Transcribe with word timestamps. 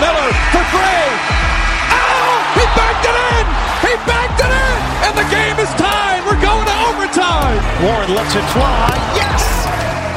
Miller 0.00 0.30
for 0.50 0.64
three. 0.72 1.08
Oh, 1.92 2.36
he 2.56 2.64
backed 2.72 3.04
it 3.04 3.16
in. 3.16 3.44
He 3.84 3.92
backed 4.08 4.40
it 4.40 4.52
in. 4.52 4.76
And 5.06 5.14
the 5.14 5.28
game 5.28 5.56
is 5.60 5.70
tied. 5.76 6.24
We're 6.24 6.40
going 6.40 6.64
to 6.66 6.76
overtime. 6.88 7.60
Warren 7.84 8.10
lets 8.16 8.34
it 8.34 8.46
fly. 8.56 8.88
Yes. 9.12 9.44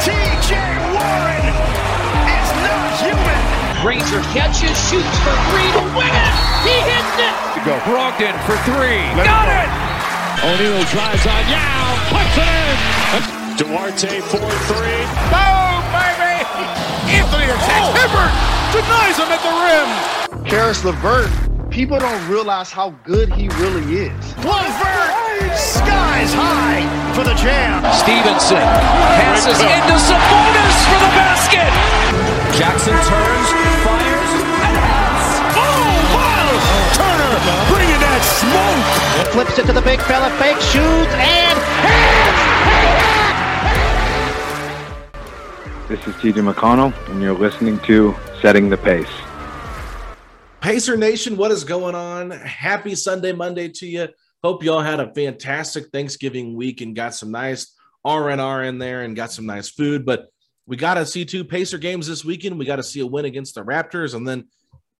TJ 0.01 0.55
Warren 0.95 1.45
is 2.31 2.49
not 2.63 2.89
human. 3.03 3.41
Granger 3.83 4.23
catches, 4.33 4.73
shoots 4.87 5.17
for 5.21 5.35
three 5.51 5.69
to 5.77 5.83
win 5.93 6.09
it. 6.09 6.33
He 6.63 6.75
hits 6.87 7.15
it. 7.19 7.35
To 7.55 7.61
go. 7.67 7.75
Brogdon 7.85 8.35
for 8.47 8.57
three. 8.63 9.03
Let 9.19 9.27
Got 9.27 9.51
it, 9.51 9.67
it. 9.67 9.71
O'Neal 10.47 10.81
drives 10.89 11.25
on 11.27 11.43
Yao. 11.51 11.85
Puts 12.09 12.35
it 12.39 12.47
in. 12.47 12.87
Duarte 13.57 14.21
4 14.21 14.39
3. 14.39 14.77
Boom, 15.33 15.81
baby. 15.91 16.35
Anthony 17.19 17.45
attacks. 17.49 17.89
Oh. 17.89 17.97
Hibbert 17.97 18.46
denies 18.71 19.17
him 19.17 19.29
at 19.31 19.41
the 19.43 19.53
rim. 19.63 19.89
Caris 20.45 20.83
LeVert, 20.83 21.29
people 21.69 21.99
don't 21.99 22.27
realize 22.29 22.71
how 22.71 22.91
good 23.03 23.31
he 23.33 23.49
really 23.59 24.07
is. 24.07 24.23
LeVert, 24.43 25.55
skies 25.57 26.33
high 26.33 26.83
for 27.13 27.23
the 27.23 27.33
jam. 27.35 27.83
Stevenson 27.93 28.61
passes 29.17 29.59
into 29.59 29.95
Sabonis 29.97 30.77
for 30.87 30.99
the 31.01 31.11
basket. 31.15 31.71
Jackson 32.57 32.93
turns, 32.93 33.49
fires, 33.85 34.31
and 34.37 34.77
hits. 34.77 35.27
Oh, 35.57 35.91
wow. 36.17 36.49
Turner 36.97 37.35
bringing 37.69 38.01
that 38.01 38.21
smoke. 38.23 39.33
Flips 39.33 39.59
it 39.59 39.65
to 39.67 39.73
the 39.73 39.81
big 39.81 40.01
fella, 40.01 40.29
fake 40.41 40.61
shoots, 40.61 41.13
and 41.17 41.57
This 45.87 46.05
is 46.05 46.15
TJ 46.15 46.53
McConnell, 46.53 46.93
and 47.09 47.21
you're 47.21 47.33
listening 47.33 47.79
to 47.85 48.13
Setting 48.41 48.69
the 48.69 48.75
Pace. 48.75 49.07
Pacer 50.59 50.97
Nation, 50.97 51.37
what 51.37 51.49
is 51.49 51.63
going 51.63 51.95
on? 51.95 52.31
Happy 52.31 52.93
Sunday, 52.93 53.31
Monday 53.31 53.69
to 53.69 53.87
you. 53.87 54.09
Hope 54.43 54.65
y'all 54.65 54.81
had 54.81 54.99
a 54.99 55.13
fantastic 55.13 55.85
Thanksgiving 55.93 56.57
week 56.57 56.81
and 56.81 56.93
got 56.93 57.15
some 57.15 57.31
nice 57.31 57.73
RNR 58.05 58.67
in 58.67 58.79
there 58.79 59.03
and 59.03 59.15
got 59.15 59.31
some 59.31 59.45
nice 59.45 59.69
food. 59.69 60.05
But 60.05 60.27
we 60.65 60.75
got 60.75 60.95
to 60.95 61.05
see 61.05 61.23
two 61.23 61.45
Pacer 61.45 61.77
games 61.77 62.05
this 62.05 62.25
weekend. 62.25 62.59
We 62.59 62.65
got 62.65 62.75
to 62.75 62.83
see 62.83 62.99
a 62.99 63.07
win 63.07 63.23
against 63.23 63.55
the 63.55 63.63
Raptors 63.63 64.13
and 64.13 64.27
then 64.27 64.49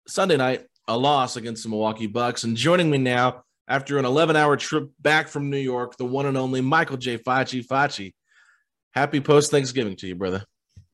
Sunday 0.08 0.38
night, 0.38 0.68
a 0.88 0.98
loss 0.98 1.36
against 1.36 1.64
the 1.64 1.70
Milwaukee 1.70 2.08
Bucks. 2.08 2.46
And 2.46 2.56
joining 2.56 2.90
me 2.90 2.98
now, 2.98 3.44
after 3.68 3.98
an 3.98 4.06
11 4.06 4.38
hour 4.38 4.56
trip 4.56 4.90
back 5.02 5.28
from 5.28 5.50
New 5.50 5.58
York, 5.58 5.98
the 5.98 6.06
one 6.06 6.28
and 6.28 6.38
only 6.38 6.62
Michael 6.62 6.96
J. 6.96 7.18
Facci. 7.18 7.68
Facci, 7.68 8.14
happy 8.92 9.20
post 9.20 9.52
Thanksgiving 9.52 9.98
to 9.98 10.08
you, 10.08 10.16
brother. 10.16 10.46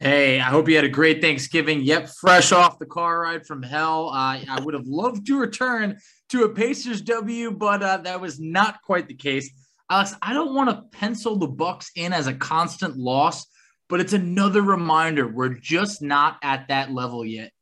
Hey, 0.04 0.38
I 0.38 0.50
hope 0.50 0.68
you 0.68 0.76
had 0.76 0.84
a 0.84 0.90
great 0.90 1.22
Thanksgiving. 1.22 1.80
Yep, 1.80 2.10
fresh 2.20 2.52
off 2.52 2.78
the 2.78 2.86
car 2.86 3.22
ride 3.22 3.48
from 3.48 3.64
hell. 3.64 4.10
I 4.10 4.60
would 4.62 4.74
have 4.74 4.86
loved 4.86 5.26
to 5.28 5.40
return 5.40 5.98
to 6.28 6.44
a 6.44 6.50
Pacers 6.50 7.00
W, 7.04 7.52
but 7.52 7.82
uh, 7.82 7.96
that 8.00 8.20
was 8.20 8.38
not 8.38 8.82
quite 8.82 9.08
the 9.08 9.14
case. 9.14 9.50
Alex, 9.90 10.14
I 10.22 10.34
don't 10.34 10.54
want 10.54 10.70
to 10.72 10.98
pencil 10.98 11.38
the 11.38 11.48
Bucks 11.48 11.90
in 11.96 12.12
as 12.12 12.28
a 12.28 12.34
constant 12.34 12.98
loss, 12.98 13.46
but 13.88 14.02
it's 14.02 14.12
another 14.12 14.62
reminder 14.62 15.26
we're 15.26 15.54
just 15.54 16.02
not 16.02 16.36
at 16.44 16.68
that 16.68 16.92
level 16.92 17.26
yet. 17.26 17.54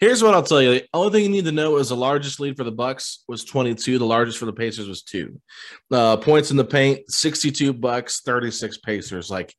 Here's 0.00 0.22
what 0.22 0.34
I'll 0.34 0.42
tell 0.42 0.60
you. 0.60 0.72
The 0.72 0.86
only 0.92 1.12
thing 1.12 1.22
you 1.22 1.30
need 1.30 1.46
to 1.46 1.52
know 1.52 1.78
is 1.78 1.88
the 1.88 1.96
largest 1.96 2.40
lead 2.40 2.58
for 2.58 2.64
the 2.64 2.70
Bucks 2.70 3.24
was 3.26 3.46
22. 3.46 3.98
The 3.98 4.04
largest 4.04 4.36
for 4.36 4.44
the 4.44 4.52
Pacers 4.52 4.86
was 4.86 5.02
two. 5.02 5.40
Uh, 5.90 6.18
points 6.18 6.50
in 6.50 6.58
the 6.58 6.64
paint, 6.64 7.10
62 7.10 7.72
Bucks, 7.72 8.20
36 8.20 8.76
Pacers. 8.76 9.30
Like 9.30 9.54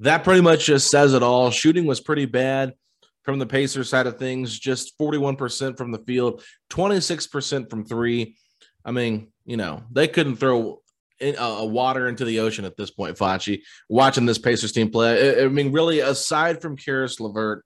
that 0.00 0.24
pretty 0.24 0.40
much 0.40 0.66
just 0.66 0.90
says 0.90 1.14
it 1.14 1.22
all. 1.22 1.50
Shooting 1.50 1.86
was 1.86 2.00
pretty 2.00 2.26
bad 2.26 2.74
from 3.24 3.38
the 3.38 3.46
Pacers 3.46 3.90
side 3.90 4.06
of 4.06 4.18
things, 4.18 4.58
just 4.58 4.98
41% 4.98 5.76
from 5.76 5.92
the 5.92 5.98
field, 5.98 6.42
26% 6.70 7.68
from 7.68 7.84
three. 7.84 8.36
I 8.84 8.92
mean, 8.92 9.32
you 9.44 9.56
know, 9.56 9.82
they 9.90 10.08
couldn't 10.08 10.36
throw 10.36 10.80
in, 11.20 11.36
uh, 11.36 11.64
water 11.64 12.08
into 12.08 12.24
the 12.24 12.40
ocean 12.40 12.64
at 12.64 12.76
this 12.76 12.90
point, 12.90 13.16
Facci, 13.16 13.62
watching 13.88 14.24
this 14.24 14.38
Pacers 14.38 14.72
team 14.72 14.90
play. 14.90 15.40
I, 15.40 15.44
I 15.44 15.48
mean, 15.48 15.72
really, 15.72 16.00
aside 16.00 16.62
from 16.62 16.76
Caris 16.76 17.20
LeVert, 17.20 17.64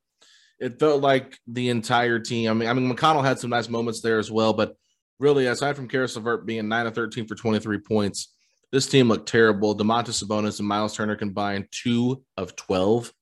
it 0.59 0.78
felt 0.78 1.03
like 1.03 1.38
the 1.47 1.69
entire 1.69 2.19
team. 2.19 2.50
I 2.50 2.54
mean, 2.54 2.69
I 2.69 2.72
mean, 2.72 2.93
McConnell 2.93 3.25
had 3.25 3.38
some 3.38 3.50
nice 3.50 3.69
moments 3.69 4.00
there 4.00 4.19
as 4.19 4.31
well, 4.31 4.53
but 4.53 4.76
really, 5.19 5.47
aside 5.47 5.76
from 5.76 5.88
Caris 5.88 6.16
LeVert 6.16 6.47
being 6.47 6.69
9 6.69 6.87
of 6.87 6.94
13 6.94 7.26
for 7.26 7.34
23 7.34 7.78
points, 7.78 8.31
this 8.72 8.88
team 8.88 9.09
looked 9.09 9.28
terrible. 9.28 9.77
Domantas 9.77 10.25
Sabonis 10.25 10.59
and 10.59 10.66
Miles 10.66 10.97
Turner 10.97 11.15
combined 11.15 11.66
two 11.71 12.25
of 12.37 12.56
12. 12.56 13.12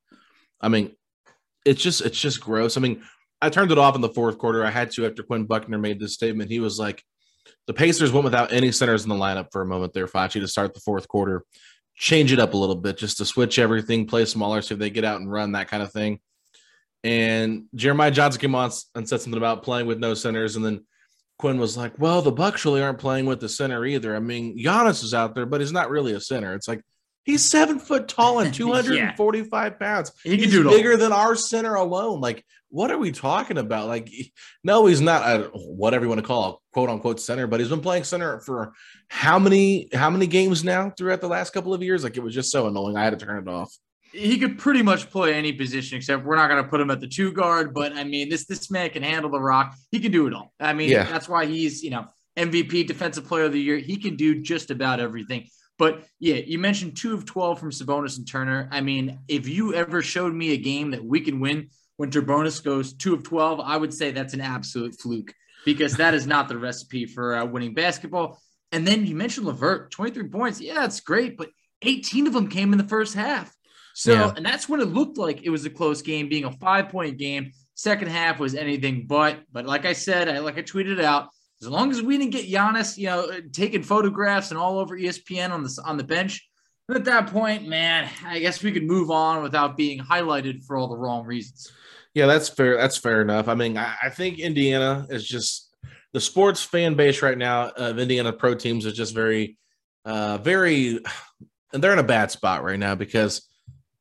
I 0.60 0.68
mean, 0.68 0.94
it's 1.66 1.82
just 1.82 2.00
it's 2.00 2.18
just 2.18 2.40
gross. 2.40 2.76
I 2.76 2.80
mean, 2.80 3.02
I 3.42 3.50
turned 3.50 3.72
it 3.72 3.78
off 3.78 3.96
in 3.96 4.00
the 4.00 4.08
fourth 4.08 4.38
quarter. 4.38 4.64
I 4.64 4.70
had 4.70 4.90
to 4.92 5.06
after 5.06 5.22
Quinn 5.22 5.44
Buckner 5.44 5.78
made 5.78 5.98
this 5.98 6.14
statement. 6.14 6.50
He 6.50 6.60
was 6.60 6.78
like, 6.78 7.02
the 7.66 7.74
Pacers 7.74 8.12
went 8.12 8.24
without 8.24 8.52
any 8.52 8.70
centers 8.70 9.02
in 9.02 9.08
the 9.08 9.14
lineup 9.14 9.48
for 9.50 9.62
a 9.62 9.66
moment 9.66 9.92
there, 9.92 10.06
Facci, 10.06 10.40
to 10.40 10.48
start 10.48 10.72
the 10.72 10.80
fourth 10.80 11.08
quarter. 11.08 11.44
Change 11.96 12.32
it 12.32 12.38
up 12.38 12.54
a 12.54 12.56
little 12.56 12.76
bit 12.76 12.96
just 12.96 13.18
to 13.18 13.24
switch 13.24 13.58
everything, 13.58 14.06
play 14.06 14.24
smaller 14.24 14.62
so 14.62 14.74
they 14.74 14.88
get 14.88 15.04
out 15.04 15.20
and 15.20 15.30
run, 15.30 15.52
that 15.52 15.68
kind 15.68 15.82
of 15.82 15.92
thing. 15.92 16.20
And 17.02 17.64
Jeremiah 17.74 18.10
Johnson 18.10 18.40
came 18.40 18.54
on 18.54 18.70
and 18.94 19.08
said 19.08 19.20
something 19.20 19.38
about 19.38 19.62
playing 19.62 19.86
with 19.86 19.98
no 19.98 20.14
centers. 20.14 20.56
And 20.56 20.64
then 20.64 20.84
Quinn 21.40 21.58
was 21.58 21.74
like, 21.74 21.98
"Well, 21.98 22.20
the 22.20 22.30
Bucks 22.30 22.66
really 22.66 22.82
aren't 22.82 22.98
playing 22.98 23.24
with 23.24 23.40
the 23.40 23.48
center 23.48 23.86
either. 23.86 24.14
I 24.14 24.18
mean, 24.18 24.58
Giannis 24.58 25.02
is 25.02 25.14
out 25.14 25.34
there, 25.34 25.46
but 25.46 25.62
he's 25.62 25.72
not 25.72 25.88
really 25.88 26.12
a 26.12 26.20
center. 26.20 26.54
It's 26.54 26.68
like 26.68 26.82
he's 27.24 27.42
seven 27.42 27.78
foot 27.78 28.08
tall 28.08 28.40
and 28.40 28.52
two 28.60 28.70
hundred 28.70 28.98
and 28.98 29.16
forty-five 29.16 29.80
pounds. 29.80 30.12
He 30.22 30.32
can 30.32 30.40
he's 30.40 30.52
do 30.52 30.60
it 30.60 30.66
all. 30.66 30.72
bigger 30.72 30.98
than 30.98 31.12
our 31.12 31.34
center 31.34 31.76
alone. 31.76 32.20
Like, 32.20 32.44
what 32.68 32.90
are 32.90 32.98
we 32.98 33.10
talking 33.10 33.56
about? 33.56 33.88
Like, 33.88 34.10
no, 34.62 34.84
he's 34.84 35.00
not 35.00 35.22
a, 35.22 35.44
whatever 35.54 36.04
you 36.04 36.10
want 36.10 36.20
to 36.20 36.26
call 36.26 36.50
a 36.50 36.56
quote 36.74 36.90
unquote 36.90 37.20
center, 37.20 37.46
but 37.46 37.58
he's 37.58 37.70
been 37.70 37.80
playing 37.80 38.04
center 38.04 38.40
for 38.40 38.74
how 39.08 39.38
many 39.38 39.88
how 39.94 40.10
many 40.10 40.26
games 40.26 40.62
now 40.62 40.90
throughout 40.90 41.22
the 41.22 41.28
last 41.28 41.54
couple 41.54 41.72
of 41.72 41.82
years? 41.82 42.04
Like, 42.04 42.18
it 42.18 42.22
was 42.22 42.34
just 42.34 42.52
so 42.52 42.66
annoying. 42.66 42.98
I 42.98 43.04
had 43.04 43.18
to 43.18 43.24
turn 43.24 43.42
it 43.42 43.50
off. 43.50 43.74
He 44.12 44.38
could 44.38 44.58
pretty 44.58 44.82
much 44.82 45.10
play 45.10 45.34
any 45.34 45.52
position 45.52 45.96
except 45.98 46.24
we're 46.24 46.36
not 46.36 46.48
going 46.48 46.62
to 46.62 46.68
put 46.68 46.80
him 46.80 46.90
at 46.90 47.00
the 47.00 47.06
two 47.06 47.32
guard. 47.32 47.72
But 47.74 47.92
I 47.92 48.04
mean, 48.04 48.28
this 48.28 48.46
this 48.46 48.70
man 48.70 48.90
can 48.90 49.02
handle 49.02 49.30
the 49.30 49.40
rock. 49.40 49.74
He 49.90 50.00
can 50.00 50.12
do 50.12 50.26
it 50.26 50.34
all. 50.34 50.52
I 50.60 50.72
mean, 50.72 50.90
Yeah. 50.90 51.04
that's 51.04 51.28
why 51.28 51.46
he's 51.46 51.82
you 51.82 51.90
know 51.90 52.06
MVP, 52.36 52.86
Defensive 52.86 53.26
Player 53.26 53.44
of 53.44 53.52
the 53.52 53.60
Year. 53.60 53.78
He 53.78 53.96
can 53.96 54.16
do 54.16 54.40
just 54.42 54.70
about 54.70 55.00
everything. 55.00 55.46
But 55.78 56.04
yeah, 56.18 56.34
you 56.36 56.58
mentioned 56.58 56.96
two 56.96 57.14
of 57.14 57.24
twelve 57.24 57.58
from 57.58 57.70
Sabonis 57.70 58.18
and 58.18 58.28
Turner. 58.28 58.68
I 58.70 58.80
mean, 58.80 59.18
if 59.28 59.48
you 59.48 59.74
ever 59.74 60.02
showed 60.02 60.34
me 60.34 60.52
a 60.52 60.56
game 60.58 60.90
that 60.90 61.04
we 61.04 61.20
can 61.20 61.40
win 61.40 61.68
when 61.96 62.10
Sabonis 62.10 62.62
goes 62.62 62.92
two 62.92 63.14
of 63.14 63.22
twelve, 63.22 63.60
I 63.60 63.76
would 63.76 63.94
say 63.94 64.10
that's 64.10 64.34
an 64.34 64.40
absolute 64.40 64.94
fluke 65.00 65.32
because 65.64 65.96
that 65.96 66.14
is 66.14 66.26
not 66.26 66.48
the 66.48 66.58
recipe 66.58 67.06
for 67.06 67.36
uh, 67.36 67.44
winning 67.44 67.74
basketball. 67.74 68.40
And 68.72 68.86
then 68.86 69.06
you 69.06 69.14
mentioned 69.16 69.46
Levert, 69.46 69.90
twenty 69.90 70.10
three 70.12 70.28
points. 70.28 70.60
Yeah, 70.60 70.84
it's 70.84 71.00
great, 71.00 71.36
but 71.36 71.50
18 71.82 72.26
of 72.26 72.34
them 72.34 72.48
came 72.48 72.72
in 72.72 72.78
the 72.78 72.84
first 72.88 73.14
half. 73.14 73.54
So, 74.00 74.12
Yeah. 74.14 74.32
and 74.34 74.46
that's 74.46 74.66
when 74.66 74.80
it 74.80 74.86
looked 74.86 75.18
like 75.18 75.42
it 75.42 75.50
was 75.50 75.66
a 75.66 75.70
close 75.70 76.00
game, 76.00 76.30
being 76.30 76.44
a 76.46 76.52
five 76.52 76.88
point 76.88 77.18
game. 77.18 77.52
Second 77.74 78.08
half 78.08 78.40
was 78.40 78.54
anything 78.54 79.06
but. 79.06 79.40
But 79.52 79.66
like 79.66 79.84
I 79.84 79.92
said, 79.92 80.26
I 80.26 80.38
like 80.38 80.56
I 80.56 80.62
tweeted 80.62 81.02
out, 81.02 81.28
as 81.60 81.68
long 81.68 81.90
as 81.90 82.00
we 82.00 82.16
didn't 82.16 82.32
get 82.32 82.48
Giannis, 82.48 82.96
you 82.96 83.08
know, 83.08 83.30
taking 83.52 83.82
photographs 83.82 84.52
and 84.52 84.58
all 84.58 84.78
over 84.78 84.96
ESPN 84.98 85.50
on 85.50 85.62
the 85.62 85.82
on 85.84 85.98
the 85.98 86.04
bench, 86.04 86.48
at 86.90 87.04
that 87.04 87.26
point, 87.26 87.68
man, 87.68 88.08
I 88.24 88.38
guess 88.38 88.62
we 88.62 88.72
could 88.72 88.84
move 88.84 89.10
on 89.10 89.42
without 89.42 89.76
being 89.76 89.98
highlighted 89.98 90.64
for 90.64 90.78
all 90.78 90.88
the 90.88 90.96
wrong 90.96 91.26
reasons. 91.26 91.70
Yeah, 92.14 92.24
that's 92.24 92.48
fair. 92.48 92.78
That's 92.78 92.96
fair 92.96 93.20
enough. 93.20 93.48
I 93.48 93.54
mean, 93.54 93.76
I, 93.76 93.96
I 94.04 94.08
think 94.08 94.38
Indiana 94.38 95.06
is 95.10 95.28
just 95.28 95.76
the 96.14 96.20
sports 96.20 96.62
fan 96.62 96.94
base 96.94 97.20
right 97.20 97.36
now 97.36 97.68
of 97.68 97.98
Indiana 97.98 98.32
pro 98.32 98.54
teams 98.54 98.86
is 98.86 98.94
just 98.94 99.14
very, 99.14 99.58
uh, 100.06 100.38
very, 100.38 101.00
and 101.74 101.82
they're 101.82 101.92
in 101.92 101.98
a 101.98 102.02
bad 102.02 102.30
spot 102.30 102.64
right 102.64 102.78
now 102.78 102.94
because 102.94 103.46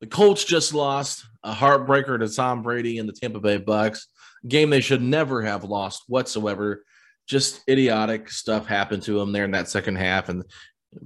the 0.01 0.07
Colts 0.07 0.43
just 0.43 0.73
lost 0.73 1.25
a 1.43 1.53
heartbreaker 1.53 2.19
to 2.19 2.33
Tom 2.33 2.61
Brady 2.61 2.97
and 2.99 3.07
the 3.07 3.13
Tampa 3.13 3.39
Bay 3.39 3.59
Bucs, 3.59 4.05
game 4.47 4.69
they 4.69 4.81
should 4.81 5.01
never 5.01 5.41
have 5.41 5.63
lost 5.63 6.03
whatsoever. 6.07 6.83
Just 7.27 7.61
idiotic 7.69 8.29
stuff 8.29 8.65
happened 8.65 9.03
to 9.03 9.19
them 9.19 9.31
there 9.31 9.45
in 9.45 9.51
that 9.51 9.69
second 9.69 9.97
half, 9.97 10.29
and 10.29 10.43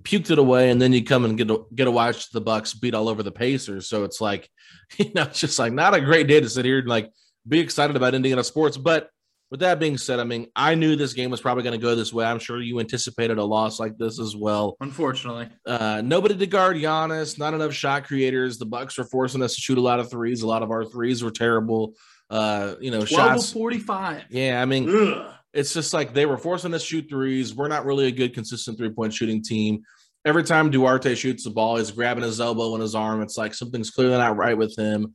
puked 0.02 0.32
it 0.32 0.40
away. 0.40 0.70
And 0.70 0.82
then 0.82 0.94
you 0.94 1.04
come 1.04 1.26
and 1.26 1.38
get 1.38 1.48
to, 1.50 1.68
get 1.76 1.86
to 1.86 1.92
watch 1.92 2.32
the 2.32 2.42
Bucks 2.42 2.74
beat 2.74 2.94
all 2.94 3.10
over 3.10 3.24
the 3.24 3.32
Pacers. 3.32 3.88
So 3.88 4.04
it's 4.04 4.22
like, 4.22 4.50
you 4.98 5.12
know, 5.14 5.24
it's 5.24 5.40
just 5.40 5.60
like 5.60 5.74
not 5.74 5.94
a 5.94 6.02
great 6.02 6.28
day 6.28 6.40
to 6.40 6.50
sit 6.50 6.66
here 6.66 6.80
and 6.80 6.88
like 6.88 7.12
be 7.48 7.60
excited 7.60 7.96
about 7.96 8.16
Indiana 8.16 8.44
sports. 8.44 8.78
But 8.78 9.10
with 9.54 9.60
that 9.60 9.80
being 9.80 10.00
said, 10.00 10.20
I 10.20 10.24
mean, 10.24 10.48
I 10.56 10.74
knew 10.74 10.96
this 10.96 11.14
game 11.14 11.30
was 11.30 11.40
probably 11.40 11.62
going 11.62 11.80
to 11.80 11.86
go 11.86 11.94
this 11.94 12.12
way. 12.12 12.26
I'm 12.26 12.40
sure 12.40 12.60
you 12.60 12.80
anticipated 12.80 13.38
a 13.38 13.44
loss 13.44 13.80
like 13.80 14.00
this 14.00 14.20
as 14.20 14.36
well. 14.36 14.76
Unfortunately, 14.82 15.48
Uh, 15.64 16.02
nobody 16.04 16.36
to 16.36 16.48
guard 16.48 16.76
Giannis, 16.78 17.38
not 17.38 17.54
enough 17.54 17.72
shot 17.72 18.06
creators. 18.06 18.58
The 18.58 18.66
Bucks 18.66 18.98
were 18.98 19.04
forcing 19.04 19.44
us 19.44 19.54
to 19.54 19.62
shoot 19.62 19.78
a 19.78 19.82
lot 19.82 20.00
of 20.00 20.10
threes. 20.10 20.42
A 20.42 20.48
lot 20.48 20.64
of 20.64 20.72
our 20.72 20.84
threes 20.84 21.24
were 21.24 21.30
terrible. 21.30 21.94
Uh, 22.32 22.74
you 22.82 22.90
know, 22.90 23.06
12 23.06 23.10
shots. 23.10 23.48
of 23.50 23.54
45. 23.54 24.24
Yeah, 24.32 24.60
I 24.60 24.66
mean, 24.66 24.90
Ugh. 24.90 25.32
it's 25.54 25.72
just 25.72 25.94
like 25.94 26.16
they 26.16 26.26
were 26.26 26.40
forcing 26.40 26.74
us 26.74 26.82
to 26.82 26.88
shoot 26.88 27.06
threes. 27.08 27.54
We're 27.54 27.68
not 27.68 27.86
really 27.86 28.08
a 28.08 28.12
good, 28.12 28.34
consistent 28.34 28.80
three 28.80 28.90
point 28.90 29.14
shooting 29.14 29.44
team. 29.44 29.84
Every 30.26 30.44
time 30.44 30.72
Duarte 30.72 31.14
shoots 31.14 31.44
the 31.44 31.52
ball, 31.52 31.78
he's 31.78 31.92
grabbing 31.92 32.24
his 32.24 32.42
elbow 32.42 32.74
and 32.74 32.82
his 32.82 32.96
arm. 32.96 33.22
It's 33.22 33.38
like 33.38 33.54
something's 33.54 33.92
clearly 33.92 34.18
not 34.18 34.36
right 34.36 34.58
with 34.58 34.76
him. 34.76 35.14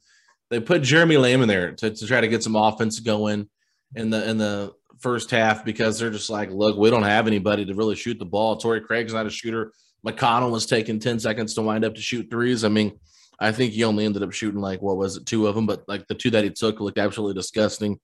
They 0.51 0.61
put 0.61 0.83
Jeremy 0.85 1.17
Lamb 1.17 1.43
in 1.43 1.49
there 1.49 1.73
to, 1.73 1.91
to 1.91 2.07
try 2.07 2.21
to 2.21 2.29
get 2.29 2.45
some 2.45 2.55
offense 2.55 3.01
going 3.01 3.49
in 3.95 4.11
the 4.11 4.29
in 4.29 4.39
the 4.39 4.73
first 4.99 5.31
half 5.31 5.65
because 5.65 5.99
they're 5.99 6.11
just 6.11 6.31
like, 6.31 6.51
look, 6.51 6.77
we 6.77 6.91
don't 6.91 7.03
have 7.05 7.27
anybody 7.27 7.65
to 7.65 7.75
really 7.75 7.95
shoot 7.95 8.19
the 8.19 8.25
ball. 8.25 8.57
Torrey 8.57 8.81
Craig's 8.81 9.15
not 9.15 9.27
a 9.27 9.31
shooter. 9.31 9.73
McConnell 10.07 10.51
was 10.51 10.67
taking 10.67 10.99
10 10.99 11.21
seconds 11.21 11.55
to 11.55 11.63
wind 11.63 11.85
up 11.85 11.95
to 11.95 12.01
shoot 12.01 12.29
threes. 12.31 12.65
I 12.65 12.69
mean, 12.69 12.99
I 13.41 13.53
think 13.53 13.73
he 13.73 13.85
only 13.85 14.05
ended 14.05 14.23
up 14.23 14.33
shooting 14.33 14.61
like 14.61 14.83
what 14.83 14.97
was 14.97 15.17
it, 15.17 15.27
two 15.27 15.47
of 15.47 15.55
them, 15.55 15.67
but 15.67 15.85
like 15.89 16.07
the 16.07 16.15
two 16.15 16.31
that 16.31 16.45
he 16.45 16.51
took 16.51 16.81
looked 16.81 16.99
absolutely 16.99 17.35
disgusting. 17.35 17.99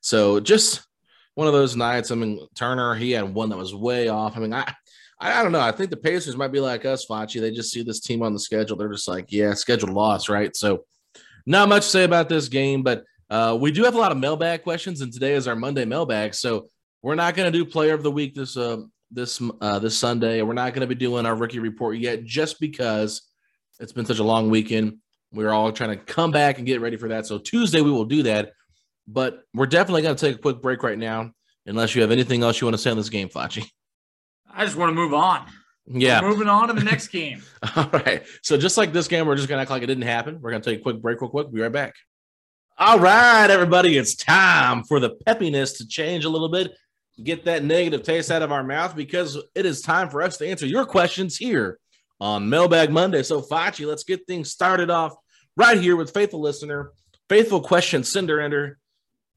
So 0.00 0.40
just 0.40 0.86
one 1.34 1.46
of 1.46 1.52
those 1.52 1.76
nights. 1.76 2.10
I 2.10 2.14
mean, 2.14 2.46
Turner, 2.54 2.94
he 2.94 3.12
had 3.12 3.34
one 3.34 3.50
that 3.50 3.58
was 3.58 3.74
way 3.74 4.08
off. 4.08 4.36
I 4.36 4.40
mean, 4.40 4.54
I 4.54 4.72
I, 5.20 5.42
don't 5.42 5.52
know. 5.52 5.60
I 5.60 5.72
think 5.72 5.90
the 5.90 5.98
Pacers 5.98 6.36
might 6.36 6.50
be 6.50 6.60
like 6.60 6.86
us, 6.86 7.04
Facci. 7.04 7.40
They 7.40 7.50
just 7.50 7.70
see 7.70 7.82
this 7.82 8.00
team 8.00 8.22
on 8.22 8.32
the 8.32 8.38
schedule. 8.38 8.76
They're 8.76 8.90
just 8.90 9.06
like, 9.06 9.26
yeah, 9.28 9.52
scheduled 9.52 9.92
loss, 9.92 10.30
right? 10.30 10.56
So 10.56 10.84
not 11.44 11.68
much 11.68 11.82
to 11.82 11.88
say 11.88 12.04
about 12.04 12.30
this 12.30 12.48
game, 12.48 12.82
but 12.82 13.04
uh, 13.30 13.56
we 13.58 13.70
do 13.70 13.84
have 13.84 13.94
a 13.94 13.98
lot 13.98 14.12
of 14.12 14.18
mailbag 14.18 14.62
questions, 14.62 15.00
and 15.00 15.12
today 15.12 15.34
is 15.34 15.46
our 15.46 15.56
Monday 15.56 15.84
mailbag. 15.84 16.34
So 16.34 16.68
we're 17.02 17.14
not 17.14 17.34
going 17.34 17.50
to 17.50 17.56
do 17.56 17.64
player 17.64 17.94
of 17.94 18.02
the 18.02 18.10
week 18.10 18.34
this 18.34 18.56
uh, 18.56 18.78
this 19.10 19.40
uh, 19.60 19.78
this 19.78 19.96
Sunday. 19.96 20.42
We're 20.42 20.52
not 20.52 20.74
going 20.74 20.82
to 20.82 20.86
be 20.86 20.94
doing 20.94 21.26
our 21.26 21.34
rookie 21.34 21.60
report 21.60 21.98
yet, 21.98 22.24
just 22.24 22.58
because 22.60 23.22
it's 23.78 23.92
been 23.92 24.04
such 24.04 24.18
a 24.18 24.24
long 24.24 24.50
weekend. 24.50 24.98
We're 25.32 25.50
all 25.50 25.70
trying 25.70 25.90
to 25.90 25.96
come 25.96 26.32
back 26.32 26.58
and 26.58 26.66
get 26.66 26.80
ready 26.80 26.96
for 26.96 27.08
that. 27.08 27.24
So 27.24 27.38
Tuesday 27.38 27.80
we 27.80 27.92
will 27.92 28.04
do 28.04 28.24
that, 28.24 28.52
but 29.06 29.44
we're 29.54 29.66
definitely 29.66 30.02
going 30.02 30.16
to 30.16 30.26
take 30.26 30.36
a 30.36 30.40
quick 30.40 30.60
break 30.60 30.82
right 30.82 30.98
now, 30.98 31.30
unless 31.66 31.94
you 31.94 32.02
have 32.02 32.10
anything 32.10 32.42
else 32.42 32.60
you 32.60 32.66
want 32.66 32.74
to 32.74 32.78
say 32.78 32.90
on 32.90 32.96
this 32.96 33.10
game, 33.10 33.28
Facci. 33.28 33.64
I 34.52 34.64
just 34.64 34.76
want 34.76 34.90
to 34.90 34.94
move 34.94 35.14
on. 35.14 35.46
Yeah. 35.86 36.20
We're 36.20 36.30
moving 36.30 36.48
on 36.48 36.66
to 36.68 36.74
the 36.74 36.82
next 36.82 37.08
game. 37.08 37.42
All 37.76 37.88
right. 37.90 38.24
So 38.42 38.56
just 38.56 38.76
like 38.76 38.92
this 38.92 39.06
game, 39.08 39.26
we're 39.26 39.36
just 39.36 39.48
gonna 39.48 39.62
act 39.62 39.70
like 39.70 39.82
it 39.82 39.86
didn't 39.86 40.02
happen. 40.02 40.40
We're 40.40 40.50
gonna 40.50 40.64
take 40.64 40.80
a 40.80 40.82
quick 40.82 41.00
break, 41.00 41.20
real 41.20 41.30
quick. 41.30 41.52
Be 41.52 41.60
right 41.60 41.72
back. 41.72 41.94
All 42.82 42.98
right, 42.98 43.50
everybody, 43.50 43.98
it's 43.98 44.14
time 44.14 44.84
for 44.84 45.00
the 45.00 45.10
peppiness 45.26 45.76
to 45.76 45.86
change 45.86 46.24
a 46.24 46.30
little 46.30 46.48
bit, 46.48 46.72
get 47.22 47.44
that 47.44 47.62
negative 47.62 48.02
taste 48.02 48.30
out 48.30 48.40
of 48.40 48.52
our 48.52 48.64
mouth 48.64 48.96
because 48.96 49.36
it 49.54 49.66
is 49.66 49.82
time 49.82 50.08
for 50.08 50.22
us 50.22 50.38
to 50.38 50.48
answer 50.48 50.64
your 50.64 50.86
questions 50.86 51.36
here 51.36 51.78
on 52.22 52.48
Mailbag 52.48 52.90
Monday. 52.90 53.22
So, 53.22 53.42
Facci, 53.42 53.86
let's 53.86 54.04
get 54.04 54.26
things 54.26 54.50
started 54.50 54.88
off 54.88 55.14
right 55.58 55.78
here 55.78 55.94
with 55.94 56.14
faithful 56.14 56.40
listener, 56.40 56.92
faithful 57.28 57.60
question 57.60 58.02
sender 58.02 58.40
ender, 58.40 58.78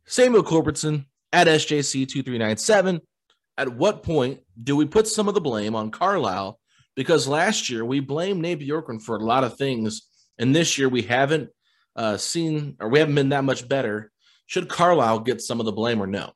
Samuel 0.05 0.43
Culbertson 0.43 1.05
at 1.33 1.47
SJC2397. 1.47 3.01
At 3.57 3.75
what 3.75 4.03
point 4.03 4.39
do 4.63 4.77
we 4.77 4.85
put 4.85 5.05
some 5.05 5.27
of 5.27 5.33
the 5.33 5.41
blame 5.41 5.75
on 5.75 5.91
Carlisle? 5.91 6.61
Because 6.95 7.27
last 7.27 7.69
year 7.69 7.83
we 7.83 7.99
blamed 7.99 8.41
Nate 8.41 8.61
Bjorkgren 8.61 9.01
for 9.01 9.17
a 9.17 9.25
lot 9.25 9.43
of 9.43 9.57
things, 9.57 10.03
and 10.37 10.55
this 10.55 10.77
year 10.77 10.87
we 10.87 11.01
haven't 11.01 11.49
uh, 11.95 12.17
seen 12.17 12.75
or 12.79 12.89
we 12.89 12.99
haven't 12.99 13.15
been 13.15 13.29
that 13.29 13.43
much 13.43 13.67
better. 13.67 14.11
Should 14.45 14.69
Carlisle 14.69 15.19
get 15.19 15.41
some 15.41 15.59
of 15.59 15.65
the 15.65 15.71
blame 15.71 16.01
or 16.01 16.07
no? 16.07 16.33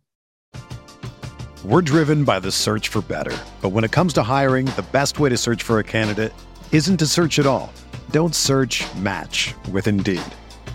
We're 1.66 1.82
driven 1.82 2.24
by 2.24 2.40
the 2.40 2.52
search 2.52 2.88
for 2.88 3.02
better. 3.02 3.36
But 3.62 3.70
when 3.70 3.84
it 3.84 3.92
comes 3.92 4.14
to 4.14 4.24
hiring, 4.24 4.68
the 4.68 4.86
best 4.92 5.20
way 5.20 5.30
to 5.30 5.38
search 5.38 5.64
for 5.64 5.80
a 5.80 5.84
candidate 5.84 6.32
isn't 6.72 6.98
to 6.98 7.08
search 7.08 7.40
at 7.40 7.46
all. 7.46 7.74
Don't 8.12 8.36
search 8.36 8.86
match 8.96 9.54
with 9.72 9.88
Indeed. 9.88 10.22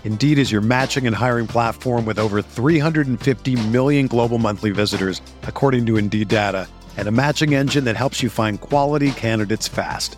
Indeed 0.03 0.37
is 0.37 0.51
your 0.51 0.61
matching 0.61 1.07
and 1.07 1.15
hiring 1.15 1.47
platform 1.47 2.05
with 2.05 2.19
over 2.19 2.41
350 2.41 3.67
million 3.69 4.07
global 4.07 4.37
monthly 4.37 4.71
visitors, 4.71 5.21
according 5.43 5.85
to 5.85 5.97
Indeed 5.97 6.27
data, 6.27 6.67
and 6.97 7.07
a 7.07 7.11
matching 7.11 7.55
engine 7.55 7.85
that 7.85 7.95
helps 7.95 8.21
you 8.21 8.29
find 8.29 8.59
quality 8.59 9.11
candidates 9.11 9.67
fast. 9.67 10.17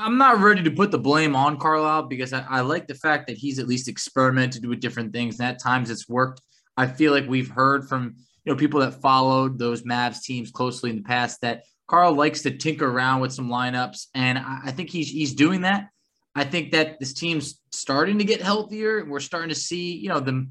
I'm 0.00 0.16
not 0.16 0.40
ready 0.40 0.62
to 0.62 0.70
put 0.70 0.90
the 0.90 0.98
blame 0.98 1.36
on 1.36 1.58
Carlisle 1.58 2.04
because 2.04 2.32
I, 2.32 2.44
I 2.48 2.60
like 2.62 2.86
the 2.86 2.94
fact 2.94 3.26
that 3.26 3.36
he's 3.36 3.58
at 3.58 3.68
least 3.68 3.86
experimented 3.86 4.64
with 4.64 4.80
different 4.80 5.12
things. 5.12 5.38
And 5.38 5.48
at 5.48 5.62
times 5.62 5.90
it's 5.90 6.08
worked. 6.08 6.40
I 6.76 6.86
feel 6.86 7.12
like 7.12 7.28
we've 7.28 7.50
heard 7.50 7.86
from 7.86 8.14
you 8.44 8.52
know 8.52 8.56
people 8.56 8.80
that 8.80 9.02
followed 9.02 9.58
those 9.58 9.82
Mavs 9.82 10.22
teams 10.22 10.50
closely 10.50 10.88
in 10.88 10.96
the 10.96 11.02
past 11.02 11.42
that 11.42 11.64
Carl 11.86 12.14
likes 12.14 12.40
to 12.42 12.56
tinker 12.56 12.90
around 12.90 13.20
with 13.20 13.32
some 13.32 13.50
lineups, 13.50 14.06
and 14.14 14.38
I, 14.38 14.60
I 14.66 14.70
think 14.70 14.88
he's 14.88 15.10
he's 15.10 15.34
doing 15.34 15.62
that. 15.62 15.88
I 16.34 16.44
think 16.44 16.72
that 16.72 16.98
this 16.98 17.12
team's 17.12 17.60
starting 17.70 18.16
to 18.18 18.24
get 18.24 18.40
healthier, 18.40 19.00
and 19.00 19.10
we're 19.10 19.20
starting 19.20 19.50
to 19.50 19.54
see 19.54 19.92
you 19.92 20.08
know 20.08 20.20
them 20.20 20.48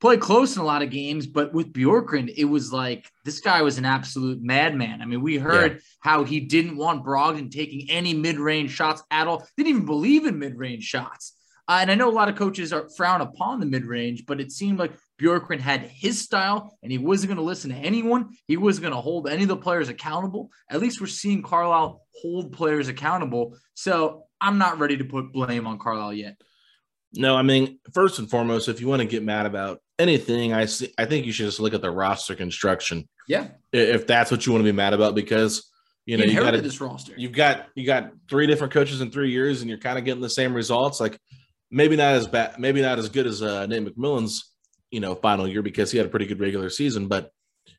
play 0.00 0.16
close 0.16 0.56
in 0.56 0.62
a 0.62 0.64
lot 0.64 0.82
of 0.82 0.90
games. 0.90 1.26
But 1.26 1.52
with 1.52 1.72
Bjorkgren, 1.72 2.32
it 2.36 2.44
was 2.44 2.72
like 2.72 3.10
this 3.24 3.40
guy 3.40 3.62
was 3.62 3.78
an 3.78 3.84
absolute 3.84 4.42
madman. 4.42 5.02
I 5.02 5.06
mean, 5.06 5.22
we 5.22 5.36
heard 5.36 5.72
Yeah. 5.72 5.78
how 6.00 6.24
he 6.24 6.40
didn't 6.40 6.76
want 6.76 7.04
Brogdon 7.04 7.50
taking 7.50 7.90
any 7.90 8.14
mid-range 8.14 8.70
shots 8.70 9.02
at 9.10 9.26
all. 9.26 9.46
Didn't 9.56 9.70
even 9.70 9.86
believe 9.86 10.26
in 10.26 10.38
mid-range 10.38 10.84
shots. 10.84 11.36
Uh, 11.68 11.78
and 11.82 11.90
I 11.90 11.94
know 11.94 12.10
a 12.10 12.10
lot 12.10 12.28
of 12.28 12.34
coaches 12.34 12.72
are 12.72 12.88
frown 12.96 13.20
upon 13.20 13.60
the 13.60 13.66
mid-range, 13.66 14.24
but 14.26 14.40
it 14.40 14.50
seemed 14.50 14.80
like 14.80 14.90
Bjorkgren 15.22 15.60
had 15.60 15.82
his 15.82 16.20
style, 16.20 16.76
and 16.82 16.90
he 16.90 16.98
wasn't 16.98 17.28
going 17.28 17.36
to 17.36 17.44
listen 17.44 17.70
to 17.70 17.76
anyone. 17.76 18.30
He 18.48 18.56
wasn't 18.56 18.82
going 18.82 18.94
to 18.94 19.00
hold 19.00 19.28
any 19.28 19.42
of 19.42 19.48
the 19.48 19.56
players 19.56 19.88
accountable. 19.88 20.50
At 20.68 20.80
least 20.80 21.00
we're 21.00 21.06
seeing 21.06 21.42
Carlisle 21.42 22.02
hold 22.20 22.52
players 22.52 22.88
accountable. 22.88 23.56
So 23.74 24.24
I'm 24.40 24.58
not 24.58 24.80
ready 24.80 24.96
to 24.96 25.04
put 25.04 25.32
blame 25.32 25.68
on 25.68 25.78
Carlisle 25.78 26.14
yet. 26.14 26.40
No, 27.14 27.36
I 27.36 27.42
mean, 27.42 27.78
first 27.92 28.18
and 28.18 28.28
foremost, 28.28 28.68
if 28.68 28.80
you 28.80 28.88
want 28.88 29.00
to 29.02 29.06
get 29.06 29.22
mad 29.22 29.46
about 29.46 29.80
anything, 30.00 30.52
I 30.52 30.64
see, 30.64 30.92
I 30.98 31.04
think 31.04 31.26
you 31.26 31.32
should 31.32 31.46
just 31.46 31.60
look 31.60 31.74
at 31.74 31.82
the 31.82 31.90
roster 31.90 32.34
construction. 32.34 33.08
Yeah. 33.28 33.48
If 33.72 34.06
that's 34.06 34.30
what 34.30 34.44
you 34.46 34.52
want 34.52 34.64
to 34.64 34.72
be 34.72 34.76
mad 34.76 34.94
about, 34.94 35.14
because 35.14 35.70
you 36.06 36.16
know 36.16 36.24
he 36.24 36.32
you 36.32 36.40
got 36.40 36.54
this 36.62 36.80
roster. 36.80 37.12
You've 37.16 37.32
got 37.32 37.68
you 37.76 37.86
got 37.86 38.10
three 38.28 38.46
different 38.46 38.72
coaches 38.72 39.00
in 39.00 39.10
three 39.10 39.30
years, 39.30 39.60
and 39.60 39.68
you're 39.68 39.78
kind 39.78 39.98
of 39.98 40.04
getting 40.04 40.22
the 40.22 40.30
same 40.30 40.54
results. 40.54 40.98
Like 40.98 41.18
maybe 41.70 41.94
not 41.94 42.14
as 42.14 42.26
bad, 42.26 42.58
maybe 42.58 42.82
not 42.82 42.98
as 42.98 43.08
good 43.08 43.26
as 43.26 43.42
uh, 43.42 43.66
Nate 43.66 43.84
McMillan's 43.84 44.52
you 44.90 45.00
know 45.00 45.14
final 45.14 45.46
year 45.46 45.62
because 45.62 45.92
he 45.92 45.98
had 45.98 46.06
a 46.06 46.10
pretty 46.10 46.26
good 46.26 46.40
regular 46.40 46.70
season, 46.70 47.06
but 47.06 47.30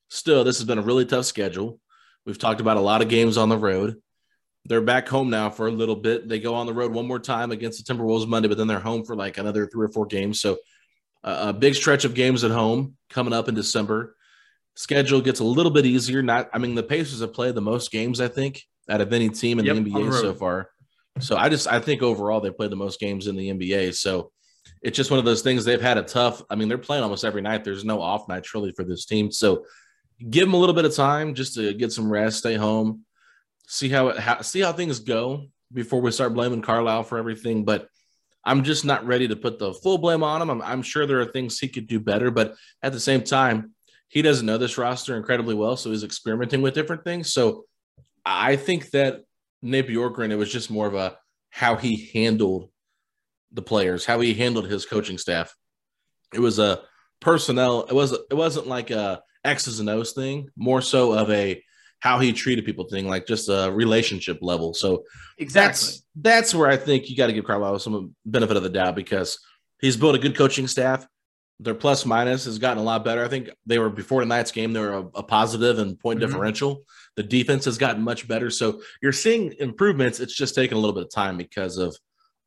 still, 0.09 0.43
this 0.43 0.59
has 0.59 0.65
been 0.65 0.77
a 0.77 0.83
really 0.83 1.05
tough 1.05 1.25
schedule. 1.25 1.79
We've 2.25 2.37
talked 2.37 2.61
about 2.61 2.77
a 2.77 2.81
lot 2.81 3.01
of 3.01 3.09
games 3.09 3.37
on 3.37 3.49
the 3.49 3.57
road. 3.57 3.95
They're 4.65 4.81
back 4.81 5.09
home 5.09 5.31
now 5.31 5.49
for 5.49 5.67
a 5.67 5.71
little 5.71 5.95
bit. 5.95 6.29
They 6.29 6.39
go 6.39 6.53
on 6.53 6.67
the 6.67 6.73
road 6.73 6.93
one 6.93 7.07
more 7.07 7.19
time 7.19 7.51
against 7.51 7.83
the 7.83 7.93
Timberwolves 7.93 8.27
Monday, 8.27 8.47
but 8.47 8.59
then 8.59 8.67
they're 8.67 8.79
home 8.79 9.03
for 9.03 9.15
like 9.15 9.39
another 9.39 9.65
three 9.65 9.85
or 9.85 9.91
four 9.91 10.05
games. 10.05 10.39
So 10.39 10.57
uh, 11.23 11.47
a 11.49 11.53
big 11.53 11.75
stretch 11.75 12.05
of 12.05 12.13
games 12.13 12.43
at 12.43 12.51
home 12.51 12.95
coming 13.09 13.33
up 13.33 13.47
in 13.47 13.55
December. 13.55 14.15
Schedule 14.75 15.21
gets 15.21 15.39
a 15.39 15.43
little 15.43 15.71
bit 15.71 15.85
easier. 15.85 16.21
Not, 16.21 16.49
I 16.53 16.57
mean, 16.57 16.75
the 16.75 16.83
Pacers 16.83 17.21
have 17.21 17.33
played 17.33 17.55
the 17.55 17.61
most 17.61 17.91
games 17.91 18.21
I 18.21 18.27
think 18.27 18.63
out 18.89 19.01
of 19.01 19.13
any 19.13 19.29
team 19.29 19.59
in 19.59 19.65
Yep, 19.65 19.75
the 19.75 19.81
NBA 19.91 20.21
so 20.21 20.33
far. 20.33 20.69
So 21.19 21.35
I 21.35 21.49
just 21.49 21.67
I 21.67 21.79
think 21.79 22.01
overall 22.01 22.39
they 22.39 22.51
played 22.51 22.71
the 22.71 22.77
most 22.77 22.99
games 22.99 23.27
in 23.27 23.35
the 23.35 23.49
NBA. 23.49 23.95
So 23.95 24.31
it's 24.81 24.95
just 24.95 25.11
one 25.11 25.19
of 25.19 25.25
those 25.25 25.41
things 25.41 25.65
they've 25.65 25.81
had 25.81 25.97
a 25.97 26.03
tough. 26.03 26.41
I 26.49 26.55
mean, 26.55 26.67
they're 26.67 26.77
playing 26.77 27.03
almost 27.03 27.25
every 27.25 27.41
night. 27.41 27.63
There's 27.63 27.85
no 27.85 28.01
off 28.01 28.27
night 28.27 28.53
really 28.53 28.71
for 28.71 28.83
this 28.83 29.05
team. 29.05 29.31
So 29.31 29.65
give 30.29 30.45
them 30.45 30.53
a 30.53 30.57
little 30.57 30.75
bit 30.75 30.85
of 30.85 30.95
time 30.95 31.35
just 31.35 31.55
to 31.55 31.73
get 31.73 31.91
some 31.91 32.11
rest, 32.11 32.39
stay 32.39 32.55
home, 32.55 33.05
see 33.67 33.89
how 33.89 34.09
it 34.09 34.19
how, 34.19 34.41
see 34.41 34.61
how 34.61 34.71
things 34.71 34.99
go 34.99 35.47
before 35.73 36.01
we 36.01 36.11
start 36.11 36.33
blaming 36.33 36.61
Carlisle 36.61 37.03
for 37.03 37.17
everything. 37.17 37.65
But 37.65 37.87
I'm 38.43 38.63
just 38.63 38.85
not 38.85 39.05
ready 39.05 39.27
to 39.27 39.35
put 39.35 39.59
the 39.59 39.73
full 39.73 39.97
blame 39.97 40.23
on 40.23 40.41
him. 40.41 40.49
I'm, 40.49 40.61
I'm 40.61 40.81
sure 40.81 41.05
there 41.05 41.21
are 41.21 41.25
things 41.25 41.59
he 41.59 41.67
could 41.67 41.87
do 41.87 41.99
better, 41.99 42.31
but 42.31 42.55
at 42.81 42.91
the 42.91 42.99
same 42.99 43.23
time, 43.23 43.73
he 44.07 44.21
doesn't 44.21 44.45
know 44.45 44.57
this 44.57 44.77
roster 44.77 45.15
incredibly 45.15 45.55
well, 45.55 45.77
so 45.77 45.89
he's 45.91 46.03
experimenting 46.03 46.61
with 46.61 46.73
different 46.73 47.03
things. 47.03 47.31
So 47.31 47.65
I 48.25 48.55
think 48.55 48.89
that 48.91 49.21
Nate 49.61 49.87
Bjorkgren, 49.87 50.31
it 50.31 50.35
was 50.35 50.51
just 50.51 50.71
more 50.71 50.87
of 50.87 50.95
a 50.95 51.17
how 51.49 51.75
he 51.75 52.09
handled 52.13 52.69
the 53.51 53.61
players, 53.61 54.05
how 54.05 54.19
he 54.19 54.33
handled 54.33 54.65
his 54.65 54.85
coaching 54.85 55.17
staff. 55.17 55.55
It 56.33 56.39
was 56.39 56.59
a 56.59 56.81
personnel. 57.19 57.83
It 57.83 57.93
was 57.93 58.11
it 58.11 58.33
wasn't 58.33 58.67
like 58.67 58.89
a 58.89 59.21
X's 59.43 59.79
and 59.79 59.89
O's 59.89 60.13
thing, 60.13 60.49
more 60.55 60.81
so 60.81 61.13
of 61.13 61.29
a 61.29 61.63
how 62.01 62.19
he 62.19 62.33
treated 62.33 62.65
people 62.65 62.85
thing, 62.89 63.07
like 63.07 63.25
just 63.25 63.47
a 63.47 63.71
relationship 63.71 64.39
level. 64.41 64.73
So 64.73 65.03
Exactly. 65.37 65.69
that's 65.69 66.03
that's 66.15 66.55
where 66.55 66.67
I 66.67 66.75
think 66.77 67.09
you 67.09 67.15
got 67.15 67.27
to 67.27 67.33
give 67.33 67.45
Carlisle 67.45 67.79
some 67.79 68.15
benefit 68.25 68.57
of 68.57 68.63
the 68.63 68.69
doubt 68.69 68.95
because 68.95 69.39
he's 69.79 69.95
built 69.97 70.15
a 70.15 70.19
good 70.19 70.35
coaching 70.35 70.67
staff. 70.67 71.07
Their 71.59 71.75
plus 71.75 72.05
minus 72.07 72.45
has 72.45 72.57
gotten 72.57 72.79
a 72.79 72.83
lot 72.83 73.05
better. 73.05 73.23
I 73.23 73.27
think 73.27 73.51
they 73.67 73.77
were 73.77 73.89
before 73.89 74.21
tonight's 74.21 74.51
game, 74.51 74.73
they 74.73 74.79
were 74.79 74.93
a, 74.97 75.05
a 75.15 75.23
positive 75.23 75.77
and 75.79 75.97
point 75.99 76.17
Mhm. 76.19 76.23
differential. 76.25 76.83
The 77.17 77.23
defense 77.23 77.65
has 77.65 77.77
gotten 77.77 78.01
much 78.01 78.27
better. 78.27 78.49
So 78.49 78.81
you're 79.01 79.11
seeing 79.13 79.53
improvements. 79.59 80.19
It's 80.19 80.35
just 80.35 80.55
taking 80.55 80.75
a 80.77 80.81
little 80.81 80.95
bit 80.95 81.03
of 81.03 81.11
time 81.11 81.37
because 81.37 81.77
of 81.77 81.95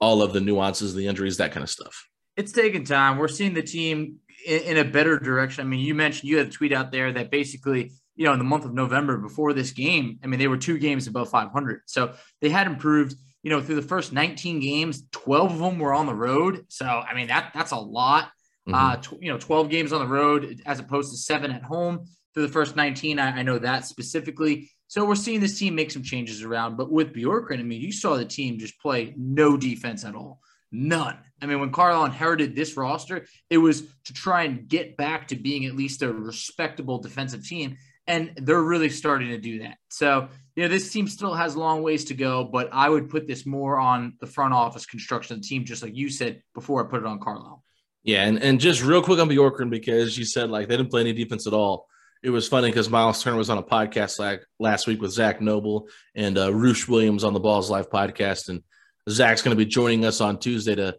all 0.01 0.21
of 0.21 0.33
the 0.33 0.41
nuances, 0.41 0.95
the 0.95 1.07
injuries, 1.07 1.37
that 1.37 1.53
kind 1.53 1.63
of 1.63 1.71
stuff. 1.71 2.09
it's 2.37 2.51
taking 2.51 2.85
time. 2.85 3.17
We're 3.19 3.29
seeing 3.29 3.55
the 3.55 3.63
team 3.63 4.17
in, 4.45 4.61
in 4.63 4.77
a 4.79 4.85
better 4.85 5.21
direction. 5.21 5.65
I 5.65 5.69
mean, 5.71 5.79
you 5.79 5.95
mentioned 5.95 6.29
you 6.29 6.39
had 6.39 6.49
a 6.49 6.51
tweet 6.51 6.73
out 6.73 6.91
there 6.91 7.13
that 7.13 7.31
basically, 7.31 7.93
you 8.17 8.25
know, 8.25 8.33
in 8.33 8.39
the 8.39 8.45
month 8.45 8.65
of 8.65 8.75
November 8.75 9.17
before 9.19 9.53
this 9.53 9.73
game, 9.73 10.19
I 10.23 10.27
mean, 10.27 10.39
they 10.39 10.49
were 10.49 10.57
two 10.57 10.79
games 10.79 11.07
above 11.07 11.31
500. 11.31 11.83
So 11.87 12.15
they 12.41 12.49
had 12.49 12.67
improved, 12.67 13.17
you 13.43 13.51
know, 13.51 13.61
through 13.61 13.75
the 13.77 13.83
first 13.83 14.13
19 14.13 14.61
games, 14.61 15.05
12 15.13 15.53
of 15.53 15.59
them 15.59 15.79
were 15.79 15.93
on 15.93 16.07
the 16.07 16.15
road. 16.15 16.65
So, 16.69 16.87
I 16.87 17.15
mean, 17.15 17.29
that 17.29 17.53
that's 17.55 17.73
a 17.73 17.79
lot. 17.79 18.31
Uh, 18.73 18.97
tw- 18.97 19.21
you 19.21 19.31
know, 19.31 19.39
12 19.39 19.69
games 19.69 19.93
on 19.93 20.01
the 20.01 20.07
road 20.07 20.63
as 20.65 20.79
opposed 20.79 21.11
to 21.13 21.19
seven 21.19 21.51
at 21.51 21.63
home 21.63 22.07
through 22.33 22.47
the 22.47 22.53
first 22.53 22.77
19. 22.77 23.19
I, 23.19 23.41
I 23.41 23.43
know 23.43 23.59
that 23.59 23.85
specifically. 23.85 24.71
So 24.87 25.05
we're 25.05 25.17
seeing 25.17 25.41
this 25.41 25.59
team 25.59 25.75
make 25.75 25.91
some 25.91 26.03
changes 26.03 26.43
around. 26.43 26.77
But 26.77 26.91
with 26.91 27.13
Bjorkgren, 27.13 27.59
I 27.59 27.63
mean, 27.63 27.81
you 27.81 27.93
saw 27.93 28.17
the 28.17 28.25
team 28.25 28.59
just 28.59 28.79
play 28.81 29.13
no 29.17 29.57
defense 29.57 30.05
at 30.05 30.15
all. 30.15 30.41
None. 30.73 31.17
I 31.41 31.47
mean, 31.47 31.61
when 31.61 31.71
Carlisle 31.71 32.07
inherited 32.07 32.57
this 32.57 32.77
roster, 32.77 33.27
it 33.51 33.59
was 33.59 33.83
to 34.07 34.13
try 34.13 34.45
and 34.45 34.67
get 34.67 34.97
back 34.97 35.29
to 35.29 35.37
being 35.37 35.67
at 35.67 35.77
least 35.77 36.03
a 36.03 36.13
respectable 36.13 36.99
defensive 36.99 37.47
team. 37.47 37.77
And 38.07 38.33
they're 38.37 38.63
really 38.63 38.91
starting 38.91 39.29
to 39.31 39.39
do 39.39 39.61
that. 39.61 39.79
So, 39.89 40.29
you 40.57 40.63
know, 40.63 40.69
this 40.69 40.93
team 40.93 41.09
still 41.09 41.35
has 41.35 41.57
long 41.57 41.83
ways 41.83 42.05
to 42.07 42.15
go, 42.15 42.45
but 42.45 42.69
I 42.73 42.89
would 42.89 43.09
put 43.09 43.27
this 43.27 43.47
more 43.47 43.79
on 43.79 44.15
the 44.21 44.27
front 44.27 44.53
office 44.53 44.85
construction 44.85 45.37
of 45.37 45.43
the 45.43 45.49
team, 45.49 45.65
just 45.65 45.83
like 45.83 45.97
you 45.97 46.11
said 46.11 46.43
before 46.55 46.85
I 46.85 46.91
put 46.91 47.01
it 47.01 47.07
on 47.07 47.19
Carlisle. 47.19 47.65
Yeah, 48.03 48.25
and, 48.25 48.39
and 48.43 48.61
just 48.61 48.83
real 48.83 49.03
quick 49.03 49.19
on 49.19 49.31
Bjorkgren 49.31 49.71
because 49.71 50.17
you 50.19 50.27
said 50.27 50.51
like 50.51 50.69
they 50.69 50.77
didn't 50.77 50.91
play 50.91 51.01
any 51.01 51.15
defense 51.15 51.47
at 51.47 51.55
all. 51.55 51.87
It 52.23 52.31
was 52.31 52.47
funny 52.47 52.69
because 52.69 52.91
Miles 52.91 53.23
Turner 53.23 53.37
was 53.37 53.51
on 53.51 53.59
a 53.59 53.63
podcast 53.63 54.19
like 54.19 54.43
last 54.59 54.87
week 54.87 55.01
with 55.01 55.11
Zach 55.11 55.41
Noble 55.41 55.89
and 56.15 56.37
uh, 56.39 56.53
Roosh 56.53 56.87
Williams 56.87 57.25
on 57.25 57.33
the 57.33 57.41
Balls 57.41 57.71
Live 57.71 57.91
podcast, 57.91 58.51
and 58.51 58.63
Zach's 59.09 59.43
going 59.43 59.57
to 59.57 59.63
be 59.63 59.69
joining 59.69 60.05
us 60.05 60.21
on 60.21 60.39
Tuesday 60.39 60.75
to 60.75 60.97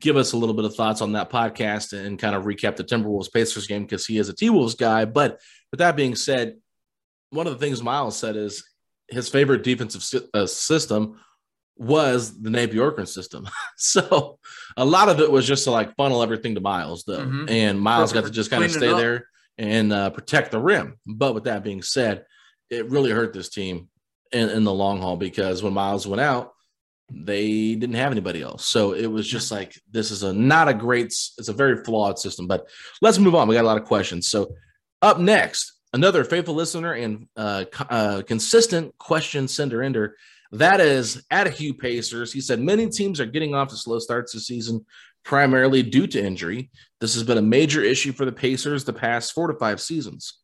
give 0.00 0.16
us 0.16 0.32
a 0.32 0.36
little 0.36 0.54
bit 0.54 0.64
of 0.64 0.74
thoughts 0.74 1.00
on 1.02 1.12
that 1.12 1.30
podcast 1.30 1.92
and 1.92 2.18
kind 2.18 2.34
of 2.34 2.44
recap 2.44 2.76
the 2.76 2.84
Timberwolves 2.84 3.32
Pacers 3.32 3.66
game 3.66 3.82
because 3.82 4.06
he 4.06 4.18
is 4.18 4.28
a 4.28 4.34
T 4.34 4.48
Wolves 4.50 4.74
guy. 4.74 5.04
But 5.04 5.40
with 5.70 5.78
that 5.78 5.96
being 5.96 6.14
said, 6.14 6.56
one 7.30 7.46
of 7.46 7.52
the 7.52 7.58
things 7.58 7.82
Miles 7.82 8.16
said 8.16 8.36
is 8.36 8.64
his 9.08 9.28
favorite 9.28 9.62
defensive 9.62 10.02
sy- 10.02 10.20
uh, 10.32 10.46
system 10.46 11.20
was 11.76 12.40
the 12.40 12.50
Bjorkgren 12.50 13.08
system. 13.08 13.48
so 13.76 14.38
a 14.76 14.84
lot 14.84 15.08
of 15.08 15.20
it 15.20 15.30
was 15.30 15.46
just 15.46 15.64
to 15.64 15.70
like 15.70 15.94
funnel 15.96 16.22
everything 16.22 16.54
to 16.54 16.60
Miles, 16.60 17.04
though, 17.06 17.18
Mhm. 17.26 17.50
and 17.50 17.80
Miles 17.80 18.12
got 18.12 18.24
to 18.24 18.30
just 18.30 18.50
kind 18.50 18.64
of 18.64 18.70
stay 18.70 18.92
there 18.94 19.26
and 19.58 19.92
uh, 19.92 20.10
protect 20.10 20.52
the 20.52 20.60
rim. 20.60 20.96
But 21.06 21.34
with 21.34 21.44
that 21.44 21.62
being 21.64 21.82
said, 21.82 22.24
it 22.70 22.88
really 22.90 23.10
hurt 23.10 23.32
this 23.32 23.50
team 23.50 23.88
in, 24.32 24.48
in 24.48 24.64
the 24.64 24.72
long 24.72 25.00
haul 25.00 25.16
because 25.16 25.62
when 25.62 25.74
Miles 25.74 26.06
went 26.06 26.20
out, 26.20 26.52
they 27.10 27.74
didn't 27.74 27.96
have 27.96 28.12
anybody 28.12 28.42
else. 28.42 28.66
So 28.66 28.92
it 28.92 29.06
was 29.06 29.26
just 29.26 29.50
like 29.50 29.78
this 29.90 30.10
is 30.10 30.22
a 30.22 30.32
not 30.32 30.68
a 30.68 30.74
great, 30.74 31.06
it's 31.06 31.48
a 31.48 31.52
very 31.52 31.84
flawed 31.84 32.18
system. 32.18 32.46
But 32.46 32.68
let's 33.02 33.18
move 33.18 33.34
on. 33.34 33.48
We 33.48 33.54
got 33.54 33.64
a 33.64 33.66
lot 33.66 33.80
of 33.80 33.86
questions. 33.86 34.28
So 34.28 34.54
up 35.02 35.18
next, 35.18 35.72
another 35.92 36.24
faithful 36.24 36.54
listener 36.54 36.92
and 36.92 37.28
uh, 37.36 37.64
uh, 37.90 38.22
consistent 38.26 38.96
question 38.98 39.48
sender 39.48 39.82
ender. 39.82 40.16
That 40.52 40.80
is 40.80 41.22
at 41.30 41.52
Hugh 41.52 41.74
Pacers. 41.74 42.32
He 42.32 42.40
said 42.40 42.60
many 42.60 42.88
teams 42.88 43.20
are 43.20 43.26
getting 43.26 43.54
off 43.54 43.68
to 43.68 43.76
slow 43.76 43.98
starts 43.98 44.32
this 44.32 44.46
season, 44.46 44.84
primarily 45.24 45.82
due 45.82 46.06
to 46.06 46.22
injury. 46.22 46.70
This 47.00 47.14
has 47.14 47.22
been 47.22 47.38
a 47.38 47.42
major 47.42 47.82
issue 47.82 48.12
for 48.12 48.24
the 48.24 48.32
Pacers 48.32 48.84
the 48.84 48.92
past 48.92 49.32
four 49.32 49.48
to 49.48 49.58
five 49.58 49.80
seasons. 49.80 50.38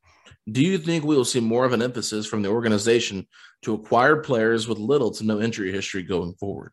Do 0.50 0.62
you 0.62 0.79
think 0.79 1.05
we 1.05 1.17
will 1.17 1.25
see 1.25 1.40
more 1.40 1.64
of 1.64 1.73
an 1.73 1.83
emphasis 1.83 2.26
from 2.26 2.43
the 2.43 2.49
organization 2.49 3.29
to 3.62 3.75
acquire 3.75 4.17
players 4.17 4.67
with 4.67 4.79
little 4.79 5.11
to 5.12 5.25
no 5.25 5.40
injury 5.40 5.73
history 5.73 6.02
going 6.02 6.35
forward? 6.35 6.73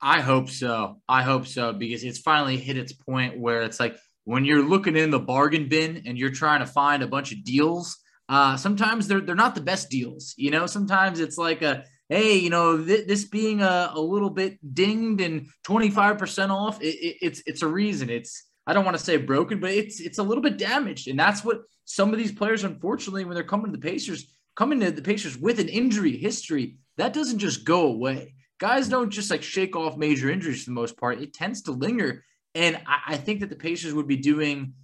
I 0.00 0.20
hope 0.20 0.48
so. 0.48 1.00
I 1.08 1.22
hope 1.22 1.46
so 1.46 1.72
because 1.72 2.04
it's 2.04 2.18
finally 2.18 2.56
hit 2.56 2.76
its 2.76 2.92
point 2.92 3.38
where 3.38 3.62
it's 3.62 3.78
like 3.78 3.96
when 4.24 4.44
you're 4.44 4.62
looking 4.62 4.96
in 4.96 5.10
the 5.10 5.18
bargain 5.18 5.68
bin 5.68 6.02
and 6.06 6.16
you're 6.16 6.30
trying 6.30 6.60
to 6.60 6.66
find 6.66 7.02
a 7.02 7.08
bunch 7.08 7.32
of 7.32 7.44
deals. 7.44 7.98
Uh, 8.28 8.56
sometimes 8.56 9.08
they're 9.08 9.20
they're 9.20 9.34
not 9.34 9.54
the 9.54 9.60
best 9.60 9.90
deals. 9.90 10.34
You 10.36 10.50
know, 10.50 10.66
sometimes 10.66 11.20
it's 11.20 11.36
like 11.36 11.62
a 11.62 11.84
hey, 12.08 12.36
you 12.36 12.50
know, 12.50 12.82
th- 12.82 13.06
this 13.06 13.24
being 13.24 13.62
a, 13.62 13.92
a 13.94 14.00
little 14.00 14.30
bit 14.30 14.58
dinged 14.74 15.20
and 15.20 15.46
25% 15.64 16.50
off, 16.50 16.82
it, 16.82 16.96
it, 16.96 17.16
it's 17.22 17.42
it's 17.46 17.62
a 17.62 17.68
reason. 17.68 18.10
It's 18.10 18.46
I 18.66 18.72
don't 18.72 18.84
want 18.84 18.96
to 18.96 19.02
say 19.02 19.16
broken, 19.16 19.60
but 19.60 19.70
it's 19.70 20.00
it's 20.00 20.18
a 20.18 20.22
little 20.22 20.42
bit 20.42 20.58
damaged, 20.58 21.08
and 21.08 21.18
that's 21.18 21.44
what 21.44 21.62
some 21.84 22.12
of 22.12 22.18
these 22.18 22.32
players, 22.32 22.62
unfortunately, 22.62 23.24
when 23.24 23.34
they're 23.34 23.42
coming 23.42 23.66
to 23.66 23.76
the 23.76 23.82
Pacers, 23.82 24.32
coming 24.60 24.78
to 24.78 24.90
the 24.90 25.00
Pacers 25.00 25.38
with 25.38 25.58
an 25.58 25.70
injury 25.70 26.18
history, 26.18 26.76
that 26.98 27.14
doesn't 27.14 27.38
just 27.38 27.64
go 27.64 27.86
away. 27.86 28.34
Guys 28.58 28.88
don't 28.88 29.08
just 29.08 29.30
like 29.30 29.42
shake 29.42 29.74
off 29.74 29.96
major 29.96 30.28
injuries 30.28 30.64
for 30.64 30.68
the 30.68 30.74
most 30.74 30.98
part. 30.98 31.22
It 31.22 31.32
tends 31.32 31.62
to 31.62 31.72
linger, 31.72 32.26
and 32.54 32.76
I, 32.86 33.14
I 33.14 33.16
think 33.16 33.40
that 33.40 33.48
the 33.48 33.56
Pacers 33.56 33.94
would 33.94 34.06
be 34.06 34.18
doing 34.18 34.74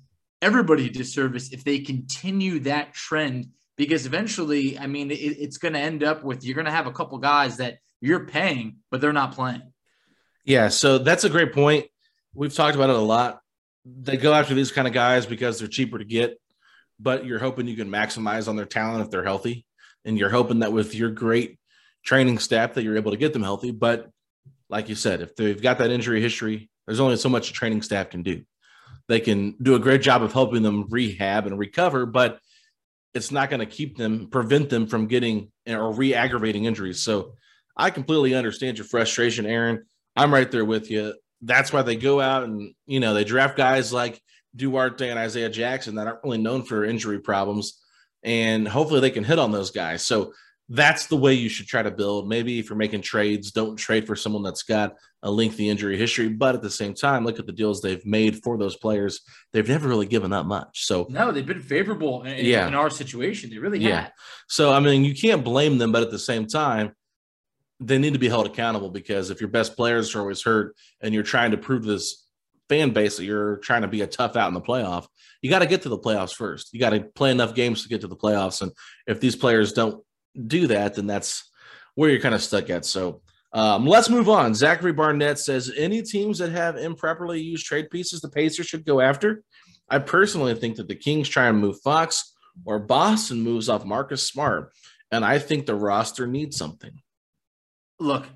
everybody 0.40 0.86
a 0.86 0.90
disservice 0.90 1.52
if 1.52 1.62
they 1.62 1.80
continue 1.80 2.60
that 2.60 2.94
trend 2.94 3.48
because 3.76 4.06
eventually, 4.06 4.78
I 4.78 4.86
mean, 4.86 5.10
it, 5.10 5.16
it's 5.16 5.58
going 5.58 5.74
to 5.74 5.80
end 5.80 6.02
up 6.02 6.24
with 6.24 6.42
you're 6.42 6.54
going 6.54 6.64
to 6.64 6.70
have 6.70 6.86
a 6.86 6.92
couple 6.92 7.18
guys 7.18 7.58
that 7.58 7.76
you're 8.00 8.24
paying, 8.24 8.76
but 8.90 9.02
they're 9.02 9.12
not 9.12 9.32
playing. 9.32 9.60
Yeah, 10.46 10.68
so 10.68 10.96
that's 10.96 11.24
a 11.24 11.28
great 11.28 11.52
point. 11.52 11.84
We've 12.32 12.54
talked 12.54 12.76
about 12.76 12.88
it 12.88 12.96
a 12.96 13.00
lot. 13.00 13.40
They 13.84 14.16
go 14.16 14.32
after 14.32 14.54
these 14.54 14.72
kind 14.72 14.88
of 14.88 14.94
guys 14.94 15.26
because 15.26 15.58
they're 15.58 15.68
cheaper 15.68 15.98
to 15.98 16.04
get, 16.06 16.40
but 16.98 17.26
you're 17.26 17.38
hoping 17.38 17.68
you 17.68 17.76
can 17.76 17.90
maximize 17.90 18.48
on 18.48 18.56
their 18.56 18.64
talent 18.64 19.04
if 19.04 19.10
they're 19.10 19.22
healthy. 19.22 19.65
And 20.06 20.16
you're 20.16 20.30
hoping 20.30 20.60
that 20.60 20.72
with 20.72 20.94
your 20.94 21.10
great 21.10 21.58
training 22.04 22.38
staff 22.38 22.74
that 22.74 22.84
you're 22.84 22.96
able 22.96 23.10
to 23.10 23.18
get 23.18 23.34
them 23.34 23.42
healthy. 23.42 23.72
But 23.72 24.08
like 24.70 24.88
you 24.88 24.94
said, 24.94 25.20
if 25.20 25.36
they've 25.36 25.60
got 25.60 25.78
that 25.78 25.90
injury 25.90 26.22
history, 26.22 26.70
there's 26.86 27.00
only 27.00 27.16
so 27.16 27.28
much 27.28 27.50
a 27.50 27.52
training 27.52 27.82
staff 27.82 28.08
can 28.10 28.22
do. 28.22 28.42
They 29.08 29.20
can 29.20 29.56
do 29.60 29.74
a 29.74 29.80
great 29.80 30.02
job 30.02 30.22
of 30.22 30.32
helping 30.32 30.62
them 30.62 30.86
rehab 30.88 31.46
and 31.46 31.58
recover, 31.58 32.06
but 32.06 32.40
it's 33.14 33.30
not 33.30 33.50
going 33.50 33.60
to 33.60 33.66
keep 33.66 33.96
them, 33.96 34.28
prevent 34.28 34.68
them 34.70 34.86
from 34.86 35.06
getting 35.06 35.50
or 35.66 35.92
re 35.92 36.14
aggravating 36.14 36.64
injuries. 36.64 37.02
So 37.02 37.34
I 37.76 37.90
completely 37.90 38.34
understand 38.34 38.78
your 38.78 38.86
frustration, 38.86 39.46
Aaron. 39.46 39.84
I'm 40.16 40.32
right 40.32 40.50
there 40.50 40.64
with 40.64 40.90
you. 40.90 41.14
That's 41.42 41.72
why 41.72 41.82
they 41.82 41.96
go 41.96 42.20
out 42.20 42.44
and, 42.44 42.74
you 42.86 43.00
know, 43.00 43.14
they 43.14 43.24
draft 43.24 43.56
guys 43.56 43.92
like 43.92 44.20
Duarte 44.54 45.08
and 45.08 45.18
Isaiah 45.18 45.50
Jackson 45.50 45.96
that 45.96 46.06
aren't 46.06 46.24
really 46.24 46.38
known 46.38 46.62
for 46.62 46.84
injury 46.84 47.20
problems. 47.20 47.82
And 48.26 48.66
hopefully 48.66 49.00
they 49.00 49.10
can 49.10 49.24
hit 49.24 49.38
on 49.38 49.52
those 49.52 49.70
guys. 49.70 50.04
So 50.04 50.34
that's 50.68 51.06
the 51.06 51.16
way 51.16 51.32
you 51.32 51.48
should 51.48 51.68
try 51.68 51.82
to 51.82 51.92
build. 51.92 52.28
Maybe 52.28 52.58
if 52.58 52.68
you're 52.68 52.76
making 52.76 53.02
trades, 53.02 53.52
don't 53.52 53.76
trade 53.76 54.04
for 54.04 54.16
someone 54.16 54.42
that's 54.42 54.64
got 54.64 54.96
a 55.22 55.30
lengthy 55.30 55.68
injury 55.68 55.96
history. 55.96 56.28
But 56.28 56.56
at 56.56 56.62
the 56.62 56.70
same 56.70 56.92
time, 56.92 57.24
look 57.24 57.38
at 57.38 57.46
the 57.46 57.52
deals 57.52 57.80
they've 57.80 58.04
made 58.04 58.42
for 58.42 58.58
those 58.58 58.76
players. 58.76 59.20
They've 59.52 59.68
never 59.68 59.88
really 59.88 60.06
given 60.06 60.32
up 60.32 60.44
much. 60.44 60.84
So 60.84 61.06
no, 61.08 61.30
they've 61.30 61.46
been 61.46 61.60
favorable 61.60 62.24
in, 62.24 62.44
yeah. 62.44 62.66
in 62.66 62.74
our 62.74 62.90
situation. 62.90 63.50
They 63.50 63.58
really 63.58 63.78
yeah. 63.78 64.02
Have. 64.02 64.12
So 64.48 64.72
I 64.72 64.80
mean, 64.80 65.04
you 65.04 65.14
can't 65.14 65.44
blame 65.44 65.78
them, 65.78 65.92
but 65.92 66.02
at 66.02 66.10
the 66.10 66.18
same 66.18 66.46
time, 66.46 66.92
they 67.78 67.98
need 67.98 68.14
to 68.14 68.18
be 68.18 68.28
held 68.28 68.46
accountable 68.46 68.90
because 68.90 69.30
if 69.30 69.40
your 69.40 69.50
best 69.50 69.76
players 69.76 70.14
are 70.16 70.20
always 70.20 70.42
hurt 70.42 70.74
and 71.00 71.14
you're 71.14 71.22
trying 71.22 71.52
to 71.52 71.58
prove 71.58 71.84
this 71.84 72.25
fan 72.68 72.90
base 72.90 73.16
that 73.16 73.24
you're 73.24 73.58
trying 73.58 73.82
to 73.82 73.88
be 73.88 74.02
a 74.02 74.06
tough 74.06 74.36
out 74.36 74.48
in 74.48 74.54
the 74.54 74.60
playoff, 74.60 75.06
you 75.42 75.50
got 75.50 75.60
to 75.60 75.66
get 75.66 75.82
to 75.82 75.88
the 75.88 75.98
playoffs 75.98 76.34
first. 76.34 76.72
You 76.72 76.80
got 76.80 76.90
to 76.90 77.00
play 77.00 77.30
enough 77.30 77.54
games 77.54 77.82
to 77.82 77.88
get 77.88 78.00
to 78.02 78.08
the 78.08 78.16
playoffs. 78.16 78.62
And 78.62 78.72
if 79.06 79.20
these 79.20 79.36
players 79.36 79.72
don't 79.72 80.02
do 80.46 80.66
that, 80.68 80.94
then 80.94 81.06
that's 81.06 81.50
where 81.94 82.10
you're 82.10 82.20
kind 82.20 82.34
of 82.34 82.42
stuck 82.42 82.70
at. 82.70 82.84
So 82.84 83.22
um, 83.52 83.86
let's 83.86 84.10
move 84.10 84.28
on. 84.28 84.54
Zachary 84.54 84.92
Barnett 84.92 85.38
says 85.38 85.72
any 85.76 86.02
teams 86.02 86.38
that 86.38 86.50
have 86.50 86.76
improperly 86.76 87.40
used 87.40 87.66
trade 87.66 87.90
pieces, 87.90 88.20
the 88.20 88.28
Pacers 88.28 88.66
should 88.66 88.84
go 88.84 89.00
after. 89.00 89.42
I 89.88 89.98
personally 90.00 90.54
think 90.54 90.76
that 90.76 90.88
the 90.88 90.96
Kings 90.96 91.28
try 91.28 91.46
and 91.46 91.58
move 91.58 91.80
Fox 91.80 92.34
or 92.64 92.78
Boston 92.78 93.40
moves 93.40 93.68
off 93.68 93.84
Marcus 93.84 94.26
Smart. 94.26 94.72
And 95.10 95.24
I 95.24 95.38
think 95.38 95.66
the 95.66 95.74
roster 95.76 96.26
needs 96.26 96.56
something. 96.56 97.00
Look, 97.98 98.26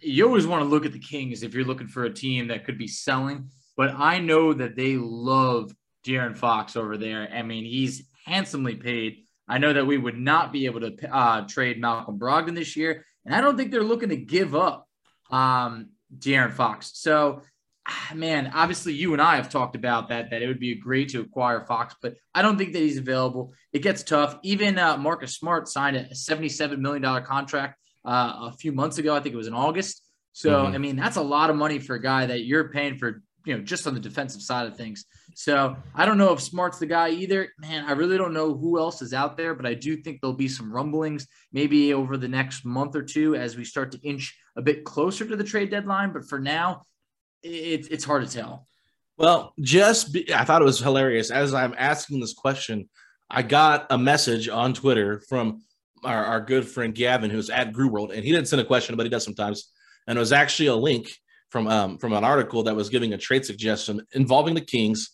you 0.00 0.26
always 0.26 0.46
want 0.46 0.62
to 0.62 0.68
look 0.68 0.86
at 0.86 0.92
the 0.92 0.98
Kings 0.98 1.42
if 1.42 1.54
you're 1.54 1.64
looking 1.64 1.88
for 1.88 2.04
a 2.04 2.12
team 2.12 2.48
that 2.48 2.64
could 2.64 2.78
be 2.78 2.88
selling, 2.88 3.50
but 3.76 3.94
I 3.94 4.18
know 4.18 4.52
that 4.52 4.76
they 4.76 4.96
love 4.96 5.72
De'Aaron 6.06 6.36
Fox 6.36 6.76
over 6.76 6.96
there. 6.96 7.28
I 7.32 7.42
mean, 7.42 7.64
he's 7.64 8.04
handsomely 8.24 8.74
paid. 8.74 9.24
I 9.48 9.58
know 9.58 9.72
that 9.72 9.86
we 9.86 9.96
would 9.96 10.18
not 10.18 10.52
be 10.52 10.66
able 10.66 10.80
to 10.80 11.14
uh, 11.14 11.46
trade 11.46 11.80
Malcolm 11.80 12.18
Brogdon 12.18 12.54
this 12.54 12.76
year, 12.76 13.04
and 13.24 13.34
I 13.34 13.40
don't 13.40 13.56
think 13.56 13.70
they're 13.70 13.82
looking 13.82 14.10
to 14.10 14.16
give 14.16 14.54
up 14.54 14.86
um, 15.30 15.90
De'Aaron 16.16 16.52
Fox. 16.52 16.90
So, 16.94 17.42
man, 18.14 18.50
obviously 18.54 18.92
you 18.92 19.14
and 19.14 19.22
I 19.22 19.36
have 19.36 19.48
talked 19.48 19.74
about 19.74 20.08
that 20.08 20.30
that 20.30 20.42
it 20.42 20.46
would 20.48 20.60
be 20.60 20.74
great 20.74 21.10
to 21.10 21.20
acquire 21.20 21.64
Fox, 21.64 21.94
but 22.02 22.14
I 22.34 22.42
don't 22.42 22.58
think 22.58 22.74
that 22.74 22.80
he's 22.80 22.98
available. 22.98 23.54
It 23.72 23.80
gets 23.80 24.02
tough. 24.02 24.38
Even 24.42 24.78
uh, 24.78 24.98
Marcus 24.98 25.36
Smart 25.36 25.68
signed 25.68 25.96
a 25.96 26.04
$77 26.10 26.78
million 26.78 27.24
contract 27.24 27.78
uh, 28.04 28.50
a 28.50 28.52
few 28.58 28.72
months 28.72 28.98
ago. 28.98 29.14
I 29.14 29.20
think 29.20 29.34
it 29.34 29.38
was 29.38 29.46
in 29.46 29.54
August. 29.54 30.02
So, 30.32 30.50
mm-hmm. 30.50 30.74
I 30.74 30.78
mean, 30.78 30.96
that's 30.96 31.16
a 31.16 31.22
lot 31.22 31.50
of 31.50 31.56
money 31.56 31.78
for 31.78 31.94
a 31.94 32.02
guy 32.02 32.26
that 32.26 32.44
you're 32.44 32.68
paying 32.68 32.96
for 32.96 33.22
you 33.48 33.56
know, 33.56 33.64
just 33.64 33.86
on 33.86 33.94
the 33.94 34.00
defensive 34.00 34.42
side 34.42 34.66
of 34.66 34.76
things. 34.76 35.06
So 35.34 35.74
I 35.94 36.04
don't 36.04 36.18
know 36.18 36.34
if 36.34 36.40
Smart's 36.40 36.78
the 36.78 36.86
guy 36.86 37.08
either. 37.08 37.48
Man, 37.58 37.86
I 37.86 37.92
really 37.92 38.18
don't 38.18 38.34
know 38.34 38.54
who 38.54 38.78
else 38.78 39.00
is 39.00 39.14
out 39.14 39.38
there, 39.38 39.54
but 39.54 39.64
I 39.64 39.72
do 39.72 39.96
think 39.96 40.20
there'll 40.20 40.36
be 40.36 40.48
some 40.48 40.70
rumblings 40.70 41.26
maybe 41.50 41.94
over 41.94 42.18
the 42.18 42.28
next 42.28 42.66
month 42.66 42.94
or 42.94 43.02
two 43.02 43.36
as 43.36 43.56
we 43.56 43.64
start 43.64 43.92
to 43.92 44.00
inch 44.02 44.38
a 44.56 44.60
bit 44.60 44.84
closer 44.84 45.24
to 45.24 45.34
the 45.34 45.44
trade 45.44 45.70
deadline. 45.70 46.12
But 46.12 46.28
for 46.28 46.38
now, 46.38 46.82
it, 47.42 47.90
it's 47.90 48.04
hard 48.04 48.28
to 48.28 48.30
tell. 48.30 48.66
Well, 49.16 49.54
just 49.60 50.12
be, 50.12 50.32
I 50.34 50.44
thought 50.44 50.60
it 50.60 50.66
was 50.66 50.78
hilarious. 50.78 51.30
As 51.30 51.54
I'm 51.54 51.74
asking 51.78 52.20
this 52.20 52.34
question, 52.34 52.90
I 53.30 53.42
got 53.42 53.86
a 53.88 53.96
message 53.96 54.50
on 54.50 54.74
Twitter 54.74 55.20
from 55.20 55.62
our, 56.04 56.24
our 56.24 56.40
good 56.40 56.66
friend 56.66 56.94
Gavin, 56.94 57.30
who's 57.30 57.50
at 57.50 57.72
Grew 57.72 57.88
World, 57.88 58.12
and 58.12 58.24
he 58.24 58.32
didn't 58.32 58.48
send 58.48 58.60
a 58.60 58.64
question, 58.64 58.96
but 58.96 59.04
he 59.04 59.10
does 59.10 59.24
sometimes. 59.24 59.70
And 60.06 60.16
it 60.16 60.20
was 60.20 60.32
actually 60.32 60.68
a 60.68 60.74
link 60.74 61.08
from 61.50 61.66
um, 61.68 61.98
from 61.98 62.12
an 62.12 62.24
article 62.24 62.62
that 62.64 62.76
was 62.76 62.88
giving 62.88 63.12
a 63.12 63.18
trade 63.18 63.44
suggestion 63.44 64.02
involving 64.12 64.54
the 64.54 64.60
Kings 64.60 65.10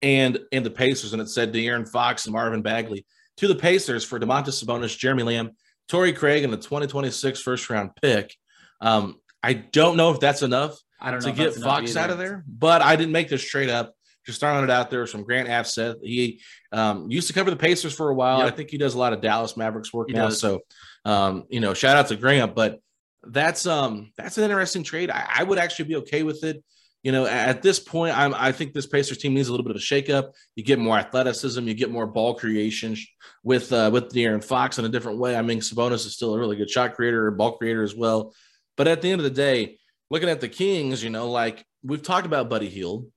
and 0.00 0.38
and 0.52 0.66
the 0.66 0.70
Pacers, 0.70 1.12
and 1.12 1.22
it 1.22 1.28
said 1.28 1.52
De'Aaron 1.52 1.88
Fox 1.88 2.26
and 2.26 2.32
Marvin 2.32 2.62
Bagley 2.62 3.04
to 3.38 3.48
the 3.48 3.54
Pacers 3.54 4.04
for 4.04 4.18
Domantas 4.18 4.62
Sabonis, 4.62 4.96
Jeremy 4.96 5.22
Lamb, 5.22 5.50
Torrey 5.88 6.12
Craig, 6.12 6.44
and 6.44 6.52
the 6.52 6.56
2026 6.56 7.40
first 7.40 7.70
round 7.70 7.90
pick. 8.00 8.34
Um, 8.80 9.16
I 9.42 9.54
don't 9.54 9.96
know 9.96 10.10
if 10.10 10.20
that's 10.20 10.42
enough 10.42 10.76
I 11.00 11.10
don't 11.10 11.20
to 11.20 11.32
get 11.32 11.54
Fox 11.54 11.96
out 11.96 12.10
of 12.10 12.18
there, 12.18 12.44
but 12.46 12.82
I 12.82 12.96
didn't 12.96 13.12
make 13.12 13.28
this 13.28 13.44
trade 13.44 13.68
up. 13.68 13.94
Just 14.24 14.40
throwing 14.40 14.62
it 14.62 14.70
out 14.70 14.90
there 14.90 15.06
from 15.06 15.24
Grant 15.24 15.48
Afseth. 15.48 15.96
He 16.02 16.40
um, 16.70 17.10
used 17.10 17.26
to 17.26 17.32
cover 17.32 17.50
the 17.50 17.56
Pacers 17.56 17.92
for 17.92 18.08
a 18.08 18.14
while. 18.14 18.38
Yep. 18.38 18.52
I 18.52 18.56
think 18.56 18.70
he 18.70 18.78
does 18.78 18.94
a 18.94 18.98
lot 18.98 19.12
of 19.12 19.20
Dallas 19.20 19.56
Mavericks 19.56 19.92
work 19.92 20.08
he 20.08 20.14
now. 20.14 20.26
Does. 20.26 20.38
So, 20.38 20.60
um, 21.04 21.44
you 21.48 21.60
know, 21.60 21.74
shout 21.74 21.96
out 21.96 22.08
to 22.08 22.16
Grant. 22.16 22.54
But 22.54 22.80
that's 23.24 23.66
um 23.66 24.12
that's 24.16 24.38
an 24.38 24.44
interesting 24.44 24.82
trade. 24.82 25.10
I, 25.10 25.26
I, 25.38 25.42
would 25.44 25.58
actually 25.58 25.86
be 25.86 25.96
okay 25.96 26.22
with 26.22 26.44
it. 26.44 26.62
You 27.02 27.10
know, 27.12 27.26
at 27.26 27.62
this 27.62 27.80
point, 27.80 28.16
I'm 28.16 28.34
I 28.34 28.52
think 28.52 28.72
this 28.72 28.86
Pacers 28.86 29.18
team 29.18 29.34
needs 29.34 29.48
a 29.48 29.50
little 29.50 29.64
bit 29.64 29.74
of 29.74 29.76
a 29.76 29.84
shakeup. 29.84 30.32
You 30.54 30.62
get 30.62 30.78
more 30.78 30.96
athleticism, 30.96 31.66
you 31.66 31.74
get 31.74 31.90
more 31.90 32.06
ball 32.06 32.34
creation 32.34 32.96
with 33.42 33.72
uh, 33.72 33.90
with 33.92 34.12
De'Aaron 34.12 34.42
Fox 34.42 34.78
in 34.78 34.84
a 34.84 34.88
different 34.88 35.18
way. 35.18 35.36
I 35.36 35.42
mean, 35.42 35.58
Sabonis 35.58 36.06
is 36.06 36.14
still 36.14 36.34
a 36.34 36.38
really 36.38 36.56
good 36.56 36.70
shot 36.70 36.94
creator, 36.94 37.30
ball 37.32 37.56
creator 37.56 37.82
as 37.82 37.94
well. 37.94 38.34
But 38.76 38.88
at 38.88 39.02
the 39.02 39.10
end 39.10 39.20
of 39.20 39.24
the 39.24 39.30
day, 39.30 39.78
looking 40.10 40.28
at 40.28 40.40
the 40.40 40.48
Kings, 40.48 41.02
you 41.02 41.10
know, 41.10 41.30
like 41.30 41.64
we've 41.82 42.02
talked 42.02 42.26
about 42.26 42.48
Buddy 42.48 42.68
Hield, 42.68 43.10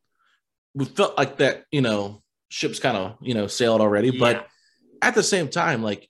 we 0.75 0.85
felt 0.85 1.17
like 1.17 1.37
that, 1.37 1.63
you 1.71 1.81
know, 1.81 2.21
ship's 2.49 2.79
kind 2.79 2.95
of 2.95 3.15
you 3.21 3.33
know 3.33 3.47
sailed 3.47 3.81
already. 3.81 4.09
Yeah. 4.09 4.19
But 4.19 4.47
at 5.01 5.15
the 5.15 5.23
same 5.23 5.49
time, 5.49 5.81
like 5.81 6.07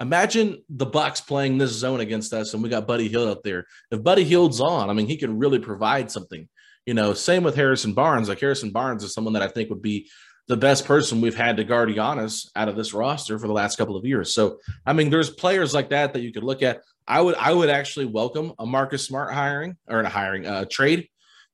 imagine 0.00 0.62
the 0.68 0.86
Bucks 0.86 1.20
playing 1.20 1.58
this 1.58 1.72
zone 1.72 2.00
against 2.00 2.32
us, 2.32 2.54
and 2.54 2.62
we 2.62 2.68
got 2.68 2.86
Buddy 2.86 3.08
Hield 3.08 3.28
up 3.28 3.42
there. 3.42 3.66
If 3.90 4.02
Buddy 4.02 4.24
Hield's 4.24 4.60
on, 4.60 4.90
I 4.90 4.92
mean, 4.92 5.06
he 5.06 5.16
can 5.16 5.38
really 5.38 5.58
provide 5.58 6.10
something. 6.10 6.48
You 6.86 6.94
know, 6.94 7.14
same 7.14 7.42
with 7.42 7.56
Harrison 7.56 7.94
Barnes. 7.94 8.28
Like 8.28 8.40
Harrison 8.40 8.70
Barnes 8.70 9.02
is 9.02 9.12
someone 9.12 9.34
that 9.34 9.42
I 9.42 9.48
think 9.48 9.70
would 9.70 9.82
be 9.82 10.08
the 10.48 10.56
best 10.56 10.84
person 10.84 11.20
we've 11.20 11.36
had 11.36 11.56
to 11.56 11.64
guard 11.64 11.88
Giannis 11.88 12.48
out 12.54 12.68
of 12.68 12.76
this 12.76 12.94
roster 12.94 13.38
for 13.38 13.48
the 13.48 13.52
last 13.52 13.76
couple 13.76 13.96
of 13.96 14.04
years. 14.04 14.32
So, 14.32 14.58
I 14.84 14.92
mean, 14.92 15.10
there's 15.10 15.30
players 15.30 15.74
like 15.74 15.90
that 15.90 16.12
that 16.12 16.20
you 16.20 16.32
could 16.32 16.44
look 16.44 16.62
at. 16.62 16.82
I 17.08 17.20
would, 17.20 17.34
I 17.34 17.52
would 17.52 17.70
actually 17.70 18.06
welcome 18.06 18.52
a 18.58 18.66
Marcus 18.66 19.04
Smart 19.04 19.34
hiring 19.34 19.76
or 19.88 20.00
a 20.00 20.08
hiring 20.08 20.46
uh, 20.46 20.64
trade, 20.70 21.08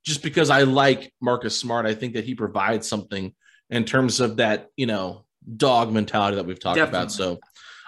just 0.05 0.23
because 0.23 0.51
I 0.51 0.63
like 0.63 1.13
Marcus 1.21 1.59
Smart. 1.59 1.87
I 1.87 1.95
think 1.95 2.15
that 2.15 2.25
he 2.25 2.35
provides 2.35 2.89
something 2.89 3.35
in 3.71 3.85
terms 3.85 4.21
of 4.21 4.37
that, 4.37 4.69
you 4.77 4.87
know, 4.87 5.25
dog 5.57 5.93
mentality 5.93 6.37
that 6.37 6.47
we've 6.47 6.61
talked 6.61 6.77
Definitely. 6.77 6.99
about. 6.99 7.13
So, 7.13 7.39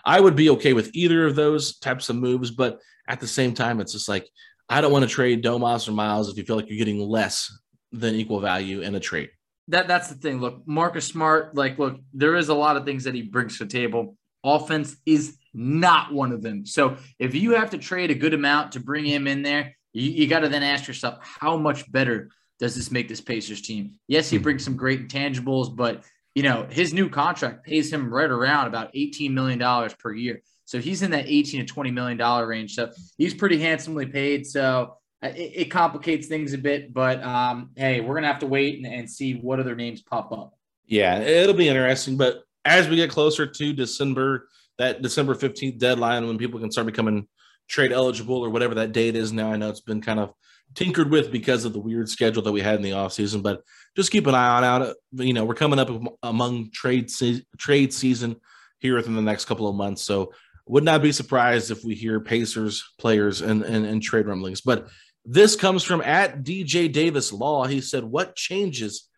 I 0.05 0.20
would 0.20 0.37
be 0.37 0.50
okay 0.50 0.74
with 0.74 0.90
either 0.94 1.27
of 1.27 1.35
those 1.35 1.79
types 1.79 2.09
of 2.11 2.16
moves, 2.16 2.50
but 2.50 2.79
at 3.09 3.20
the 3.20 3.27
same 3.27 3.55
time, 3.55 3.81
it's 3.81 3.92
just 3.92 4.09
like 4.09 4.29
I 4.68 4.81
don't 4.81 4.92
want 4.92 5.05
to 5.05 5.11
trade 5.11 5.42
Domas 5.42 5.88
or 5.88 5.92
Miles 5.92 6.29
if 6.29 6.37
you 6.37 6.44
feel 6.44 6.57
like 6.57 6.68
you're 6.68 6.79
getting 6.79 7.00
less 7.00 7.50
than 7.92 8.14
equal 8.14 8.40
value 8.40 8.81
in 8.81 8.94
a 8.94 9.00
trade. 9.00 9.31
That 9.68 9.88
that's 9.88 10.09
the 10.09 10.14
thing. 10.14 10.40
Look, 10.40 10.66
Marcus 10.66 11.07
Smart, 11.07 11.55
like, 11.55 11.79
look, 11.79 11.98
there 12.12 12.37
is 12.37 12.48
a 12.48 12.55
lot 12.55 12.77
of 12.77 12.85
things 12.85 13.05
that 13.05 13.14
he 13.14 13.22
brings 13.22 13.59
to 13.59 13.64
the 13.64 13.70
table. 13.70 14.16
Offense 14.42 14.96
is 15.07 15.38
not 15.55 16.12
one 16.12 16.33
of 16.33 16.42
them. 16.42 16.66
So 16.66 16.96
if 17.18 17.35
you 17.35 17.53
have 17.53 17.70
to 17.70 17.79
trade 17.79 18.11
a 18.11 18.14
good 18.14 18.35
amount 18.35 18.72
to 18.72 18.81
bring 18.81 19.07
him 19.07 19.27
in 19.27 19.42
there, 19.42 19.74
you, 19.94 20.11
you 20.11 20.26
got 20.26 20.40
to 20.40 20.48
then 20.48 20.62
ask 20.62 20.87
yourself, 20.87 21.18
how 21.22 21.57
much 21.57 21.90
better 21.90 22.28
does 22.59 22.74
this 22.74 22.90
make 22.90 23.09
this 23.09 23.20
Pacers 23.20 23.62
team? 23.62 23.94
Yes, 24.07 24.28
he 24.28 24.37
brings 24.37 24.62
some 24.62 24.76
great 24.76 25.09
intangibles, 25.09 25.74
but 25.74 26.04
you 26.35 26.42
know, 26.42 26.66
his 26.68 26.92
new 26.92 27.09
contract 27.09 27.64
pays 27.64 27.92
him 27.92 28.12
right 28.12 28.30
around 28.30 28.66
about 28.66 28.92
$18 28.92 29.30
million 29.30 29.90
per 29.98 30.12
year. 30.12 30.42
So 30.64 30.80
he's 30.80 31.02
in 31.02 31.12
that 31.12 31.26
18 31.28 31.61
to 31.61 31.66
20 31.66 31.90
million 31.92 32.18
dollar 32.18 32.46
range. 32.46 32.74
So 32.74 32.90
he's 33.16 33.35
pretty 33.35 33.61
handsomely 33.61 34.07
paid. 34.07 34.46
So 34.46 34.96
uh, 35.22 35.28
it, 35.28 35.52
it 35.54 35.64
complicates 35.66 36.26
things 36.26 36.52
a 36.52 36.59
bit, 36.59 36.92
but 36.92 37.22
um, 37.22 37.70
hey, 37.76 38.00
we're 38.00 38.14
gonna 38.14 38.26
have 38.26 38.40
to 38.40 38.46
wait 38.46 38.83
and, 38.83 38.92
and, 38.92 39.09
see 39.09 39.35
what 39.35 39.61
other 39.61 39.76
names 39.76 40.02
pop 40.02 40.33
up. 40.33 40.54
Yeah, 40.87 41.20
it'll 41.20 41.54
be 41.54 41.68
interesting. 41.68 42.16
But 42.16 42.42
as 42.64 42.88
we 42.88 42.96
get 42.96 43.11
closer 43.11 43.46
to 43.46 43.72
December, 43.72 44.48
that 44.78 45.02
December 45.02 45.35
15th 45.35 45.78
deadline 45.78 46.26
when 46.26 46.37
people 46.37 46.59
can 46.59 46.70
start 46.70 46.87
becoming 46.87 47.28
trade 47.68 47.92
eligible 47.92 48.44
or 48.44 48.50
whatever 48.50 48.74
that 48.77 48.92
date 48.92 49.16
is 49.16 49.33
now, 49.33 49.53
I 49.53 49.57
know 49.57 49.70
it's 49.70 49.81
been 49.81 50.00
kind 50.00 50.20
of 50.20 50.33
tinkered 50.74 51.11
with 51.11 51.31
because 51.31 51.64
of 51.64 51.72
the 51.72 51.81
weird 51.81 52.09
schedule 52.09 52.42
that 52.42 52.53
we 52.53 52.61
had 52.61 52.77
in 52.77 52.83
the 52.83 52.90
offseason, 52.90 53.42
but 53.42 53.62
just 53.96 54.11
keep 54.11 54.27
an 54.27 54.35
eye 54.35 54.57
on 54.57 54.64
out. 54.64 54.96
You 55.12 55.33
know, 55.33 55.44
we're 55.44 55.55
coming 55.55 55.79
up 55.79 55.90
among 56.22 56.70
trade 56.72 57.11
se- 57.11 57.46
trade 57.59 57.92
season 57.92 58.37
here 58.81 58.96
within 58.96 59.14
the 59.14 59.22
next 59.22 59.44
couple 59.46 59.68
of 59.68 59.77
months. 59.77 60.03
So 60.03 60.33
would 60.66 60.85
not 60.85 61.03
be 61.03 61.12
surprised 61.12 61.70
if 61.70 61.85
we 61.85 61.94
hear 61.94 62.20
Pacers 62.20 62.85
players 62.98 63.42
and, 63.42 63.62
and, 63.62 63.85
and 63.85 64.03
trade 64.03 64.27
rumblings. 64.27 64.61
But 64.61 64.88
this 65.24 65.57
comes 65.57 65.83
from 65.83 66.00
at 66.00 66.42
DJ 66.42 66.90
Davis 66.90 67.33
Law. 67.33 67.66
He 67.66 67.81
said, 67.81 68.05
What 68.05 68.37
changes 68.37 69.09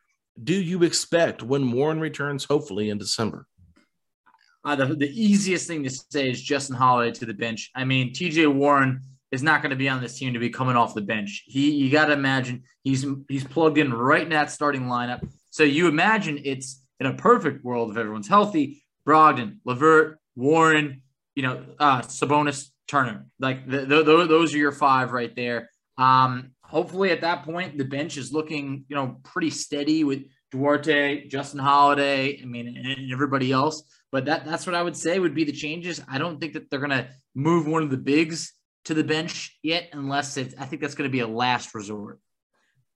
do 0.42 0.54
you 0.54 0.82
expect 0.82 1.42
when 1.42 1.72
Warren 1.72 2.00
returns, 2.00 2.44
hopefully 2.44 2.90
in 2.90 2.98
December? 2.98 3.46
Uh, 4.66 4.74
the, 4.74 4.86
the 4.96 5.08
easiest 5.08 5.68
thing 5.68 5.84
to 5.84 5.90
say 5.90 6.28
is 6.28 6.42
Justin 6.42 6.74
Holiday 6.74 7.16
to 7.20 7.24
the 7.24 7.32
bench. 7.32 7.70
I 7.76 7.84
mean, 7.84 8.12
TJ 8.12 8.52
Warren 8.52 9.00
is 9.30 9.40
not 9.40 9.62
going 9.62 9.70
to 9.70 9.76
be 9.76 9.88
on 9.88 10.02
this 10.02 10.18
team 10.18 10.32
to 10.34 10.40
be 10.40 10.50
coming 10.50 10.74
off 10.74 10.92
the 10.92 11.02
bench. 11.02 11.44
He, 11.46 11.70
you 11.70 11.88
got 11.88 12.06
to 12.06 12.12
imagine 12.12 12.64
he's 12.82 13.06
he's 13.28 13.44
plugged 13.44 13.78
in 13.78 13.94
right 13.94 14.22
in 14.22 14.30
that 14.30 14.50
starting 14.50 14.82
lineup. 14.82 15.26
So 15.50 15.62
you 15.62 15.86
imagine 15.86 16.40
it's 16.44 16.84
in 16.98 17.06
a 17.06 17.14
perfect 17.14 17.64
world 17.64 17.92
if 17.92 17.96
everyone's 17.96 18.26
healthy. 18.26 18.82
Brogdon, 19.06 19.58
LeVert, 19.64 20.18
Warren, 20.34 21.02
you 21.36 21.44
know, 21.44 21.64
uh, 21.78 22.00
Sabonis, 22.02 22.70
Turner, 22.88 23.26
like 23.38 23.68
the, 23.68 23.84
the, 23.84 24.02
those 24.02 24.52
are 24.52 24.58
your 24.58 24.72
five 24.72 25.12
right 25.12 25.34
there. 25.36 25.70
Um, 25.96 26.50
hopefully, 26.62 27.10
at 27.10 27.20
that 27.20 27.44
point, 27.44 27.78
the 27.78 27.84
bench 27.84 28.16
is 28.16 28.32
looking, 28.32 28.84
you 28.88 28.96
know, 28.96 29.20
pretty 29.22 29.50
steady 29.50 30.02
with 30.02 30.24
Duarte, 30.50 31.26
Justin 31.28 31.60
Holiday, 31.60 32.40
I 32.40 32.44
mean, 32.44 32.76
and 32.76 33.12
everybody 33.12 33.52
else. 33.52 33.82
But 34.12 34.26
that 34.26 34.44
that's 34.44 34.66
what 34.66 34.74
I 34.74 34.82
would 34.82 34.96
say 34.96 35.18
would 35.18 35.34
be 35.34 35.44
the 35.44 35.52
changes. 35.52 36.00
I 36.08 36.18
don't 36.18 36.40
think 36.40 36.54
that 36.54 36.70
they're 36.70 36.80
gonna 36.80 37.08
move 37.34 37.66
one 37.66 37.82
of 37.82 37.90
the 37.90 37.96
bigs 37.96 38.52
to 38.84 38.94
the 38.94 39.04
bench 39.04 39.58
yet, 39.62 39.88
unless 39.92 40.36
it's 40.36 40.54
I 40.58 40.64
think 40.64 40.82
that's 40.82 40.94
gonna 40.94 41.08
be 41.08 41.20
a 41.20 41.26
last 41.26 41.74
resort. 41.74 42.20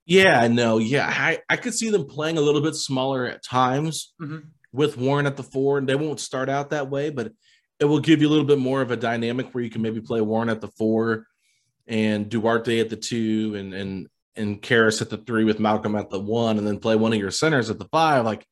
Yeah, 0.05 0.47
no, 0.47 0.77
yeah. 0.77 1.07
I, 1.07 1.39
I 1.47 1.57
could 1.57 1.73
see 1.73 1.89
them 1.89 2.05
playing 2.05 2.37
a 2.37 2.41
little 2.41 2.61
bit 2.61 2.75
smaller 2.75 3.27
at 3.27 3.43
times 3.43 4.13
mm-hmm. 4.19 4.39
with 4.71 4.97
Warren 4.97 5.27
at 5.27 5.37
the 5.37 5.43
four, 5.43 5.77
and 5.77 5.87
they 5.87 5.95
won't 5.95 6.19
start 6.19 6.49
out 6.49 6.71
that 6.71 6.89
way, 6.89 7.11
but 7.11 7.31
it 7.79 7.85
will 7.85 7.99
give 7.99 8.21
you 8.21 8.27
a 8.27 8.31
little 8.31 8.45
bit 8.45 8.57
more 8.57 8.81
of 8.81 8.91
a 8.91 8.97
dynamic 8.97 9.53
where 9.53 9.63
you 9.63 9.69
can 9.69 9.81
maybe 9.81 10.01
play 10.01 10.21
Warren 10.21 10.49
at 10.49 10.61
the 10.61 10.69
four 10.69 11.27
and 11.87 12.29
Duarte 12.29 12.79
at 12.79 12.89
the 12.89 12.95
two 12.95 13.55
and 13.55 13.73
and 13.73 14.07
and 14.35 14.61
Caris 14.61 15.01
at 15.01 15.09
the 15.09 15.17
three 15.17 15.43
with 15.43 15.59
Malcolm 15.59 15.95
at 15.95 16.09
the 16.09 16.19
one, 16.19 16.57
and 16.57 16.65
then 16.65 16.79
play 16.79 16.95
one 16.95 17.13
of 17.13 17.19
your 17.19 17.31
centers 17.31 17.69
at 17.69 17.79
the 17.79 17.87
five. 17.91 18.25
Like 18.25 18.45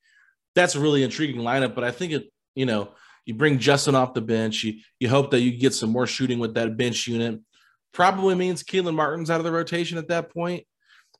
that's 0.55 0.75
a 0.75 0.79
really 0.79 1.03
intriguing 1.03 1.41
lineup. 1.41 1.75
But 1.75 1.83
I 1.83 1.91
think 1.91 2.11
it, 2.13 2.31
you 2.55 2.65
know, 2.65 2.91
you 3.25 3.33
bring 3.33 3.59
Justin 3.59 3.95
off 3.95 4.13
the 4.13 4.21
bench. 4.21 4.63
You 4.63 4.79
you 4.99 5.09
hope 5.09 5.31
that 5.31 5.41
you 5.41 5.57
get 5.57 5.73
some 5.73 5.89
more 5.89 6.07
shooting 6.07 6.39
with 6.39 6.55
that 6.55 6.77
bench 6.77 7.07
unit. 7.07 7.39
Probably 7.91 8.35
means 8.35 8.63
Kelan 8.63 8.95
Martin's 8.95 9.29
out 9.29 9.39
of 9.39 9.45
the 9.45 9.51
rotation 9.51 9.97
at 9.97 10.09
that 10.09 10.33
point. 10.33 10.65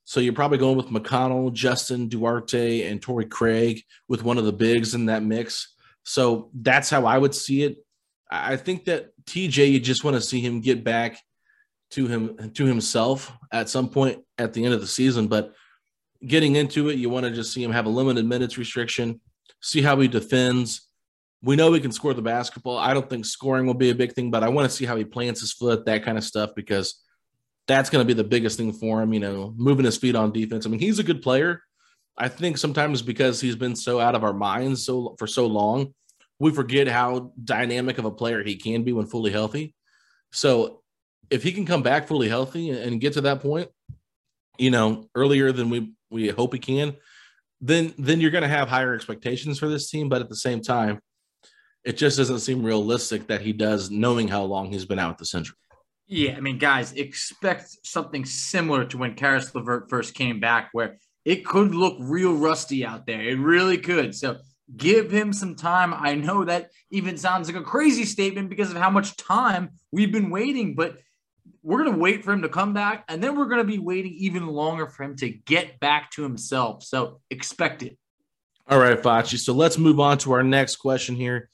So 0.05 0.19
you're 0.19 0.33
probably 0.33 0.57
going 0.57 0.75
with 0.75 0.87
McConnell, 0.87 1.53
Justin, 1.53 2.09
Duarte, 2.09 2.81
and 2.83 3.01
Torrey 3.01 3.25
Craig 3.25 3.83
with 4.07 4.23
one 4.23 4.39
of 4.39 4.45
the 4.45 4.51
bigs 4.51 4.95
in 4.95 5.05
that 5.05 5.21
mix. 5.21 5.75
So 6.03 6.49
that's 6.53 6.89
how 6.89 7.05
I 7.05 7.17
would 7.17 7.35
see 7.35 7.61
it. 7.61 7.77
I 8.31 8.55
think 8.55 8.85
that 8.85 9.11
TJ, 9.25 9.71
you 9.71 9.79
just 9.79 10.03
want 10.03 10.15
to 10.15 10.21
see 10.21 10.39
him 10.39 10.61
get 10.61 10.83
back 10.83 11.19
to 11.91 12.07
him 12.07 12.51
to 12.53 12.65
himself 12.65 13.31
at 13.51 13.69
some 13.69 13.89
point 13.89 14.23
at 14.39 14.54
the 14.54 14.65
end 14.65 14.73
of 14.73 14.82
the 14.82 14.88
season. 14.88 15.28
But 15.28 15.54
getting 16.25 16.56
into 16.56 16.89
it, 16.89 16.97
you 16.97 17.10
want 17.10 17.25
to 17.25 17.32
just 17.32 17.54
see 17.54 17.63
him 17.63 17.71
have 17.71 17.86
a 17.86 17.89
limited 17.89 18.25
minutes 18.25 18.58
restriction, 18.58 19.19
see 19.62 19.82
how 19.82 19.99
he 19.99 20.08
defends. 20.08 20.88
We 21.41 21.56
know 21.56 21.71
he 21.71 21.80
can 21.80 21.91
score 21.91 22.13
the 22.13 22.21
basketball. 22.21 22.78
I 22.78 22.93
don't 22.93 23.10
think 23.10 23.25
scoring 23.25 23.65
will 23.65 23.73
be 23.73 23.91
a 23.91 23.95
big 23.95 24.13
thing, 24.13 24.32
but 24.32 24.43
I 24.43 24.49
want 24.49 24.69
to 24.69 24.75
see 24.75 24.86
how 24.86 24.95
he 24.95 25.06
plants 25.06 25.39
his 25.39 25.54
foot, 25.54 25.86
that 25.86 26.04
kind 26.04 26.17
of 26.17 26.23
stuff, 26.23 26.52
because 26.56 27.02
that's 27.67 27.89
going 27.89 28.06
to 28.06 28.08
be 28.08 28.19
the 28.19 28.28
biggest 28.28 28.58
thing 28.58 28.73
for 28.73 29.02
him, 29.02 29.13
you 29.13 29.19
know, 29.19 29.54
moving 29.56 29.86
his 29.86 29.95
feet 29.97 30.15
on 30.15 30.34
defense. 30.34 30.65
I 30.65 30.69
mean, 30.69 30.80
he's 30.80 30.99
a 30.99 31.04
good 31.04 31.21
player. 31.21 31.62
I 32.17 32.28
think 32.28 32.58
sometimes 32.58 33.02
because 33.02 33.39
he's 33.39 33.56
been 33.56 33.75
so 33.75 33.99
out 33.99 34.15
of 34.15 34.23
our 34.25 34.34
minds 34.34 34.84
so 34.84 35.15
for 35.17 35.28
so 35.28 35.45
long, 35.47 35.93
we 36.39 36.52
forget 36.52 36.88
how 36.88 37.32
dynamic 37.41 37.97
of 37.97 38.06
a 38.06 38.12
player 38.12 38.43
he 38.43 38.56
can 38.56 38.84
be 38.84 38.91
when 38.91 39.06
fully 39.06 39.32
healthy. 39.32 39.75
So 40.32 40.82
if 41.30 41.43
he 41.43 41.52
can 41.52 41.65
come 41.65 41.84
back 41.84 42.08
fully 42.08 42.28
healthy 42.28 42.71
and 42.71 42.99
get 42.99 43.13
to 43.13 43.21
that 43.21 43.41
point, 43.41 43.69
you 44.59 44.69
know, 44.71 45.09
earlier 45.15 45.51
than 45.51 45.69
we 45.69 45.93
we 46.11 46.27
hope 46.29 46.53
he 46.53 46.59
can, 46.59 46.95
then 47.61 47.93
then 47.97 48.21
you're 48.21 48.31
going 48.31 48.43
to 48.43 48.47
have 48.47 48.67
higher 48.67 48.93
expectations 48.93 49.57
for 49.57 49.67
this 49.67 49.89
team. 49.89 50.09
But 50.09 50.21
at 50.21 50.29
the 50.29 50.35
same 50.35 50.61
time, 50.61 50.99
it 51.83 51.97
just 51.97 52.17
doesn't 52.17 52.39
seem 52.39 52.63
realistic 52.63 53.27
that 53.27 53.41
he 53.41 53.53
does, 53.53 53.89
knowing 53.89 54.27
how 54.27 54.43
long 54.43 54.71
he's 54.71 54.85
been 54.85 54.99
out 54.99 55.11
with 55.11 55.17
the 55.17 55.25
Central. 55.25 55.57
Yeah, 56.07 56.35
I 56.35 56.39
mean, 56.39 56.57
guys, 56.57 56.91
expect 56.93 57.69
something 57.83 58.25
similar 58.25 58.83
to 58.85 58.97
when 58.97 59.13
Caris 59.13 59.53
LeVert 59.53 59.89
first 59.89 60.15
came 60.15 60.39
back, 60.39 60.69
where 60.71 60.97
it 61.23 61.45
could 61.45 61.75
look 61.75 61.97
real 61.99 62.33
rusty 62.33 62.85
out 62.85 63.05
there. 63.05 63.21
It 63.21 63.37
really 63.37 63.77
could. 63.77 64.15
So 64.15 64.37
give 64.75 65.11
him 65.11 65.33
some 65.33 65.55
time. 65.55 65.93
I 65.93 66.15
know 66.15 66.45
that 66.45 66.71
even 66.91 67.17
sounds 67.17 67.47
like 67.47 67.61
a 67.61 67.63
crazy 67.63 68.05
statement 68.05 68.49
because 68.49 68.71
of 68.71 68.77
how 68.77 68.89
much 68.89 69.17
time 69.17 69.71
we've 69.91 70.11
been 70.11 70.31
waiting, 70.31 70.75
but 70.75 70.97
we're 71.63 71.83
going 71.83 71.93
to 71.93 71.99
wait 71.99 72.23
for 72.23 72.31
him 72.31 72.41
to 72.43 72.49
come 72.49 72.73
back, 72.73 73.03
and 73.07 73.21
then 73.21 73.37
we're 73.37 73.45
going 73.45 73.59
to 73.59 73.63
be 73.63 73.79
waiting 73.79 74.13
even 74.13 74.47
longer 74.47 74.87
for 74.87 75.03
him 75.03 75.15
to 75.17 75.29
get 75.29 75.79
back 75.79 76.11
to 76.11 76.23
himself. 76.23 76.83
So 76.83 77.21
expect 77.29 77.83
it. 77.83 77.97
All 78.67 78.79
right, 78.79 79.01
Facci. 79.01 79.37
So 79.37 79.53
let's 79.53 79.77
move 79.77 79.99
on 79.99 80.17
to 80.19 80.33
our 80.33 80.43
next 80.43 80.77
question 80.77 81.15
here. 81.15 81.49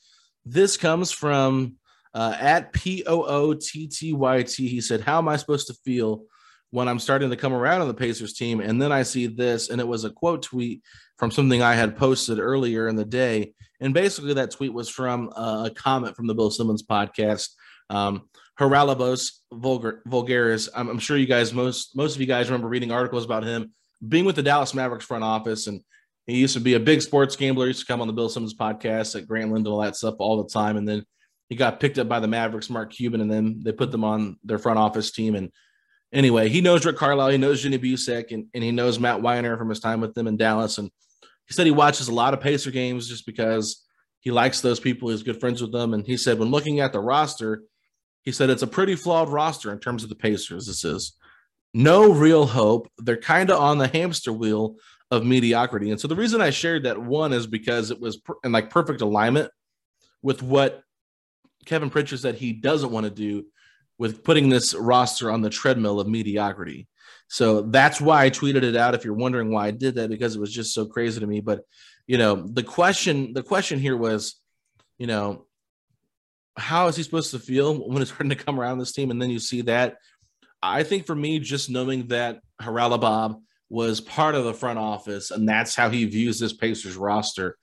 This 0.45 0.77
comes 0.77 1.11
from 1.11 1.75
uh, 2.13 2.35
at 2.39 2.73
P 2.73 3.03
O 3.07 3.23
O 3.23 3.53
T 3.53 3.87
T 3.87 4.13
Y 4.13 4.43
T. 4.43 4.67
He 4.67 4.81
said, 4.81 5.01
How 5.01 5.17
am 5.17 5.27
I 5.27 5.37
supposed 5.37 5.67
to 5.67 5.73
feel 5.85 6.23
when 6.71 6.87
I'm 6.87 6.99
starting 6.99 7.29
to 7.29 7.37
come 7.37 7.53
around 7.53 7.81
on 7.81 7.87
the 7.87 7.93
Pacers 7.93 8.33
team? 8.33 8.59
And 8.59 8.81
then 8.81 8.91
I 8.91 9.03
see 9.03 9.27
this, 9.27 9.69
and 9.69 9.79
it 9.79 9.87
was 9.87 10.03
a 10.03 10.09
quote 10.09 10.43
tweet 10.43 10.81
from 11.17 11.31
something 11.31 11.61
I 11.61 11.73
had 11.73 11.97
posted 11.97 12.39
earlier 12.39 12.87
in 12.87 12.95
the 12.95 13.05
day. 13.05 13.53
And 13.79 13.93
basically, 13.93 14.33
that 14.33 14.51
tweet 14.51 14.73
was 14.73 14.89
from 14.89 15.31
uh, 15.35 15.69
a 15.69 15.73
comment 15.73 16.15
from 16.15 16.27
the 16.27 16.35
Bill 16.35 16.51
Simmons 16.51 16.83
podcast. 16.83 17.49
Um, 17.89 18.29
Haralabos 18.59 19.39
Vulgar, 19.51 20.01
Voulgaris. 20.07 20.69
I'm, 20.75 20.89
I'm, 20.89 20.99
sure 20.99 21.17
you 21.17 21.25
guys, 21.25 21.53
most 21.53 21.95
most 21.95 22.15
of 22.15 22.21
you 22.21 22.27
guys 22.27 22.47
remember 22.47 22.67
reading 22.67 22.91
articles 22.91 23.25
about 23.25 23.43
him 23.43 23.73
being 24.07 24.25
with 24.25 24.35
the 24.35 24.43
Dallas 24.43 24.73
Mavericks 24.73 25.05
front 25.05 25.23
office, 25.23 25.67
and 25.67 25.81
he 26.25 26.37
used 26.37 26.53
to 26.53 26.61
be 26.61 26.73
a 26.73 26.79
big 26.79 27.01
sports 27.01 27.35
gambler. 27.35 27.65
He 27.65 27.69
used 27.69 27.81
to 27.81 27.85
come 27.85 28.01
on 28.01 28.07
the 28.07 28.13
Bill 28.13 28.29
Simmons 28.29 28.53
podcast 28.53 29.19
at 29.19 29.27
Grantland 29.27 29.57
and 29.57 29.67
all 29.67 29.81
that 29.81 29.95
stuff 29.95 30.15
all 30.19 30.41
the 30.41 30.49
time, 30.49 30.77
and 30.77 30.87
then 30.87 31.05
he 31.49 31.55
got 31.55 31.79
picked 31.79 31.99
up 31.99 32.07
by 32.07 32.19
the 32.19 32.27
Mavericks, 32.27 32.69
Mark 32.69 32.91
Cuban, 32.91 33.21
and 33.21 33.31
then 33.31 33.61
they 33.63 33.71
put 33.71 33.91
them 33.91 34.03
on 34.03 34.37
their 34.43 34.57
front 34.57 34.79
office 34.79 35.11
team. 35.11 35.35
And 35.35 35.51
anyway, 36.11 36.49
he 36.49 36.61
knows 36.61 36.85
Rick 36.85 36.97
Carlisle, 36.97 37.29
he 37.29 37.37
knows 37.37 37.61
Jenny 37.61 37.77
Boucek, 37.77 38.31
and, 38.31 38.47
and 38.53 38.63
he 38.63 38.71
knows 38.71 38.99
Matt 38.99 39.21
Weiner 39.21 39.57
from 39.57 39.69
his 39.69 39.79
time 39.79 40.01
with 40.01 40.13
them 40.15 40.27
in 40.27 40.37
Dallas. 40.37 40.77
And 40.77 40.89
he 41.47 41.53
said 41.53 41.65
he 41.65 41.71
watches 41.71 42.07
a 42.07 42.13
lot 42.13 42.33
of 42.33 42.41
Pacer 42.41 42.71
games 42.71 43.07
just 43.07 43.25
because 43.25 43.83
he 44.21 44.31
likes 44.31 44.61
those 44.61 44.79
people. 44.79 45.09
He's 45.09 45.23
good 45.23 45.39
friends 45.39 45.61
with 45.61 45.71
them. 45.71 45.93
And 45.93 46.05
he 46.05 46.17
said 46.17 46.39
when 46.39 46.49
looking 46.49 46.79
at 46.79 46.93
the 46.93 46.99
roster, 46.99 47.61
he 48.25 48.31
said 48.31 48.49
it's 48.49 48.63
a 48.63 48.67
pretty 48.67 48.95
flawed 48.95 49.29
roster 49.29 49.71
in 49.71 49.79
terms 49.79 50.03
of 50.03 50.09
the 50.09 50.15
Pacers. 50.15 50.67
This 50.67 50.83
is 50.83 51.13
no 51.73 52.11
real 52.11 52.45
hope. 52.45 52.89
They're 52.97 53.17
kind 53.17 53.51
of 53.51 53.61
on 53.61 53.77
the 53.77 53.87
hamster 53.87 54.33
wheel 54.33 54.75
of 55.11 55.25
mediocrity. 55.25 55.91
And 55.91 55.99
so 55.99 56.07
the 56.07 56.15
reason 56.15 56.41
I 56.41 56.49
shared 56.49 56.83
that 56.83 57.01
one 57.01 57.31
is 57.31 57.45
because 57.45 57.91
it 57.91 58.01
was 58.01 58.19
in 58.43 58.51
like 58.51 58.69
perfect 58.69 59.01
alignment 59.01 59.51
with 60.21 60.41
what 60.41 60.81
Kevin 61.65 61.89
Pritchard 61.89 62.19
said 62.19 62.35
he 62.35 62.53
doesn't 62.53 62.91
want 62.91 63.05
to 63.05 63.11
do 63.11 63.45
with 63.97 64.23
putting 64.23 64.49
this 64.49 64.73
roster 64.73 65.31
on 65.31 65.41
the 65.41 65.49
treadmill 65.49 65.99
of 65.99 66.07
mediocrity. 66.07 66.87
So 67.27 67.61
that's 67.61 68.01
why 68.01 68.25
I 68.25 68.29
tweeted 68.29 68.63
it 68.63 68.75
out. 68.75 68.95
If 68.95 69.05
you're 69.05 69.13
wondering 69.13 69.51
why 69.51 69.67
I 69.67 69.71
did 69.71 69.95
that, 69.95 70.09
because 70.09 70.35
it 70.35 70.39
was 70.39 70.53
just 70.53 70.73
so 70.73 70.85
crazy 70.85 71.19
to 71.19 71.27
me. 71.27 71.41
But 71.41 71.61
you 72.07 72.17
know, 72.17 72.35
the 72.35 72.63
question, 72.63 73.33
the 73.33 73.43
question 73.43 73.79
here 73.79 73.97
was, 73.97 74.35
you 74.97 75.07
know, 75.07 75.44
how 76.57 76.87
is 76.87 76.95
he 76.95 77.03
supposed 77.03 77.31
to 77.31 77.39
feel 77.39 77.87
when 77.87 78.01
it's 78.01 78.11
starting 78.11 78.29
to 78.29 78.35
come 78.35 78.59
around 78.59 78.79
this 78.79 78.93
team? 78.93 79.11
And 79.11 79.21
then 79.21 79.29
you 79.29 79.39
see 79.39 79.61
that. 79.61 79.97
I 80.61 80.83
think 80.83 81.05
for 81.05 81.15
me, 81.15 81.39
just 81.39 81.69
knowing 81.69 82.07
that 82.07 82.39
Haralabob 82.61 83.41
was 83.69 83.99
part 83.99 84.35
of 84.35 84.45
the 84.45 84.53
front 84.53 84.79
office 84.79 85.31
and 85.31 85.47
that's 85.47 85.75
how 85.75 85.89
he 85.89 86.05
views 86.05 86.39
this 86.39 86.53
Pacers 86.53 86.95
roster, 86.95 87.57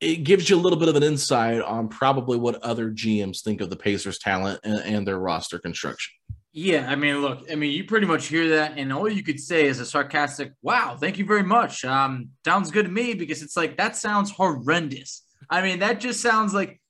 it 0.00 0.24
gives 0.24 0.50
you 0.50 0.56
a 0.56 0.60
little 0.60 0.78
bit 0.78 0.88
of 0.88 0.96
an 0.96 1.02
insight 1.02 1.62
on 1.62 1.88
probably 1.88 2.36
what 2.36 2.62
other 2.62 2.90
GMs 2.90 3.42
think 3.42 3.60
of 3.60 3.70
the 3.70 3.76
Pacers' 3.76 4.18
talent 4.18 4.60
and, 4.62 4.80
and 4.80 5.06
their 5.06 5.18
roster 5.18 5.58
construction. 5.58 6.12
Yeah, 6.52 6.86
I 6.88 6.96
mean, 6.96 7.20
look, 7.20 7.50
I 7.50 7.54
mean, 7.54 7.72
you 7.72 7.84
pretty 7.84 8.06
much 8.06 8.28
hear 8.28 8.48
that, 8.56 8.78
and 8.78 8.90
all 8.90 9.10
you 9.10 9.22
could 9.22 9.38
say 9.38 9.66
is 9.66 9.78
a 9.78 9.84
sarcastic, 9.84 10.52
"Wow, 10.62 10.96
thank 10.98 11.18
you 11.18 11.26
very 11.26 11.42
much." 11.42 11.84
Um, 11.84 12.30
sounds 12.46 12.70
good 12.70 12.86
to 12.86 12.90
me 12.90 13.12
because 13.12 13.42
it's 13.42 13.58
like 13.58 13.76
that 13.76 13.94
sounds 13.94 14.30
horrendous. 14.30 15.22
I 15.50 15.60
mean, 15.60 15.80
that 15.80 16.00
just 16.00 16.22
sounds 16.22 16.54
like 16.54 16.80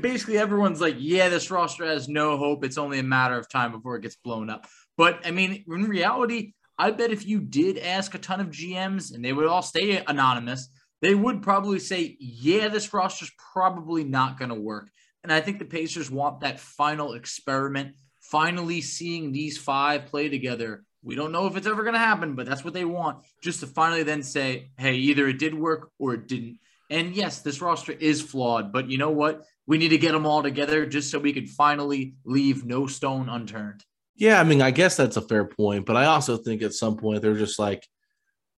basically 0.00 0.38
everyone's 0.38 0.80
like, 0.80 0.96
yeah, 0.98 1.28
this 1.28 1.50
roster 1.50 1.84
has 1.84 2.08
no 2.08 2.36
hope. 2.36 2.64
It's 2.64 2.78
only 2.78 2.98
a 2.98 3.04
matter 3.04 3.36
of 3.36 3.48
time 3.48 3.72
before 3.72 3.96
it 3.96 4.02
gets 4.02 4.16
blown 4.16 4.50
up. 4.50 4.66
But 4.96 5.26
I 5.26 5.30
mean, 5.30 5.64
in 5.66 5.84
reality, 5.84 6.52
I 6.78 6.90
bet 6.90 7.10
if 7.10 7.26
you 7.26 7.40
did 7.40 7.78
ask 7.78 8.14
a 8.14 8.18
ton 8.18 8.40
of 8.40 8.48
GMs 8.48 9.14
and 9.14 9.24
they 9.24 9.32
would 9.32 9.46
all 9.46 9.62
stay 9.62 10.02
anonymous, 10.06 10.68
they 11.00 11.14
would 11.14 11.42
probably 11.42 11.78
say, 11.78 12.16
yeah, 12.20 12.68
this 12.68 12.92
roster's 12.92 13.32
probably 13.52 14.04
not 14.04 14.38
going 14.38 14.50
to 14.50 14.54
work. 14.54 14.88
And 15.24 15.32
I 15.32 15.40
think 15.40 15.58
the 15.58 15.64
Pacers 15.64 16.10
want 16.10 16.40
that 16.40 16.60
final 16.60 17.12
experiment, 17.14 17.96
finally 18.20 18.80
seeing 18.80 19.32
these 19.32 19.58
five 19.58 20.06
play 20.06 20.28
together. 20.28 20.84
We 21.04 21.16
don't 21.16 21.32
know 21.32 21.46
if 21.46 21.56
it's 21.56 21.66
ever 21.66 21.82
going 21.82 21.94
to 21.94 21.98
happen, 21.98 22.34
but 22.34 22.46
that's 22.46 22.64
what 22.64 22.74
they 22.74 22.84
want, 22.84 23.24
just 23.42 23.60
to 23.60 23.66
finally 23.66 24.04
then 24.04 24.22
say, 24.22 24.70
hey, 24.78 24.94
either 24.94 25.26
it 25.26 25.38
did 25.38 25.54
work 25.54 25.90
or 25.98 26.14
it 26.14 26.28
didn't. 26.28 26.58
And 26.92 27.16
yes, 27.16 27.40
this 27.40 27.62
roster 27.62 27.92
is 27.92 28.20
flawed, 28.20 28.70
but 28.70 28.90
you 28.90 28.98
know 28.98 29.10
what? 29.10 29.46
We 29.66 29.78
need 29.78 29.88
to 29.88 29.98
get 29.98 30.12
them 30.12 30.26
all 30.26 30.42
together 30.42 30.84
just 30.84 31.10
so 31.10 31.18
we 31.18 31.32
can 31.32 31.46
finally 31.46 32.14
leave 32.26 32.66
no 32.66 32.86
stone 32.86 33.30
unturned. 33.30 33.82
Yeah, 34.14 34.38
I 34.38 34.44
mean, 34.44 34.60
I 34.60 34.72
guess 34.72 34.94
that's 34.94 35.16
a 35.16 35.22
fair 35.22 35.46
point, 35.46 35.86
but 35.86 35.96
I 35.96 36.04
also 36.04 36.36
think 36.36 36.60
at 36.60 36.74
some 36.74 36.98
point 36.98 37.22
they're 37.22 37.32
just 37.32 37.58
like, 37.58 37.88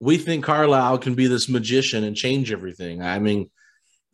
we 0.01 0.17
think 0.17 0.45
Carlisle 0.45 0.99
can 0.99 1.15
be 1.15 1.27
this 1.27 1.47
magician 1.47 2.05
and 2.05 2.17
change 2.17 2.51
everything. 2.51 3.03
I 3.03 3.19
mean, 3.19 3.51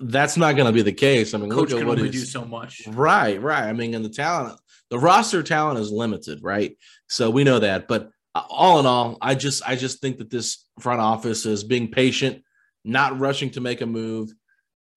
that's 0.01 0.37
not 0.37 0.57
going 0.57 0.67
to 0.67 0.73
be 0.73 0.83
the 0.83 0.93
case. 0.93 1.33
I 1.33 1.39
mean, 1.39 1.51
Coach 1.51 1.73
what 1.73 1.99
he 1.99 2.11
do 2.11 2.19
so 2.19 2.45
much. 2.45 2.89
Right, 2.89 3.41
right. 3.41 3.69
I 3.69 3.73
mean, 3.73 3.95
and 3.95 4.05
the 4.05 4.11
talent, 4.11 4.59
the 4.91 4.99
roster 4.99 5.45
talent 5.45 5.79
is 5.79 5.93
limited, 5.93 6.43
right? 6.43 6.77
So 7.09 7.31
we 7.31 7.45
know 7.45 7.61
that. 7.61 7.87
But 7.87 8.11
uh, 8.35 8.43
all 8.51 8.81
in 8.81 8.87
all, 8.87 9.17
I 9.23 9.37
just, 9.37 9.63
I 9.65 9.77
just 9.77 10.01
think 10.01 10.19
that 10.19 10.29
this 10.29 10.67
front 10.81 11.01
office 11.01 11.47
is 11.47 11.63
being 11.63 11.93
patient 11.93 12.43
not 12.89 13.19
rushing 13.19 13.51
to 13.51 13.61
make 13.61 13.81
a 13.83 13.87
move, 13.87 14.33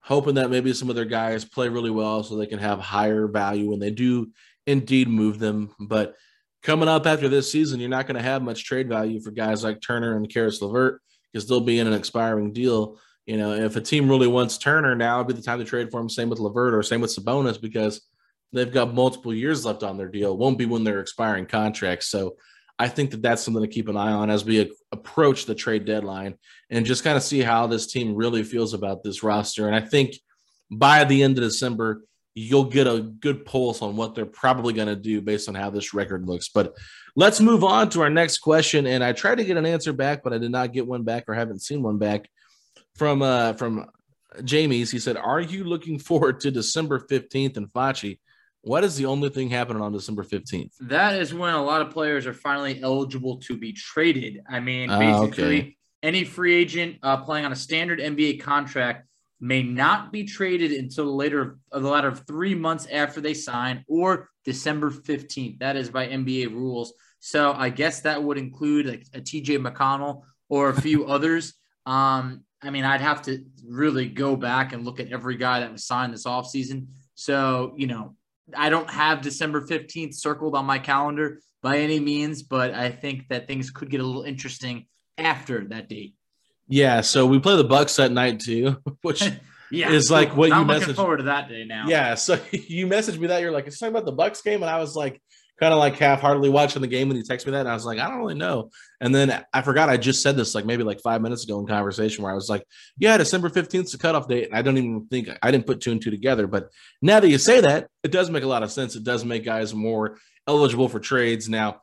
hoping 0.00 0.34
that 0.34 0.50
maybe 0.50 0.72
some 0.72 0.88
of 0.88 0.96
their 0.96 1.04
guys 1.04 1.44
play 1.44 1.68
really 1.68 1.90
well 1.90 2.22
so 2.22 2.36
they 2.36 2.46
can 2.46 2.58
have 2.58 2.80
higher 2.80 3.28
value 3.28 3.68
when 3.68 3.78
they 3.78 3.90
do 3.90 4.32
indeed 4.66 5.08
move 5.08 5.38
them. 5.38 5.74
But 5.78 6.16
coming 6.62 6.88
up 6.88 7.06
after 7.06 7.28
this 7.28 7.52
season, 7.52 7.80
you're 7.80 7.90
not 7.90 8.06
going 8.06 8.16
to 8.16 8.22
have 8.22 8.42
much 8.42 8.64
trade 8.64 8.88
value 8.88 9.20
for 9.20 9.30
guys 9.30 9.62
like 9.62 9.80
Turner 9.80 10.16
and 10.16 10.32
Caris 10.32 10.62
LeVert 10.62 11.00
because 11.30 11.46
they'll 11.46 11.60
be 11.60 11.78
in 11.78 11.86
an 11.86 11.92
expiring 11.92 12.52
deal. 12.52 12.98
You 13.26 13.36
know, 13.36 13.52
if 13.52 13.76
a 13.76 13.80
team 13.80 14.08
really 14.08 14.26
wants 14.26 14.58
Turner 14.58 14.96
now, 14.96 15.16
it'd 15.16 15.28
be 15.28 15.34
the 15.34 15.42
time 15.42 15.58
to 15.58 15.64
trade 15.64 15.90
for 15.90 16.00
him. 16.00 16.08
Same 16.08 16.28
with 16.28 16.40
LeVert 16.40 16.74
or 16.74 16.82
same 16.82 17.00
with 17.00 17.14
Sabonis 17.14 17.60
because 17.60 18.00
they've 18.52 18.72
got 18.72 18.94
multiple 18.94 19.34
years 19.34 19.64
left 19.64 19.82
on 19.82 19.96
their 19.96 20.08
deal. 20.08 20.36
Won't 20.36 20.58
be 20.58 20.66
when 20.66 20.82
they're 20.82 21.00
expiring 21.00 21.46
contracts. 21.46 22.08
So 22.08 22.36
I 22.82 22.88
think 22.88 23.12
that 23.12 23.22
that's 23.22 23.44
something 23.44 23.62
to 23.62 23.68
keep 23.68 23.86
an 23.86 23.96
eye 23.96 24.10
on 24.10 24.28
as 24.28 24.44
we 24.44 24.72
approach 24.90 25.46
the 25.46 25.54
trade 25.54 25.84
deadline 25.84 26.34
and 26.68 26.84
just 26.84 27.04
kind 27.04 27.16
of 27.16 27.22
see 27.22 27.40
how 27.40 27.68
this 27.68 27.86
team 27.86 28.16
really 28.16 28.42
feels 28.42 28.74
about 28.74 29.04
this 29.04 29.22
roster. 29.22 29.68
And 29.68 29.76
I 29.76 29.80
think 29.80 30.16
by 30.68 31.04
the 31.04 31.22
end 31.22 31.38
of 31.38 31.44
December, 31.44 32.02
you'll 32.34 32.64
get 32.64 32.88
a 32.88 32.98
good 32.98 33.44
pulse 33.44 33.82
on 33.82 33.94
what 33.94 34.16
they're 34.16 34.26
probably 34.26 34.72
going 34.72 34.88
to 34.88 34.96
do 34.96 35.20
based 35.20 35.48
on 35.48 35.54
how 35.54 35.70
this 35.70 35.94
record 35.94 36.26
looks. 36.26 36.48
But 36.48 36.76
let's 37.14 37.40
move 37.40 37.62
on 37.62 37.88
to 37.90 38.02
our 38.02 38.10
next 38.10 38.38
question. 38.38 38.88
And 38.88 39.04
I 39.04 39.12
tried 39.12 39.38
to 39.38 39.44
get 39.44 39.56
an 39.56 39.66
answer 39.66 39.92
back, 39.92 40.24
but 40.24 40.32
I 40.32 40.38
did 40.38 40.50
not 40.50 40.72
get 40.72 40.84
one 40.84 41.04
back 41.04 41.28
or 41.28 41.34
haven't 41.34 41.62
seen 41.62 41.84
one 41.84 41.98
back 41.98 42.28
from 42.96 43.22
uh 43.22 43.52
from 43.52 43.86
Jaimez. 44.40 44.90
He 44.90 44.98
said, 44.98 45.16
Are 45.16 45.40
you 45.40 45.62
looking 45.62 46.00
forward 46.00 46.40
to 46.40 46.50
December 46.50 46.98
15th 46.98 47.56
and 47.56 47.72
Facci? 47.72 48.18
What 48.62 48.84
is 48.84 48.96
the 48.96 49.06
only 49.06 49.28
thing 49.28 49.50
happening 49.50 49.82
on 49.82 49.92
December 49.92 50.22
15th? 50.22 50.70
That 50.82 51.16
is 51.20 51.34
when 51.34 51.54
a 51.54 51.62
lot 51.62 51.82
of 51.82 51.90
players 51.90 52.26
are 52.26 52.32
finally 52.32 52.80
eligible 52.80 53.38
to 53.38 53.56
be 53.56 53.72
traded. 53.72 54.40
I 54.48 54.60
mean, 54.60 54.88
basically, 54.88 55.60
uh, 55.60 55.62
okay. 55.62 55.76
any 56.02 56.24
free 56.24 56.54
agent 56.54 56.98
uh, 57.02 57.16
playing 57.18 57.44
on 57.44 57.50
a 57.50 57.56
standard 57.56 57.98
NBA 57.98 58.40
contract 58.40 59.08
may 59.40 59.64
not 59.64 60.12
be 60.12 60.22
traded 60.22 60.70
until 60.70 61.06
the 61.06 61.10
later 61.10 61.58
of 61.72 61.82
the 61.82 61.88
latter 61.88 62.06
of 62.06 62.24
three 62.24 62.54
months 62.54 62.86
after 62.90 63.20
they 63.20 63.34
sign 63.34 63.84
or 63.88 64.30
December 64.44 64.92
15th. 64.92 65.58
That 65.58 65.74
is 65.74 65.90
by 65.90 66.06
NBA 66.06 66.52
rules. 66.52 66.92
So 67.18 67.52
I 67.52 67.68
guess 67.68 68.00
that 68.02 68.22
would 68.22 68.38
include 68.38 68.86
like 68.86 69.06
a 69.12 69.20
TJ 69.20 69.58
McConnell 69.58 70.22
or 70.48 70.68
a 70.68 70.80
few 70.80 71.06
others. 71.08 71.54
Um, 71.84 72.44
I 72.62 72.70
mean, 72.70 72.84
I'd 72.84 73.00
have 73.00 73.22
to 73.22 73.44
really 73.66 74.06
go 74.06 74.36
back 74.36 74.72
and 74.72 74.84
look 74.84 75.00
at 75.00 75.10
every 75.10 75.36
guy 75.36 75.60
that 75.60 75.72
was 75.72 75.84
signed 75.84 76.14
this 76.14 76.26
offseason. 76.26 76.86
So, 77.16 77.74
you 77.76 77.88
know, 77.88 78.14
I 78.56 78.70
don't 78.70 78.90
have 78.90 79.22
December 79.22 79.62
15th 79.62 80.14
circled 80.14 80.54
on 80.54 80.66
my 80.66 80.78
calendar 80.78 81.40
by 81.62 81.78
any 81.78 82.00
means, 82.00 82.42
but 82.42 82.74
I 82.74 82.90
think 82.90 83.28
that 83.28 83.46
things 83.46 83.70
could 83.70 83.90
get 83.90 84.00
a 84.00 84.04
little 84.04 84.22
interesting 84.22 84.86
after 85.16 85.64
that 85.68 85.88
date. 85.88 86.14
Yeah, 86.68 87.02
so 87.02 87.26
we 87.26 87.38
play 87.38 87.56
the 87.56 87.64
Bucks 87.64 87.96
that 87.96 88.12
night 88.12 88.40
too, 88.40 88.78
which 89.02 89.22
yeah, 89.70 89.90
is 89.90 90.10
like 90.10 90.36
what 90.36 90.52
I'm 90.52 90.68
you 90.68 90.74
messaged. 90.74 90.96
forward 90.96 91.18
to 91.18 91.24
that 91.24 91.48
day 91.48 91.64
now. 91.64 91.86
Yeah, 91.86 92.14
so 92.14 92.38
you 92.50 92.86
messaged 92.86 93.18
me 93.18 93.28
that 93.28 93.40
you're 93.40 93.52
like, 93.52 93.66
it's 93.66 93.78
talking 93.78 93.94
about 93.94 94.06
the 94.06 94.12
Bucks 94.12 94.42
game, 94.42 94.62
and 94.62 94.70
I 94.70 94.78
was 94.78 94.96
like, 94.96 95.20
kind 95.62 95.72
of 95.72 95.78
like 95.78 95.96
half-heartedly 95.96 96.48
watching 96.48 96.82
the 96.82 96.88
game 96.88 97.06
when 97.06 97.16
you 97.16 97.22
text 97.22 97.46
me 97.46 97.52
that, 97.52 97.60
and 97.60 97.68
I 97.68 97.74
was 97.74 97.86
like, 97.86 98.00
I 98.00 98.08
don't 98.08 98.18
really 98.18 98.34
know. 98.34 98.70
And 99.00 99.14
then 99.14 99.44
I 99.52 99.62
forgot 99.62 99.88
I 99.88 99.96
just 99.96 100.20
said 100.20 100.36
this 100.36 100.56
like 100.56 100.66
maybe 100.66 100.82
like 100.82 101.00
five 101.00 101.22
minutes 101.22 101.44
ago 101.44 101.60
in 101.60 101.68
conversation 101.68 102.24
where 102.24 102.32
I 102.32 102.34
was 102.34 102.50
like, 102.50 102.64
yeah, 102.98 103.16
December 103.16 103.48
15th 103.48 103.84
is 103.84 103.92
the 103.92 103.98
cutoff 103.98 104.26
date, 104.26 104.48
and 104.48 104.56
I 104.56 104.62
don't 104.62 104.76
even 104.76 105.06
think 105.06 105.28
I 105.40 105.52
didn't 105.52 105.68
put 105.68 105.80
two 105.80 105.92
and 105.92 106.02
two 106.02 106.10
together. 106.10 106.48
But 106.48 106.70
now 107.00 107.20
that 107.20 107.28
you 107.28 107.38
say 107.38 107.60
that, 107.60 107.86
it 108.02 108.10
does 108.10 108.28
make 108.28 108.42
a 108.42 108.48
lot 108.48 108.64
of 108.64 108.72
sense. 108.72 108.96
It 108.96 109.04
does 109.04 109.24
make 109.24 109.44
guys 109.44 109.72
more 109.72 110.18
eligible 110.48 110.88
for 110.88 110.98
trades. 110.98 111.48
Now, 111.48 111.82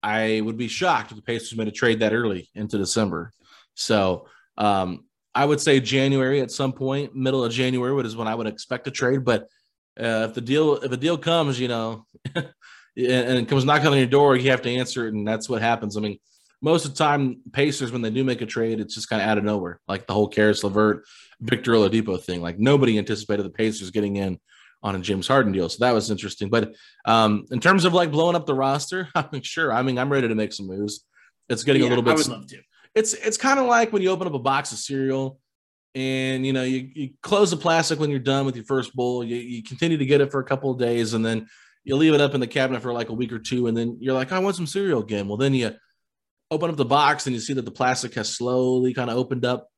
I 0.00 0.40
would 0.40 0.56
be 0.56 0.68
shocked 0.68 1.10
if 1.10 1.16
the 1.16 1.22
Pacers 1.22 1.58
made 1.58 1.66
a 1.66 1.72
trade 1.72 1.98
that 2.00 2.12
early 2.12 2.48
into 2.54 2.78
December. 2.78 3.32
So 3.74 4.28
um, 4.56 5.06
I 5.34 5.44
would 5.44 5.60
say 5.60 5.80
January 5.80 6.40
at 6.40 6.52
some 6.52 6.72
point, 6.72 7.16
middle 7.16 7.44
of 7.44 7.50
January, 7.50 8.00
is 8.06 8.14
when 8.14 8.28
I 8.28 8.36
would 8.36 8.46
expect 8.46 8.86
a 8.86 8.92
trade. 8.92 9.24
But 9.24 9.48
uh, 9.98 10.28
if 10.28 10.34
the 10.34 10.40
deal 10.40 10.76
if 10.76 10.92
a 10.92 10.96
deal 10.96 11.18
comes, 11.18 11.58
you 11.58 11.66
know, 11.66 12.06
and 12.98 13.38
it 13.38 13.48
comes 13.48 13.64
knocking 13.64 13.86
on 13.86 13.96
your 13.96 14.06
door, 14.06 14.36
you 14.36 14.50
have 14.50 14.62
to 14.62 14.70
answer 14.70 15.06
it, 15.06 15.14
and 15.14 15.26
that's 15.26 15.48
what 15.48 15.62
happens. 15.62 15.96
I 15.96 16.00
mean, 16.00 16.18
most 16.60 16.84
of 16.84 16.92
the 16.92 16.98
time, 16.98 17.40
Pacers 17.52 17.92
when 17.92 18.02
they 18.02 18.10
do 18.10 18.24
make 18.24 18.42
a 18.42 18.46
trade, 18.46 18.80
it's 18.80 18.94
just 18.94 19.08
kind 19.08 19.22
of 19.22 19.28
out 19.28 19.38
of 19.38 19.44
nowhere, 19.44 19.80
like 19.86 20.06
the 20.06 20.14
whole 20.14 20.28
Caris 20.28 20.64
LeVert, 20.64 21.04
Victor 21.40 21.72
Oladipo 21.72 22.20
thing. 22.20 22.42
Like 22.42 22.58
nobody 22.58 22.98
anticipated 22.98 23.44
the 23.44 23.50
Pacers 23.50 23.90
getting 23.90 24.16
in 24.16 24.40
on 24.82 24.96
a 24.96 24.98
James 24.98 25.28
Harden 25.28 25.52
deal, 25.52 25.68
so 25.68 25.84
that 25.84 25.92
was 25.92 26.10
interesting. 26.10 26.50
But 26.50 26.74
um, 27.04 27.46
in 27.50 27.60
terms 27.60 27.84
of 27.84 27.94
like 27.94 28.10
blowing 28.10 28.36
up 28.36 28.46
the 28.46 28.54
roster, 28.54 29.08
I 29.14 29.26
mean, 29.32 29.42
sure. 29.42 29.72
I 29.72 29.82
mean, 29.82 29.98
I'm 29.98 30.10
ready 30.10 30.28
to 30.28 30.34
make 30.34 30.52
some 30.52 30.66
moves. 30.66 31.04
It's 31.48 31.64
getting 31.64 31.82
yeah, 31.82 31.88
a 31.88 31.90
little 31.90 32.04
bit. 32.04 32.12
I 32.12 32.16
would 32.16 32.28
love 32.28 32.46
to. 32.48 32.58
It's 32.94 33.14
it's 33.14 33.36
kind 33.36 33.60
of 33.60 33.66
like 33.66 33.92
when 33.92 34.02
you 34.02 34.10
open 34.10 34.26
up 34.26 34.34
a 34.34 34.38
box 34.40 34.72
of 34.72 34.78
cereal 34.78 35.38
and 35.94 36.44
you 36.44 36.52
know 36.52 36.64
you, 36.64 36.90
you 36.94 37.10
close 37.22 37.50
the 37.50 37.56
plastic 37.56 37.98
when 37.98 38.10
you're 38.10 38.18
done 38.18 38.44
with 38.44 38.54
your 38.54 38.64
first 38.64 38.94
bowl 38.94 39.24
you, 39.24 39.36
you 39.36 39.62
continue 39.62 39.96
to 39.96 40.04
get 40.04 40.20
it 40.20 40.30
for 40.30 40.38
a 40.38 40.44
couple 40.44 40.70
of 40.70 40.78
days 40.78 41.14
and 41.14 41.24
then 41.24 41.46
you 41.84 41.96
leave 41.96 42.14
it 42.14 42.20
up 42.20 42.34
in 42.34 42.40
the 42.40 42.46
cabinet 42.46 42.82
for 42.82 42.92
like 42.92 43.08
a 43.08 43.14
week 43.14 43.32
or 43.32 43.38
two, 43.38 43.66
and 43.66 43.76
then 43.76 43.96
you're 44.00 44.14
like, 44.14 44.32
I 44.32 44.38
want 44.38 44.56
some 44.56 44.66
cereal 44.66 45.00
again. 45.00 45.28
Well, 45.28 45.36
then 45.36 45.54
you 45.54 45.74
open 46.50 46.70
up 46.70 46.76
the 46.76 46.84
box 46.84 47.26
and 47.26 47.34
you 47.34 47.40
see 47.40 47.52
that 47.54 47.64
the 47.64 47.70
plastic 47.70 48.14
has 48.14 48.34
slowly 48.34 48.94
kind 48.94 49.10
of 49.10 49.16
opened 49.16 49.44
up. 49.44 49.68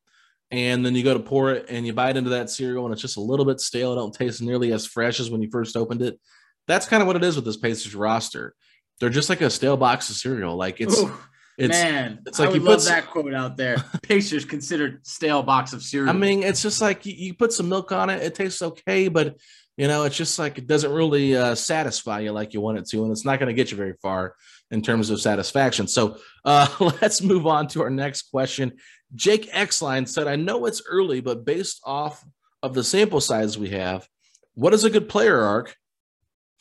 And 0.53 0.85
then 0.85 0.95
you 0.97 1.05
go 1.05 1.15
to 1.15 1.21
pour 1.21 1.53
it 1.53 1.67
and 1.69 1.87
you 1.87 1.93
bite 1.93 2.17
into 2.17 2.31
that 2.31 2.51
cereal 2.51 2.85
and 2.85 2.93
it's 2.93 3.03
just 3.03 3.17
a 3.17 3.21
little 3.21 3.45
bit 3.45 3.61
stale. 3.61 3.93
It 3.93 3.97
don't 3.97 4.15
taste 4.15 4.43
nearly 4.43 4.73
as 4.73 4.87
fresh 4.87 5.21
as 5.21 5.31
when 5.31 5.43
you 5.43 5.49
first 5.51 5.77
opened 5.77 6.03
it. 6.03 6.19
That's 6.67 6.87
kind 6.87 7.03
of 7.03 7.07
what 7.07 7.17
it 7.17 7.25
is 7.25 7.37
with 7.37 7.45
this 7.45 7.57
Pacers 7.57 7.95
roster. 7.95 8.55
They're 8.99 9.11
just 9.11 9.29
like 9.29 9.41
a 9.41 9.51
stale 9.51 9.77
box 9.77 10.11
of 10.11 10.17
cereal. 10.17 10.57
Like 10.57 10.81
it's 10.81 10.99
Ooh, 10.99 11.13
it's 11.57 11.71
man, 11.71 12.21
it's 12.27 12.39
like 12.39 12.49
I 12.49 12.53
would 12.53 12.63
you 12.63 12.69
love 12.69 12.81
put 12.81 12.89
that 12.89 13.07
quote 13.09 13.35
out 13.35 13.57
there. 13.57 13.77
Pacers 14.03 14.45
considered 14.45 15.07
stale 15.07 15.43
box 15.43 15.73
of 15.73 15.83
cereal. 15.83 16.11
I 16.11 16.13
mean, 16.13 16.43
it's 16.43 16.63
just 16.63 16.81
like 16.81 17.07
you, 17.07 17.15
you 17.17 17.35
put 17.35 17.53
some 17.53 17.69
milk 17.69 17.93
on 17.93 18.11
it, 18.11 18.23
it 18.23 18.35
tastes 18.35 18.61
okay, 18.61 19.09
but 19.09 19.37
you 19.81 19.89
know, 19.89 20.05
it's 20.05 20.17
just 20.17 20.39
like 20.39 20.59
it 20.59 20.67
doesn't 20.67 20.93
really 20.93 21.35
uh, 21.35 21.55
satisfy 21.55 22.21
you 22.21 22.33
like 22.33 22.53
you 22.53 22.61
want 22.61 22.77
it 22.77 22.87
to, 22.91 23.03
and 23.03 23.11
it's 23.11 23.25
not 23.25 23.39
going 23.39 23.47
to 23.47 23.55
get 23.55 23.71
you 23.71 23.79
very 23.79 23.95
far 24.03 24.35
in 24.71 24.83
terms 24.83 25.09
of 25.09 25.23
satisfaction. 25.23 25.89
So 25.89 26.19
uh, 26.45 26.69
let's 27.01 27.23
move 27.23 27.47
on 27.47 27.67
to 27.69 27.81
our 27.85 27.89
next 27.89 28.31
question. 28.31 28.73
Jake 29.15 29.49
Exline 29.55 30.05
said, 30.05 30.29
I 30.29 30.37
know 30.37 30.67
it's 30.67 30.83
early, 30.87 31.23
but 31.23 31.47
based 31.47 31.81
off 31.83 32.23
of 32.63 32.75
the 32.75 32.85
sample 32.85 33.23
size 33.23 33.57
we 33.57 33.71
have, 33.71 34.07
what 34.53 34.75
is 34.75 34.85
a 34.85 34.91
good 34.91 35.09
player 35.09 35.41
arc 35.41 35.75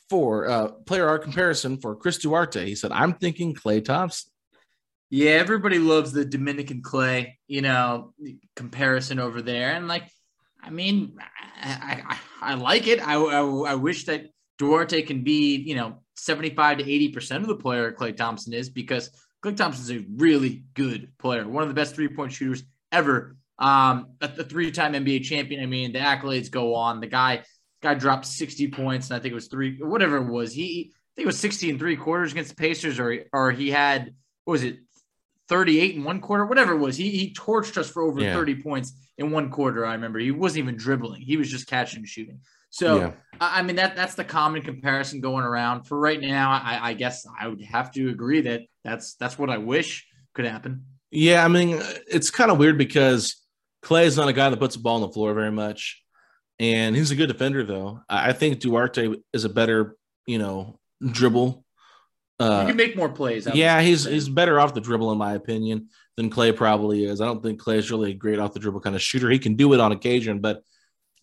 for 0.10 0.50
uh, 0.50 0.68
player 0.86 1.06
arc 1.06 1.24
comparison 1.24 1.76
for 1.76 1.98
Chris 1.98 2.20
Duarte? 2.20 2.66
He 2.66 2.74
said, 2.74 2.94
I'm 2.94 3.16
thinking 3.16 3.54
Klay 3.54 3.84
Thompson. 3.84 4.32
Yeah, 5.10 5.32
everybody 5.32 5.78
loves 5.78 6.14
the 6.14 6.24
Dominican 6.24 6.82
Klay, 6.82 7.34
you 7.50 7.64
know, 7.64 8.14
comparison 8.56 9.20
over 9.20 9.42
there. 9.42 9.74
And 9.74 9.90
like, 9.90 10.10
I 10.62 10.70
mean, 10.70 11.18
I, 11.62 12.04
I, 12.42 12.52
I 12.52 12.54
like 12.56 12.88
it. 12.88 13.06
I, 13.06 13.16
I, 13.16 13.72
I, 13.72 13.76
wish 13.76 14.06
that 14.06 14.28
Duarte 14.58 15.02
can 15.02 15.24
be, 15.24 15.56
you 15.56 15.76
know, 15.76 16.02
75 16.16 16.80
to 16.80 16.84
80% 16.84 17.38
of 17.38 17.48
the 17.48 17.56
player 17.56 17.92
Klay 17.92 18.16
Thompson 18.16 18.54
is 18.54 18.70
because 18.70 19.10
Klay 19.44 19.56
Thompson 19.56 19.84
is 19.84 20.04
a 20.04 20.06
really 20.16 20.64
good 20.74 21.12
player, 21.18 21.48
one 21.48 21.64
of 21.64 21.70
the 21.70 21.76
best 21.76 21.96
three 21.96 22.10
point 22.10 22.32
shooters 22.32 22.64
ever. 22.92 23.36
Um, 23.58 24.14
a 24.22 24.44
three 24.44 24.72
time 24.72 24.94
NBA 24.94 25.24
champion. 25.24 25.62
I 25.62 25.66
mean, 25.66 25.92
the 25.92 26.00
accolades 26.00 26.50
go 26.50 26.76
on. 26.76 27.02
The 27.02 27.08
guy, 27.08 27.44
guy 27.82 27.94
dropped 27.94 28.26
60 28.26 28.70
points, 28.70 29.10
and 29.10 29.18
I 29.18 29.20
think 29.20 29.34
it 29.34 29.36
was 29.36 29.48
three, 29.48 29.78
whatever 29.82 30.18
it 30.18 30.30
was. 30.30 30.54
He, 30.54 30.92
I 30.94 31.12
think 31.16 31.26
it 31.26 31.28
was 31.28 31.40
60 31.40 31.72
and 31.72 31.80
three 31.80 31.98
quarters 31.98 32.32
against 32.32 32.52
the 32.52 32.56
Pacers, 32.56 33.00
or, 33.00 33.26
or 33.34 33.52
he 33.52 33.70
had, 33.70 34.14
what 34.46 34.54
was 34.54 34.64
it, 34.64 34.78
38 35.50 35.96
in 35.96 36.04
one 36.04 36.22
quarter, 36.22 36.46
whatever 36.46 36.74
it 36.74 36.78
was. 36.78 36.96
He, 36.96 37.10
he 37.10 37.34
torched 37.34 37.78
us 37.78 37.90
for 37.90 38.04
over 38.04 38.22
yeah. 38.22 38.34
30 38.34 38.62
points 38.62 38.94
in 39.18 39.32
one 39.32 39.50
quarter. 39.50 39.86
I 39.86 39.94
remember 39.94 40.20
he 40.20 40.32
wasn't 40.32 40.60
even 40.60 40.78
dribbling; 40.78 41.22
he 41.22 41.38
was 41.38 41.50
just 41.50 41.68
catching 41.68 42.00
and 42.00 42.08
shooting. 42.08 42.40
So 42.70 42.98
yeah. 42.98 43.12
I 43.42 43.64
mean 43.64 43.78
that 43.78 43.96
that's 43.96 44.16
the 44.16 44.24
common 44.24 44.62
comparison 44.62 45.22
going 45.22 45.44
around 45.44 45.84
for 45.84 46.00
right 46.00 46.22
now. 46.22 46.52
I, 46.52 46.90
I 46.90 46.94
guess 46.94 47.26
I 47.40 47.48
would 47.48 47.62
have 47.64 47.92
to 47.94 48.10
agree 48.10 48.42
that 48.42 48.62
that's 48.84 49.16
that's 49.16 49.40
what 49.40 49.50
I 49.50 49.58
wish 49.58 50.08
could 50.34 50.46
happen. 50.46 50.86
Yeah, 51.12 51.44
I 51.44 51.48
mean 51.48 51.82
it's 52.08 52.30
kind 52.30 52.52
of 52.52 52.60
weird 52.60 52.78
because 52.78 53.44
Klay 53.84 54.06
is 54.06 54.18
not 54.18 54.28
a 54.28 54.34
guy 54.34 54.50
that 54.50 54.60
puts 54.60 54.76
the 54.76 54.82
ball 54.82 54.96
on 54.96 55.02
the 55.02 55.10
floor 55.10 55.34
very 55.34 55.52
much, 55.52 56.04
and 56.60 56.96
he's 56.96 57.10
a 57.10 57.16
good 57.16 57.28
defender 57.28 57.64
though. 57.64 58.02
I 58.08 58.34
think 58.34 58.60
Duarte 58.60 59.16
is 59.34 59.46
a 59.46 59.50
better 59.50 59.96
you 60.28 60.38
know 60.38 60.80
dribble. 61.04 61.66
Uh, 62.40 62.62
you 62.62 62.68
can 62.68 62.78
make 62.78 62.96
more 62.96 63.10
plays. 63.10 63.48
Yeah, 63.54 63.82
he's 63.82 64.06
he's 64.06 64.30
better 64.30 64.60
off 64.60 64.74
the 64.74 64.82
dribble 64.82 65.12
in 65.12 65.18
my 65.18 65.34
opinion 65.34 65.90
than 66.16 66.30
Klay 66.30 66.56
probably 66.56 67.06
is. 67.06 67.20
I 67.20 67.26
don't 67.26 67.44
think 67.44 67.62
Klay 67.62 67.76
is 67.76 67.92
really 67.92 68.12
a 68.12 68.14
great 68.14 68.40
off 68.40 68.54
the 68.54 68.60
dribble 68.60 68.82
kind 68.82 68.96
of 68.96 69.02
shooter. 69.02 69.30
He 69.30 69.40
can 69.40 69.56
do 69.56 69.74
it 69.74 69.80
on 69.80 69.92
occasion, 69.92 70.40
but 70.40 70.64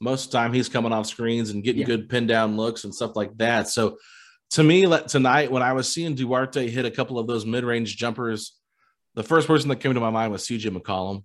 most 0.00 0.26
of 0.26 0.30
the 0.32 0.38
time 0.38 0.52
he's 0.52 0.68
coming 0.68 0.92
off 0.92 1.06
screens 1.06 1.50
and 1.50 1.64
getting 1.64 1.80
yeah. 1.80 1.86
good 1.86 2.08
pin 2.08 2.26
down 2.26 2.56
looks 2.56 2.84
and 2.84 2.94
stuff 2.94 3.16
like 3.16 3.36
that. 3.38 3.68
So 3.68 3.96
to 4.50 4.62
me, 4.62 4.86
tonight 5.08 5.50
when 5.50 5.62
I 5.62 5.72
was 5.72 5.92
seeing 5.92 6.14
Duarte 6.14 6.68
hit 6.68 6.84
a 6.84 6.90
couple 6.90 7.18
of 7.18 7.26
those 7.26 7.46
mid 7.46 7.64
range 7.64 7.96
jumpers, 7.96 8.52
the 9.14 9.22
first 9.22 9.46
person 9.46 9.70
that 9.70 9.76
came 9.76 9.94
to 9.94 10.00
my 10.00 10.10
mind 10.10 10.32
was 10.32 10.46
CJ 10.46 10.76
McCollum. 10.76 11.24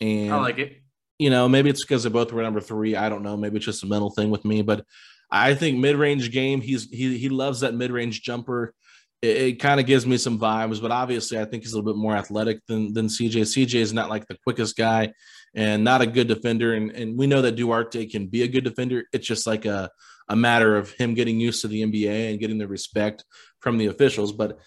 And 0.00 0.32
I 0.32 0.40
like 0.40 0.58
it. 0.58 0.80
You 1.18 1.30
know, 1.30 1.48
maybe 1.48 1.68
it's 1.68 1.84
because 1.84 2.04
they 2.04 2.10
both 2.10 2.32
were 2.32 2.42
number 2.42 2.60
three. 2.60 2.96
I 2.96 3.08
don't 3.08 3.22
know. 3.22 3.36
Maybe 3.36 3.56
it's 3.56 3.66
just 3.66 3.82
a 3.82 3.86
mental 3.86 4.10
thing 4.10 4.30
with 4.30 4.44
me, 4.44 4.62
but 4.62 4.84
I 5.30 5.54
think 5.54 5.78
mid 5.78 5.96
range 5.96 6.30
game. 6.30 6.60
He's 6.60 6.88
he 6.90 7.18
he 7.18 7.28
loves 7.28 7.60
that 7.60 7.74
mid 7.74 7.90
range 7.90 8.22
jumper 8.22 8.74
it, 9.22 9.36
it 9.36 9.60
kind 9.60 9.80
of 9.80 9.86
gives 9.86 10.06
me 10.06 10.16
some 10.16 10.38
vibes, 10.38 10.80
but 10.80 10.90
obviously 10.90 11.38
I 11.38 11.44
think 11.44 11.62
he's 11.62 11.72
a 11.72 11.76
little 11.76 11.92
bit 11.92 12.00
more 12.00 12.16
athletic 12.16 12.64
than 12.66 12.92
than 12.92 13.06
CJ. 13.06 13.42
CJ 13.42 13.74
is 13.76 13.92
not 13.92 14.10
like 14.10 14.26
the 14.26 14.38
quickest 14.44 14.76
guy 14.76 15.12
and 15.54 15.84
not 15.84 16.02
a 16.02 16.06
good 16.06 16.28
defender. 16.28 16.74
And, 16.74 16.90
and 16.92 17.18
we 17.18 17.26
know 17.26 17.42
that 17.42 17.56
Duarte 17.56 18.06
can 18.06 18.26
be 18.26 18.42
a 18.42 18.48
good 18.48 18.64
defender. 18.64 19.04
It's 19.12 19.26
just 19.26 19.46
like 19.46 19.64
a, 19.64 19.90
a 20.28 20.36
matter 20.36 20.76
of 20.76 20.90
him 20.92 21.14
getting 21.14 21.40
used 21.40 21.62
to 21.62 21.68
the 21.68 21.82
NBA 21.82 22.30
and 22.30 22.40
getting 22.40 22.58
the 22.58 22.68
respect 22.68 23.24
from 23.60 23.78
the 23.78 23.86
officials. 23.86 24.32
But 24.32 24.58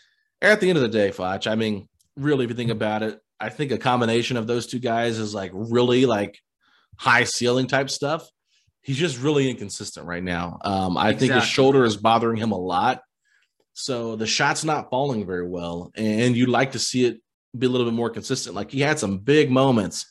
at 0.41 0.59
the 0.59 0.69
end 0.69 0.77
of 0.77 0.81
the 0.81 0.89
day, 0.89 1.11
Foch, 1.11 1.47
I 1.47 1.55
mean, 1.55 1.87
really, 2.15 2.45
if 2.45 2.49
you 2.49 2.55
think 2.55 2.71
about 2.71 3.03
it, 3.03 3.19
I 3.39 3.49
think 3.49 3.71
a 3.71 3.77
combination 3.77 4.37
of 4.37 4.47
those 4.47 4.67
two 4.67 4.79
guys 4.79 5.17
is 5.17 5.33
like 5.33 5.51
really 5.53 6.05
like 6.05 6.37
high 6.97 7.23
ceiling 7.23 7.67
type 7.67 7.89
stuff. 7.89 8.27
He's 8.81 8.97
just 8.97 9.21
really 9.21 9.49
inconsistent 9.49 10.07
right 10.07 10.23
now. 10.23 10.57
Um, 10.63 10.97
I 10.97 11.09
exactly. 11.09 11.27
think 11.27 11.41
his 11.41 11.49
shoulder 11.49 11.85
is 11.85 11.97
bothering 11.97 12.37
him 12.37 12.51
a 12.51 12.57
lot. 12.57 13.01
So 13.81 14.15
the 14.15 14.27
shot's 14.27 14.63
not 14.63 14.89
falling 14.89 15.25
very 15.25 15.47
well. 15.47 15.91
And 15.95 16.35
you'd 16.35 16.49
like 16.49 16.73
to 16.73 16.79
see 16.79 17.05
it 17.05 17.21
be 17.57 17.65
a 17.65 17.69
little 17.69 17.87
bit 17.87 17.95
more 17.95 18.09
consistent. 18.09 18.55
Like 18.55 18.71
he 18.71 18.81
had 18.81 18.99
some 18.99 19.17
big 19.17 19.49
moments 19.49 20.05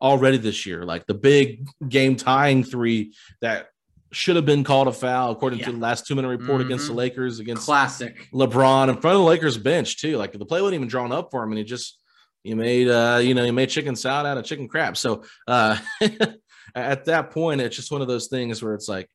already 0.00 0.36
this 0.36 0.66
year, 0.66 0.84
like 0.84 1.06
the 1.06 1.14
big 1.14 1.66
game 1.88 2.16
tying 2.16 2.62
three 2.62 3.14
that 3.40 3.68
should 4.12 4.36
have 4.36 4.46
been 4.46 4.62
called 4.62 4.88
a 4.88 4.92
foul 4.92 5.32
according 5.32 5.58
yeah. 5.58 5.66
to 5.66 5.72
the 5.72 5.78
last 5.78 6.06
two 6.06 6.14
minute 6.14 6.28
report 6.28 6.60
mm-hmm. 6.60 6.66
against 6.66 6.86
the 6.86 6.92
Lakers 6.92 7.40
against 7.40 7.64
classic 7.64 8.28
LeBron 8.32 8.88
in 8.88 9.00
front 9.00 9.16
of 9.16 9.22
the 9.22 9.26
Lakers 9.26 9.58
bench 9.58 10.00
too. 10.00 10.16
Like 10.16 10.32
the 10.32 10.46
play 10.46 10.60
wasn't 10.60 10.76
even 10.76 10.88
drawn 10.88 11.10
up 11.10 11.30
for 11.30 11.42
him, 11.42 11.50
and 11.50 11.58
he 11.58 11.64
just 11.64 11.98
you 12.44 12.54
made 12.54 12.88
uh 12.88 13.20
you 13.22 13.34
know 13.34 13.44
you 13.44 13.52
made 13.52 13.70
chicken 13.70 13.96
salad 13.96 14.26
out 14.26 14.38
of 14.38 14.44
chicken 14.44 14.68
crap. 14.68 14.96
So 14.96 15.24
uh 15.48 15.78
at 16.74 17.06
that 17.06 17.30
point, 17.30 17.60
it's 17.60 17.74
just 17.74 17.90
one 17.90 18.02
of 18.02 18.08
those 18.08 18.28
things 18.28 18.62
where 18.62 18.74
it's 18.74 18.88
like 18.88 19.08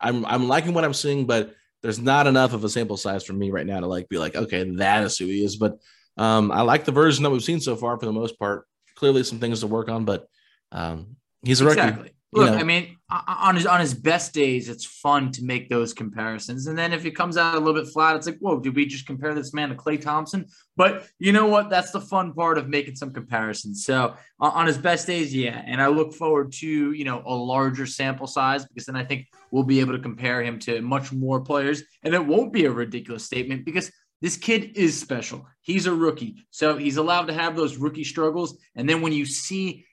I'm 0.00 0.26
I'm 0.26 0.48
liking 0.48 0.74
what 0.74 0.84
I'm 0.84 0.94
seeing, 0.94 1.26
but 1.26 1.54
there's 1.82 1.98
not 1.98 2.26
enough 2.26 2.52
of 2.52 2.64
a 2.64 2.68
sample 2.68 2.96
size 2.96 3.24
for 3.24 3.32
me 3.32 3.50
right 3.50 3.66
now 3.66 3.80
to 3.80 3.86
like 3.86 4.08
be 4.08 4.18
like 4.18 4.34
okay 4.34 4.64
that 4.76 5.02
is 5.04 5.18
who 5.18 5.26
he 5.26 5.44
is. 5.44 5.56
But 5.56 5.78
um 6.16 6.50
I 6.50 6.62
like 6.62 6.84
the 6.84 6.92
version 6.92 7.22
that 7.24 7.30
we've 7.30 7.42
seen 7.42 7.60
so 7.60 7.76
far 7.76 7.98
for 7.98 8.06
the 8.06 8.12
most 8.12 8.38
part. 8.38 8.66
Clearly 8.96 9.24
some 9.24 9.38
things 9.38 9.60
to 9.60 9.66
work 9.66 9.88
on, 9.88 10.04
but 10.04 10.28
um 10.70 11.16
he's 11.42 11.60
a 11.60 11.66
exactly. 11.66 12.02
rookie. 12.02 12.16
Look, 12.34 12.52
know, 12.52 12.56
I 12.56 12.62
mean, 12.62 12.96
on 13.10 13.56
his 13.56 13.66
on 13.66 13.78
his 13.78 13.92
best 13.92 14.32
days, 14.32 14.70
it's 14.70 14.86
fun 14.86 15.32
to 15.32 15.44
make 15.44 15.68
those 15.68 15.92
comparisons, 15.92 16.66
and 16.66 16.78
then 16.78 16.94
if 16.94 17.04
it 17.04 17.10
comes 17.10 17.36
out 17.36 17.54
a 17.54 17.58
little 17.58 17.78
bit 17.78 17.92
flat, 17.92 18.16
it's 18.16 18.26
like, 18.26 18.38
whoa, 18.38 18.58
did 18.58 18.74
we 18.74 18.86
just 18.86 19.06
compare 19.06 19.34
this 19.34 19.52
man 19.52 19.68
to 19.68 19.74
Klay 19.74 20.00
Thompson? 20.00 20.46
But 20.74 21.06
you 21.18 21.32
know 21.32 21.46
what? 21.46 21.68
That's 21.68 21.90
the 21.90 22.00
fun 22.00 22.32
part 22.32 22.56
of 22.56 22.70
making 22.70 22.96
some 22.96 23.12
comparisons. 23.12 23.84
So 23.84 24.14
on 24.40 24.66
his 24.66 24.78
best 24.78 25.06
days, 25.06 25.34
yeah, 25.34 25.62
and 25.66 25.82
I 25.82 25.88
look 25.88 26.14
forward 26.14 26.52
to 26.52 26.92
you 26.92 27.04
know 27.04 27.22
a 27.26 27.34
larger 27.34 27.84
sample 27.84 28.26
size 28.26 28.64
because 28.64 28.86
then 28.86 28.96
I 28.96 29.04
think 29.04 29.26
we'll 29.52 29.62
be 29.62 29.78
able 29.78 29.92
to 29.92 30.02
compare 30.02 30.42
him 30.42 30.58
to 30.58 30.82
much 30.82 31.12
more 31.12 31.40
players, 31.40 31.84
and 32.02 32.12
it 32.14 32.26
won't 32.26 32.52
be 32.52 32.64
a 32.64 32.72
ridiculous 32.72 33.24
statement 33.24 33.64
because 33.64 33.92
this 34.20 34.36
kid 34.36 34.76
is 34.76 34.98
special. 34.98 35.46
He's 35.60 35.86
a 35.86 35.94
rookie, 35.94 36.44
so 36.50 36.76
he's 36.76 36.96
allowed 36.96 37.26
to 37.26 37.32
have 37.32 37.54
those 37.54 37.76
rookie 37.76 38.02
struggles, 38.02 38.58
and 38.74 38.88
then 38.88 39.00
when 39.00 39.12
you 39.12 39.24
see 39.24 39.86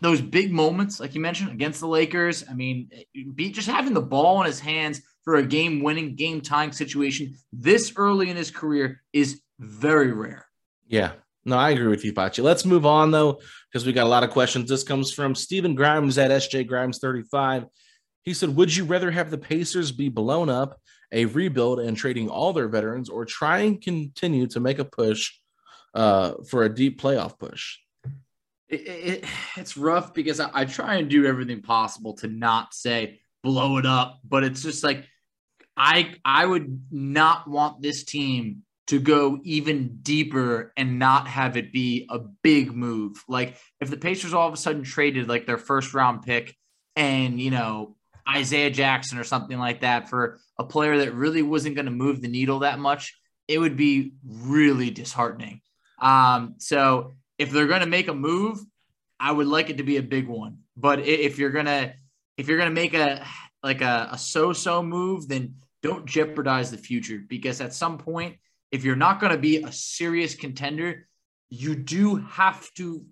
those 0.00 0.20
big 0.20 0.52
moments, 0.52 1.00
like 1.00 1.14
you 1.14 1.20
mentioned, 1.20 1.50
against 1.50 1.80
the 1.80 1.88
Lakers. 1.88 2.44
I 2.48 2.54
mean, 2.54 2.90
just 3.38 3.68
having 3.68 3.94
the 3.94 4.02
ball 4.02 4.40
in 4.40 4.46
his 4.46 4.60
hands 4.60 5.00
for 5.24 5.36
a 5.36 5.42
game 5.42 5.82
winning, 5.82 6.16
game 6.16 6.40
tying 6.40 6.72
situation 6.72 7.34
this 7.52 7.92
early 7.96 8.30
in 8.30 8.36
his 8.36 8.50
career 8.50 9.02
is 9.12 9.40
very 9.58 10.12
rare. 10.12 10.46
Yeah. 10.86 11.12
No, 11.44 11.56
I 11.56 11.70
agree 11.70 11.86
with 11.86 12.04
you, 12.04 12.12
Facci. 12.12 12.42
Let's 12.42 12.64
move 12.64 12.84
on 12.84 13.10
though, 13.10 13.40
because 13.70 13.86
we 13.86 13.92
got 13.92 14.06
a 14.06 14.10
lot 14.10 14.24
of 14.24 14.30
questions. 14.30 14.68
This 14.68 14.82
comes 14.82 15.12
from 15.12 15.34
Steven 15.34 15.74
Grimes 15.74 16.18
at 16.18 16.30
SJ 16.30 16.66
Grimes 16.66 16.98
35. 16.98 17.64
He 18.26 18.34
said, 18.34 18.54
Would 18.54 18.76
you 18.76 18.84
rather 18.84 19.10
have 19.10 19.30
the 19.30 19.38
Pacers 19.38 19.90
be 19.90 20.10
blown 20.10 20.50
up, 20.50 20.78
a 21.10 21.24
rebuild, 21.24 21.80
and 21.80 21.96
trading 21.96 22.28
all 22.28 22.52
their 22.52 22.68
veterans, 22.68 23.08
or 23.08 23.24
try 23.24 23.60
and 23.60 23.80
continue 23.80 24.46
to 24.48 24.60
make 24.60 24.78
a 24.78 24.84
push 24.84 25.32
uh, 25.94 26.34
for 26.50 26.64
a 26.64 26.68
deep 26.68 27.00
playoff 27.00 27.38
push? 27.38 27.78
it, 28.68 28.74
it, 28.74 29.24
it's 29.56 29.76
rough 29.76 30.12
because 30.14 30.40
I, 30.40 30.50
I 30.52 30.64
try 30.64 30.96
and 30.96 31.08
do 31.08 31.26
everything 31.26 31.62
possible 31.62 32.14
to 32.14 32.28
not 32.28 32.74
say 32.74 33.20
blow 33.42 33.78
it 33.78 33.86
up, 33.86 34.20
but 34.24 34.44
it's 34.44 34.62
just 34.62 34.82
like 34.82 35.06
I 35.76 36.14
I 36.24 36.46
would 36.46 36.86
not 36.90 37.48
want 37.48 37.82
this 37.82 38.04
team 38.04 38.62
to 38.88 39.00
go 39.00 39.40
even 39.42 39.98
deeper 40.02 40.72
and 40.76 40.98
not 40.98 41.26
have 41.26 41.56
it 41.56 41.72
be 41.72 42.06
a 42.08 42.18
big 42.18 42.72
move. 42.72 43.22
Like 43.28 43.56
if 43.80 43.90
the 43.90 43.96
Pacers 43.96 44.34
all 44.34 44.48
of 44.48 44.54
a 44.54 44.56
sudden 44.56 44.82
traded 44.82 45.28
like 45.28 45.46
their 45.46 45.58
first 45.58 45.94
round 45.94 46.22
pick 46.22 46.56
and 46.94 47.40
you 47.40 47.50
know 47.50 47.95
Isaiah 48.28 48.70
Jackson 48.70 49.18
or 49.18 49.24
something 49.24 49.58
like 49.58 49.80
that 49.80 50.08
for 50.08 50.38
a 50.58 50.64
player 50.64 50.98
that 50.98 51.14
really 51.14 51.42
wasn't 51.42 51.74
going 51.74 51.86
to 51.86 51.92
move 51.92 52.20
the 52.20 52.28
needle 52.28 52.60
that 52.60 52.78
much, 52.78 53.18
it 53.46 53.58
would 53.58 53.76
be 53.76 54.12
really 54.24 54.90
disheartening. 54.90 55.60
Um, 56.00 56.56
so 56.58 57.14
if 57.38 57.50
they're 57.50 57.66
going 57.66 57.80
to 57.80 57.86
make 57.86 58.08
a 58.08 58.14
move, 58.14 58.58
I 59.18 59.32
would 59.32 59.46
like 59.46 59.70
it 59.70 59.78
to 59.78 59.82
be 59.82 59.96
a 59.96 60.02
big 60.02 60.28
one. 60.28 60.58
But 60.76 61.00
if 61.00 61.38
you're 61.38 61.50
gonna 61.50 61.94
if 62.36 62.48
you're 62.48 62.58
gonna 62.58 62.70
make 62.70 62.92
a 62.92 63.26
like 63.62 63.80
a, 63.80 64.10
a 64.12 64.18
so-so 64.18 64.82
move, 64.82 65.26
then 65.26 65.54
don't 65.82 66.06
jeopardize 66.06 66.70
the 66.70 66.76
future 66.76 67.22
because 67.26 67.60
at 67.60 67.72
some 67.72 67.98
point, 67.98 68.36
if 68.70 68.84
you're 68.84 68.96
not 68.96 69.20
going 69.20 69.32
to 69.32 69.38
be 69.38 69.62
a 69.62 69.72
serious 69.72 70.34
contender, 70.34 71.06
you 71.48 71.74
do 71.74 72.16
have 72.16 72.72
to 72.74 73.04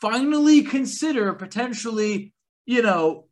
finally 0.00 0.62
consider 0.62 1.32
potentially, 1.32 2.32
you 2.66 2.82
know, 2.82 3.26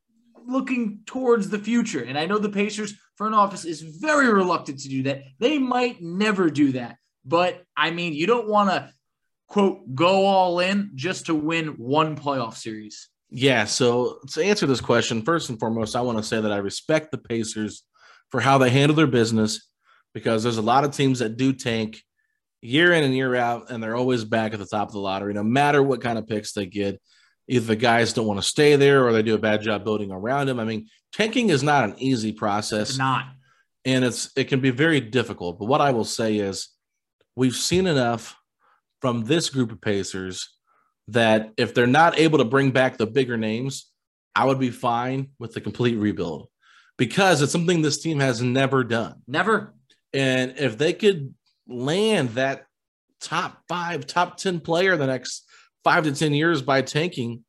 looking 0.46 1.00
towards 1.06 1.48
the 1.48 1.58
future. 1.58 2.02
And 2.02 2.18
I 2.18 2.26
know 2.26 2.38
the 2.38 2.48
Pacers 2.48 2.94
front 3.16 3.34
office 3.34 3.64
is 3.64 3.80
very 3.80 4.32
reluctant 4.32 4.80
to 4.80 4.88
do 4.88 5.02
that. 5.04 5.22
They 5.38 5.58
might 5.58 6.00
never 6.00 6.50
do 6.50 6.72
that. 6.72 6.96
But 7.24 7.62
I 7.76 7.90
mean, 7.90 8.14
you 8.14 8.26
don't 8.26 8.48
want 8.48 8.70
to 8.70 8.92
quote, 9.50 9.94
go 9.94 10.24
all 10.24 10.60
in 10.60 10.92
just 10.94 11.26
to 11.26 11.34
win 11.34 11.68
one 11.76 12.16
playoff 12.16 12.54
series? 12.54 13.08
Yeah. 13.28 13.64
So 13.64 14.20
to 14.32 14.42
answer 14.42 14.66
this 14.66 14.80
question, 14.80 15.22
first 15.22 15.50
and 15.50 15.58
foremost, 15.58 15.94
I 15.94 16.00
want 16.00 16.18
to 16.18 16.24
say 16.24 16.40
that 16.40 16.52
I 16.52 16.58
respect 16.58 17.10
the 17.10 17.18
Pacers 17.18 17.82
for 18.30 18.40
how 18.40 18.58
they 18.58 18.70
handle 18.70 18.96
their 18.96 19.06
business 19.06 19.68
because 20.14 20.42
there's 20.42 20.56
a 20.56 20.62
lot 20.62 20.84
of 20.84 20.92
teams 20.92 21.18
that 21.18 21.36
do 21.36 21.52
tank 21.52 22.00
year 22.62 22.92
in 22.92 23.04
and 23.04 23.14
year 23.14 23.34
out, 23.36 23.70
and 23.70 23.82
they're 23.82 23.96
always 23.96 24.24
back 24.24 24.52
at 24.52 24.58
the 24.58 24.66
top 24.66 24.88
of 24.88 24.92
the 24.92 25.00
lottery, 25.00 25.34
no 25.34 25.42
matter 25.42 25.82
what 25.82 26.00
kind 26.00 26.18
of 26.18 26.26
picks 26.26 26.52
they 26.52 26.66
get. 26.66 27.00
Either 27.48 27.66
the 27.66 27.76
guys 27.76 28.12
don't 28.12 28.26
want 28.26 28.38
to 28.38 28.46
stay 28.46 28.76
there 28.76 29.04
or 29.04 29.12
they 29.12 29.22
do 29.22 29.34
a 29.34 29.38
bad 29.38 29.60
job 29.62 29.84
building 29.84 30.12
around 30.12 30.46
them. 30.46 30.60
I 30.60 30.64
mean, 30.64 30.88
tanking 31.12 31.50
is 31.50 31.62
not 31.62 31.84
an 31.84 31.94
easy 31.98 32.32
process. 32.32 32.90
It's 32.90 32.98
not. 32.98 33.26
And 33.84 34.04
it's 34.04 34.30
it 34.36 34.44
can 34.44 34.60
be 34.60 34.70
very 34.70 35.00
difficult. 35.00 35.58
But 35.58 35.66
what 35.66 35.80
I 35.80 35.90
will 35.90 36.04
say 36.04 36.36
is 36.36 36.68
we've 37.34 37.56
seen 37.56 37.86
enough 37.86 38.36
from 39.00 39.24
this 39.24 39.48
group 39.50 39.72
of 39.72 39.80
Pacers 39.80 40.48
that 41.08 41.52
if 41.56 41.74
they're 41.74 41.86
not 41.86 42.18
able 42.18 42.38
to 42.38 42.44
bring 42.44 42.70
back 42.70 42.96
the 42.96 43.06
bigger 43.06 43.36
names, 43.36 43.90
I 44.34 44.44
would 44.44 44.60
be 44.60 44.70
fine 44.70 45.30
with 45.38 45.54
the 45.54 45.60
complete 45.60 45.96
rebuild 45.96 46.48
because 46.96 47.42
it's 47.42 47.52
something 47.52 47.82
this 47.82 48.00
team 48.00 48.20
has 48.20 48.42
never 48.42 48.84
done. 48.84 49.22
Never. 49.26 49.74
And 50.12 50.54
if 50.56 50.78
they 50.78 50.92
could 50.92 51.34
land 51.66 52.30
that 52.30 52.66
top 53.20 53.62
five, 53.68 54.06
top 54.06 54.36
10 54.36 54.60
player 54.60 54.96
the 54.96 55.06
next 55.06 55.46
five 55.84 56.04
to 56.04 56.12
10 56.12 56.34
years 56.34 56.62
by 56.62 56.82
tanking, 56.82 57.44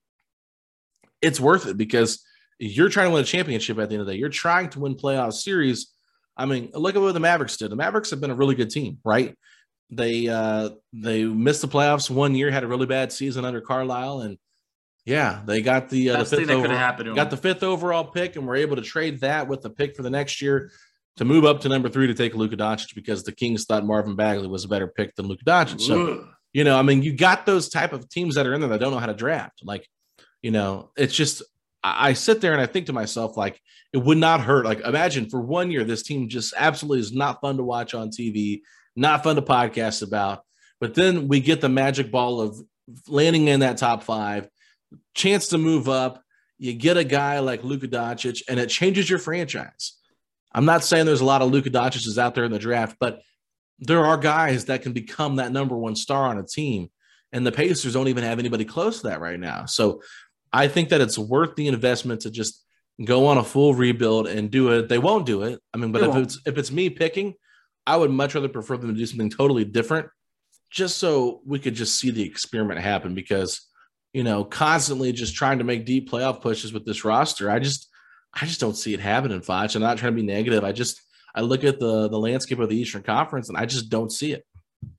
it's 1.21 1.39
worth 1.39 1.67
it 1.67 1.77
because 1.77 2.23
you're 2.59 2.89
trying 2.89 3.07
to 3.07 3.13
win 3.13 3.23
a 3.23 3.25
championship 3.25 3.77
at 3.79 3.89
the 3.89 3.95
end 3.95 4.01
of 4.01 4.07
the 4.07 4.13
day. 4.13 4.19
You're 4.19 4.29
trying 4.29 4.69
to 4.69 4.79
win 4.79 4.95
playoff 4.95 5.33
series. 5.33 5.91
I 6.37 6.45
mean, 6.45 6.71
look 6.73 6.95
at 6.95 7.01
what 7.01 7.13
the 7.13 7.19
Mavericks 7.19 7.57
did. 7.57 7.71
The 7.71 7.75
Mavericks 7.75 8.09
have 8.11 8.21
been 8.21 8.31
a 8.31 8.35
really 8.35 8.55
good 8.55 8.69
team, 8.69 8.99
right? 9.03 9.35
They 9.89 10.29
uh 10.29 10.69
they 10.93 11.25
missed 11.25 11.61
the 11.61 11.67
playoffs 11.67 12.09
one 12.09 12.33
year, 12.33 12.49
had 12.49 12.63
a 12.63 12.67
really 12.67 12.85
bad 12.85 13.11
season 13.11 13.43
under 13.43 13.59
Carlisle, 13.59 14.21
and 14.21 14.37
yeah, 15.05 15.41
they 15.45 15.61
got 15.61 15.89
the, 15.89 16.11
uh, 16.11 16.23
the 16.23 16.37
fifth 16.37 16.49
overall, 16.49 17.15
got 17.15 17.29
the 17.29 17.37
fifth 17.37 17.63
overall 17.63 18.05
pick, 18.05 18.35
and 18.35 18.47
were 18.47 18.55
able 18.55 18.75
to 18.77 18.81
trade 18.83 19.19
that 19.21 19.47
with 19.47 19.61
the 19.61 19.69
pick 19.69 19.95
for 19.95 20.03
the 20.03 20.09
next 20.09 20.41
year 20.41 20.71
to 21.17 21.25
move 21.25 21.43
up 21.43 21.61
to 21.61 21.69
number 21.69 21.89
three 21.89 22.07
to 22.07 22.13
take 22.13 22.35
Luka 22.35 22.55
Doncic 22.55 22.95
because 22.95 23.23
the 23.23 23.31
Kings 23.31 23.65
thought 23.65 23.85
Marvin 23.85 24.15
Bagley 24.15 24.47
was 24.47 24.63
a 24.63 24.67
better 24.67 24.87
pick 24.87 25.15
than 25.15 25.27
Luka 25.27 25.43
Doncic. 25.43 25.81
So 25.81 26.27
you 26.53 26.63
know, 26.63 26.77
I 26.77 26.81
mean, 26.81 27.03
you 27.03 27.13
got 27.13 27.45
those 27.45 27.69
type 27.69 27.93
of 27.93 28.09
teams 28.09 28.35
that 28.35 28.45
are 28.45 28.53
in 28.53 28.61
there 28.61 28.69
that 28.69 28.79
don't 28.79 28.91
know 28.91 28.99
how 28.99 29.05
to 29.05 29.13
draft. 29.13 29.61
Like, 29.63 29.87
you 30.41 30.51
know, 30.51 30.91
it's 30.97 31.15
just 31.15 31.43
I, 31.83 32.13
sit 32.13 32.41
there 32.41 32.53
and 32.53 32.61
I 32.61 32.65
think 32.65 32.87
to 32.87 32.93
myself, 32.93 33.37
like, 33.37 33.59
it 33.93 33.97
would 33.97 34.17
not 34.17 34.41
hurt. 34.41 34.65
Like, 34.65 34.81
imagine 34.81 35.29
for 35.29 35.41
one 35.41 35.71
year, 35.71 35.83
this 35.83 36.03
team 36.03 36.29
just 36.29 36.53
absolutely 36.57 36.99
is 36.99 37.13
not 37.13 37.41
fun 37.41 37.57
to 37.57 37.63
watch 37.63 37.93
on 37.93 38.09
TV 38.09 38.61
not 38.95 39.23
fun 39.23 39.35
to 39.35 39.41
podcast 39.41 40.03
about. 40.03 40.43
But 40.79 40.95
then 40.95 41.27
we 41.27 41.39
get 41.39 41.61
the 41.61 41.69
magic 41.69 42.11
ball 42.11 42.41
of 42.41 42.59
landing 43.07 43.47
in 43.47 43.61
that 43.61 43.77
top 43.77 44.03
five, 44.03 44.49
chance 45.13 45.47
to 45.49 45.57
move 45.57 45.87
up. 45.87 46.23
You 46.57 46.73
get 46.73 46.97
a 46.97 47.03
guy 47.03 47.39
like 47.39 47.63
Luka 47.63 47.87
Doncic, 47.87 48.41
and 48.47 48.59
it 48.59 48.69
changes 48.69 49.09
your 49.09 49.19
franchise. 49.19 49.97
I'm 50.53 50.65
not 50.65 50.83
saying 50.83 51.05
there's 51.05 51.21
a 51.21 51.25
lot 51.25 51.41
of 51.41 51.51
Luka 51.51 51.69
Doncic's 51.69 52.17
out 52.17 52.35
there 52.35 52.43
in 52.43 52.51
the 52.51 52.59
draft, 52.59 52.97
but 52.99 53.21
there 53.81 54.05
are 54.05 54.17
guys 54.17 54.65
that 54.65 54.81
can 54.81 54.93
become 54.93 55.35
that 55.35 55.51
number 55.51 55.75
one 55.75 55.95
star 55.95 56.25
on 56.25 56.37
a 56.37 56.43
team. 56.43 56.89
And 57.33 57.45
the 57.45 57.51
Pacers 57.51 57.93
don't 57.93 58.07
even 58.07 58.23
have 58.23 58.39
anybody 58.39 58.65
close 58.65 59.01
to 59.01 59.07
that 59.07 59.21
right 59.21 59.39
now. 59.39 59.65
So 59.65 60.01
I 60.51 60.67
think 60.67 60.89
that 60.89 61.01
it's 61.01 61.17
worth 61.17 61.55
the 61.55 61.67
investment 61.67 62.21
to 62.21 62.31
just 62.31 62.63
go 63.03 63.27
on 63.27 63.37
a 63.37 63.43
full 63.43 63.73
rebuild 63.73 64.27
and 64.27 64.51
do 64.51 64.71
it. 64.71 64.89
They 64.89 64.97
won't 64.97 65.25
do 65.25 65.43
it. 65.43 65.59
I 65.73 65.77
mean, 65.77 65.91
but 65.91 66.03
if 66.03 66.15
it's 66.15 66.39
if 66.45 66.57
it's 66.57 66.71
me 66.71 66.89
picking, 66.89 67.35
I 67.87 67.97
would 67.97 68.11
much 68.11 68.35
rather 68.35 68.49
prefer 68.49 68.77
them 68.77 68.93
to 68.93 68.97
do 68.97 69.05
something 69.05 69.29
totally 69.29 69.63
different, 69.65 70.09
just 70.69 70.97
so 70.97 71.41
we 71.45 71.57
could 71.57 71.73
just 71.73 71.99
see 71.99 72.11
the 72.11 72.23
experiment 72.23 72.81
happen. 72.81 73.15
Because 73.15 73.61
you 74.13 74.23
know, 74.23 74.43
constantly 74.43 75.11
just 75.11 75.35
trying 75.35 75.59
to 75.59 75.63
make 75.63 75.85
deep 75.85 76.09
playoff 76.09 76.41
pushes 76.41 76.73
with 76.73 76.85
this 76.85 77.05
roster, 77.05 77.49
I 77.49 77.59
just, 77.59 77.87
I 78.33 78.45
just 78.45 78.59
don't 78.59 78.75
see 78.75 78.93
it 78.93 78.99
happening. 78.99 79.41
Foch. 79.41 79.73
I'm 79.75 79.81
not 79.81 79.97
trying 79.97 80.13
to 80.13 80.21
be 80.21 80.27
negative. 80.27 80.63
I 80.63 80.71
just, 80.71 81.01
I 81.33 81.41
look 81.41 81.63
at 81.63 81.79
the 81.79 82.07
the 82.07 82.19
landscape 82.19 82.59
of 82.59 82.69
the 82.69 82.77
Eastern 82.77 83.03
Conference, 83.03 83.49
and 83.49 83.57
I 83.57 83.65
just 83.65 83.89
don't 83.89 84.11
see 84.11 84.33
it. 84.33 84.45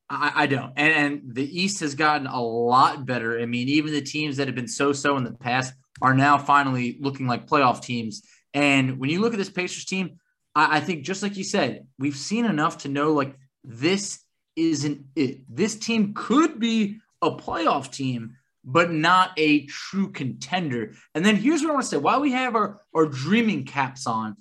I, 0.08 0.32
I 0.34 0.46
don't. 0.46 0.72
And, 0.76 0.92
and, 0.92 1.34
the 1.34 1.60
East 1.60 1.80
has 1.80 1.94
gotten 1.94 2.26
a 2.26 2.42
lot 2.42 3.06
better. 3.06 3.40
I 3.40 3.46
mean, 3.46 3.68
even 3.68 3.92
the 3.92 4.02
teams 4.02 4.36
that 4.36 4.46
have 4.46 4.54
been 4.54 4.68
so 4.68 4.92
so 4.92 5.16
in 5.16 5.24
the 5.24 5.32
past 5.32 5.72
are 6.02 6.14
now 6.14 6.36
finally 6.36 6.98
looking 7.00 7.26
like 7.26 7.46
playoff 7.46 7.82
teams. 7.82 8.22
And 8.52 8.98
when 8.98 9.08
you 9.08 9.20
look 9.20 9.32
at 9.32 9.38
this 9.38 9.48
Pacers 9.48 9.86
team, 9.86 10.18
I, 10.54 10.78
I 10.78 10.80
think 10.80 11.04
just 11.04 11.22
like 11.22 11.36
you 11.36 11.44
said, 11.44 11.86
we've 11.98 12.16
seen 12.16 12.44
enough 12.44 12.78
to 12.78 12.88
know 12.88 13.12
like 13.12 13.36
this 13.64 14.20
isn't 14.56 15.06
it. 15.16 15.40
This 15.48 15.76
team 15.76 16.12
could 16.14 16.58
be 16.58 16.98
a 17.22 17.30
playoff 17.30 17.90
team, 17.90 18.36
but 18.64 18.90
not 18.90 19.30
a 19.36 19.64
true 19.66 20.10
contender. 20.10 20.92
And 21.14 21.24
then 21.24 21.36
here's 21.36 21.62
what 21.62 21.70
I 21.70 21.74
want 21.74 21.84
to 21.84 21.88
say 21.88 21.96
while 21.96 22.20
we 22.20 22.32
have 22.32 22.54
our, 22.54 22.80
our 22.94 23.06
dreaming 23.06 23.64
caps 23.64 24.06
on, 24.06 24.36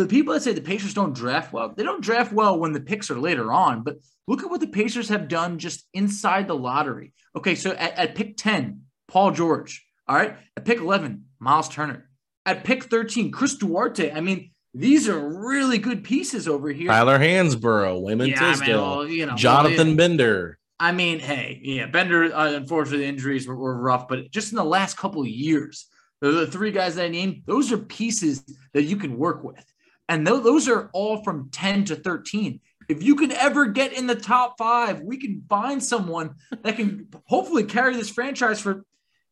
for 0.00 0.04
the 0.04 0.10
people 0.16 0.32
that 0.32 0.40
say 0.40 0.54
the 0.54 0.62
Pacers 0.62 0.94
don't 0.94 1.14
draft 1.14 1.52
well, 1.52 1.74
they 1.76 1.82
don't 1.82 2.00
draft 2.00 2.32
well 2.32 2.58
when 2.58 2.72
the 2.72 2.80
picks 2.80 3.10
are 3.10 3.18
later 3.18 3.52
on. 3.52 3.82
But 3.82 3.96
look 4.26 4.42
at 4.42 4.48
what 4.48 4.60
the 4.60 4.66
Pacers 4.66 5.10
have 5.10 5.28
done 5.28 5.58
just 5.58 5.86
inside 5.92 6.48
the 6.48 6.56
lottery. 6.56 7.12
Okay, 7.36 7.54
so 7.54 7.72
at, 7.72 7.98
at 7.98 8.14
pick 8.14 8.38
10, 8.38 8.80
Paul 9.08 9.32
George. 9.32 9.84
All 10.08 10.16
right. 10.16 10.38
At 10.56 10.64
pick 10.64 10.78
11, 10.78 11.26
Miles 11.38 11.68
Turner. 11.68 12.08
At 12.46 12.64
pick 12.64 12.84
13, 12.84 13.30
Chris 13.30 13.56
Duarte. 13.56 14.10
I 14.10 14.22
mean, 14.22 14.52
these 14.72 15.06
are 15.06 15.18
really 15.18 15.76
good 15.76 16.02
pieces 16.02 16.48
over 16.48 16.70
here. 16.70 16.88
Tyler 16.88 17.18
Hansbrough, 17.18 18.00
Wayman 18.00 18.28
yeah, 18.28 18.52
Tisdale, 18.52 18.82
I 18.82 18.88
mean, 18.88 18.96
well, 18.96 19.08
you 19.08 19.26
know, 19.26 19.36
Jonathan 19.36 19.88
well, 19.88 19.96
Bender. 19.96 20.58
I 20.78 20.92
mean, 20.92 21.18
hey, 21.18 21.60
yeah, 21.62 21.84
Bender, 21.88 22.34
uh, 22.34 22.54
unfortunately, 22.54 23.04
the 23.04 23.10
injuries 23.10 23.46
were, 23.46 23.56
were, 23.56 23.76
rough, 23.76 24.08
but 24.08 24.30
just 24.30 24.50
in 24.50 24.56
the 24.56 24.64
last 24.64 24.96
couple 24.96 25.20
of 25.20 25.28
years, 25.28 25.88
the, 26.22 26.30
the 26.30 26.46
three 26.46 26.70
guys 26.70 26.94
that 26.94 27.04
I 27.04 27.08
named, 27.08 27.42
those 27.44 27.70
are 27.70 27.76
pieces 27.76 28.42
that 28.72 28.84
you 28.84 28.96
can 28.96 29.18
work 29.18 29.44
with. 29.44 29.62
And 30.10 30.26
th- 30.26 30.42
those 30.42 30.68
are 30.68 30.90
all 30.92 31.22
from 31.22 31.50
10 31.52 31.84
to 31.86 31.96
13. 31.96 32.60
If 32.88 33.02
you 33.02 33.14
can 33.14 33.30
ever 33.30 33.66
get 33.66 33.92
in 33.92 34.08
the 34.08 34.16
top 34.16 34.56
five, 34.58 35.00
we 35.00 35.16
can 35.16 35.44
find 35.48 35.82
someone 35.82 36.34
that 36.62 36.74
can 36.74 37.06
hopefully 37.26 37.62
carry 37.62 37.94
this 37.94 38.10
franchise 38.10 38.60
for 38.60 38.84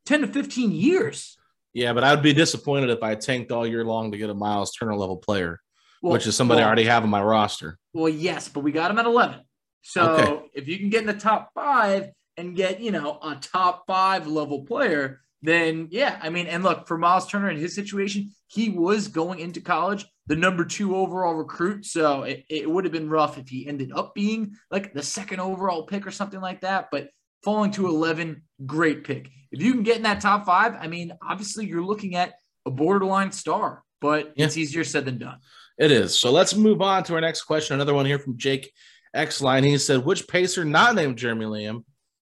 10 0.06 0.20
to 0.20 0.26
15 0.28 0.70
years. 0.70 1.36
Yeah, 1.74 1.92
but 1.92 2.04
I'd 2.04 2.22
be 2.22 2.32
disappointed 2.32 2.90
if 2.90 3.02
I 3.02 3.16
tanked 3.16 3.50
all 3.50 3.66
year 3.66 3.84
long 3.84 4.12
to 4.12 4.18
get 4.18 4.30
a 4.30 4.34
Miles 4.34 4.72
Turner 4.72 4.94
level 4.94 5.16
player, 5.16 5.60
well, 6.00 6.12
which 6.12 6.28
is 6.28 6.36
somebody 6.36 6.58
well, 6.58 6.66
I 6.66 6.68
already 6.68 6.84
have 6.84 7.02
on 7.02 7.10
my 7.10 7.22
roster. 7.22 7.76
Well, 7.92 8.08
yes, 8.08 8.48
but 8.48 8.60
we 8.60 8.70
got 8.70 8.92
him 8.92 8.98
at 9.00 9.06
11. 9.06 9.40
So 9.82 10.02
okay. 10.02 10.46
if 10.54 10.68
you 10.68 10.78
can 10.78 10.90
get 10.90 11.00
in 11.00 11.08
the 11.08 11.14
top 11.14 11.50
five 11.54 12.10
and 12.36 12.54
get, 12.54 12.80
you 12.80 12.92
know, 12.92 13.18
a 13.20 13.34
top 13.34 13.84
five 13.88 14.28
level 14.28 14.64
player, 14.64 15.20
then 15.42 15.88
yeah, 15.90 16.18
I 16.22 16.30
mean, 16.30 16.46
and 16.46 16.64
look 16.64 16.86
for 16.86 16.98
Miles 16.98 17.28
Turner 17.28 17.50
in 17.50 17.58
his 17.58 17.74
situation, 17.74 18.30
he 18.46 18.70
was 18.70 19.08
going 19.08 19.38
into 19.38 19.60
college, 19.60 20.06
the 20.26 20.36
number 20.36 20.64
two 20.64 20.96
overall 20.96 21.34
recruit. 21.34 21.84
So 21.86 22.22
it, 22.22 22.44
it 22.48 22.68
would 22.68 22.84
have 22.84 22.92
been 22.92 23.10
rough 23.10 23.38
if 23.38 23.48
he 23.48 23.66
ended 23.66 23.92
up 23.94 24.14
being 24.14 24.56
like 24.70 24.92
the 24.92 25.02
second 25.02 25.40
overall 25.40 25.84
pick 25.84 26.06
or 26.06 26.10
something 26.10 26.40
like 26.40 26.62
that. 26.62 26.88
But 26.90 27.10
falling 27.44 27.70
to 27.72 27.86
11, 27.86 28.42
great 28.66 29.04
pick. 29.04 29.30
If 29.52 29.62
you 29.62 29.72
can 29.72 29.82
get 29.82 29.96
in 29.96 30.02
that 30.02 30.20
top 30.20 30.44
five, 30.44 30.76
I 30.78 30.88
mean, 30.88 31.12
obviously 31.22 31.66
you're 31.66 31.84
looking 31.84 32.16
at 32.16 32.34
a 32.66 32.70
borderline 32.70 33.32
star, 33.32 33.82
but 34.00 34.32
yeah. 34.36 34.46
it's 34.46 34.56
easier 34.56 34.84
said 34.84 35.04
than 35.04 35.18
done. 35.18 35.38
It 35.78 35.92
is. 35.92 36.18
So 36.18 36.32
let's 36.32 36.56
move 36.56 36.82
on 36.82 37.04
to 37.04 37.14
our 37.14 37.20
next 37.20 37.42
question. 37.42 37.74
Another 37.74 37.94
one 37.94 38.06
here 38.06 38.18
from 38.18 38.36
Jake 38.36 38.72
Exline. 39.14 39.62
He 39.62 39.78
said, 39.78 40.04
Which 40.04 40.26
Pacer 40.26 40.64
not 40.64 40.96
named 40.96 41.16
Jeremy 41.16 41.46
Lamb 41.46 41.84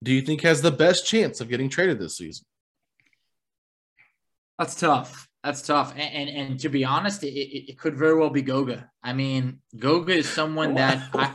do 0.03 0.11
you 0.11 0.21
think 0.21 0.41
has 0.41 0.61
the 0.61 0.71
best 0.71 1.05
chance 1.05 1.41
of 1.41 1.49
getting 1.49 1.69
traded 1.69 1.99
this 1.99 2.17
season? 2.17 2.45
That's 4.61 4.75
tough. 4.75 5.27
That's 5.43 5.63
tough. 5.63 5.91
And 5.97 6.29
and, 6.29 6.29
and 6.29 6.59
to 6.59 6.69
be 6.69 6.85
honest, 6.85 7.23
it, 7.23 7.33
it, 7.33 7.71
it, 7.71 7.79
could 7.79 7.97
very 7.97 8.15
well 8.15 8.29
be 8.29 8.43
Goga. 8.43 8.91
I 9.01 9.11
mean, 9.11 9.59
Goga 9.75 10.13
is 10.13 10.29
someone 10.29 10.75
that 10.75 11.09
I, 11.15 11.33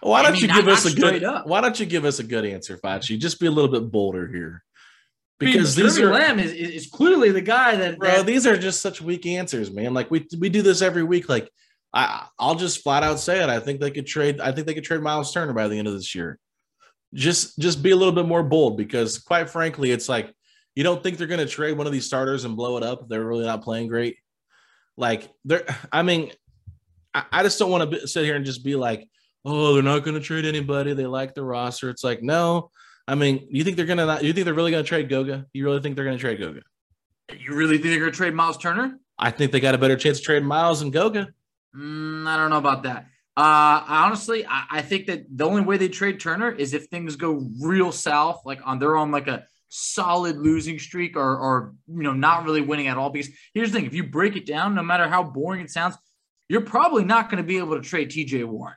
why 0.00 0.22
don't 0.22 0.30
I 0.30 0.32
mean, 0.32 0.40
you 0.44 0.54
give 0.54 0.68
us 0.68 0.86
a 0.86 0.96
good 0.96 1.22
up. 1.22 1.46
why 1.46 1.60
don't 1.60 1.78
you 1.78 1.84
give 1.84 2.06
us 2.06 2.20
a 2.20 2.24
good 2.24 2.46
answer, 2.46 2.78
Facci? 2.78 3.18
Just 3.18 3.40
be 3.40 3.46
a 3.46 3.50
little 3.50 3.70
bit 3.70 3.92
bolder 3.92 4.26
here. 4.26 4.64
Because 5.38 5.74
these 5.74 5.98
are 5.98 6.10
Lamb 6.10 6.38
is, 6.38 6.52
is 6.52 6.86
clearly 6.86 7.30
the 7.30 7.42
guy 7.42 7.76
that 7.76 7.98
bro, 7.98 8.08
that, 8.08 8.26
these 8.26 8.46
are 8.46 8.56
just 8.56 8.80
such 8.80 9.02
weak 9.02 9.26
answers, 9.26 9.70
man. 9.70 9.92
Like 9.92 10.10
we 10.10 10.26
we 10.38 10.48
do 10.48 10.62
this 10.62 10.80
every 10.80 11.02
week. 11.02 11.28
Like 11.28 11.50
I 11.92 12.26
I'll 12.38 12.54
just 12.54 12.82
flat 12.82 13.02
out 13.02 13.20
say 13.20 13.42
it. 13.42 13.50
I 13.50 13.60
think 13.60 13.80
they 13.80 13.90
could 13.90 14.06
trade, 14.06 14.40
I 14.40 14.50
think 14.50 14.66
they 14.66 14.72
could 14.72 14.84
trade 14.84 15.02
Miles 15.02 15.30
Turner 15.30 15.52
by 15.52 15.68
the 15.68 15.78
end 15.78 15.88
of 15.88 15.92
this 15.92 16.14
year. 16.14 16.38
Just 17.12 17.58
just 17.58 17.82
be 17.82 17.90
a 17.90 17.96
little 17.96 18.14
bit 18.14 18.26
more 18.26 18.42
bold 18.42 18.78
because 18.78 19.18
quite 19.18 19.50
frankly, 19.50 19.90
it's 19.90 20.08
like 20.08 20.34
you 20.74 20.82
don't 20.82 21.02
think 21.02 21.18
they're 21.18 21.26
gonna 21.26 21.46
trade 21.46 21.76
one 21.76 21.86
of 21.86 21.92
these 21.92 22.06
starters 22.06 22.44
and 22.44 22.56
blow 22.56 22.76
it 22.76 22.82
up 22.82 23.02
if 23.02 23.08
they're 23.08 23.24
really 23.24 23.44
not 23.44 23.62
playing 23.62 23.88
great. 23.88 24.16
Like 24.96 25.30
they're 25.44 25.64
I 25.92 26.02
mean, 26.02 26.30
I, 27.14 27.24
I 27.32 27.42
just 27.42 27.58
don't 27.58 27.70
want 27.70 27.90
to 27.90 28.08
sit 28.08 28.24
here 28.24 28.36
and 28.36 28.44
just 28.44 28.64
be 28.64 28.76
like, 28.76 29.08
oh, 29.44 29.74
they're 29.74 29.82
not 29.82 30.04
going 30.04 30.14
to 30.14 30.20
trade 30.20 30.44
anybody. 30.44 30.92
They 30.94 31.06
like 31.06 31.34
the 31.34 31.44
roster. 31.44 31.90
It's 31.90 32.04
like, 32.04 32.22
no. 32.22 32.70
I 33.06 33.14
mean, 33.14 33.46
you 33.50 33.64
think 33.64 33.76
they're 33.76 33.86
going 33.86 33.98
to 33.98 34.06
not, 34.06 34.24
you 34.24 34.32
think 34.32 34.46
they're 34.46 34.54
really 34.54 34.70
going 34.70 34.82
to 34.82 34.88
trade 34.88 35.08
Goga? 35.08 35.46
You 35.52 35.64
really 35.64 35.80
think 35.80 35.96
they're 35.96 36.04
going 36.04 36.16
to 36.16 36.20
trade 36.20 36.38
Goga? 36.38 36.62
You 37.38 37.54
really 37.54 37.76
think 37.78 37.90
they're 37.90 38.00
going 38.00 38.12
to 38.12 38.16
trade 38.16 38.34
Miles 38.34 38.56
Turner? 38.56 38.98
I 39.18 39.30
think 39.30 39.52
they 39.52 39.60
got 39.60 39.74
a 39.74 39.78
better 39.78 39.96
chance 39.96 40.18
to 40.18 40.24
trade 40.24 40.42
Miles 40.42 40.82
and 40.82 40.92
Goga. 40.92 41.28
Mm, 41.76 42.26
I 42.26 42.36
don't 42.36 42.50
know 42.50 42.58
about 42.58 42.82
that. 42.84 43.06
Uh, 43.36 43.82
honestly, 43.88 44.46
I, 44.46 44.64
I, 44.70 44.82
think 44.82 45.06
that 45.06 45.24
the 45.28 45.44
only 45.44 45.62
way 45.62 45.76
they 45.76 45.88
trade 45.88 46.20
Turner 46.20 46.52
is 46.52 46.72
if 46.72 46.86
things 46.86 47.16
go 47.16 47.48
real 47.60 47.90
south, 47.90 48.42
like 48.44 48.60
on 48.64 48.78
their 48.78 48.96
own, 48.96 49.10
like 49.10 49.26
a 49.26 49.44
solid 49.76 50.36
losing 50.38 50.78
streak 50.78 51.16
or, 51.16 51.36
or 51.36 51.74
you 51.88 52.02
know 52.02 52.12
not 52.12 52.44
really 52.44 52.60
winning 52.60 52.86
at 52.86 52.96
all. 52.96 53.10
Because 53.10 53.30
here's 53.52 53.72
the 53.72 53.78
thing: 53.78 53.86
if 53.86 53.94
you 53.94 54.04
break 54.04 54.36
it 54.36 54.46
down, 54.46 54.74
no 54.74 54.82
matter 54.82 55.08
how 55.08 55.22
boring 55.22 55.60
it 55.60 55.70
sounds, 55.70 55.96
you're 56.48 56.60
probably 56.60 57.04
not 57.04 57.30
going 57.30 57.42
to 57.42 57.46
be 57.46 57.58
able 57.58 57.74
to 57.76 57.82
trade 57.82 58.10
T.J. 58.10 58.44
Warren. 58.44 58.76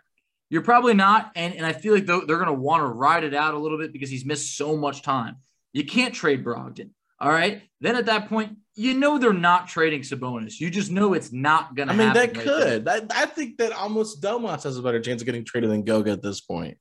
You're 0.49 0.63
probably 0.63 0.93
not. 0.93 1.31
And, 1.35 1.55
and 1.55 1.65
I 1.65 1.73
feel 1.73 1.93
like 1.93 2.05
they're, 2.05 2.21
they're 2.25 2.37
going 2.37 2.47
to 2.47 2.53
want 2.53 2.81
to 2.81 2.87
ride 2.87 3.23
it 3.23 3.33
out 3.33 3.53
a 3.53 3.57
little 3.59 3.77
bit 3.77 3.91
because 3.91 4.09
he's 4.09 4.25
missed 4.25 4.55
so 4.55 4.77
much 4.77 5.01
time. 5.01 5.37
You 5.73 5.85
can't 5.85 6.13
trade 6.13 6.43
Brogdon. 6.43 6.91
All 7.19 7.31
right. 7.31 7.63
Then 7.81 7.95
at 7.95 8.05
that 8.05 8.29
point, 8.29 8.57
you 8.75 8.93
know 8.93 9.17
they're 9.17 9.33
not 9.33 9.67
trading 9.67 10.01
Sabonis. 10.01 10.59
You 10.59 10.69
just 10.69 10.91
know 10.91 11.13
it's 11.13 11.33
not 11.33 11.75
going 11.75 11.89
to 11.89 11.93
I 11.93 11.97
mean, 11.97 12.13
that 12.13 12.35
right 12.37 12.45
could. 12.45 12.87
I, 12.87 13.01
I, 13.11 13.25
think 13.25 13.57
that 13.57 13.73
almost 13.73 14.21
Domas 14.21 14.63
has 14.63 14.77
a 14.77 14.81
better 14.81 15.01
chance 15.01 15.21
of 15.21 15.25
getting 15.25 15.43
traded 15.43 15.71
than 15.71 15.83
Goga 15.83 16.11
at 16.11 16.21
this 16.21 16.41
point. 16.41 16.77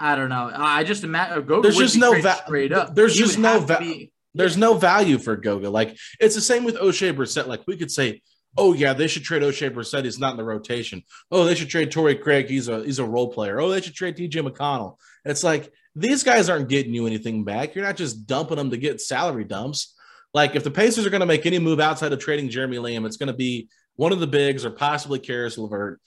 I 0.00 0.16
don't 0.16 0.28
know. 0.28 0.50
I 0.54 0.84
just 0.84 1.04
imagine 1.04 1.38
uh, 1.38 1.40
Goga. 1.40 1.62
There's 1.62 1.76
just 1.76 1.96
no 1.98 2.20
value. 2.20 2.68
There's 2.92 3.14
he 3.14 3.20
just 3.20 3.38
no 3.38 3.60
value. 3.60 4.08
There's 4.34 4.56
no 4.56 4.74
value 4.74 5.18
for 5.18 5.36
Goga. 5.36 5.70
Like 5.70 5.96
it's 6.18 6.34
the 6.34 6.40
same 6.40 6.64
with 6.64 6.76
Oshae 6.76 7.14
Brissett. 7.14 7.46
Like 7.46 7.66
we 7.66 7.76
could 7.76 7.90
say 7.90 8.22
oh 8.56 8.72
yeah, 8.72 8.92
they 8.92 9.06
should 9.06 9.24
trade 9.24 9.42
Oshae 9.42 9.72
Brissett. 9.72 10.04
He's 10.04 10.18
not 10.18 10.32
in 10.32 10.36
the 10.36 10.44
rotation. 10.44 11.02
Oh, 11.30 11.44
they 11.44 11.54
should 11.54 11.68
trade 11.68 11.90
Torrey 11.90 12.16
Craig. 12.16 12.48
He's 12.48 12.68
a 12.68 12.82
he's 12.82 12.98
a 12.98 13.04
role 13.04 13.32
player. 13.32 13.60
Oh, 13.60 13.68
they 13.68 13.80
should 13.80 13.94
trade 13.94 14.16
TJ 14.16 14.48
McConnell. 14.48 14.96
It's 15.24 15.44
like 15.44 15.72
these 15.94 16.22
guys 16.22 16.48
aren't 16.48 16.68
getting 16.68 16.94
you 16.94 17.06
anything 17.06 17.44
back. 17.44 17.74
You're 17.74 17.84
not 17.84 17.96
just 17.96 18.26
dumping 18.26 18.56
them 18.56 18.70
to 18.70 18.76
get 18.76 19.00
salary 19.00 19.44
dumps. 19.44 19.94
Like 20.32 20.54
if 20.54 20.64
the 20.64 20.70
Pacers 20.70 21.06
are 21.06 21.10
going 21.10 21.20
to 21.20 21.26
make 21.26 21.46
any 21.46 21.58
move 21.58 21.80
outside 21.80 22.12
of 22.12 22.20
trading 22.20 22.48
Jeremy 22.48 22.78
Lamb, 22.78 23.04
it's 23.04 23.16
going 23.16 23.26
to 23.28 23.32
be 23.32 23.68
one 23.96 24.12
of 24.12 24.20
the 24.20 24.26
bigs 24.26 24.64
or 24.64 24.70
possibly 24.70 25.18
Caris 25.18 25.58
LeVert, 25.58 26.00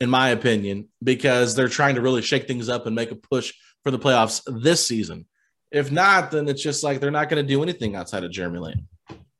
in 0.00 0.10
my 0.10 0.28
opinion, 0.30 0.88
because 1.02 1.54
they're 1.54 1.68
trying 1.68 1.94
to 1.94 2.00
really 2.00 2.22
shake 2.22 2.46
things 2.46 2.68
up 2.68 2.86
and 2.86 2.94
make 2.94 3.10
a 3.10 3.16
push 3.16 3.54
for 3.82 3.90
the 3.90 3.98
playoffs 3.98 4.42
this 4.62 4.86
season. 4.86 5.26
If 5.70 5.90
not, 5.90 6.30
then 6.30 6.48
it's 6.48 6.62
just 6.62 6.82
like 6.84 7.00
they're 7.00 7.10
not 7.10 7.28
going 7.28 7.44
to 7.44 7.48
do 7.48 7.62
anything 7.62 7.96
outside 7.96 8.24
of 8.24 8.30
Jeremy 8.30 8.58
Lamb. 8.58 8.88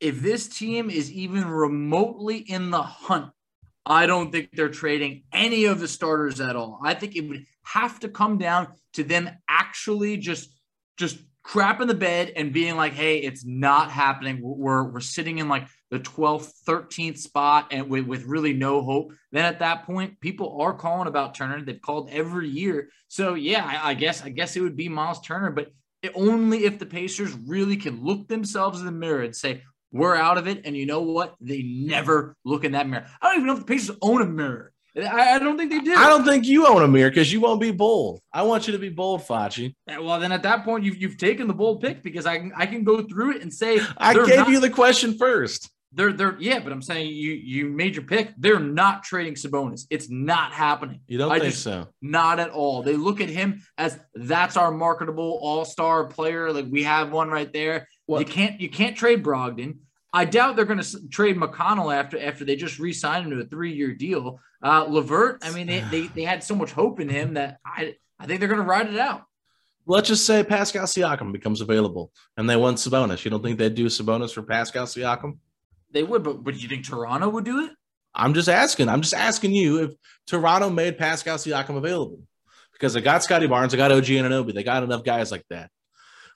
if 0.01 0.21
this 0.21 0.49
team 0.49 0.91
is 0.91 1.11
even 1.11 1.47
remotely 1.49 2.39
in 2.39 2.71
the 2.71 2.83
hunt, 2.83 3.31
I 3.85 4.07
don't 4.07 4.33
think 4.33 4.51
they're 4.53 4.69
trading 4.69 5.23
any 5.33 5.65
of 5.67 5.81
the 5.81 5.89
starters 5.89 6.41
at 6.41 6.57
all. 6.57 6.81
I 6.83 6.95
think 6.95 7.17
it 7.17 7.29
would 7.29 7.47
have 7.63 8.01
to 8.01 8.09
come 8.09 8.37
down 8.37 8.69
to 8.95 9.05
them 9.05 9.31
actually 9.49 10.17
just 10.17 10.51
just 10.99 11.19
crap 11.47 11.81
in 11.81 11.87
the 11.87 11.95
bed 11.95 12.33
and 12.35 12.53
being 12.53 12.77
like, 12.77 12.93
hey, 12.93 13.19
it's 13.19 13.45
not 13.45 13.91
happening. 13.91 14.41
We're 14.43 14.83
we're 14.83 15.01
sitting 15.01 15.39
in 15.39 15.49
like 15.49 15.69
the 15.93 16.01
12th, 16.01 16.53
13th 16.67 17.19
spot 17.19 17.69
and 17.71 17.89
with, 17.89 18.05
with 18.05 18.25
really 18.25 18.53
no 18.53 18.83
hope. 18.83 19.13
Then 19.31 19.45
at 19.45 19.61
that 19.61 19.85
point, 19.85 20.19
people 20.19 20.61
are 20.61 20.75
calling 20.75 21.07
about 21.07 21.37
Turner. 21.37 21.65
They've 21.65 21.81
called 21.81 22.11
every 22.11 22.49
year. 22.49 22.89
So 23.07 23.35
yeah, 23.35 23.65
I, 23.65 23.91
I 23.91 23.95
guess 23.95 24.23
I 24.25 24.31
guess 24.31 24.57
it 24.57 24.61
would 24.61 24.77
be 24.77 24.89
Miles 24.89 25.21
Turner, 25.21 25.53
but 25.53 25.71
only 26.15 26.65
if 26.65 26.81
the 26.81 26.87
Pacers 26.87 27.33
really 27.47 27.77
can 27.77 28.05
look 28.05 28.27
themselves 28.27 28.81
in 28.81 28.87
the 28.87 28.93
mirror 28.93 29.23
and 29.23 29.35
say, 29.35 29.63
we're 29.93 30.17
out 30.17 30.39
of 30.39 30.49
it. 30.49 30.63
And 30.65 30.77
you 30.77 30.85
know 30.85 31.03
what? 31.03 31.37
They 31.41 31.63
never 31.63 32.37
look 32.45 32.65
in 32.65 32.73
that 32.73 32.89
mirror. 32.89 33.07
I 33.23 33.29
don't 33.29 33.37
even 33.37 33.47
know 33.47 33.55
if 33.55 33.61
the 33.61 33.67
Pacers 33.67 33.97
own 34.03 34.21
a 34.21 34.27
mirror. 34.27 34.73
I, 34.97 35.35
I 35.35 35.39
don't 35.39 35.59
think 35.59 35.71
they 35.71 35.81
do. 35.81 35.95
I 35.95 36.09
don't 36.09 36.25
think 36.25 36.47
you 36.47 36.67
own 36.67 36.83
a 36.83 36.89
mirror 36.89 37.11
because 37.11 37.33
you 37.33 37.41
won't 37.41 37.61
be 37.61 37.71
bold. 37.71 38.21
I 38.33 38.43
want 38.43 38.67
you 38.67 38.73
to 38.73 38.79
be 38.79 38.89
bold, 38.89 39.23
Facci. 39.23 39.75
Well, 39.87 40.19
then 40.19 40.33
at 40.33 40.43
that 40.45 40.65
point, 40.65 40.85
you've, 40.85 40.97
you've 40.97 41.19
taken 41.19 41.49
the 41.49 41.55
bold 41.55 41.81
pick 41.81 42.03
because 42.03 42.25
I 42.25 42.39
can 42.39 42.53
I 42.57 42.67
can 42.67 42.85
go 42.85 43.03
through 43.03 43.37
it 43.37 43.43
and 43.43 43.53
say 43.53 43.81
I 43.99 44.15
gave 44.15 44.37
not, 44.37 44.49
you 44.49 44.61
the 44.61 44.71
question 44.71 45.19
first. 45.19 45.71
They're 45.93 46.13
they're 46.13 46.37
yeah, 46.41 46.61
but 46.61 46.73
I'm 46.73 46.83
saying 46.83 47.15
you 47.15 47.33
you 47.33 47.69
made 47.69 47.95
your 47.95 48.05
pick. 48.05 48.33
They're 48.39 48.61
not 48.61 49.03
trading 49.03 49.35
Sabonis. 49.35 49.87
It's 49.91 50.11
not 50.11 50.53
happening. 50.53 51.01
You 51.07 51.19
don't 51.19 51.33
I 51.33 51.41
think 51.41 51.53
just, 51.53 51.63
so? 51.63 51.89
Not 52.03 52.41
at 52.41 52.51
all. 52.51 52.83
They 52.83 52.97
look 52.97 53.21
at 53.21 53.29
him 53.29 53.63
as 53.79 53.99
that's 54.15 54.57
our 54.57 54.71
marketable 54.71 55.39
all 55.43 55.65
star 55.65 56.05
player. 56.05 56.53
Like 56.53 56.67
we 56.69 56.83
have 56.85 57.13
one 57.13 57.29
right 57.31 57.51
there. 57.53 57.89
What? 58.07 58.21
You 58.21 58.27
can't 58.27 58.61
you 58.61 58.69
can't 58.69 58.97
trade 58.97 59.23
Brogdon. 59.23 59.79
I 60.17 60.25
doubt 60.25 60.57
they're 60.57 60.65
going 60.65 60.81
to 60.81 61.09
trade 61.09 61.37
McConnell 61.37 61.95
after 61.95 62.19
after 62.19 62.47
they 62.47 62.57
just 62.57 62.79
re-signed 62.79 63.27
him 63.27 63.39
to 63.39 63.45
a 63.45 63.47
three-year 63.47 63.93
deal. 63.93 64.41
Uh, 64.63 64.87
LeVert, 64.89 65.41
I 65.43 65.51
mean, 65.51 65.67
they, 65.67 65.81
they, 65.91 66.07
they 66.07 66.23
had 66.23 66.43
so 66.43 66.55
much 66.55 66.73
hope 66.73 67.01
in 67.01 67.11
him 67.11 67.35
that 67.35 67.59
I 67.67 67.97
I 68.19 68.25
think 68.25 68.41
they're 68.41 68.49
going 68.49 68.63
to 68.63 68.67
ride 68.67 68.89
it 68.89 68.99
out. 68.99 69.25
Let's 69.85 70.09
just 70.09 70.25
say 70.25 70.43
Pascal 70.43 70.87
Siakam 70.87 71.33
becomes 71.33 71.61
available 71.61 72.13
and 72.39 72.49
they 72.49 72.57
want 72.57 72.79
Sabonis. 72.79 73.27
You 73.27 73.31
don't 73.31 73.43
think 73.43 73.59
they'd 73.59 73.75
do 73.75 73.87
Sabonis 73.87 74.33
for 74.33 74.43
Pascal 74.43 74.87
Siakam? 74.87 75.37
They 75.91 76.03
would, 76.03 76.23
but 76.23 76.43
but 76.43 76.61
you 76.63 76.67
think 76.67 76.87
Toronto 76.87 77.29
would 77.29 77.45
do 77.45 77.67
it? 77.67 77.73
I'm 78.15 78.33
just 78.33 78.49
asking. 78.49 78.89
I'm 78.89 79.03
just 79.03 79.15
asking 79.15 79.53
you 79.53 79.83
if 79.83 79.91
Toronto 80.27 80.71
made 80.71 80.97
Pascal 80.97 81.37
Siakam 81.37 81.77
available 81.77 82.21
because 82.73 82.95
they 82.95 83.03
got 83.03 83.23
Scottie 83.23 83.49
Barnes, 83.49 83.73
they 83.73 83.77
got 83.77 83.93
OG 83.93 84.09
and 84.09 84.33
Anunoby, 84.33 84.55
they 84.55 84.63
got 84.63 84.83
enough 84.83 85.05
guys 85.05 85.31
like 85.31 85.45
that. 85.51 85.71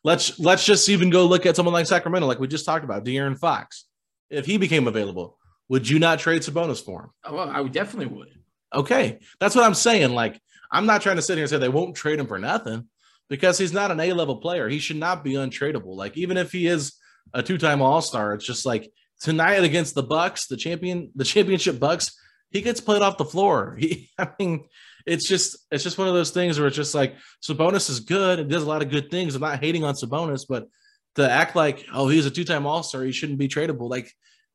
Let's 0.02 0.38
let's 0.38 0.64
just 0.64 0.88
even 0.88 1.10
go 1.10 1.26
look 1.26 1.46
at 1.46 1.56
someone 1.56 1.74
like 1.74 1.86
Sacramento, 1.86 2.26
like 2.26 2.40
we 2.40 2.48
just 2.48 2.64
talked 2.64 2.84
about, 2.84 3.04
De'Aaron 3.04 3.38
Fox. 3.38 3.84
If 4.30 4.46
he 4.46 4.56
became 4.56 4.88
available, 4.88 5.36
would 5.68 5.88
you 5.88 5.98
not 5.98 6.18
trade 6.18 6.42
Sabonis 6.42 6.82
for 6.84 7.04
him? 7.04 7.10
Oh, 7.24 7.34
well, 7.34 7.50
I 7.50 7.60
would 7.60 7.72
definitely 7.72 8.14
would. 8.14 8.28
Okay, 8.74 9.18
that's 9.40 9.54
what 9.54 9.64
I'm 9.64 9.74
saying. 9.74 10.10
Like 10.10 10.40
I'm 10.70 10.86
not 10.86 11.02
trying 11.02 11.16
to 11.16 11.22
sit 11.22 11.34
here 11.34 11.44
and 11.44 11.50
say 11.50 11.58
they 11.58 11.68
won't 11.68 11.96
trade 11.96 12.18
him 12.18 12.26
for 12.26 12.38
nothing 12.38 12.88
because 13.28 13.58
he's 13.58 13.72
not 13.72 13.90
an 13.90 14.00
A 14.00 14.12
level 14.12 14.36
player. 14.36 14.68
He 14.68 14.78
should 14.78 14.96
not 14.96 15.24
be 15.24 15.32
untradeable. 15.32 15.96
Like 15.96 16.16
even 16.16 16.36
if 16.36 16.52
he 16.52 16.66
is 16.66 16.94
a 17.34 17.42
two 17.42 17.58
time 17.58 17.82
All 17.82 18.00
Star, 18.00 18.34
it's 18.34 18.46
just 18.46 18.64
like 18.64 18.92
tonight 19.20 19.64
against 19.64 19.94
the 19.94 20.02
Bucks, 20.02 20.46
the 20.46 20.56
champion, 20.56 21.10
the 21.14 21.24
championship 21.24 21.78
Bucks, 21.78 22.16
he 22.50 22.62
gets 22.62 22.80
played 22.80 23.02
off 23.02 23.18
the 23.18 23.24
floor. 23.24 23.76
He, 23.80 24.10
I 24.18 24.28
mean, 24.38 24.64
it's 25.06 25.26
just 25.26 25.56
it's 25.70 25.84
just 25.84 25.98
one 25.98 26.08
of 26.08 26.14
those 26.14 26.30
things 26.30 26.58
where 26.58 26.68
it's 26.68 26.76
just 26.76 26.94
like 26.94 27.16
Sabonis 27.42 27.90
is 27.90 28.00
good 28.00 28.38
and 28.38 28.50
does 28.50 28.62
a 28.62 28.68
lot 28.68 28.82
of 28.82 28.90
good 28.90 29.10
things. 29.10 29.34
I'm 29.34 29.40
not 29.40 29.60
hating 29.60 29.84
on 29.84 29.94
Sabonis, 29.94 30.44
but 30.48 30.68
to 31.16 31.30
act 31.30 31.56
like 31.56 31.86
oh 31.92 32.08
he's 32.08 32.26
a 32.26 32.30
two 32.30 32.44
time 32.44 32.66
All 32.66 32.82
Star, 32.82 33.02
he 33.02 33.12
shouldn't 33.12 33.38
be 33.38 33.48
tradable. 33.48 33.88
Like 33.88 34.12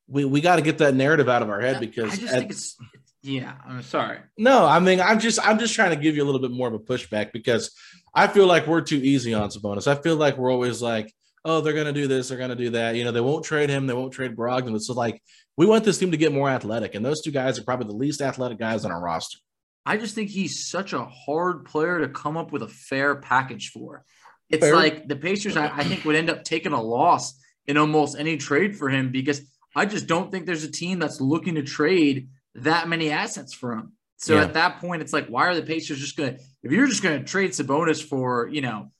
we 0.07 0.25
we 0.25 0.41
got 0.41 0.57
to 0.57 0.61
get 0.61 0.79
that 0.79 0.95
narrative 0.95 1.29
out 1.29 1.41
of 1.41 1.49
our 1.49 1.61
head 1.61 1.79
because 1.79 2.13
I 2.13 2.15
just 2.15 2.33
at, 2.33 2.39
think 2.39 2.51
it's 2.51 2.77
yeah. 3.21 3.53
I'm 3.65 3.81
sorry. 3.81 4.19
No, 4.37 4.65
I 4.65 4.79
mean 4.79 5.01
I'm 5.01 5.19
just 5.19 5.39
I'm 5.45 5.59
just 5.59 5.73
trying 5.73 5.91
to 5.91 5.95
give 5.95 6.15
you 6.15 6.23
a 6.23 6.27
little 6.27 6.41
bit 6.41 6.51
more 6.51 6.67
of 6.67 6.73
a 6.73 6.79
pushback 6.79 7.31
because 7.31 7.75
I 8.13 8.27
feel 8.27 8.47
like 8.47 8.67
we're 8.67 8.81
too 8.81 8.97
easy 8.97 9.33
on 9.33 9.49
Sabonis. 9.49 9.87
I 9.87 9.95
feel 9.95 10.15
like 10.15 10.37
we're 10.37 10.51
always 10.51 10.81
like 10.81 11.13
oh, 11.45 11.61
they're 11.61 11.73
going 11.73 11.85
to 11.85 11.93
do 11.93 12.07
this, 12.07 12.27
they're 12.27 12.39
going 12.39 12.49
to 12.49 12.55
do 12.55 12.71
that. 12.71 12.95
You 12.95 13.03
know, 13.03 13.11
they 13.11 13.21
won't 13.21 13.45
trade 13.45 13.69
him, 13.69 13.85
they 13.85 13.93
won't 13.93 14.11
trade 14.11 14.35
Brogdon. 14.35 14.81
So, 14.81 14.93
like, 14.93 15.21
we 15.55 15.65
want 15.65 15.85
this 15.85 15.99
team 15.99 16.11
to 16.11 16.17
get 16.17 16.33
more 16.33 16.49
athletic, 16.49 16.95
and 16.95 17.05
those 17.05 17.21
two 17.21 17.31
guys 17.31 17.57
are 17.57 17.63
probably 17.63 17.87
the 17.87 17.93
least 17.93 18.19
athletic 18.19 18.57
guys 18.57 18.83
on 18.83 18.91
our 18.91 18.99
roster. 18.99 19.37
I 19.85 19.97
just 19.97 20.15
think 20.15 20.29
he's 20.29 20.67
such 20.67 20.93
a 20.93 21.05
hard 21.05 21.65
player 21.65 21.99
to 21.99 22.09
come 22.09 22.37
up 22.37 22.51
with 22.51 22.63
a 22.63 22.67
fair 22.67 23.15
package 23.15 23.69
for. 23.69 24.03
It's 24.49 24.65
fair. 24.65 24.75
like 24.75 25.07
the 25.07 25.15
Pacers, 25.15 25.57
I, 25.57 25.67
I 25.67 25.83
think, 25.83 26.05
would 26.05 26.15
end 26.15 26.29
up 26.29 26.43
taking 26.43 26.71
a 26.71 26.81
loss 26.81 27.39
in 27.67 27.77
almost 27.77 28.17
any 28.17 28.37
trade 28.37 28.75
for 28.75 28.89
him 28.89 29.11
because 29.11 29.41
I 29.75 29.85
just 29.85 30.07
don't 30.07 30.31
think 30.31 30.45
there's 30.45 30.63
a 30.63 30.71
team 30.71 30.99
that's 30.99 31.19
looking 31.19 31.55
to 31.55 31.63
trade 31.63 32.29
that 32.55 32.87
many 32.87 33.11
assets 33.11 33.53
for 33.53 33.73
him. 33.73 33.93
So 34.17 34.35
yeah. 34.35 34.43
at 34.43 34.53
that 34.53 34.79
point, 34.79 35.01
it's 35.01 35.13
like, 35.13 35.27
why 35.27 35.47
are 35.47 35.55
the 35.55 35.61
Pacers 35.61 35.99
just 35.99 36.15
going 36.15 36.35
to, 36.35 36.41
if 36.63 36.71
you're 36.71 36.87
just 36.87 37.03
going 37.03 37.19
to 37.19 37.25
trade 37.25 37.51
Sabonis 37.51 38.03
for, 38.03 38.47
you 38.47 38.61
know, 38.61 38.91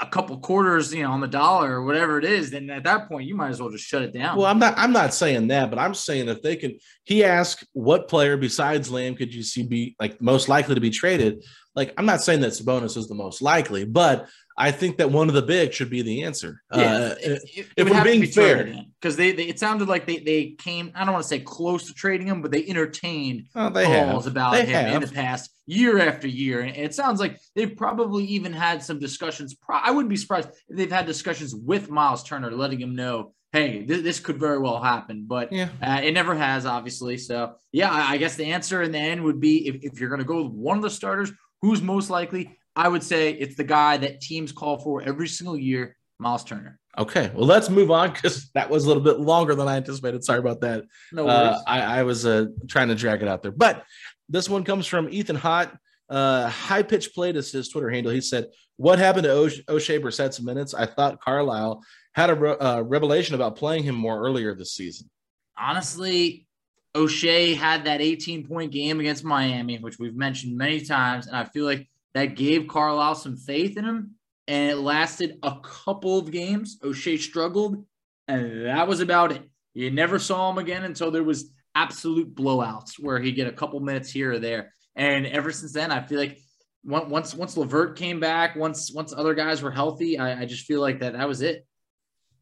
a 0.00 0.06
couple 0.06 0.36
quarters, 0.38 0.92
you 0.92 1.02
know, 1.02 1.10
on 1.10 1.20
the 1.20 1.28
dollar 1.28 1.80
or 1.80 1.84
whatever 1.84 2.18
it 2.18 2.24
is, 2.24 2.50
then 2.50 2.70
at 2.70 2.84
that 2.84 3.08
point 3.08 3.26
you 3.26 3.34
might 3.34 3.50
as 3.50 3.60
well 3.60 3.70
just 3.70 3.84
shut 3.84 4.02
it 4.02 4.12
down. 4.12 4.36
Well, 4.36 4.46
I'm 4.46 4.58
not 4.58 4.74
I'm 4.76 4.92
not 4.92 5.14
saying 5.14 5.48
that, 5.48 5.70
but 5.70 5.78
I'm 5.78 5.94
saying 5.94 6.28
if 6.28 6.42
they 6.42 6.56
can 6.56 6.78
he 7.04 7.24
asked 7.24 7.66
what 7.72 8.08
player 8.08 8.36
besides 8.36 8.90
Lamb 8.90 9.14
could 9.14 9.34
you 9.34 9.42
see 9.42 9.62
be 9.62 9.96
like 10.00 10.20
most 10.20 10.48
likely 10.48 10.74
to 10.74 10.80
be 10.80 10.90
traded? 10.90 11.44
Like 11.74 11.92
I'm 11.96 12.06
not 12.06 12.22
saying 12.22 12.40
that 12.40 12.52
Sabonis 12.52 12.96
is 12.96 13.08
the 13.08 13.14
most 13.14 13.42
likely, 13.42 13.84
but 13.84 14.28
I 14.58 14.72
think 14.72 14.96
that 14.96 15.10
one 15.10 15.28
of 15.28 15.34
the 15.34 15.42
big 15.42 15.72
should 15.72 15.88
be 15.88 16.02
the 16.02 16.24
answer. 16.24 16.62
Yeah, 16.74 16.80
uh, 16.80 17.14
it, 17.20 17.42
it, 17.54 17.66
if 17.76 17.88
we're 17.88 18.02
being 18.02 18.26
fair, 18.26 18.84
because 19.00 19.16
they, 19.16 19.30
they, 19.30 19.44
it 19.44 19.58
sounded 19.60 19.88
like 19.88 20.04
they 20.04 20.18
they 20.18 20.56
came. 20.58 20.90
I 20.96 21.04
don't 21.04 21.12
want 21.12 21.22
to 21.22 21.28
say 21.28 21.38
close 21.38 21.86
to 21.86 21.94
trading 21.94 22.26
him, 22.26 22.42
but 22.42 22.50
they 22.50 22.66
entertained 22.66 23.46
oh, 23.54 23.70
they 23.70 23.84
calls 23.84 24.24
have. 24.24 24.32
about 24.32 24.52
they 24.52 24.66
him 24.66 24.84
have. 24.84 24.94
in 24.96 25.08
the 25.08 25.14
past 25.14 25.50
year 25.66 26.00
after 26.00 26.26
year, 26.26 26.60
and 26.60 26.76
it 26.76 26.92
sounds 26.92 27.20
like 27.20 27.38
they've 27.54 27.76
probably 27.76 28.24
even 28.24 28.52
had 28.52 28.82
some 28.82 28.98
discussions. 28.98 29.56
I 29.68 29.92
wouldn't 29.92 30.10
be 30.10 30.16
surprised 30.16 30.48
if 30.68 30.76
they've 30.76 30.90
had 30.90 31.06
discussions 31.06 31.54
with 31.54 31.88
Miles 31.88 32.24
Turner, 32.24 32.50
letting 32.50 32.80
him 32.80 32.96
know, 32.96 33.34
hey, 33.52 33.84
this, 33.84 34.02
this 34.02 34.20
could 34.20 34.38
very 34.38 34.58
well 34.58 34.82
happen, 34.82 35.24
but 35.28 35.52
yeah. 35.52 35.68
uh, 35.80 36.00
it 36.02 36.12
never 36.12 36.34
has, 36.34 36.66
obviously. 36.66 37.16
So 37.16 37.54
yeah, 37.70 37.92
I, 37.92 38.14
I 38.14 38.16
guess 38.16 38.34
the 38.34 38.46
answer 38.46 38.82
in 38.82 38.90
the 38.90 38.98
end 38.98 39.22
would 39.22 39.40
be 39.40 39.68
if, 39.68 39.76
if 39.92 40.00
you're 40.00 40.10
going 40.10 40.20
to 40.20 40.26
go 40.26 40.42
with 40.42 40.52
one 40.52 40.76
of 40.76 40.82
the 40.82 40.90
starters, 40.90 41.30
who's 41.62 41.80
most 41.80 42.10
likely? 42.10 42.58
I 42.76 42.88
would 42.88 43.02
say 43.02 43.32
it's 43.32 43.56
the 43.56 43.64
guy 43.64 43.96
that 43.98 44.20
teams 44.20 44.52
call 44.52 44.78
for 44.78 45.02
every 45.02 45.28
single 45.28 45.56
year, 45.56 45.96
Miles 46.18 46.44
Turner. 46.44 46.78
Okay, 46.96 47.30
well, 47.34 47.46
let's 47.46 47.70
move 47.70 47.90
on 47.90 48.12
because 48.12 48.50
that 48.54 48.68
was 48.68 48.84
a 48.84 48.88
little 48.88 49.02
bit 49.02 49.20
longer 49.20 49.54
than 49.54 49.68
I 49.68 49.76
anticipated. 49.76 50.24
Sorry 50.24 50.40
about 50.40 50.60
that. 50.62 50.84
No 51.12 51.26
worries. 51.26 51.36
Uh, 51.36 51.62
I, 51.66 51.80
I, 51.80 52.02
was 52.02 52.26
uh, 52.26 52.46
trying 52.66 52.88
to 52.88 52.96
drag 52.96 53.22
it 53.22 53.28
out 53.28 53.42
there, 53.42 53.52
but 53.52 53.84
this 54.28 54.48
one 54.48 54.64
comes 54.64 54.86
from 54.86 55.08
Ethan 55.08 55.36
Haut. 55.36 55.72
Uh, 56.08 56.48
high 56.48 56.82
pitch 56.82 57.14
play 57.14 57.30
is 57.30 57.52
his 57.52 57.68
Twitter 57.68 57.90
handle. 57.90 58.10
He 58.10 58.20
said, 58.20 58.46
"What 58.76 58.98
happened 58.98 59.24
to 59.24 59.32
O'Shea, 59.32 59.62
Oshae 59.68 60.02
Brissett's 60.02 60.40
minutes? 60.40 60.74
I 60.74 60.86
thought 60.86 61.20
Carlisle 61.20 61.84
had 62.14 62.30
a 62.30 62.34
re- 62.34 62.56
uh, 62.56 62.80
revelation 62.80 63.34
about 63.34 63.56
playing 63.56 63.84
him 63.84 63.94
more 63.94 64.20
earlier 64.20 64.54
this 64.54 64.72
season." 64.72 65.08
Honestly, 65.56 66.48
Oshae 66.94 67.54
had 67.56 67.84
that 67.84 68.00
18 68.00 68.46
point 68.46 68.72
game 68.72 69.00
against 69.00 69.22
Miami, 69.22 69.78
which 69.78 69.98
we've 69.98 70.16
mentioned 70.16 70.56
many 70.56 70.80
times, 70.80 71.26
and 71.26 71.36
I 71.36 71.44
feel 71.44 71.64
like 71.64 71.88
that 72.18 72.36
gave 72.36 72.68
Carlisle 72.68 73.16
some 73.16 73.36
faith 73.36 73.76
in 73.76 73.84
him. 73.84 74.14
And 74.46 74.70
it 74.70 74.76
lasted 74.76 75.38
a 75.42 75.56
couple 75.62 76.18
of 76.18 76.30
games. 76.30 76.78
Oshae 76.82 77.18
struggled, 77.18 77.84
and 78.26 78.64
that 78.64 78.88
was 78.88 79.00
about 79.00 79.32
it. 79.32 79.42
You 79.74 79.90
never 79.90 80.18
saw 80.18 80.50
him 80.50 80.58
again 80.58 80.84
until 80.84 81.10
there 81.10 81.22
was 81.22 81.52
absolute 81.74 82.34
blowouts 82.34 82.94
where 82.98 83.18
he'd 83.18 83.36
get 83.36 83.46
a 83.46 83.52
couple 83.52 83.78
minutes 83.80 84.10
here 84.10 84.32
or 84.32 84.38
there. 84.38 84.72
And 84.96 85.26
ever 85.26 85.52
since 85.52 85.72
then, 85.72 85.92
I 85.92 86.02
feel 86.02 86.18
like 86.18 86.38
once 86.82 87.34
once 87.34 87.56
LeVert 87.56 87.96
came 87.96 88.20
back, 88.20 88.56
once 88.56 88.90
once 88.90 89.12
other 89.12 89.34
guys 89.34 89.62
were 89.62 89.70
healthy, 89.70 90.18
I, 90.18 90.42
I 90.42 90.44
just 90.46 90.64
feel 90.64 90.80
like 90.80 91.00
that 91.00 91.12
that 91.12 91.28
was 91.28 91.42
it. 91.42 91.66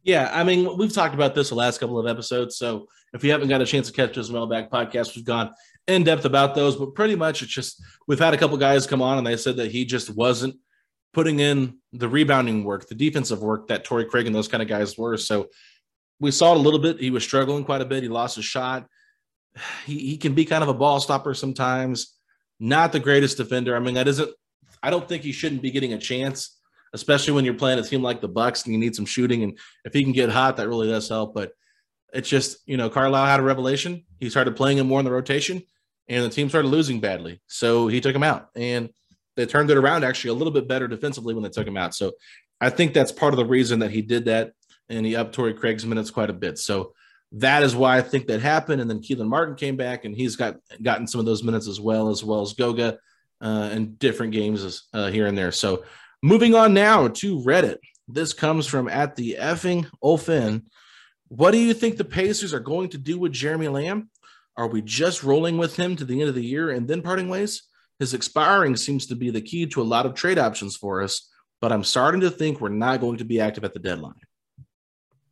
Yeah, 0.04 0.30
I 0.32 0.44
mean, 0.44 0.78
we've 0.78 0.92
talked 0.92 1.14
about 1.14 1.34
this 1.34 1.48
the 1.48 1.56
last 1.56 1.80
couple 1.80 1.98
of 1.98 2.06
episodes. 2.06 2.56
So 2.56 2.86
if 3.12 3.24
you 3.24 3.32
haven't 3.32 3.48
got 3.48 3.60
a 3.60 3.66
chance 3.66 3.88
to 3.88 3.92
catch 3.92 4.10
us 4.10 4.28
this 4.28 4.30
mailbag 4.30 4.70
podcast, 4.70 5.16
we've 5.16 5.24
gone 5.24 5.50
in 5.88 6.04
depth 6.04 6.24
about 6.24 6.54
those, 6.54 6.76
but 6.76 6.94
pretty 6.94 7.14
much 7.14 7.42
it's 7.42 7.52
just 7.52 7.82
we've 8.06 8.18
had 8.18 8.34
a 8.34 8.38
couple 8.38 8.56
guys 8.56 8.86
come 8.86 9.02
on 9.02 9.18
and 9.18 9.26
they 9.26 9.36
said 9.36 9.56
that 9.56 9.70
he 9.70 9.84
just 9.84 10.10
wasn't 10.10 10.56
putting 11.12 11.40
in 11.40 11.78
the 11.92 12.08
rebounding 12.08 12.64
work, 12.64 12.88
the 12.88 12.94
defensive 12.94 13.40
work 13.40 13.68
that 13.68 13.84
Torrey 13.84 14.04
Craig 14.04 14.26
and 14.26 14.34
those 14.34 14.48
kind 14.48 14.62
of 14.62 14.68
guys 14.68 14.98
were. 14.98 15.16
So 15.16 15.48
we 16.20 16.30
saw 16.30 16.52
it 16.52 16.58
a 16.58 16.60
little 16.60 16.80
bit. 16.80 17.00
He 17.00 17.10
was 17.10 17.22
struggling 17.22 17.64
quite 17.64 17.80
a 17.80 17.86
bit. 17.86 18.02
He 18.02 18.08
lost 18.08 18.36
his 18.36 18.44
shot. 18.44 18.86
He, 19.86 19.98
he 19.98 20.16
can 20.18 20.34
be 20.34 20.44
kind 20.44 20.62
of 20.62 20.68
a 20.68 20.74
ball 20.74 21.00
stopper 21.00 21.34
sometimes. 21.34 22.14
Not 22.58 22.92
the 22.92 23.00
greatest 23.00 23.36
defender. 23.36 23.76
I 23.76 23.78
mean, 23.78 23.94
that 23.94 24.08
isn't. 24.08 24.30
I 24.82 24.90
don't 24.90 25.08
think 25.08 25.22
he 25.22 25.32
shouldn't 25.32 25.62
be 25.62 25.70
getting 25.70 25.92
a 25.92 25.98
chance, 25.98 26.58
especially 26.92 27.32
when 27.32 27.44
you're 27.44 27.54
playing 27.54 27.78
a 27.78 27.82
team 27.82 28.02
like 28.02 28.20
the 28.20 28.28
Bucks 28.28 28.64
and 28.64 28.74
you 28.74 28.78
need 28.78 28.94
some 28.94 29.06
shooting. 29.06 29.42
And 29.42 29.58
if 29.84 29.92
he 29.94 30.02
can 30.02 30.12
get 30.12 30.30
hot, 30.30 30.56
that 30.56 30.68
really 30.68 30.88
does 30.88 31.08
help. 31.08 31.34
But 31.34 31.52
it's 32.12 32.28
just 32.28 32.58
you 32.66 32.76
know, 32.76 32.90
Carlisle 32.90 33.26
had 33.26 33.40
a 33.40 33.42
revelation. 33.42 34.04
He 34.20 34.30
started 34.30 34.56
playing 34.56 34.78
him 34.78 34.88
more 34.88 35.00
in 35.00 35.04
the 35.04 35.12
rotation 35.12 35.62
and 36.08 36.24
the 36.24 36.30
team 36.30 36.48
started 36.48 36.68
losing 36.68 37.00
badly. 37.00 37.40
So 37.46 37.88
he 37.88 38.00
took 38.00 38.14
him 38.14 38.22
out, 38.22 38.50
and 38.54 38.90
they 39.36 39.46
turned 39.46 39.70
it 39.70 39.76
around 39.76 40.04
actually 40.04 40.30
a 40.30 40.34
little 40.34 40.52
bit 40.52 40.68
better 40.68 40.88
defensively 40.88 41.34
when 41.34 41.42
they 41.42 41.50
took 41.50 41.66
him 41.66 41.76
out. 41.76 41.94
So 41.94 42.12
I 42.60 42.70
think 42.70 42.94
that's 42.94 43.12
part 43.12 43.34
of 43.34 43.38
the 43.38 43.44
reason 43.46 43.80
that 43.80 43.90
he 43.90 44.02
did 44.02 44.26
that, 44.26 44.52
and 44.88 45.04
he 45.04 45.16
upped 45.16 45.34
Torrey 45.34 45.54
Craig's 45.54 45.84
minutes 45.84 46.10
quite 46.10 46.30
a 46.30 46.34
bit. 46.34 46.58
So 46.58 46.92
that 47.32 47.62
is 47.62 47.74
why 47.74 47.98
I 47.98 48.02
think 48.02 48.26
that 48.26 48.40
happened. 48.40 48.80
And 48.80 48.88
then 48.88 49.00
Kelan 49.00 49.28
Martin 49.28 49.56
came 49.56 49.76
back, 49.76 50.04
and 50.04 50.14
he's 50.14 50.36
got 50.36 50.56
gotten 50.82 51.06
some 51.06 51.18
of 51.18 51.26
those 51.26 51.42
minutes 51.42 51.68
as 51.68 51.80
well, 51.80 52.08
as 52.08 52.24
well 52.24 52.40
as 52.40 52.54
Goga 52.54 52.98
uh, 53.40 53.70
in 53.72 53.94
different 53.96 54.32
games 54.32 54.88
uh, 54.94 55.08
here 55.08 55.26
and 55.26 55.36
there. 55.36 55.52
So 55.52 55.84
moving 56.22 56.54
on 56.54 56.72
now 56.72 57.08
to 57.08 57.40
Reddit. 57.40 57.78
This 58.08 58.32
comes 58.32 58.66
from 58.66 58.88
at 58.88 59.16
the 59.16 59.36
effing 59.38 59.90
Olfin. 60.02 60.62
What 61.28 61.50
do 61.50 61.58
you 61.58 61.74
think 61.74 61.96
the 61.96 62.04
Pacers 62.04 62.54
are 62.54 62.60
going 62.60 62.90
to 62.90 62.98
do 62.98 63.18
with 63.18 63.32
Jeremy 63.32 63.68
Lamb? 63.68 64.10
Are 64.56 64.68
we 64.68 64.82
just 64.82 65.22
rolling 65.22 65.58
with 65.58 65.76
him 65.76 65.96
to 65.96 66.04
the 66.04 66.20
end 66.20 66.28
of 66.28 66.34
the 66.34 66.44
year 66.44 66.70
and 66.70 66.88
then 66.88 67.02
parting 67.02 67.28
ways? 67.28 67.62
His 67.98 68.14
expiring 68.14 68.76
seems 68.76 69.06
to 69.06 69.14
be 69.14 69.30
the 69.30 69.40
key 69.40 69.66
to 69.66 69.82
a 69.82 69.84
lot 69.84 70.06
of 70.06 70.14
trade 70.14 70.38
options 70.38 70.76
for 70.76 71.02
us, 71.02 71.30
but 71.60 71.72
I'm 71.72 71.84
starting 71.84 72.20
to 72.22 72.30
think 72.30 72.60
we're 72.60 72.68
not 72.68 73.00
going 73.00 73.18
to 73.18 73.24
be 73.24 73.40
active 73.40 73.64
at 73.64 73.74
the 73.74 73.80
deadline. 73.80 74.14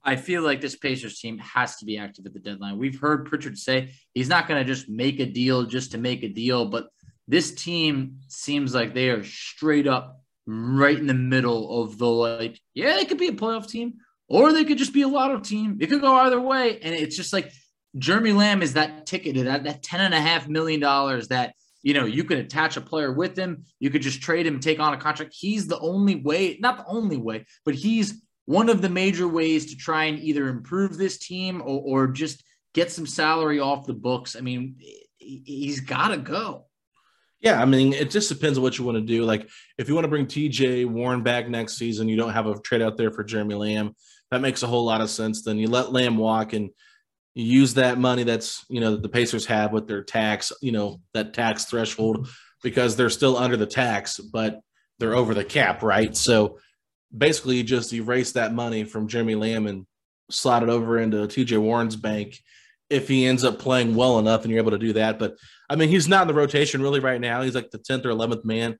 I 0.02 0.16
feel 0.16 0.42
like 0.42 0.60
this 0.60 0.76
Pacers 0.76 1.18
team 1.18 1.38
has 1.38 1.76
to 1.76 1.86
be 1.86 1.96
active 1.96 2.26
at 2.26 2.34
the 2.34 2.38
deadline. 2.38 2.78
We've 2.78 2.98
heard 2.98 3.24
Pritchard 3.24 3.56
say 3.56 3.94
he's 4.12 4.28
not 4.28 4.46
going 4.46 4.60
to 4.60 4.70
just 4.70 4.88
make 4.88 5.18
a 5.18 5.26
deal 5.26 5.64
just 5.64 5.92
to 5.92 5.98
make 5.98 6.22
a 6.22 6.28
deal, 6.28 6.66
but 6.66 6.88
this 7.26 7.54
team 7.54 8.18
seems 8.28 8.74
like 8.74 8.92
they 8.92 9.08
are 9.08 9.24
straight 9.24 9.86
up 9.86 10.20
right 10.46 10.98
in 10.98 11.06
the 11.06 11.14
middle 11.14 11.82
of 11.82 11.96
the 11.96 12.06
like, 12.06 12.60
yeah, 12.74 12.96
they 12.96 13.06
could 13.06 13.18
be 13.18 13.28
a 13.28 13.32
playoff 13.32 13.66
team 13.66 13.94
or 14.28 14.52
they 14.52 14.64
could 14.64 14.76
just 14.76 14.92
be 14.92 15.02
a 15.02 15.08
lotto 15.08 15.40
team. 15.40 15.78
It 15.80 15.88
could 15.88 16.02
go 16.02 16.14
either 16.14 16.40
way. 16.40 16.78
And 16.80 16.94
it's 16.94 17.16
just 17.16 17.32
like 17.32 17.50
Jeremy 17.96 18.32
Lamb 18.32 18.62
is 18.62 18.74
that 18.74 19.06
ticket, 19.06 19.36
that, 19.44 19.64
that 19.64 20.12
a 20.12 20.20
half 20.20 20.48
million 20.48 20.80
dollars 20.80 21.28
that 21.28 21.54
you 21.82 21.94
know 21.94 22.06
you 22.06 22.24
could 22.24 22.38
attach 22.38 22.76
a 22.76 22.80
player 22.80 23.12
with 23.12 23.36
him. 23.36 23.64
You 23.78 23.90
could 23.90 24.02
just 24.02 24.22
trade 24.22 24.46
him, 24.46 24.60
take 24.60 24.80
on 24.80 24.94
a 24.94 24.96
contract. 24.96 25.34
He's 25.38 25.66
the 25.66 25.78
only 25.78 26.16
way, 26.16 26.58
not 26.60 26.78
the 26.78 26.86
only 26.86 27.16
way, 27.16 27.46
but 27.64 27.74
he's 27.74 28.22
one 28.46 28.68
of 28.68 28.82
the 28.82 28.88
major 28.88 29.28
ways 29.28 29.66
to 29.66 29.76
try 29.76 30.04
and 30.04 30.18
either 30.18 30.48
improve 30.48 30.96
this 30.96 31.18
team 31.18 31.62
or, 31.62 31.80
or 31.84 32.06
just 32.08 32.42
get 32.74 32.90
some 32.90 33.06
salary 33.06 33.60
off 33.60 33.86
the 33.86 33.94
books. 33.94 34.36
I 34.36 34.40
mean, 34.40 34.76
he's 35.18 35.80
got 35.80 36.08
to 36.08 36.18
go. 36.18 36.66
Yeah, 37.40 37.60
I 37.60 37.66
mean, 37.66 37.92
it 37.92 38.10
just 38.10 38.30
depends 38.30 38.58
on 38.58 38.62
what 38.62 38.78
you 38.78 38.84
want 38.84 38.96
to 38.96 39.02
do. 39.02 39.24
Like, 39.24 39.48
if 39.76 39.88
you 39.88 39.94
want 39.94 40.04
to 40.04 40.08
bring 40.08 40.26
TJ 40.26 40.86
Warren 40.86 41.22
back 41.22 41.48
next 41.48 41.76
season, 41.76 42.08
you 42.08 42.16
don't 42.16 42.32
have 42.32 42.46
a 42.46 42.58
trade 42.60 42.82
out 42.82 42.96
there 42.96 43.10
for 43.10 43.22
Jeremy 43.22 43.54
Lamb. 43.54 43.94
That 44.30 44.40
makes 44.40 44.62
a 44.62 44.66
whole 44.66 44.84
lot 44.84 45.02
of 45.02 45.10
sense. 45.10 45.42
Then 45.42 45.58
you 45.58 45.68
let 45.68 45.92
Lamb 45.92 46.16
walk 46.16 46.54
and 46.54 46.70
use 47.34 47.74
that 47.74 47.98
money 47.98 48.22
that's 48.22 48.64
you 48.68 48.80
know 48.80 48.96
the 48.96 49.08
Pacers 49.08 49.46
have 49.46 49.72
with 49.72 49.88
their 49.88 50.02
tax, 50.02 50.52
you 50.62 50.72
know, 50.72 51.00
that 51.12 51.34
tax 51.34 51.64
threshold 51.64 52.28
because 52.62 52.96
they're 52.96 53.10
still 53.10 53.36
under 53.36 53.56
the 53.56 53.66
tax, 53.66 54.18
but 54.18 54.60
they're 54.98 55.14
over 55.14 55.34
the 55.34 55.44
cap, 55.44 55.82
right? 55.82 56.16
So 56.16 56.58
basically, 57.16 57.56
you 57.56 57.62
just 57.62 57.92
erase 57.92 58.32
that 58.32 58.54
money 58.54 58.84
from 58.84 59.08
Jeremy 59.08 59.34
Lamb 59.34 59.66
and 59.66 59.86
slide 60.30 60.62
it 60.62 60.68
over 60.68 60.98
into 60.98 61.18
TJ 61.18 61.60
Warren's 61.60 61.96
bank 61.96 62.40
if 62.90 63.08
he 63.08 63.26
ends 63.26 63.44
up 63.44 63.58
playing 63.58 63.94
well 63.94 64.18
enough 64.18 64.42
and 64.42 64.50
you're 64.50 64.60
able 64.60 64.70
to 64.70 64.78
do 64.78 64.92
that. 64.94 65.18
But 65.18 65.36
I 65.68 65.76
mean, 65.76 65.88
he's 65.88 66.08
not 66.08 66.22
in 66.22 66.28
the 66.28 66.34
rotation 66.34 66.82
really 66.82 67.00
right 67.00 67.20
now. 67.20 67.42
He's 67.42 67.54
like 67.54 67.70
the 67.70 67.78
10th 67.78 68.04
or 68.04 68.10
11th 68.10 68.44
man. 68.44 68.78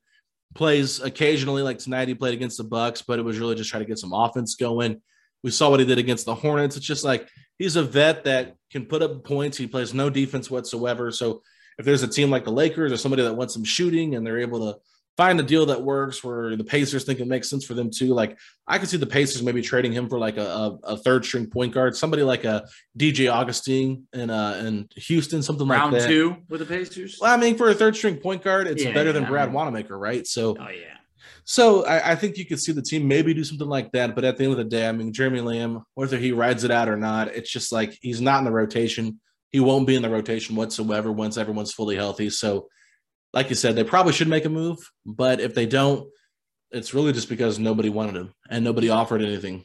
Plays 0.55 1.01
occasionally, 1.01 1.63
like 1.63 1.79
tonight 1.79 2.09
he 2.09 2.15
played 2.15 2.35
against 2.35 2.59
the 2.59 2.65
Bucks, 2.65 3.03
but 3.03 3.19
it 3.19 3.23
was 3.23 3.39
really 3.39 3.57
just 3.57 3.71
trying 3.71 3.83
to 3.83 3.89
get 3.89 3.99
some 3.99 4.13
offense 4.13 4.55
going. 4.55 5.03
We 5.43 5.51
saw 5.51 5.69
what 5.69 5.81
he 5.81 5.87
did 5.87 5.99
against 5.99 6.27
the 6.27 6.35
Hornets. 6.35 6.77
It's 6.77 6.87
just 6.87 7.05
like 7.05 7.29
he's 7.59 7.77
a 7.77 7.83
vet 7.83 8.25
that 8.25 8.57
can 8.71 8.87
put 8.87 9.03
up 9.03 9.25
points. 9.25 9.57
He 9.57 9.67
plays 9.67 9.95
no 9.95 10.11
defense 10.11 10.51
whatsoever. 10.51 11.11
So 11.11 11.43
if 11.79 11.85
there's 11.85 12.03
a 12.03 12.09
team 12.09 12.31
like 12.31 12.45
the 12.45 12.53
Lakers 12.53 12.93
or 12.93 12.97
somebody 12.97 13.23
that 13.23 13.35
wants 13.35 13.55
some 13.55 13.65
shooting 13.65 14.15
and 14.15 14.27
they're 14.27 14.39
able 14.41 14.73
to 14.73 14.79
find 15.17 15.39
a 15.39 15.45
deal 15.45 15.67
that 15.67 15.81
works 15.81 16.25
where 16.25 16.57
the 16.57 16.65
Pacers 16.65 17.05
think 17.05 17.21
it 17.21 17.29
makes 17.29 17.49
sense 17.49 17.65
for 17.65 17.75
them 17.75 17.89
too. 17.89 18.13
Like 18.15 18.37
I 18.67 18.79
could 18.79 18.89
see 18.89 18.97
the 18.97 19.07
Pacers 19.07 19.45
maybe 19.45 19.63
trading 19.63 19.93
him 19.93 20.09
for 20.09 20.19
like 20.19 20.37
a, 20.39 20.45
a, 20.45 20.79
a 20.83 20.97
third 20.97 21.25
string 21.25 21.47
point 21.47 21.73
guard, 21.73 21.97
somebody 21.97 22.25
like 22.25 22.45
a 22.45 22.67
DJ 22.99 23.33
Augustin 23.33 24.09
and 24.13 24.31
uh 24.33 24.55
and 24.57 24.93
Houston, 24.97 25.41
something 25.43 25.69
Round 25.69 25.93
like 25.93 26.03
that. 26.03 26.09
Round 26.09 26.37
two 26.37 26.37
with 26.49 26.61
the 26.61 26.67
Pacers. 26.67 27.19
Well, 27.21 27.33
I 27.33 27.37
mean, 27.37 27.57
for 27.57 27.69
a 27.71 27.75
third 27.75 27.95
string 27.95 28.17
point 28.17 28.43
guard, 28.43 28.67
it's 28.67 28.83
Yeah, 28.83 28.93
better 28.93 29.13
than 29.13 29.23
yeah, 29.23 29.29
I 29.29 29.31
Brad 29.31 29.49
mean- 29.51 29.55
Wanamaker, 29.55 29.97
right? 29.97 30.27
So, 30.27 30.57
Oh 30.59 30.69
yeah. 30.69 30.97
So 31.45 31.85
I, 31.85 32.13
I 32.13 32.15
think 32.15 32.37
you 32.39 32.47
could 32.47 32.61
see 32.61 32.73
the 32.73 32.83
team 32.83 33.07
maybe 33.07 33.35
do 33.35 33.45
something 33.45 33.69
like 33.69 33.93
that. 33.93 34.15
But 34.15 34.25
at 34.25 34.37
the 34.37 34.45
end 34.45 34.53
of 34.53 34.59
the 34.59 34.65
day, 34.65 34.89
I 34.89 34.93
mean, 34.93 35.13
Jeremy 35.13 35.41
Lamb, 35.41 35.85
whether 35.95 36.17
he 36.17 36.33
rides 36.33 36.65
it 36.65 36.71
out 36.71 36.89
or 36.89 36.97
not, 36.97 37.29
it's 37.29 37.51
just 37.51 37.71
like 37.71 37.99
he's 38.01 38.21
not 38.21 38.39
in 38.39 38.45
the 38.45 38.51
rotation. 38.51 39.21
He 39.51 39.61
won't 39.61 39.87
be 39.87 39.95
in 39.95 40.03
the 40.03 40.11
rotation 40.11 40.57
whatsoever 40.57 41.13
once 41.13 41.37
everyone's 41.37 41.73
fully 41.73 41.97
healthy. 41.97 42.31
So, 42.31 42.69
like 43.33 43.51
you 43.51 43.57
said, 43.57 43.77
they 43.77 43.85
probably 43.85 44.13
should 44.13 44.29
make 44.29 44.47
a 44.47 44.49
move. 44.49 44.79
But 45.05 45.41
if 45.41 45.55
they 45.55 45.67
don't, 45.67 46.09
it's 46.71 46.95
really 46.95 47.13
just 47.13 47.29
because 47.29 47.59
nobody 47.59 47.91
wanted 47.91 48.17
him 48.17 48.35
and 48.49 48.65
nobody 48.65 48.89
offered 48.89 49.23
anything. 49.23 49.65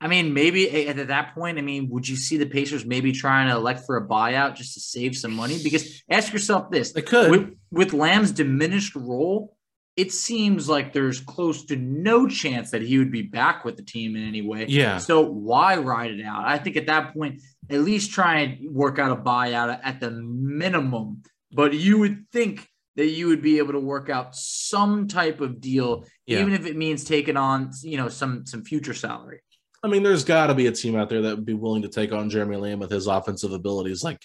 I 0.00 0.08
mean, 0.08 0.34
maybe 0.34 0.88
at 0.88 0.98
at 0.98 1.08
that 1.08 1.34
point, 1.34 1.58
I 1.58 1.60
mean, 1.60 1.88
would 1.90 2.08
you 2.08 2.16
see 2.16 2.36
the 2.36 2.46
Pacers 2.46 2.84
maybe 2.84 3.12
trying 3.12 3.48
to 3.48 3.54
elect 3.54 3.86
for 3.86 3.96
a 3.96 4.08
buyout 4.08 4.56
just 4.56 4.74
to 4.74 4.80
save 4.80 5.16
some 5.16 5.32
money? 5.32 5.60
Because 5.62 6.02
ask 6.10 6.32
yourself 6.32 6.72
this: 6.72 6.90
They 6.92 7.02
could. 7.02 7.30
with, 7.30 7.54
with 7.70 7.92
Lamb's 7.92 8.32
diminished 8.32 8.96
role, 8.96 9.56
it 9.96 10.10
seems 10.12 10.68
like 10.68 10.92
there's 10.92 11.20
close 11.20 11.66
to 11.66 11.76
no 11.76 12.26
chance 12.26 12.70
that 12.70 12.82
he 12.82 12.98
would 12.98 13.12
be 13.12 13.22
back 13.22 13.64
with 13.64 13.76
the 13.76 13.82
team 13.82 14.16
in 14.16 14.26
any 14.26 14.40
way. 14.40 14.64
Yeah. 14.68 14.98
So 14.98 15.20
why 15.20 15.76
ride 15.76 16.12
it 16.12 16.24
out? 16.24 16.44
I 16.46 16.56
think 16.58 16.76
at 16.76 16.86
that 16.86 17.12
point, 17.12 17.42
at 17.68 17.80
least 17.80 18.10
try 18.10 18.40
and 18.40 18.74
work 18.74 18.98
out 18.98 19.12
a 19.12 19.20
buyout 19.20 19.80
at 19.82 20.00
the 20.00 20.10
minimum. 20.10 21.22
But 21.52 21.74
you 21.74 21.98
would 21.98 22.24
think 22.32 22.66
that 22.96 23.08
you 23.08 23.28
would 23.28 23.42
be 23.42 23.58
able 23.58 23.72
to 23.72 23.80
work 23.80 24.08
out 24.08 24.34
some 24.34 25.08
type 25.08 25.40
of 25.40 25.60
deal, 25.60 26.04
Yeah. 26.26 26.40
even 26.40 26.54
if 26.54 26.66
it 26.66 26.76
means 26.76 27.04
taking 27.04 27.36
on, 27.36 27.70
you 27.82 27.96
know, 27.98 28.08
some 28.08 28.46
some 28.46 28.64
future 28.64 28.94
salary. 28.94 29.40
I 29.82 29.88
mean, 29.88 30.02
there's 30.02 30.24
got 30.24 30.46
to 30.46 30.54
be 30.54 30.66
a 30.68 30.72
team 30.72 30.96
out 30.96 31.08
there 31.08 31.22
that 31.22 31.36
would 31.36 31.44
be 31.46 31.54
willing 31.54 31.82
to 31.82 31.88
take 31.88 32.12
on 32.12 32.30
Jeremy 32.30 32.56
Lamb 32.56 32.78
with 32.78 32.90
his 32.90 33.06
offensive 33.08 33.52
abilities. 33.52 34.04
Like, 34.04 34.24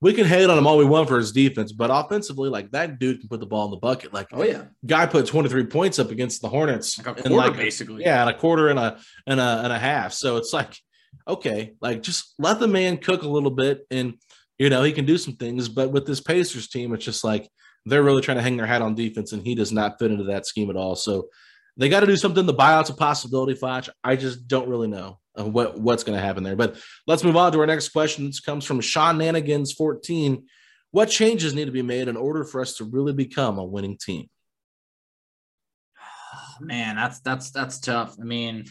we 0.00 0.12
can 0.12 0.26
hate 0.26 0.48
on 0.48 0.56
him 0.56 0.66
all 0.66 0.78
we 0.78 0.84
want 0.84 1.08
for 1.08 1.18
his 1.18 1.32
defense, 1.32 1.72
but 1.72 1.90
offensively, 1.92 2.48
like 2.48 2.70
that 2.70 2.98
dude 2.98 3.20
can 3.20 3.28
put 3.28 3.40
the 3.40 3.46
ball 3.46 3.64
in 3.64 3.70
the 3.72 3.78
bucket. 3.78 4.12
Like, 4.12 4.28
Oh 4.32 4.42
yeah, 4.42 4.64
guy 4.86 5.06
put 5.06 5.26
23 5.26 5.64
points 5.66 5.98
up 5.98 6.10
against 6.10 6.40
the 6.40 6.48
Hornets, 6.48 6.98
like 6.98 7.06
a 7.06 7.22
in, 7.22 7.32
quarter 7.32 7.48
like, 7.48 7.56
basically. 7.56 8.02
yeah, 8.02 8.20
and 8.20 8.30
a 8.30 8.38
quarter 8.38 8.68
and 8.68 8.78
a 8.78 8.98
and 9.26 9.40
a 9.40 9.60
and 9.64 9.72
a 9.72 9.78
half. 9.78 10.12
So 10.12 10.36
it's 10.36 10.52
like, 10.52 10.76
okay, 11.26 11.74
like 11.80 12.02
just 12.02 12.34
let 12.38 12.60
the 12.60 12.68
man 12.68 12.98
cook 12.98 13.22
a 13.22 13.28
little 13.28 13.50
bit, 13.50 13.86
and 13.90 14.14
you 14.58 14.70
know 14.70 14.84
he 14.84 14.92
can 14.92 15.04
do 15.04 15.18
some 15.18 15.34
things. 15.34 15.68
But 15.68 15.90
with 15.90 16.06
this 16.06 16.20
Pacers 16.20 16.68
team, 16.68 16.94
it's 16.94 17.04
just 17.04 17.24
like 17.24 17.48
they're 17.84 18.02
really 18.02 18.22
trying 18.22 18.36
to 18.36 18.42
hang 18.42 18.56
their 18.56 18.66
hat 18.66 18.82
on 18.82 18.94
defense, 18.94 19.32
and 19.32 19.42
he 19.42 19.56
does 19.56 19.72
not 19.72 19.98
fit 19.98 20.12
into 20.12 20.24
that 20.24 20.46
scheme 20.46 20.70
at 20.70 20.76
all. 20.76 20.94
So 20.94 21.28
they 21.76 21.88
got 21.88 22.00
to 22.00 22.06
do 22.06 22.16
something. 22.16 22.46
The 22.46 22.54
buyout's 22.54 22.90
a 22.90 22.94
possibility, 22.94 23.54
Foch. 23.54 23.88
I 24.04 24.14
just 24.16 24.46
don't 24.46 24.68
really 24.68 24.88
know 24.88 25.18
what 25.44 25.78
what's 25.78 26.04
going 26.04 26.18
to 26.18 26.24
happen 26.24 26.42
there. 26.42 26.56
But 26.56 26.76
let's 27.06 27.24
move 27.24 27.36
on 27.36 27.52
to 27.52 27.60
our 27.60 27.66
next 27.66 27.90
question. 27.90 28.26
This 28.26 28.40
comes 28.40 28.64
from 28.64 28.80
Sean 28.80 29.18
Nanigans, 29.18 29.74
14. 29.76 30.44
What 30.90 31.10
changes 31.10 31.54
need 31.54 31.66
to 31.66 31.72
be 31.72 31.82
made 31.82 32.08
in 32.08 32.16
order 32.16 32.44
for 32.44 32.60
us 32.60 32.76
to 32.76 32.84
really 32.84 33.12
become 33.12 33.58
a 33.58 33.64
winning 33.64 33.98
team? 33.98 34.28
man, 36.60 36.96
that's 36.96 37.20
that's 37.20 37.50
that's 37.50 37.78
tough. 37.78 38.16
I 38.20 38.24
mean, 38.24 38.64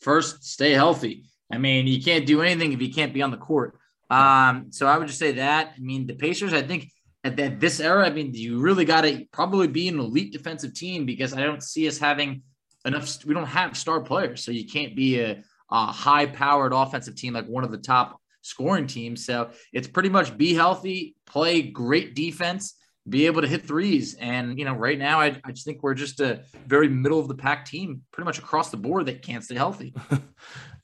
first, 0.00 0.44
stay 0.44 0.72
healthy. 0.72 1.24
I 1.50 1.58
mean, 1.58 1.86
you 1.86 2.02
can't 2.02 2.26
do 2.26 2.42
anything 2.42 2.72
if 2.72 2.82
you 2.82 2.92
can't 2.92 3.14
be 3.14 3.22
on 3.22 3.30
the 3.30 3.36
court. 3.36 3.78
Um, 4.10 4.66
so 4.70 4.86
I 4.86 4.98
would 4.98 5.08
just 5.08 5.18
say 5.18 5.32
that. 5.32 5.74
I 5.76 5.80
mean, 5.80 6.06
the 6.06 6.14
Pacers, 6.14 6.52
I 6.52 6.62
think 6.62 6.90
at, 7.24 7.38
at 7.38 7.60
this 7.60 7.80
era, 7.80 8.06
I 8.06 8.10
mean, 8.10 8.32
you 8.34 8.58
really 8.58 8.84
got 8.84 9.02
to 9.02 9.24
probably 9.32 9.66
be 9.66 9.88
an 9.88 9.98
elite 9.98 10.32
defensive 10.32 10.74
team 10.74 11.06
because 11.06 11.32
I 11.34 11.42
don't 11.42 11.62
see 11.62 11.88
us 11.88 11.98
having 11.98 12.42
enough. 12.84 13.24
We 13.24 13.34
don't 13.34 13.46
have 13.46 13.76
star 13.76 14.00
players, 14.00 14.44
so 14.44 14.52
you 14.52 14.66
can't 14.66 14.94
be 14.94 15.20
a, 15.20 15.42
a 15.70 15.86
high-powered 15.86 16.72
offensive 16.72 17.16
team 17.16 17.34
like 17.34 17.46
one 17.46 17.64
of 17.64 17.70
the 17.70 17.78
top 17.78 18.20
scoring 18.42 18.86
teams. 18.86 19.24
So 19.24 19.50
it's 19.72 19.88
pretty 19.88 20.08
much 20.08 20.36
be 20.36 20.54
healthy, 20.54 21.16
play 21.26 21.62
great 21.62 22.14
defense, 22.14 22.74
be 23.08 23.26
able 23.26 23.42
to 23.42 23.48
hit 23.48 23.66
threes. 23.66 24.14
And, 24.14 24.58
you 24.58 24.64
know, 24.64 24.74
right 24.74 24.98
now, 24.98 25.20
I, 25.20 25.40
I 25.44 25.52
just 25.52 25.64
think 25.64 25.82
we're 25.82 25.94
just 25.94 26.20
a 26.20 26.42
very 26.66 26.88
middle 26.88 27.20
of 27.20 27.28
the 27.28 27.34
pack 27.34 27.64
team, 27.64 28.02
pretty 28.12 28.26
much 28.26 28.38
across 28.38 28.70
the 28.70 28.76
board 28.76 29.06
that 29.06 29.22
can't 29.22 29.44
stay 29.44 29.54
healthy. 29.54 29.94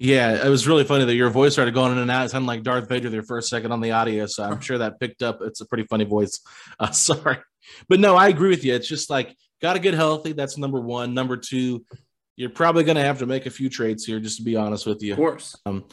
Yeah, 0.03 0.45
it 0.45 0.49
was 0.49 0.67
really 0.67 0.83
funny 0.83 1.05
that 1.05 1.15
your 1.15 1.31
voice 1.31 1.53
started 1.53 1.75
going 1.75 1.93
in 1.93 1.99
and 1.99 2.11
out. 2.11 2.27
It 2.27 2.31
sounded 2.31 2.49
like 2.49 2.65
Darth 2.65 2.89
Vader 2.89 3.09
there 3.09 3.23
for 3.23 3.39
a 3.39 3.43
second 3.43 3.71
on 3.71 3.81
the 3.81 3.93
audio. 3.93 4.27
So 4.27 4.43
I'm 4.43 4.61
sure 4.61 4.79
that 4.79 4.99
picked 4.99 5.23
up. 5.23 5.39
It's 5.43 5.61
a 5.61 5.67
pretty 5.67 5.85
funny 5.85 6.05
voice. 6.05 6.41
Uh, 6.81 6.91
sorry. 6.91 7.39
But 7.89 8.01
no, 8.01 8.17
I 8.17 8.27
agree 8.27 8.49
with 8.49 8.65
you. 8.65 8.75
It's 8.75 8.89
just 8.89 9.09
like, 9.09 9.37
got 9.61 9.75
to 9.75 9.79
get 9.79 9.95
healthy. 9.95 10.33
That's 10.33 10.59
number 10.59 10.81
one. 10.81 11.15
Number 11.15 11.37
two, 11.37 11.85
you're 12.43 12.51
probably 12.51 12.83
going 12.83 12.97
to 12.97 13.05
have 13.05 13.21
to 13.21 13.27
make 13.27 13.47
a 13.47 13.51
few 13.51 13.71
trades 13.71 14.05
here, 14.05 14.19
just 14.19 14.39
to 14.39 14.43
be 14.43 14.57
honest 14.57 14.85
with 14.85 15.01
you. 15.01 15.13
Of 15.13 15.19
course. 15.19 15.57
Um, 15.65 15.85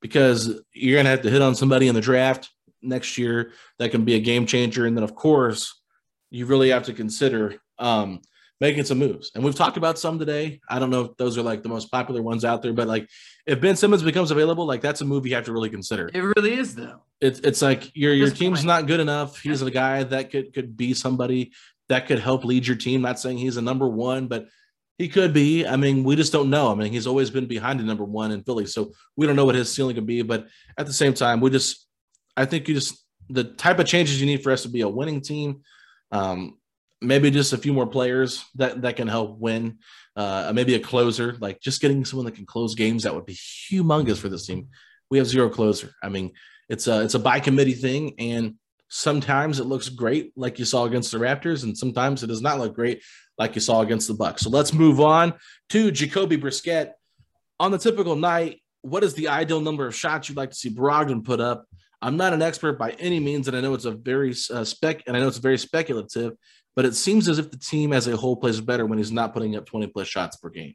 because 0.00 0.60
you're 0.72 0.94
going 0.94 1.04
to 1.04 1.10
have 1.10 1.22
to 1.22 1.30
hit 1.30 1.42
on 1.42 1.56
somebody 1.56 1.88
in 1.88 1.96
the 1.96 2.00
draft 2.00 2.48
next 2.80 3.18
year 3.18 3.50
that 3.80 3.90
can 3.90 4.04
be 4.04 4.14
a 4.14 4.20
game 4.20 4.46
changer. 4.46 4.86
And 4.86 4.96
then, 4.96 5.02
of 5.02 5.16
course, 5.16 5.82
you 6.30 6.46
really 6.46 6.70
have 6.70 6.84
to 6.84 6.92
consider 6.92 7.56
um, 7.80 8.20
making 8.60 8.84
some 8.84 8.98
moves. 8.98 9.32
And 9.34 9.42
we've 9.42 9.56
talked 9.56 9.76
about 9.76 9.98
some 9.98 10.16
today. 10.16 10.60
I 10.70 10.78
don't 10.78 10.90
know 10.90 11.06
if 11.06 11.16
those 11.16 11.36
are 11.38 11.42
like 11.42 11.64
the 11.64 11.68
most 11.68 11.90
popular 11.90 12.22
ones 12.22 12.44
out 12.44 12.62
there, 12.62 12.72
but 12.72 12.86
like 12.86 13.10
if 13.44 13.60
Ben 13.60 13.74
Simmons 13.74 14.04
becomes 14.04 14.30
available, 14.30 14.64
like 14.64 14.82
that's 14.82 15.00
a 15.00 15.04
move 15.04 15.26
you 15.26 15.34
have 15.34 15.46
to 15.46 15.52
really 15.52 15.70
consider. 15.70 16.08
It 16.14 16.20
really 16.20 16.54
is, 16.54 16.76
though. 16.76 17.02
It's 17.20 17.40
it's 17.40 17.62
like 17.62 17.90
your 17.96 18.14
your 18.14 18.30
team's 18.30 18.60
point. 18.60 18.68
not 18.68 18.86
good 18.86 19.00
enough. 19.00 19.40
He's 19.40 19.60
a 19.60 19.70
guy 19.72 20.04
that 20.04 20.30
could 20.30 20.54
could 20.54 20.76
be 20.76 20.94
somebody 20.94 21.50
that 21.88 22.06
could 22.06 22.20
help 22.20 22.44
lead 22.44 22.64
your 22.64 22.76
team. 22.76 23.02
Not 23.02 23.18
saying 23.18 23.38
he's 23.38 23.56
a 23.56 23.62
number 23.62 23.88
one, 23.88 24.28
but 24.28 24.46
he 24.98 25.08
could 25.08 25.32
be. 25.32 25.66
I 25.66 25.76
mean, 25.76 26.04
we 26.04 26.16
just 26.16 26.32
don't 26.32 26.50
know. 26.50 26.70
I 26.70 26.74
mean, 26.74 26.90
he's 26.90 27.06
always 27.06 27.30
been 27.30 27.46
behind 27.46 27.80
the 27.80 27.84
number 27.84 28.04
one 28.04 28.32
in 28.32 28.42
Philly, 28.42 28.66
so 28.66 28.92
we 29.16 29.26
don't 29.26 29.36
know 29.36 29.44
what 29.44 29.54
his 29.54 29.72
ceiling 29.72 29.94
could 29.94 30.06
be. 30.06 30.22
But 30.22 30.48
at 30.78 30.86
the 30.86 30.92
same 30.92 31.12
time, 31.12 31.40
we 31.40 31.50
just 31.50 31.86
I 32.36 32.44
think 32.44 32.68
you 32.68 32.74
just 32.74 33.04
the 33.28 33.44
type 33.44 33.78
of 33.78 33.86
changes 33.86 34.20
you 34.20 34.26
need 34.26 34.42
for 34.42 34.52
us 34.52 34.62
to 34.62 34.68
be 34.68 34.80
a 34.80 34.88
winning 34.88 35.20
team. 35.20 35.62
Um, 36.12 36.58
maybe 37.02 37.30
just 37.30 37.52
a 37.52 37.58
few 37.58 37.72
more 37.72 37.86
players 37.86 38.44
that 38.54 38.82
that 38.82 38.96
can 38.96 39.08
help 39.08 39.38
win. 39.38 39.78
Uh, 40.14 40.50
maybe 40.54 40.74
a 40.74 40.80
closer, 40.80 41.36
like 41.40 41.60
just 41.60 41.82
getting 41.82 42.04
someone 42.04 42.24
that 42.24 42.34
can 42.34 42.46
close 42.46 42.74
games. 42.74 43.02
That 43.02 43.14
would 43.14 43.26
be 43.26 43.34
humongous 43.34 44.16
for 44.16 44.30
this 44.30 44.46
team. 44.46 44.68
We 45.10 45.18
have 45.18 45.26
zero 45.26 45.50
closer. 45.50 45.92
I 46.02 46.08
mean, 46.08 46.32
it's 46.70 46.86
a 46.86 47.02
it's 47.02 47.14
a 47.14 47.18
by 47.18 47.40
committee 47.40 47.74
thing, 47.74 48.14
and 48.18 48.54
sometimes 48.88 49.60
it 49.60 49.64
looks 49.64 49.88
great, 49.88 50.32
like 50.36 50.58
you 50.58 50.64
saw 50.64 50.84
against 50.84 51.10
the 51.10 51.18
Raptors, 51.18 51.64
and 51.64 51.76
sometimes 51.76 52.22
it 52.22 52.28
does 52.28 52.42
not 52.42 52.58
look 52.58 52.74
great, 52.74 53.02
like 53.38 53.54
you 53.54 53.60
saw 53.60 53.80
against 53.80 54.08
the 54.08 54.14
Bucks. 54.14 54.42
So 54.42 54.50
let's 54.50 54.72
move 54.72 55.00
on 55.00 55.34
to 55.70 55.90
Jacoby 55.90 56.38
Brissett. 56.38 56.92
On 57.58 57.70
the 57.70 57.78
typical 57.78 58.16
night, 58.16 58.60
what 58.82 59.02
is 59.02 59.14
the 59.14 59.28
ideal 59.28 59.60
number 59.60 59.86
of 59.86 59.94
shots 59.94 60.28
you'd 60.28 60.38
like 60.38 60.50
to 60.50 60.56
see 60.56 60.70
Brogdon 60.70 61.24
put 61.24 61.40
up? 61.40 61.66
I'm 62.02 62.16
not 62.16 62.34
an 62.34 62.42
expert 62.42 62.78
by 62.78 62.90
any 62.92 63.18
means, 63.18 63.48
and 63.48 63.56
I 63.56 63.60
know 63.60 63.74
it's 63.74 63.86
a 63.86 63.92
very 63.92 64.34
uh, 64.52 64.64
spec, 64.64 65.02
and 65.06 65.16
I 65.16 65.20
know 65.20 65.28
it's 65.28 65.38
very 65.38 65.58
speculative, 65.58 66.34
but 66.76 66.84
it 66.84 66.94
seems 66.94 67.28
as 67.28 67.38
if 67.38 67.50
the 67.50 67.56
team 67.56 67.92
as 67.92 68.06
a 68.06 68.16
whole 68.16 68.36
plays 68.36 68.60
better 68.60 68.86
when 68.86 68.98
he's 68.98 69.10
not 69.10 69.32
putting 69.32 69.56
up 69.56 69.66
20 69.66 69.88
plus 69.88 70.06
shots 70.06 70.36
per 70.36 70.50
game. 70.50 70.74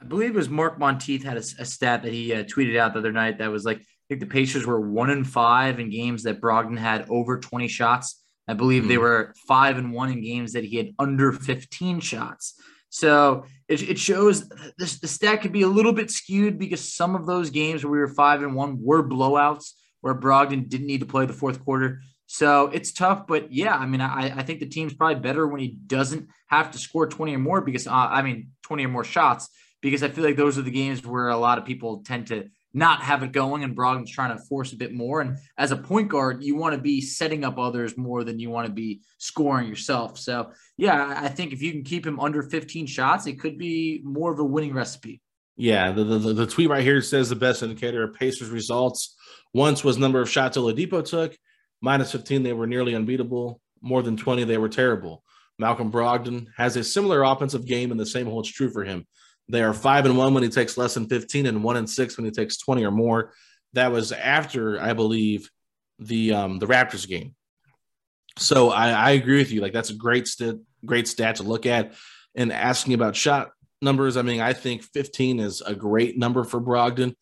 I 0.00 0.04
believe 0.04 0.30
it 0.30 0.36
was 0.36 0.48
Mark 0.48 0.78
Montieth 0.78 1.22
had 1.22 1.36
a, 1.36 1.40
a 1.40 1.64
stat 1.64 2.02
that 2.02 2.12
he 2.12 2.32
uh, 2.32 2.44
tweeted 2.44 2.78
out 2.78 2.94
the 2.94 3.00
other 3.00 3.12
night 3.12 3.38
that 3.38 3.50
was 3.50 3.64
like, 3.64 3.82
I 4.06 4.14
think 4.14 4.20
the 4.20 4.26
Pacers 4.32 4.64
were 4.64 4.80
one 4.80 5.10
and 5.10 5.26
five 5.26 5.80
in 5.80 5.90
games 5.90 6.22
that 6.22 6.40
Brogdon 6.40 6.78
had 6.78 7.06
over 7.10 7.40
20 7.40 7.66
shots. 7.66 8.22
I 8.46 8.54
believe 8.54 8.86
they 8.86 8.94
Mhm. 8.94 9.00
were 9.00 9.34
five 9.48 9.78
and 9.78 9.92
one 9.92 10.12
in 10.12 10.22
games 10.22 10.52
that 10.52 10.62
he 10.64 10.76
had 10.76 10.92
under 11.00 11.32
15 11.32 11.98
shots. 11.98 12.54
So 12.88 13.46
it, 13.66 13.82
it 13.82 13.98
shows 13.98 14.48
this, 14.78 15.00
the 15.00 15.08
stat 15.08 15.42
could 15.42 15.50
be 15.52 15.62
a 15.62 15.68
little 15.68 15.92
bit 15.92 16.12
skewed 16.12 16.56
because 16.56 16.94
some 16.94 17.16
of 17.16 17.26
those 17.26 17.50
games 17.50 17.82
where 17.84 17.90
we 17.90 17.98
were 17.98 18.06
five 18.06 18.42
and 18.44 18.54
one 18.54 18.78
were 18.80 19.02
blowouts 19.06 19.72
where 20.02 20.14
Brogdon 20.14 20.68
didn't 20.68 20.86
need 20.86 21.00
to 21.00 21.06
play 21.06 21.26
the 21.26 21.32
fourth 21.32 21.64
quarter. 21.64 22.00
So 22.26 22.68
it's 22.68 22.92
tough, 22.92 23.26
but 23.26 23.52
yeah, 23.52 23.74
I 23.76 23.86
mean, 23.86 24.00
I, 24.00 24.32
I 24.38 24.42
think 24.44 24.60
the 24.60 24.66
team's 24.68 24.94
probably 24.94 25.20
better 25.20 25.48
when 25.48 25.60
he 25.60 25.76
doesn't 25.86 26.28
have 26.46 26.70
to 26.70 26.78
score 26.78 27.08
20 27.08 27.34
or 27.34 27.38
more 27.40 27.60
because, 27.60 27.88
uh, 27.88 27.90
I 27.90 28.22
mean, 28.22 28.50
20 28.62 28.84
or 28.84 28.88
more 28.88 29.04
shots, 29.04 29.48
because 29.82 30.04
I 30.04 30.08
feel 30.08 30.22
like 30.24 30.36
those 30.36 30.56
are 30.56 30.62
the 30.62 30.70
games 30.70 31.04
where 31.04 31.28
a 31.28 31.36
lot 31.36 31.58
of 31.58 31.64
people 31.64 32.02
tend 32.04 32.28
to 32.28 32.48
not 32.74 33.02
have 33.02 33.22
it 33.22 33.32
going 33.32 33.64
and 33.64 33.76
Brogdon's 33.76 34.10
trying 34.10 34.36
to 34.36 34.44
force 34.44 34.72
a 34.72 34.76
bit 34.76 34.92
more. 34.92 35.20
And 35.20 35.38
as 35.56 35.72
a 35.72 35.76
point 35.76 36.08
guard, 36.08 36.42
you 36.42 36.56
want 36.56 36.74
to 36.74 36.80
be 36.80 37.00
setting 37.00 37.44
up 37.44 37.58
others 37.58 37.96
more 37.96 38.22
than 38.22 38.38
you 38.38 38.50
want 38.50 38.66
to 38.66 38.72
be 38.72 39.00
scoring 39.18 39.68
yourself. 39.68 40.18
So, 40.18 40.52
yeah, 40.76 41.20
I 41.22 41.28
think 41.28 41.52
if 41.52 41.62
you 41.62 41.72
can 41.72 41.84
keep 41.84 42.06
him 42.06 42.20
under 42.20 42.42
15 42.42 42.86
shots, 42.86 43.26
it 43.26 43.40
could 43.40 43.56
be 43.56 44.02
more 44.04 44.32
of 44.32 44.38
a 44.38 44.44
winning 44.44 44.74
recipe. 44.74 45.22
Yeah, 45.56 45.92
the, 45.92 46.04
the, 46.04 46.34
the 46.34 46.46
tweet 46.46 46.68
right 46.68 46.82
here 46.82 47.00
says 47.00 47.30
the 47.30 47.36
best 47.36 47.62
indicator 47.62 48.02
of 48.02 48.14
Pacers 48.14 48.50
results 48.50 49.16
once 49.54 49.82
was 49.82 49.96
number 49.96 50.20
of 50.20 50.28
shots 50.28 50.58
Oladipo 50.58 51.02
took. 51.02 51.34
Minus 51.80 52.12
15, 52.12 52.42
they 52.42 52.52
were 52.52 52.66
nearly 52.66 52.94
unbeatable. 52.94 53.60
More 53.80 54.02
than 54.02 54.18
20, 54.18 54.44
they 54.44 54.58
were 54.58 54.68
terrible. 54.68 55.22
Malcolm 55.58 55.90
Brogdon 55.90 56.48
has 56.56 56.76
a 56.76 56.84
similar 56.84 57.22
offensive 57.22 57.66
game, 57.66 57.90
and 57.90 57.98
the 57.98 58.04
same 58.04 58.26
holds 58.26 58.50
true 58.50 58.70
for 58.70 58.84
him. 58.84 59.06
They 59.48 59.62
are 59.62 59.72
five 59.72 60.06
and 60.06 60.16
one 60.16 60.34
when 60.34 60.42
he 60.42 60.48
takes 60.48 60.76
less 60.76 60.94
than 60.94 61.08
15, 61.08 61.46
and 61.46 61.62
one 61.62 61.76
and 61.76 61.88
six 61.88 62.16
when 62.16 62.24
he 62.24 62.30
takes 62.30 62.56
20 62.58 62.84
or 62.84 62.90
more. 62.90 63.32
That 63.74 63.92
was 63.92 64.12
after, 64.12 64.80
I 64.80 64.92
believe, 64.92 65.50
the 65.98 66.32
um, 66.32 66.58
the 66.58 66.66
Raptors 66.66 67.06
game. 67.06 67.34
So 68.38 68.70
I, 68.70 68.90
I 68.90 69.10
agree 69.12 69.38
with 69.38 69.52
you. 69.52 69.60
Like 69.60 69.72
that's 69.72 69.90
a 69.90 69.94
great 69.94 70.26
stat, 70.26 70.56
great 70.84 71.08
stat 71.08 71.36
to 71.36 71.42
look 71.42 71.66
at. 71.66 71.94
And 72.34 72.52
asking 72.52 72.94
about 72.94 73.16
shot 73.16 73.50
numbers, 73.80 74.16
I 74.16 74.22
mean, 74.22 74.40
I 74.40 74.52
think 74.52 74.82
15 74.82 75.40
is 75.40 75.62
a 75.62 75.74
great 75.74 76.18
number 76.18 76.44
for 76.44 76.60
Brogdon. 76.60 77.14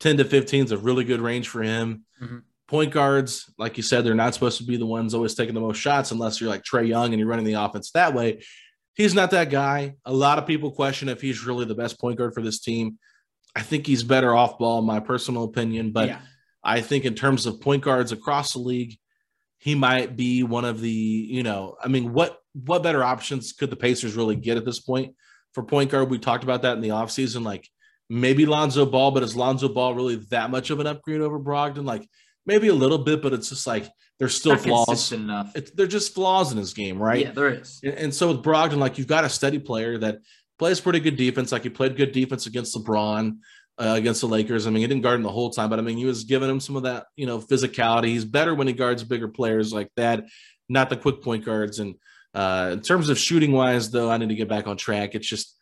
10 0.00 0.16
to 0.16 0.24
15 0.24 0.64
is 0.64 0.72
a 0.72 0.78
really 0.78 1.04
good 1.04 1.20
range 1.20 1.48
for 1.48 1.62
him. 1.62 2.04
Mm-hmm. 2.22 2.38
Point 2.68 2.90
guards, 2.90 3.52
like 3.58 3.76
you 3.76 3.82
said, 3.82 4.04
they're 4.04 4.14
not 4.14 4.32
supposed 4.32 4.58
to 4.58 4.64
be 4.64 4.78
the 4.78 4.86
ones 4.86 5.12
always 5.12 5.34
taking 5.34 5.54
the 5.54 5.60
most 5.60 5.76
shots 5.76 6.10
unless 6.10 6.40
you're 6.40 6.48
like 6.48 6.62
Trae 6.62 6.88
Young 6.88 7.12
and 7.12 7.18
you're 7.18 7.28
running 7.28 7.44
the 7.44 7.52
offense 7.54 7.90
that 7.90 8.14
way 8.14 8.42
he's 8.94 9.14
not 9.14 9.30
that 9.30 9.50
guy. 9.50 9.96
A 10.04 10.12
lot 10.12 10.38
of 10.38 10.46
people 10.46 10.70
question 10.72 11.08
if 11.08 11.20
he's 11.20 11.44
really 11.44 11.64
the 11.64 11.74
best 11.74 12.00
point 12.00 12.18
guard 12.18 12.34
for 12.34 12.42
this 12.42 12.60
team. 12.60 12.98
I 13.54 13.62
think 13.62 13.86
he's 13.86 14.02
better 14.02 14.34
off 14.34 14.58
ball, 14.58 14.78
in 14.78 14.84
my 14.84 15.00
personal 15.00 15.44
opinion. 15.44 15.92
But 15.92 16.08
yeah. 16.08 16.20
I 16.64 16.80
think 16.80 17.04
in 17.04 17.14
terms 17.14 17.46
of 17.46 17.60
point 17.60 17.82
guards 17.82 18.12
across 18.12 18.52
the 18.52 18.60
league, 18.60 18.96
he 19.58 19.74
might 19.74 20.16
be 20.16 20.42
one 20.42 20.64
of 20.64 20.80
the, 20.80 20.90
you 20.90 21.42
know, 21.42 21.76
I 21.82 21.88
mean, 21.88 22.12
what 22.12 22.38
what 22.54 22.82
better 22.82 23.02
options 23.02 23.52
could 23.52 23.70
the 23.70 23.76
Pacers 23.76 24.14
really 24.14 24.36
get 24.36 24.56
at 24.56 24.64
this 24.64 24.80
point 24.80 25.14
for 25.52 25.62
point 25.62 25.90
guard? 25.90 26.10
We 26.10 26.18
talked 26.18 26.44
about 26.44 26.62
that 26.62 26.76
in 26.76 26.82
the 26.82 26.90
offseason. 26.90 27.44
Like 27.44 27.68
maybe 28.10 28.44
Lonzo 28.44 28.84
Ball, 28.84 29.10
but 29.10 29.22
is 29.22 29.36
Lonzo 29.36 29.68
Ball 29.68 29.94
really 29.94 30.16
that 30.30 30.50
much 30.50 30.70
of 30.70 30.80
an 30.80 30.86
upgrade 30.86 31.20
over 31.20 31.38
Brogdon? 31.38 31.84
Like 31.84 32.08
maybe 32.44 32.68
a 32.68 32.74
little 32.74 32.98
bit, 32.98 33.22
but 33.22 33.32
it's 33.32 33.48
just 33.48 33.66
like 33.66 33.88
there's 34.22 34.36
still 34.36 34.56
flaws. 34.56 35.10
Enough. 35.10 35.50
It's, 35.56 35.72
they're 35.72 35.88
just 35.88 36.14
flaws 36.14 36.52
in 36.52 36.58
his 36.58 36.74
game, 36.74 37.02
right? 37.02 37.22
Yeah, 37.22 37.32
there 37.32 37.48
is. 37.48 37.80
And, 37.82 37.94
and, 37.94 38.14
so 38.14 38.28
with 38.28 38.44
Brogdon, 38.44 38.76
like 38.76 38.96
you've 38.96 39.08
got 39.08 39.24
a 39.24 39.28
steady 39.28 39.58
player 39.58 39.98
that 39.98 40.18
plays 40.60 40.80
pretty 40.80 41.00
good 41.00 41.16
defense. 41.16 41.50
Like 41.50 41.64
he 41.64 41.70
played 41.70 41.96
good 41.96 42.12
defense 42.12 42.46
against 42.46 42.76
LeBron, 42.76 43.38
uh, 43.78 43.94
against 43.96 44.20
the 44.20 44.28
Lakers. 44.28 44.68
I 44.68 44.70
mean, 44.70 44.82
he 44.82 44.86
didn't 44.86 45.02
guard 45.02 45.16
him 45.16 45.24
the 45.24 45.28
whole 45.28 45.50
time, 45.50 45.70
but 45.70 45.80
I 45.80 45.82
mean, 45.82 45.98
he 45.98 46.04
was 46.04 46.22
giving 46.22 46.48
him 46.48 46.60
some 46.60 46.76
of 46.76 46.84
that, 46.84 47.06
you 47.16 47.26
know, 47.26 47.40
physicality. 47.40 48.10
He's 48.10 48.24
better 48.24 48.54
when 48.54 48.68
he 48.68 48.72
guards 48.72 49.02
bigger 49.02 49.26
players 49.26 49.72
like 49.72 49.90
that, 49.96 50.22
not 50.68 50.88
the 50.88 50.96
quick 50.96 51.20
point 51.20 51.44
guards. 51.44 51.80
And 51.80 51.96
uh, 52.32 52.70
in 52.74 52.80
terms 52.80 53.08
of 53.08 53.18
shooting 53.18 53.50
wise, 53.50 53.90
though, 53.90 54.08
I 54.08 54.18
need 54.18 54.28
to 54.28 54.36
get 54.36 54.48
back 54.48 54.68
on 54.68 54.76
track. 54.76 55.16
It's 55.16 55.26
just 55.26 55.58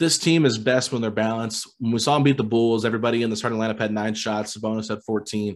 this 0.00 0.18
team 0.18 0.46
is 0.46 0.58
best 0.58 0.90
when 0.90 1.00
they're 1.00 1.12
balanced. 1.12 1.72
When 1.78 1.92
we 1.92 2.00
saw 2.00 2.16
him 2.16 2.24
beat 2.24 2.38
the 2.38 2.42
Bulls, 2.42 2.84
everybody 2.84 3.22
in 3.22 3.30
the 3.30 3.36
starting 3.36 3.60
lineup 3.60 3.78
had 3.78 3.92
nine 3.92 4.14
shots. 4.14 4.58
Sabonis 4.58 4.88
had 4.88 5.04
14 5.04 5.54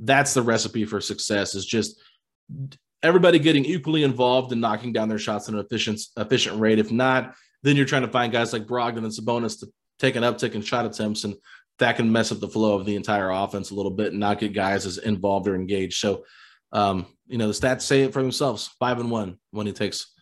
that's 0.00 0.34
the 0.34 0.42
recipe 0.42 0.84
for 0.84 1.00
success 1.00 1.54
is 1.54 1.66
just 1.66 2.00
everybody 3.02 3.38
getting 3.38 3.64
equally 3.64 4.02
involved 4.02 4.52
in 4.52 4.60
knocking 4.60 4.92
down 4.92 5.08
their 5.08 5.18
shots 5.18 5.48
at 5.48 5.54
an 5.54 5.60
efficient 5.60 6.00
efficient 6.16 6.60
rate. 6.60 6.78
If 6.78 6.90
not, 6.90 7.34
then 7.62 7.76
you're 7.76 7.86
trying 7.86 8.02
to 8.02 8.08
find 8.08 8.32
guys 8.32 8.52
like 8.52 8.66
Brogdon 8.66 8.98
and 8.98 9.06
Sabonis 9.06 9.60
to 9.60 9.68
take 9.98 10.16
an 10.16 10.22
uptick 10.22 10.54
in 10.54 10.62
shot 10.62 10.86
attempts, 10.86 11.24
and 11.24 11.34
that 11.78 11.96
can 11.96 12.10
mess 12.10 12.32
up 12.32 12.40
the 12.40 12.48
flow 12.48 12.74
of 12.74 12.86
the 12.86 12.96
entire 12.96 13.30
offense 13.30 13.70
a 13.70 13.74
little 13.74 13.90
bit 13.90 14.12
and 14.12 14.20
not 14.20 14.38
get 14.38 14.52
guys 14.52 14.86
as 14.86 14.98
involved 14.98 15.48
or 15.48 15.54
engaged. 15.54 15.98
So, 15.98 16.24
um, 16.72 17.06
you 17.26 17.38
know, 17.38 17.46
the 17.46 17.52
stats 17.52 17.82
say 17.82 18.02
it 18.02 18.12
for 18.12 18.22
themselves: 18.22 18.70
five 18.78 19.00
and 19.00 19.10
one 19.10 19.38
when 19.50 19.66
he 19.66 19.72
takes 19.72 20.12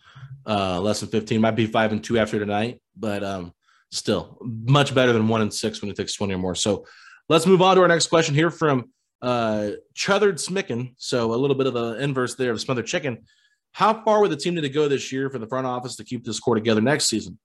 uh, 0.45 0.79
less 0.81 0.99
than 0.99 1.09
15. 1.09 1.41
Might 1.41 1.51
be 1.51 1.67
five 1.67 1.91
and 1.91 2.03
two 2.03 2.17
after 2.17 2.39
tonight, 2.39 2.81
but 2.95 3.23
um, 3.23 3.53
still 3.91 4.37
much 4.41 4.93
better 4.93 5.13
than 5.13 5.27
one 5.27 5.41
and 5.41 5.53
six 5.53 5.81
when 5.81 5.89
he 5.89 5.95
takes 5.95 6.15
20 6.15 6.33
or 6.33 6.37
more. 6.37 6.55
So, 6.55 6.85
let's 7.29 7.45
move 7.45 7.61
on 7.61 7.75
to 7.75 7.81
our 7.81 7.87
next 7.87 8.07
question 8.07 8.35
here 8.35 8.51
from 8.51 8.91
uh, 9.21 9.71
Chuthered 9.93 10.35
Smicken, 10.35 10.93
so 10.97 11.33
a 11.33 11.37
little 11.37 11.55
bit 11.55 11.67
of 11.67 11.73
the 11.73 12.01
inverse 12.01 12.35
there 12.35 12.51
of 12.51 12.61
Smothered 12.61 12.85
Chicken. 12.85 13.25
How 13.71 14.03
far 14.03 14.21
would 14.21 14.31
the 14.31 14.37
team 14.37 14.55
need 14.55 14.61
to 14.61 14.69
go 14.69 14.87
this 14.87 15.11
year 15.11 15.29
for 15.29 15.39
the 15.39 15.47
front 15.47 15.67
office 15.67 15.95
to 15.97 16.03
keep 16.03 16.23
this 16.23 16.39
core 16.39 16.55
together 16.55 16.81
next 16.81 17.07
season? 17.07 17.37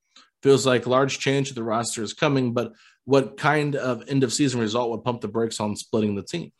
Feels 0.42 0.66
like 0.66 0.86
large 0.86 1.18
change 1.18 1.48
to 1.48 1.54
the 1.54 1.62
roster 1.62 2.02
is 2.02 2.14
coming, 2.14 2.52
but 2.52 2.72
what 3.04 3.36
kind 3.36 3.76
of 3.76 4.08
end 4.08 4.24
of 4.24 4.32
season 4.32 4.60
result 4.60 4.90
would 4.90 5.04
pump 5.04 5.20
the 5.20 5.28
brakes 5.28 5.60
on 5.60 5.76
splitting 5.76 6.14
the 6.14 6.22
team? 6.22 6.52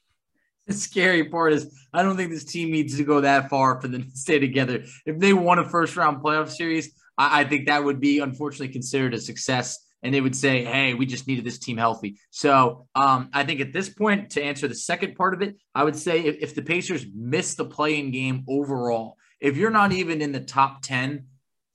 The 0.67 0.75
scary 0.75 1.25
part 1.25 1.53
is 1.53 1.75
I 1.93 2.03
don't 2.03 2.17
think 2.17 2.31
this 2.31 2.45
team 2.45 2.71
needs 2.71 2.97
to 2.97 3.05
go 3.05 3.21
that 3.21 3.51
far 3.51 3.81
for 3.81 3.89
them 3.89 4.05
to 4.05 4.17
stay 4.17 4.39
together. 4.39 4.85
If 5.05 5.19
they 5.19 5.33
won 5.33 5.59
a 5.59 5.69
first 5.69 5.97
round 5.97 6.23
playoff 6.23 6.51
series, 6.51 6.93
I, 7.19 7.41
I 7.41 7.45
think 7.45 7.67
that 7.67 7.83
would 7.83 8.01
be 8.01 8.21
unfortunately 8.21 8.69
considered 8.69 9.15
a 9.15 9.21
success 9.21 9.79
and 10.03 10.15
they 10.15 10.21
would 10.21 10.37
say, 10.37 10.65
"Hey, 10.65 10.95
we 10.95 11.07
just 11.07 11.27
needed 11.27 11.45
this 11.45 11.59
team 11.59 11.77
healthy." 11.77 12.19
So 12.31 12.89
um, 12.95 13.31
I 13.33 13.45
think 13.45 13.61
at 13.61 13.73
this 13.73 13.89
point, 13.89 14.31
to 14.31 14.43
answer 14.43 14.69
the 14.69 14.75
second 14.75 15.15
part 15.15 15.35
of 15.35 15.43
it, 15.43 15.57
I 15.75 15.85
would 15.85 15.97
say 15.97 16.25
if, 16.25 16.37
if 16.41 16.55
the 16.55 16.63
Pacers 16.63 17.07
miss 17.15 17.55
the 17.55 17.65
play-in 17.65 18.11
game 18.11 18.45
overall, 18.49 19.17
if 19.41 19.57
you're 19.57 19.71
not 19.71 19.93
even 19.93 20.21
in 20.23 20.33
the 20.33 20.41
top 20.41 20.83
ten, 20.83 21.27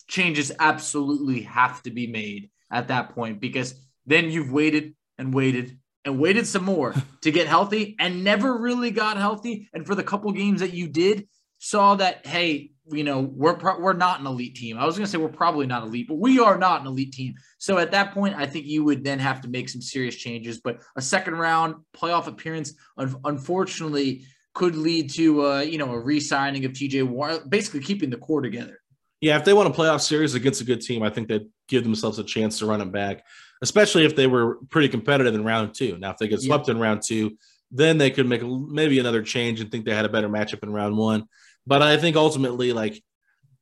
changes 0.08 0.52
absolutely 0.60 1.42
have 1.42 1.82
to 1.84 1.92
be 1.92 2.08
made 2.08 2.50
at 2.72 2.90
that 2.90 3.14
point 3.14 3.40
because 3.40 3.76
then 4.06 4.32
you've 4.32 4.52
waited 4.52 4.96
and 5.18 5.34
waited 5.34 5.78
and 6.06 6.20
waited 6.20 6.48
some 6.48 6.64
more 6.64 6.94
to 7.22 7.32
get 7.32 7.48
healthy 7.48 7.96
and 8.00 8.24
never 8.24 8.58
really 8.58 8.92
got 8.92 9.18
healthy. 9.18 9.70
And 9.74 9.86
for 9.86 9.96
the 9.96 10.04
couple 10.04 10.32
games 10.32 10.62
that 10.62 10.74
you 10.74 10.88
did, 10.88 11.28
saw 11.60 11.96
that 11.96 12.26
hey, 12.26 12.72
you 12.92 13.04
know, 13.04 13.20
we're 13.20 13.56
pro- 13.56 13.80
we're 13.80 13.94
not 13.94 14.20
an 14.20 14.28
elite 14.28 14.56
team. 14.56 14.78
I 14.78 14.86
was 14.86 14.96
going 14.96 15.06
to 15.06 15.12
say 15.12 15.18
we're 15.18 15.30
probably 15.30 15.68
not 15.68 15.84
elite, 15.84 16.08
but 16.08 16.16
we 16.16 16.40
are 16.40 16.58
not 16.58 16.82
an 16.82 16.88
elite 16.88 17.12
team. 17.14 17.36
So 17.58 17.78
at 17.78 17.92
that 17.92 18.14
point, 18.14 18.36
I 18.36 18.46
think 18.46 18.66
you 18.66 18.84
would 18.86 19.04
then 19.04 19.20
have 19.20 19.42
to 19.42 19.48
make 19.48 19.70
some 19.70 19.82
serious 19.82 20.16
changes. 20.16 20.60
But 20.60 20.82
a 20.96 21.02
second 21.02 21.36
round 21.36 21.76
playoff 21.96 22.28
appearance, 22.28 22.74
un- 22.98 23.16
unfortunately, 23.26 24.26
could 24.54 24.76
lead 24.76 25.12
to 25.12 25.46
uh, 25.46 25.60
you 25.60 25.78
know 25.78 25.92
a 25.92 26.00
re-signing 26.00 26.66
of 26.66 26.72
TJ 26.72 27.04
Warren, 27.04 27.42
basically 27.50 27.82
keeping 27.82 28.10
the 28.10 28.18
core 28.18 28.42
together. 28.42 28.80
Yeah, 29.22 29.38
if 29.38 29.46
they 29.46 29.54
won 29.54 29.68
a 29.68 29.72
playoff 29.72 30.02
series 30.02 30.36
against 30.36 30.62
a 30.62 30.64
good 30.64 30.82
team, 30.82 31.04
I 31.04 31.10
think 31.10 31.28
they'd 31.28 31.48
give 31.68 31.84
themselves 31.84 32.20
a 32.20 32.24
chance 32.24 32.60
to 32.60 32.68
run 32.68 32.82
it 32.82 32.92
back, 32.92 33.26
especially 33.62 34.06
if 34.06 34.16
they 34.16 34.28
were 34.28 34.60
pretty 34.70 34.90
competitive 34.90 35.34
in 35.34 35.44
round 35.44 35.74
two. 35.74 35.98
Now, 35.98 36.12
if 36.12 36.18
they 36.18 36.28
get 36.28 36.42
swept 36.42 36.68
yeah. 36.68 36.76
in 36.76 36.80
round 36.80 37.02
two, 37.06 37.38
then 37.72 37.98
they 37.98 38.12
could 38.12 38.28
make 38.28 38.44
maybe 38.44 39.00
another 39.00 39.22
change 39.22 39.60
and 39.60 39.72
think 39.72 39.86
they 39.86 39.96
had 39.96 40.06
a 40.06 40.10
better 40.10 40.30
matchup 40.30 40.64
in 40.64 40.72
round 40.72 40.96
one. 40.96 41.28
But 41.68 41.84
I 41.84 41.98
think 41.98 42.16
ultimately, 42.16 42.74
like, 42.74 43.04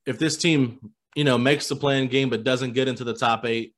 if 0.06 0.20
this 0.20 0.38
team, 0.38 0.92
you 1.16 1.24
know, 1.24 1.38
makes 1.38 1.68
the 1.68 1.76
play-in 1.76 2.08
game 2.08 2.30
but 2.30 2.44
doesn't 2.44 2.74
get 2.74 2.88
into 2.88 3.04
the 3.04 3.16
top 3.16 3.46
eight, 3.46 3.74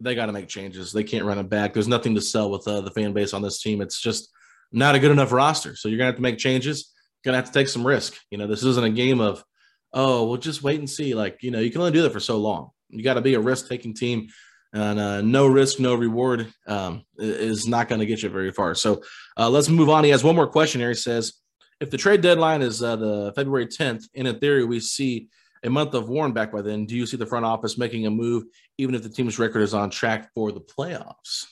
they 0.00 0.14
got 0.14 0.26
to 0.26 0.32
make 0.32 0.48
changes. 0.48 0.92
They 0.92 1.04
can't 1.04 1.24
run 1.24 1.38
it 1.38 1.48
back. 1.48 1.72
There's 1.72 1.88
nothing 1.88 2.14
to 2.14 2.20
sell 2.20 2.50
with 2.50 2.68
uh, 2.68 2.82
the 2.82 2.90
fan 2.90 3.14
base 3.14 3.32
on 3.32 3.42
this 3.42 3.62
team. 3.62 3.80
It's 3.80 4.00
just 4.00 4.28
not 4.70 4.94
a 4.94 4.98
good 4.98 5.12
enough 5.12 5.32
roster. 5.32 5.76
So 5.76 5.88
you're 5.88 5.98
gonna 5.98 6.08
have 6.08 6.16
to 6.16 6.22
make 6.22 6.36
changes. 6.36 6.92
Gonna 7.24 7.38
have 7.38 7.46
to 7.46 7.52
take 7.52 7.68
some 7.68 7.86
risk. 7.86 8.14
You 8.30 8.38
know, 8.38 8.46
this 8.46 8.64
isn't 8.64 8.84
a 8.84 8.90
game 8.90 9.20
of, 9.20 9.42
oh, 9.94 10.26
we'll 10.26 10.36
just 10.36 10.62
wait 10.62 10.80
and 10.80 10.90
see. 10.90 11.14
Like, 11.14 11.38
you 11.42 11.50
know, 11.50 11.60
you 11.60 11.70
can 11.70 11.80
only 11.80 11.92
do 11.92 12.02
that 12.02 12.12
for 12.12 12.20
so 12.20 12.36
long. 12.36 12.70
You 12.90 13.02
got 13.02 13.14
to 13.14 13.22
be 13.22 13.34
a 13.34 13.40
risk-taking 13.40 13.94
team, 13.94 14.28
and 14.72 14.98
uh, 14.98 15.20
no 15.22 15.46
risk, 15.46 15.80
no 15.80 15.94
reward 15.94 16.52
um, 16.66 17.04
is 17.16 17.66
not 17.66 17.88
going 17.88 18.00
to 18.00 18.06
get 18.06 18.22
you 18.22 18.28
very 18.28 18.52
far. 18.52 18.74
So 18.74 19.02
uh, 19.38 19.48
let's 19.48 19.68
move 19.68 19.88
on. 19.88 20.04
He 20.04 20.10
has 20.10 20.24
one 20.24 20.36
more 20.36 20.48
question 20.48 20.80
here. 20.80 20.90
He 20.90 20.94
says, 20.96 21.32
if 21.84 21.90
the 21.90 21.98
trade 21.98 22.22
deadline 22.22 22.62
is 22.62 22.82
uh, 22.82 22.96
the 22.96 23.32
February 23.36 23.66
10th, 23.66 24.08
and 24.14 24.26
in 24.26 24.38
theory 24.38 24.64
we 24.64 24.80
see 24.80 25.28
a 25.62 25.68
month 25.68 25.92
of 25.92 26.08
Warren 26.08 26.32
back 26.32 26.50
by 26.50 26.62
then, 26.62 26.86
do 26.86 26.96
you 26.96 27.04
see 27.04 27.18
the 27.18 27.26
front 27.26 27.44
office 27.44 27.76
making 27.76 28.06
a 28.06 28.10
move, 28.10 28.44
even 28.78 28.94
if 28.94 29.02
the 29.02 29.10
team's 29.10 29.38
record 29.38 29.60
is 29.60 29.74
on 29.74 29.90
track 29.90 30.30
for 30.34 30.50
the 30.50 30.62
playoffs? 30.62 31.44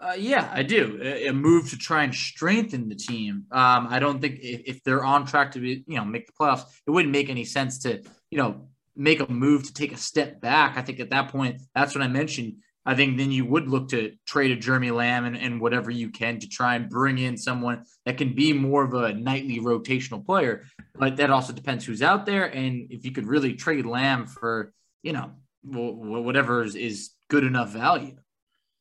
Uh, 0.00 0.14
yeah, 0.16 0.50
I 0.50 0.62
do. 0.62 0.98
A, 1.02 1.26
a, 1.26 1.32
move 1.32 1.68
to 1.70 1.76
try 1.76 2.04
and 2.04 2.14
strengthen 2.14 2.88
the 2.88 2.94
team. 2.94 3.44
Um, 3.50 3.88
I 3.90 3.98
don't 3.98 4.18
think 4.18 4.40
if, 4.40 4.62
if, 4.64 4.82
they're 4.82 5.04
on 5.04 5.26
track 5.26 5.52
to 5.52 5.58
be, 5.58 5.84
you 5.86 5.96
know, 5.98 6.04
make 6.06 6.26
the 6.26 6.32
playoffs, 6.32 6.64
it 6.86 6.90
wouldn't 6.90 7.12
make 7.12 7.28
any 7.28 7.44
sense 7.44 7.78
to, 7.80 8.02
you 8.30 8.38
know, 8.38 8.68
make 8.94 9.20
a 9.20 9.30
move 9.30 9.64
to 9.64 9.74
take 9.74 9.92
a 9.92 9.98
step 9.98 10.40
back. 10.40 10.78
I 10.78 10.82
think 10.82 11.00
at 11.00 11.10
that 11.10 11.28
point, 11.28 11.60
that's 11.74 11.94
when 11.94 12.02
I 12.02 12.08
mentioned 12.08 12.56
I 12.86 12.94
think 12.94 13.18
then 13.18 13.32
you 13.32 13.44
would 13.44 13.68
look 13.68 13.88
to 13.88 14.12
trade 14.26 14.52
a 14.52 14.56
Jeremy 14.56 14.92
Lamb 14.92 15.24
and, 15.24 15.36
and, 15.36 15.60
whatever 15.60 15.90
you 15.90 16.08
can 16.08 16.38
to 16.38 16.48
try 16.48 16.76
and 16.76 16.88
bring 16.88 17.18
in 17.18 17.36
someone 17.36 17.84
that 18.04 18.16
can 18.16 18.32
be 18.34 18.52
more 18.52 18.84
of 18.84 18.94
a 18.94 19.12
nightly 19.12 19.58
rotational 19.58 20.24
player. 20.24 20.64
But 20.94 21.16
that 21.16 21.30
also 21.30 21.52
depends 21.52 21.84
who's 21.84 22.00
out 22.00 22.26
there. 22.26 22.44
And 22.44 22.86
if 22.90 23.04
you 23.04 23.10
could 23.10 23.26
really 23.26 23.54
trade 23.54 23.86
Lamb 23.86 24.26
for, 24.26 24.72
you 25.02 25.12
know, 25.12 25.32
whatever 25.64 26.62
is, 26.62 26.76
is 26.76 27.10
good 27.28 27.42
enough 27.42 27.70
value. 27.70 28.16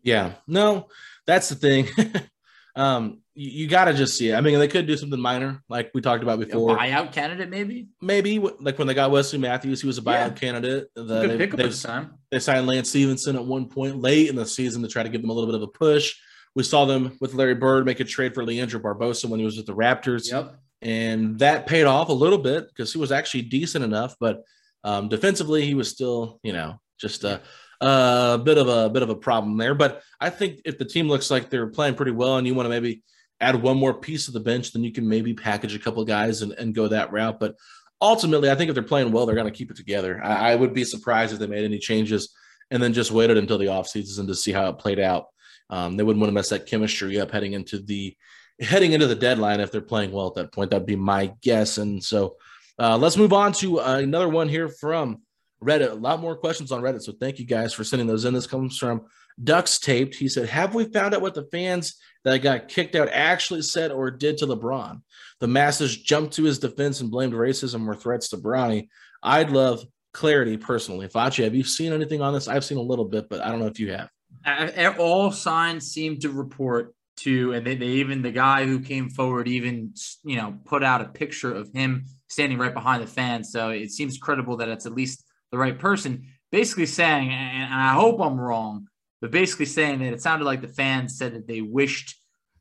Yeah, 0.03 0.33
no, 0.47 0.89
that's 1.25 1.49
the 1.49 1.55
thing. 1.55 1.87
Um, 2.76 3.21
you, 3.34 3.49
you 3.63 3.67
got 3.67 3.86
to 3.86 3.93
just 3.93 4.17
see 4.17 4.30
it. 4.30 4.36
I 4.36 4.41
mean, 4.41 4.59
they 4.59 4.67
could 4.67 4.86
do 4.88 4.97
something 4.97 5.19
minor, 5.19 5.63
like 5.69 5.91
we 5.93 6.01
talked 6.01 6.23
about 6.23 6.39
before. 6.39 6.76
A 6.76 6.80
buyout 6.80 7.11
candidate, 7.13 7.49
maybe. 7.49 7.88
Maybe 8.01 8.39
like 8.39 8.78
when 8.78 8.88
they 8.88 8.93
got 8.93 9.11
Wesley 9.11 9.39
Matthews, 9.39 9.82
he 9.82 9.88
was 9.88 9.97
a 9.97 10.01
buyout 10.01 10.30
Yeah. 10.30 10.30
candidate. 10.32 10.88
The, 10.95 11.28
Good 11.28 11.51
they, 11.51 11.63
this 11.63 11.82
time. 11.84 12.15
they 12.32 12.39
signed 12.39 12.67
Lance 12.67 12.89
Stephenson 12.89 13.36
at 13.36 13.45
one 13.45 13.67
point 13.67 13.99
late 14.01 14.30
in 14.30 14.36
the 14.36 14.45
season 14.45 14.82
to 14.82 14.88
try 14.88 15.03
to 15.03 15.09
give 15.09 15.21
them 15.21 15.30
a 15.30 15.34
little 15.34 15.47
bit 15.47 15.55
of 15.55 15.61
a 15.61 15.67
push. 15.67 16.13
We 16.55 16.63
saw 16.63 16.86
them 16.86 17.17
with 17.19 17.34
Larry 17.34 17.55
Bird 17.55 17.86
make 17.86 17.99
a 17.99 18.05
trade 18.05 18.34
for 18.34 18.43
Leandro 18.45 18.80
Barbosa 18.80 19.26
when 19.26 19.39
he 19.39 19.45
was 19.45 19.57
with 19.57 19.65
the 19.65 19.76
Raptors. 19.76 20.32
Yep. 20.32 20.55
and 20.82 21.39
that 21.39 21.67
paid 21.67 21.86
off 21.86 22.09
a 22.09 22.13
little 22.13 22.38
bit 22.38 22.67
because 22.69 22.91
he 22.93 22.99
was 22.99 23.11
actually 23.11 23.41
decent 23.43 23.84
enough, 23.84 24.15
but 24.19 24.43
um, 24.84 25.09
defensively 25.09 25.65
he 25.65 25.73
was 25.73 25.89
still, 25.89 26.39
you 26.43 26.53
know, 26.53 26.80
just 26.99 27.23
a, 27.26 27.41
a 27.82 28.39
bit 28.43 28.57
of 28.57 28.67
a 28.67 28.89
bit 28.89 29.03
of 29.03 29.09
a 29.09 29.15
problem 29.15 29.57
there. 29.57 29.76
But 29.76 30.01
I 30.19 30.30
think 30.30 30.61
if 30.65 30.78
the 30.78 30.86
team 30.86 31.07
looks 31.07 31.30
like 31.30 31.49
they're 31.49 31.67
playing 31.67 31.95
pretty 31.95 32.11
well, 32.11 32.38
and 32.38 32.47
you 32.47 32.53
want 32.53 32.65
to 32.65 32.69
maybe 32.69 33.03
add 33.41 33.61
one 33.61 33.78
more 33.78 33.93
piece 33.93 34.28
of 34.28 34.34
the 34.34 34.39
bench, 34.39 34.71
then 34.71 34.84
you 34.84 34.91
can 34.91 35.07
maybe 35.07 35.34
package 35.34 35.76
a 35.76 35.80
couple 35.80 36.03
guys 36.05 36.41
and, 36.41 36.53
and 36.53 36.76
go 36.76 36.88
that 36.88 37.11
route. 37.11 37.39
But 37.39 37.55
ultimately, 38.01 38.49
I 38.49 38.55
think 38.55 38.69
if 38.69 38.76
they're 38.76 38.84
playing 38.84 39.11
well, 39.11 39.26
they're 39.26 39.36
going 39.36 39.51
to 39.51 39.57
keep 39.57 39.71
it 39.71 39.78
together. 39.78 40.21
I, 40.23 40.51
I 40.51 40.55
would 40.55 40.73
be 40.73 40.86
surprised 40.86 41.34
if 41.34 41.39
they 41.39 41.47
made 41.47 41.65
any 41.65 41.80
changes 41.80 42.34
and 42.71 42.82
then 42.82 42.93
just 42.93 43.11
waited 43.11 43.38
until 43.38 43.57
the 43.57 43.65
offseason 43.65 44.28
to 44.28 44.36
see 44.36 44.51
how 44.51 44.69
it 44.69 44.80
played 44.80 44.99
out. 44.99 45.28
Um, 45.69 45.97
they 45.97 46.03
wouldn't 46.03 46.21
want 46.21 46.30
to 46.30 46.34
mess 46.34 46.49
that 46.49 46.67
chemistry 46.67 47.19
up 47.19 47.32
heading 47.32 47.53
into 47.53 47.80
the 47.80 48.15
heading 48.59 48.93
into 48.93 49.07
the 49.07 49.15
deadline 49.15 49.59
if 49.59 49.71
they're 49.71 49.82
playing 49.82 50.11
well 50.11 50.28
at 50.28 50.36
that 50.36 50.53
point. 50.53 50.71
That'd 50.71 50.88
be 50.88 50.95
my 50.95 51.34
guess. 51.41 51.78
And 51.78 52.03
so 52.03 52.38
uh, 52.80 52.97
let's 52.97 53.17
move 53.17 53.34
on 53.34 53.51
to 53.53 53.82
uh, 53.82 53.97
another 53.97 54.30
one 54.30 54.47
here 54.47 54.69
from 54.69 55.21
Reddit. 55.63 55.91
A 55.91 55.95
lot 55.95 56.19
more 56.19 56.35
questions 56.35 56.71
on 56.71 56.81
Reddit. 56.81 57.01
So 57.01 57.13
thank 57.19 57.39
you 57.39 57.45
guys 57.45 57.73
for 57.73 57.83
sending 57.83 58.07
those 58.07 58.25
in. 58.25 58.33
This 58.33 58.47
comes 58.47 58.77
from 58.77 59.05
Ducks 59.43 59.79
Taped. 59.79 60.15
He 60.15 60.27
said, 60.27 60.49
Have 60.49 60.75
we 60.75 60.85
found 60.85 61.13
out 61.13 61.21
what 61.21 61.33
the 61.33 61.47
fans 61.51 61.95
that 62.23 62.39
got 62.39 62.67
kicked 62.67 62.95
out 62.95 63.09
actually 63.11 63.61
said 63.61 63.91
or 63.91 64.11
did 64.11 64.37
to 64.39 64.47
LeBron? 64.47 65.01
The 65.39 65.47
masses 65.47 65.97
jumped 65.97 66.33
to 66.33 66.43
his 66.43 66.59
defense 66.59 67.01
and 67.01 67.11
blamed 67.11 67.33
racism 67.33 67.87
or 67.87 67.95
threats 67.95 68.29
to 68.29 68.37
Bronny. 68.37 68.89
I'd 69.23 69.49
love 69.49 69.83
clarity 70.13 70.57
personally. 70.57 71.07
Facci, 71.07 71.43
have 71.43 71.55
you 71.55 71.63
seen 71.63 71.93
anything 71.93 72.21
on 72.21 72.33
this? 72.33 72.47
I've 72.47 72.65
seen 72.65 72.77
a 72.77 72.81
little 72.81 73.05
bit, 73.05 73.27
but 73.29 73.41
I 73.41 73.49
don't 73.49 73.59
know 73.59 73.67
if 73.67 73.79
you 73.79 73.91
have. 73.91 74.97
All 74.97 75.31
signs 75.31 75.91
seem 75.91 76.19
to 76.19 76.29
report 76.29 76.95
to, 77.17 77.53
and 77.53 77.65
they, 77.65 77.75
they 77.75 77.87
even 77.87 78.21
the 78.21 78.31
guy 78.31 78.65
who 78.65 78.79
came 78.79 79.09
forward 79.09 79.47
even 79.47 79.93
you 80.23 80.35
know 80.35 80.57
put 80.65 80.83
out 80.83 81.01
a 81.01 81.05
picture 81.05 81.53
of 81.53 81.71
him 81.73 82.05
standing 82.27 82.57
right 82.57 82.73
behind 82.73 83.03
the 83.03 83.07
fans. 83.07 83.51
So 83.51 83.69
it 83.69 83.91
seems 83.91 84.17
credible 84.17 84.57
that 84.57 84.69
it's 84.69 84.85
at 84.85 84.93
least 84.93 85.24
the 85.55 85.59
right 85.59 85.79
person. 85.79 86.27
Basically 86.51 86.85
saying, 86.85 87.31
and 87.31 87.73
I 87.73 87.93
hope 87.93 88.19
I'm 88.21 88.39
wrong, 88.39 88.87
but 89.21 89.31
basically 89.31 89.65
saying 89.65 89.99
that 89.99 90.13
it 90.13 90.21
sounded 90.21 90.45
like 90.45 90.61
the 90.61 90.67
fans 90.67 91.17
said 91.17 91.33
that 91.33 91.47
they 91.47 91.61
wished 91.61 92.15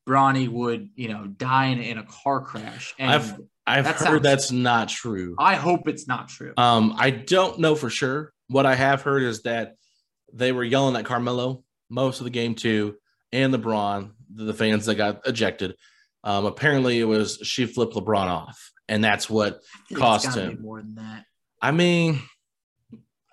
Bronny 0.08 0.48
would 0.48 0.90
you 0.96 1.08
know 1.08 1.26
die 1.26 1.66
in, 1.66 1.80
in 1.80 1.98
a 1.98 2.04
car 2.04 2.40
crash. 2.40 2.94
And 2.98 3.10
I've 3.10 3.40
I've 3.66 3.84
that 3.84 3.96
heard 3.96 4.04
sounds- 4.06 4.22
that's 4.22 4.52
not 4.52 4.88
true. 4.88 5.34
I 5.38 5.54
hope 5.56 5.88
it's 5.88 6.06
not 6.06 6.28
true. 6.28 6.52
Um, 6.56 6.94
I 6.96 7.10
don't 7.10 7.58
know 7.58 7.74
for 7.74 7.90
sure. 7.90 8.32
What 8.48 8.66
I 8.66 8.74
have 8.74 9.02
heard 9.02 9.22
is 9.22 9.42
that 9.42 9.74
they 10.32 10.52
were 10.52 10.64
yelling 10.64 10.96
at 10.96 11.04
Carmelo 11.04 11.64
most 11.90 12.20
of 12.20 12.24
the 12.24 12.30
game 12.30 12.54
too, 12.54 12.96
and 13.32 13.52
LeBron, 13.54 14.12
the 14.34 14.44
the 14.44 14.54
fans 14.54 14.86
that 14.86 14.94
got 14.96 15.26
ejected. 15.26 15.74
Um, 16.24 16.46
apparently, 16.46 17.00
it 17.00 17.04
was 17.04 17.38
she 17.42 17.66
flipped 17.66 17.94
LeBron 17.94 18.26
off, 18.26 18.72
and 18.88 19.02
that's 19.04 19.28
what 19.30 19.60
I 19.90 19.94
feel 19.94 19.98
like 20.00 20.16
it's 20.16 20.24
cost 20.26 20.36
him. 20.36 20.62
more 20.62 20.80
than 20.80 20.94
that. 20.96 21.24
I 21.62 21.70
mean, 21.70 22.20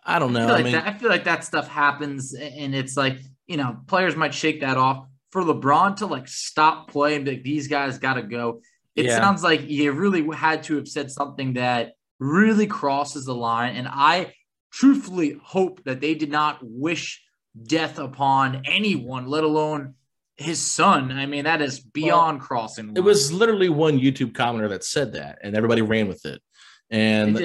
I 0.04 0.20
don't 0.20 0.36
I 0.36 0.40
know. 0.40 0.46
feel, 0.48 0.50
I 0.50 0.58
like 0.58 0.64
mean, 0.66 0.74
that, 0.74 0.88
I 0.88 0.94
feel 0.98 1.10
like 1.10 1.24
that 1.26 1.44
stuff 1.44 1.68
happens, 1.68 2.34
and 2.34 2.74
it's 2.76 2.98
like 2.98 3.20
you 3.48 3.58
know 3.58 3.78
players 3.88 4.16
might 4.16 4.34
shake 4.34 4.62
that 4.62 4.78
off. 4.78 5.06
For 5.32 5.42
LeBron 5.44 5.98
to 5.98 6.08
like 6.08 6.28
stop 6.28 6.90
playing, 6.90 7.26
like 7.26 7.44
these 7.44 7.68
guys 7.68 7.98
got 8.00 8.16
to 8.16 8.24
go. 8.24 8.62
It 8.96 9.06
Yeah. 9.06 9.18
sounds 9.18 9.44
like 9.44 9.70
you 9.70 9.92
really 9.94 10.28
had 10.36 10.64
to 10.64 10.76
have 10.76 10.88
said 10.90 11.10
something 11.10 11.54
that 11.54 11.94
really 12.20 12.68
crosses 12.68 13.26
the 13.26 13.34
line. 13.34 13.76
And 13.78 13.88
I 13.90 14.34
truthfully 14.74 15.40
hope 15.42 15.84
that 15.86 16.02
they 16.02 16.16
did 16.16 16.30
not 16.30 16.60
wish 16.62 17.24
death 17.64 17.98
upon 17.98 18.64
anyone, 18.66 19.26
let 19.28 19.46
alone 19.46 19.94
his 20.36 20.60
son. 20.60 21.12
I 21.14 21.26
mean, 21.28 21.46
that 21.46 21.62
is 21.62 21.80
beyond 21.80 22.42
crossing. 22.42 22.94
the 22.94 23.00
it 23.00 23.04
was 23.06 23.32
literally 23.32 23.70
one 23.70 24.00
YouTube 24.00 24.34
commenter 24.34 24.68
that 24.70 24.84
said 24.84 25.14
that, 25.14 25.40
and 25.42 25.56
everybody 25.56 25.82
ran 25.82 26.10
with 26.10 26.26
it. 26.26 26.42
And. 26.90 27.38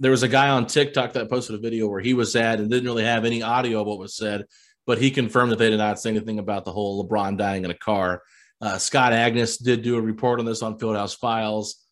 There 0.00 0.10
was 0.10 0.22
a 0.22 0.28
guy 0.28 0.48
on 0.50 0.66
TikTok 0.66 1.14
that 1.14 1.28
posted 1.28 1.56
a 1.56 1.58
video 1.58 1.88
where 1.88 2.00
he 2.00 2.14
was 2.14 2.36
at 2.36 2.60
and 2.60 2.70
didn't 2.70 2.86
really 2.86 3.04
have 3.04 3.24
any 3.24 3.42
audio 3.42 3.80
of 3.80 3.86
what 3.86 3.98
was 3.98 4.16
said, 4.16 4.44
but 4.86 4.98
he 4.98 5.10
confirmed 5.10 5.52
that 5.52 5.58
they 5.58 5.70
did 5.70 5.78
not 5.78 6.00
say 6.00 6.10
anything 6.10 6.38
about 6.38 6.64
the 6.64 6.72
whole 6.72 7.06
LeBron 7.06 7.36
dying 7.36 7.64
in 7.64 7.70
a 7.70 7.74
car. 7.74 8.22
Uh, 8.60 8.78
Scott 8.78 9.12
Agness 9.12 9.62
did 9.62 9.82
do 9.82 9.96
a 9.96 10.00
report 10.00 10.40
on 10.40 10.46
this 10.46 10.62
on 10.62 10.78
Fieldhouse 10.78 11.16
Files, 11.16 11.84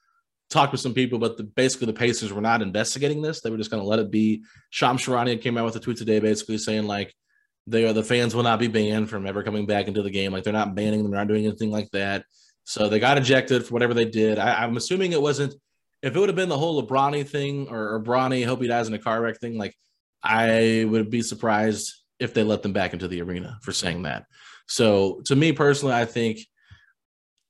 talked 0.50 0.72
with 0.72 0.80
some 0.80 0.94
people, 0.94 1.18
but 1.18 1.36
the, 1.36 1.42
basically 1.42 1.86
the 1.86 1.92
Pacers 1.92 2.32
were 2.32 2.40
not 2.40 2.62
investigating 2.62 3.22
this. 3.22 3.40
They 3.40 3.50
were 3.50 3.57
just 3.57 3.70
going 3.70 3.82
to 3.82 3.88
let 3.88 3.98
it 3.98 4.11
be. 4.11 4.44
Sham 4.70 4.98
Charania 4.98 5.40
came 5.40 5.59
out 5.59 5.64
with 5.64 5.76
a 5.76 5.80
tweet 5.80 5.96
today 5.96 6.20
basically 6.20 6.59
saying, 6.59 6.86
like, 6.86 7.14
they 7.66 7.84
are 7.84 7.92
the 7.92 8.04
fans 8.04 8.34
will 8.34 8.44
not 8.44 8.61
be 8.61 8.68
banned 8.68 9.11
from 9.11 9.26
ever 9.26 9.42
coming 9.42 9.66
back 9.66 9.88
into 9.88 10.02
the 10.02 10.11
game. 10.11 10.32
Like, 10.32 10.44
they're 10.44 10.52
not 10.52 10.76
banning 10.76 11.02
them, 11.02 11.11
they're 11.11 11.20
not 11.20 11.28
doing 11.28 11.46
anything 11.46 11.72
like 11.72 11.90
that. 11.90 12.24
So 12.62 12.88
they 12.88 12.98
got 12.98 13.18
ejected 13.18 13.64
for 13.64 13.74
whatever 13.74 13.94
they 13.94 14.04
did. 14.04 14.38
I, 14.38 14.62
I'm 14.62 14.76
assuming 14.76 15.12
it 15.12 15.22
wasn't, 15.22 15.54
if 16.07 16.14
it 16.14 16.18
would 16.18 16.28
have 16.28 16.36
been 16.36 16.48
the 16.48 16.57
whole 16.57 16.80
LeBron 16.80 17.26
thing 17.28 17.68
or, 17.68 17.94
or 17.94 18.00
Bronny, 18.00 18.46
hope 18.46 18.62
he 18.62 18.68
dies 18.68 18.86
in 18.86 18.94
a 18.94 18.98
car 18.98 19.20
wreck 19.20 19.38
thing, 19.40 19.59
like, 19.59 19.74
I 20.22 20.86
would 20.88 21.11
be 21.11 21.20
surprised 21.20 21.92
if 22.18 22.32
they 22.32 22.42
let 22.42 22.62
them 22.62 22.72
back 22.72 22.92
into 22.92 23.09
the 23.09 23.22
arena 23.22 23.59
for 23.62 23.72
saying 23.72 24.02
that. 24.02 24.24
So 24.68 25.20
to 25.26 25.36
me 25.36 25.52
personally, 25.52 25.94
I 25.94 26.04
think 26.04 26.38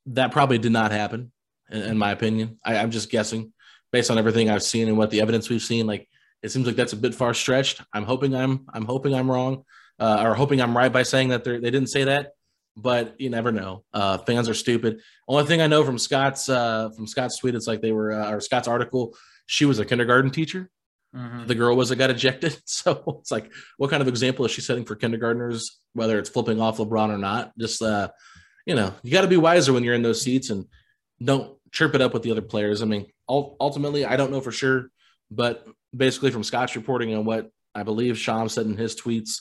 that 0.06 0.32
probably 0.32 0.58
did 0.58 0.72
not 0.72 0.90
happen, 0.90 1.32
in, 1.70 1.82
in 1.82 1.98
my 1.98 2.12
opinion. 2.12 2.58
I, 2.64 2.78
I'm 2.78 2.90
just 2.90 3.10
guessing 3.10 3.52
based 3.92 4.10
on 4.10 4.18
everything 4.18 4.50
I've 4.50 4.62
seen 4.62 4.88
and 4.88 4.98
what 4.98 5.10
the 5.10 5.20
evidence 5.20 5.48
we've 5.48 5.62
seen. 5.62 5.86
Like 5.86 6.08
it 6.42 6.50
seems 6.50 6.66
like 6.66 6.76
that's 6.76 6.92
a 6.92 6.96
bit 6.96 7.14
far 7.14 7.34
stretched. 7.34 7.82
I'm 7.92 8.04
hoping 8.04 8.34
I'm 8.34 8.66
I'm 8.72 8.84
hoping 8.84 9.14
I'm 9.14 9.30
wrong, 9.30 9.64
uh, 9.98 10.22
or 10.24 10.34
hoping 10.34 10.60
I'm 10.60 10.76
right 10.76 10.92
by 10.92 11.02
saying 11.02 11.28
that 11.28 11.44
they 11.44 11.58
didn't 11.58 11.88
say 11.88 12.04
that. 12.04 12.32
But 12.76 13.18
you 13.18 13.30
never 13.30 13.52
know. 13.52 13.84
Uh, 13.94 14.18
fans 14.18 14.48
are 14.48 14.54
stupid. 14.54 15.00
Only 15.26 15.44
thing 15.46 15.62
I 15.62 15.66
know 15.66 15.82
from 15.84 15.98
Scott's 15.98 16.48
uh, 16.48 16.90
from 16.94 17.06
Scott's 17.06 17.38
tweet, 17.38 17.54
it's 17.54 17.66
like 17.66 17.80
they 17.80 17.92
were 17.92 18.12
uh, 18.12 18.30
or 18.32 18.40
Scott's 18.40 18.68
article. 18.68 19.16
She 19.46 19.64
was 19.64 19.78
a 19.78 19.84
kindergarten 19.84 20.30
teacher 20.30 20.70
Mhm. 21.14 21.46
the 21.46 21.54
girl 21.54 21.74
was 21.76 21.88
that 21.88 21.96
got 21.96 22.10
ejected. 22.10 22.58
So 22.66 23.18
it's 23.20 23.30
like, 23.30 23.50
what 23.78 23.88
kind 23.90 24.02
of 24.02 24.08
example 24.08 24.44
is 24.44 24.50
she 24.50 24.60
setting 24.60 24.84
for 24.84 24.96
kindergartners, 24.96 25.78
whether 25.94 26.18
it's 26.18 26.28
flipping 26.28 26.60
off 26.60 26.76
LeBron 26.76 27.08
or 27.08 27.16
not? 27.16 27.52
Just, 27.58 27.80
uh, 27.80 28.08
you 28.66 28.74
know, 28.74 28.92
you 29.02 29.12
got 29.12 29.22
to 29.22 29.28
be 29.28 29.38
wiser 29.38 29.72
when 29.72 29.82
you're 29.84 29.94
in 29.94 30.02
those 30.02 30.20
seats 30.20 30.50
and 30.50 30.66
don't 31.24 31.56
chirp 31.72 31.94
it 31.94 32.02
up 32.02 32.12
with 32.12 32.22
the 32.22 32.32
other 32.32 32.42
players. 32.42 32.82
I 32.82 32.84
mean, 32.84 33.06
ultimately, 33.28 34.04
I 34.04 34.16
don't 34.16 34.30
know 34.30 34.42
for 34.42 34.52
sure, 34.52 34.90
but 35.30 35.66
basically, 35.96 36.32
from 36.32 36.44
Scott's 36.44 36.76
reporting 36.76 37.14
and 37.14 37.24
what 37.24 37.50
I 37.74 37.82
believe 37.84 38.18
Sham 38.18 38.48
said 38.50 38.66
in 38.66 38.76
his 38.76 38.94
tweets, 38.94 39.40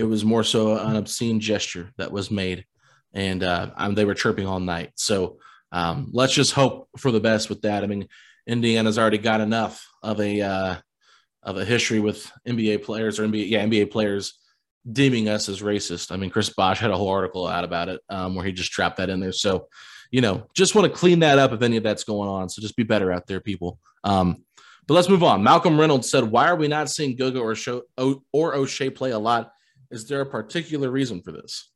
it 0.00 0.04
was 0.04 0.24
more 0.24 0.42
so 0.42 0.78
an 0.78 0.96
obscene 0.96 1.40
gesture 1.40 1.92
that 1.98 2.10
was 2.10 2.30
made, 2.30 2.64
and 3.12 3.42
uh, 3.42 3.70
they 3.92 4.04
were 4.04 4.14
chirping 4.14 4.46
all 4.46 4.60
night. 4.60 4.92
So 4.96 5.38
um, 5.72 6.08
let's 6.12 6.32
just 6.32 6.52
hope 6.52 6.88
for 6.96 7.12
the 7.12 7.20
best 7.20 7.48
with 7.48 7.62
that. 7.62 7.84
I 7.84 7.86
mean, 7.86 8.08
Indiana's 8.46 8.98
already 8.98 9.18
got 9.18 9.40
enough 9.40 9.86
of 10.02 10.20
a 10.20 10.40
uh, 10.40 10.76
of 11.42 11.58
a 11.58 11.64
history 11.64 12.00
with 12.00 12.30
NBA 12.48 12.82
players 12.82 13.18
or 13.18 13.26
NBA, 13.26 13.48
yeah, 13.48 13.64
NBA 13.64 13.90
players 13.90 14.38
deeming 14.90 15.28
us 15.28 15.48
as 15.48 15.60
racist. 15.60 16.12
I 16.12 16.16
mean, 16.16 16.30
Chris 16.30 16.48
Bosh 16.48 16.80
had 16.80 16.90
a 16.90 16.96
whole 16.96 17.10
article 17.10 17.46
out 17.46 17.64
about 17.64 17.88
it 17.88 18.00
um, 18.08 18.34
where 18.34 18.44
he 18.44 18.52
just 18.52 18.72
trapped 18.72 18.96
that 18.96 19.10
in 19.10 19.20
there. 19.20 19.32
So, 19.32 19.68
you 20.10 20.22
know, 20.22 20.46
just 20.54 20.74
want 20.74 20.90
to 20.90 20.98
clean 20.98 21.20
that 21.20 21.38
up 21.38 21.52
if 21.52 21.62
any 21.62 21.76
of 21.76 21.82
that's 21.82 22.04
going 22.04 22.28
on. 22.28 22.48
So 22.48 22.62
just 22.62 22.76
be 22.76 22.82
better 22.82 23.12
out 23.12 23.26
there, 23.26 23.40
people. 23.40 23.78
Um, 24.04 24.44
but 24.86 24.94
let's 24.94 25.08
move 25.08 25.22
on. 25.22 25.42
Malcolm 25.42 25.78
Reynolds 25.78 26.10
said, 26.10 26.24
"Why 26.24 26.48
are 26.48 26.56
we 26.56 26.66
not 26.66 26.90
seeing 26.90 27.14
Goga 27.14 27.38
or 27.38 27.54
Sho- 27.54 27.82
o- 27.96 28.22
or 28.32 28.54
Oshae 28.54 28.92
play 28.92 29.10
a 29.10 29.18
lot? 29.18 29.52
Is 29.90 30.06
there 30.06 30.20
a 30.20 30.26
particular 30.26 30.90
reason 30.90 31.22
for 31.22 31.32
this?" 31.32 31.70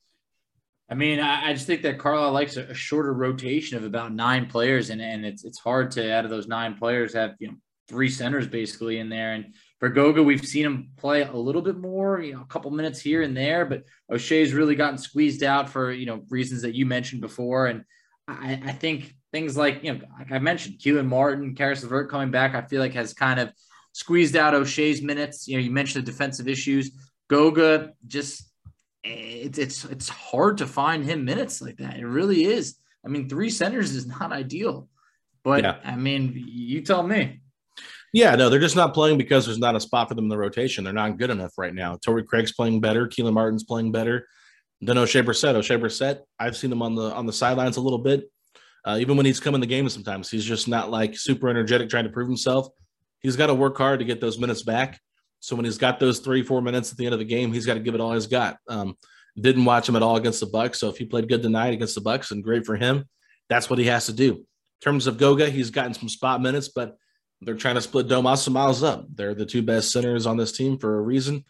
I 0.90 0.94
mean, 0.94 1.18
I, 1.18 1.50
I 1.50 1.52
just 1.54 1.66
think 1.66 1.82
that 1.82 1.98
Carlisle 1.98 2.32
likes 2.32 2.56
a, 2.56 2.64
a 2.64 2.74
shorter 2.74 3.12
rotation 3.12 3.76
of 3.76 3.84
about 3.84 4.12
nine 4.12 4.46
players, 4.46 4.90
and, 4.90 5.00
and 5.00 5.24
it's 5.24 5.44
it's 5.44 5.58
hard 5.58 5.90
to 5.92 6.12
out 6.12 6.24
of 6.24 6.30
those 6.30 6.46
nine 6.46 6.74
players 6.74 7.14
have 7.14 7.32
you 7.38 7.48
know 7.48 7.54
three 7.88 8.08
centers 8.08 8.46
basically 8.46 8.98
in 8.98 9.08
there. 9.08 9.34
And 9.34 9.54
for 9.78 9.88
Goga, 9.88 10.22
we've 10.22 10.44
seen 10.44 10.64
him 10.64 10.90
play 10.96 11.22
a 11.22 11.32
little 11.32 11.60
bit 11.62 11.76
more, 11.76 12.20
you 12.20 12.34
know, 12.34 12.40
a 12.40 12.46
couple 12.46 12.70
minutes 12.70 13.00
here 13.00 13.22
and 13.22 13.36
there, 13.36 13.66
but 13.66 13.82
Oshae's 14.10 14.54
really 14.54 14.74
gotten 14.74 14.98
squeezed 14.98 15.42
out 15.42 15.68
for 15.68 15.92
you 15.92 16.06
know 16.06 16.22
reasons 16.28 16.62
that 16.62 16.74
you 16.74 16.86
mentioned 16.86 17.20
before. 17.20 17.66
And 17.66 17.84
I, 18.28 18.60
I 18.64 18.72
think 18.72 19.14
things 19.32 19.56
like 19.56 19.82
you 19.82 19.94
know, 19.94 20.00
like 20.18 20.32
I 20.32 20.38
mentioned, 20.38 20.78
Kelan 20.78 21.06
Martin, 21.06 21.54
Caris 21.54 21.82
LeVert 21.82 22.10
coming 22.10 22.30
back, 22.30 22.54
I 22.54 22.62
feel 22.62 22.80
like 22.80 22.94
has 22.94 23.14
kind 23.14 23.40
of 23.40 23.52
squeezed 23.92 24.36
out 24.36 24.54
Oshae's 24.54 25.02
minutes. 25.02 25.48
You 25.48 25.56
know, 25.56 25.64
you 25.64 25.70
mentioned 25.70 26.06
the 26.06 26.10
defensive 26.10 26.48
issues. 26.48 26.92
Goga 27.28 27.92
just 28.06 28.50
it's 29.02 29.58
it's 29.58 29.84
it's 29.84 30.08
hard 30.08 30.58
to 30.58 30.66
find 30.66 31.04
him 31.04 31.24
minutes 31.24 31.60
like 31.60 31.76
that. 31.78 31.98
It 31.98 32.06
really 32.06 32.44
is. 32.44 32.76
I 33.04 33.08
mean, 33.08 33.28
three 33.28 33.50
centers 33.50 33.92
is 33.94 34.06
not 34.06 34.32
ideal, 34.32 34.88
but 35.42 35.62
Yeah. 35.62 35.76
I 35.84 35.96
mean, 35.96 36.32
you 36.34 36.80
tell 36.80 37.02
me. 37.02 37.40
Yeah, 38.12 38.36
no, 38.36 38.48
they're 38.48 38.60
just 38.60 38.76
not 38.76 38.94
playing 38.94 39.18
because 39.18 39.44
there's 39.44 39.58
not 39.58 39.74
a 39.74 39.80
spot 39.80 40.08
for 40.08 40.14
them 40.14 40.26
in 40.26 40.28
the 40.28 40.38
rotation. 40.38 40.84
They're 40.84 40.92
not 40.92 41.18
good 41.18 41.30
enough 41.30 41.52
right 41.58 41.74
now. 41.74 41.98
Torrey 42.04 42.22
Craig's 42.22 42.52
playing 42.52 42.80
better. 42.80 43.08
Kelan 43.08 43.32
Martin's 43.32 43.64
playing 43.64 43.90
better. 43.90 44.28
Then 44.80 44.96
Oshae 44.96 45.24
Brissett, 45.24 45.54
Oshae 45.54 45.80
Brissett, 45.80 46.20
I've 46.38 46.56
seen 46.56 46.70
him 46.70 46.82
on 46.82 46.94
the 46.94 47.12
on 47.12 47.26
the 47.26 47.32
sidelines 47.32 47.76
a 47.76 47.80
little 47.80 47.98
bit. 47.98 48.30
Uh, 48.84 48.98
even 49.00 49.16
when 49.16 49.26
he's 49.26 49.40
come 49.40 49.54
in 49.54 49.60
the 49.60 49.66
game, 49.66 49.88
sometimes 49.88 50.30
he's 50.30 50.44
just 50.44 50.68
not 50.68 50.90
like 50.90 51.16
super 51.16 51.48
energetic 51.48 51.88
trying 51.88 52.04
to 52.04 52.10
prove 52.10 52.28
himself. 52.28 52.68
He's 53.20 53.36
got 53.36 53.46
to 53.46 53.54
work 53.54 53.78
hard 53.78 53.98
to 54.00 54.04
get 54.04 54.20
those 54.20 54.38
minutes 54.38 54.62
back. 54.62 55.00
So 55.44 55.54
when 55.54 55.66
he's 55.66 55.76
got 55.76 56.00
those 56.00 56.20
three, 56.20 56.42
four 56.42 56.62
minutes 56.62 56.90
at 56.90 56.96
the 56.96 57.04
end 57.04 57.12
of 57.12 57.18
the 57.18 57.24
game, 57.26 57.52
he's 57.52 57.66
got 57.66 57.74
to 57.74 57.80
give 57.80 57.94
it 57.94 58.00
all 58.00 58.14
he's 58.14 58.26
got. 58.26 58.56
Um, 58.66 58.96
didn't 59.38 59.66
watch 59.66 59.86
him 59.86 59.94
at 59.94 60.02
all 60.02 60.16
against 60.16 60.40
the 60.40 60.46
Bucks. 60.46 60.80
So 60.80 60.88
if 60.88 60.96
he 60.96 61.04
played 61.04 61.28
good 61.28 61.42
tonight 61.42 61.74
against 61.74 61.94
the 61.94 62.00
Bucks, 62.00 62.30
and 62.30 62.42
great 62.42 62.64
for 62.64 62.76
him, 62.76 63.04
that's 63.50 63.68
what 63.68 63.78
he 63.78 63.84
has 63.84 64.06
to 64.06 64.14
do. 64.14 64.32
In 64.32 64.46
terms 64.80 65.06
of 65.06 65.18
Goga, 65.18 65.50
he's 65.50 65.68
gotten 65.68 65.92
some 65.92 66.08
spot 66.08 66.40
minutes, 66.40 66.68
but 66.68 66.96
they're 67.42 67.56
trying 67.56 67.74
to 67.74 67.82
split 67.82 68.08
Domas 68.08 68.46
and 68.46 68.54
Miles 68.54 68.82
up. 68.82 69.04
They're 69.14 69.34
the 69.34 69.44
two 69.44 69.60
best 69.60 69.92
centers 69.92 70.24
on 70.24 70.38
this 70.38 70.52
team 70.52 70.78
for 70.78 70.96
a 70.96 71.02
reason. 71.02 71.44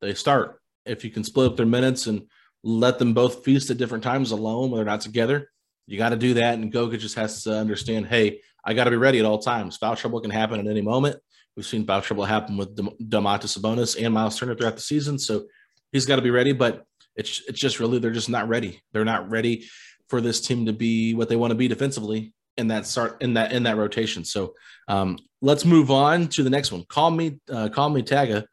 They 0.00 0.14
start. 0.14 0.60
If 0.86 1.04
you 1.04 1.10
can 1.10 1.24
split 1.24 1.50
up 1.50 1.56
their 1.56 1.66
minutes 1.66 2.06
and 2.06 2.28
let 2.62 3.00
them 3.00 3.14
both 3.14 3.44
feast 3.44 3.68
at 3.70 3.78
different 3.78 4.04
times 4.04 4.30
alone 4.30 4.70
when 4.70 4.78
they're 4.78 4.84
not 4.84 5.00
together, 5.00 5.50
you 5.88 5.98
got 5.98 6.10
to 6.10 6.16
do 6.16 6.34
that. 6.34 6.54
And 6.54 6.70
Goga 6.70 6.98
just 6.98 7.16
has 7.16 7.42
to 7.42 7.56
understand, 7.56 8.06
hey, 8.06 8.42
I 8.64 8.74
got 8.74 8.84
to 8.84 8.90
be 8.90 8.96
ready 8.96 9.18
at 9.18 9.24
all 9.24 9.38
times. 9.38 9.76
Foul 9.76 9.96
trouble 9.96 10.20
can 10.20 10.30
happen 10.30 10.60
at 10.60 10.68
any 10.68 10.82
moment. 10.82 11.16
We've 11.56 11.66
seen 11.66 11.86
foul 11.86 12.00
trouble 12.00 12.24
happen 12.24 12.56
with 12.56 12.76
Domantas 12.76 13.58
Sabonis 13.58 14.02
and 14.02 14.14
Miles 14.14 14.38
Turner 14.38 14.54
throughout 14.54 14.76
the 14.76 14.82
season, 14.82 15.18
so 15.18 15.44
he's 15.92 16.06
got 16.06 16.16
to 16.16 16.22
be 16.22 16.30
ready. 16.30 16.52
But 16.52 16.84
it's 17.16 17.42
it's 17.48 17.58
just 17.58 17.80
really 17.80 17.98
they're 17.98 18.10
just 18.10 18.28
not 18.28 18.48
ready. 18.48 18.82
They're 18.92 19.04
not 19.04 19.30
ready 19.30 19.66
for 20.08 20.20
this 20.20 20.40
team 20.40 20.66
to 20.66 20.72
be 20.72 21.14
what 21.14 21.28
they 21.28 21.36
want 21.36 21.50
to 21.50 21.56
be 21.56 21.68
defensively 21.68 22.32
in 22.56 22.68
that 22.68 22.86
start 22.86 23.20
in 23.22 23.34
that 23.34 23.52
in 23.52 23.64
that 23.64 23.76
rotation. 23.76 24.24
So 24.24 24.54
um, 24.88 25.18
let's 25.40 25.64
move 25.64 25.90
on 25.90 26.28
to 26.28 26.42
the 26.42 26.50
next 26.50 26.72
one. 26.72 26.84
Call 26.84 27.10
me 27.10 27.38
uh, 27.50 27.68
call 27.68 27.90
me 27.90 28.02
Taga. 28.02 28.44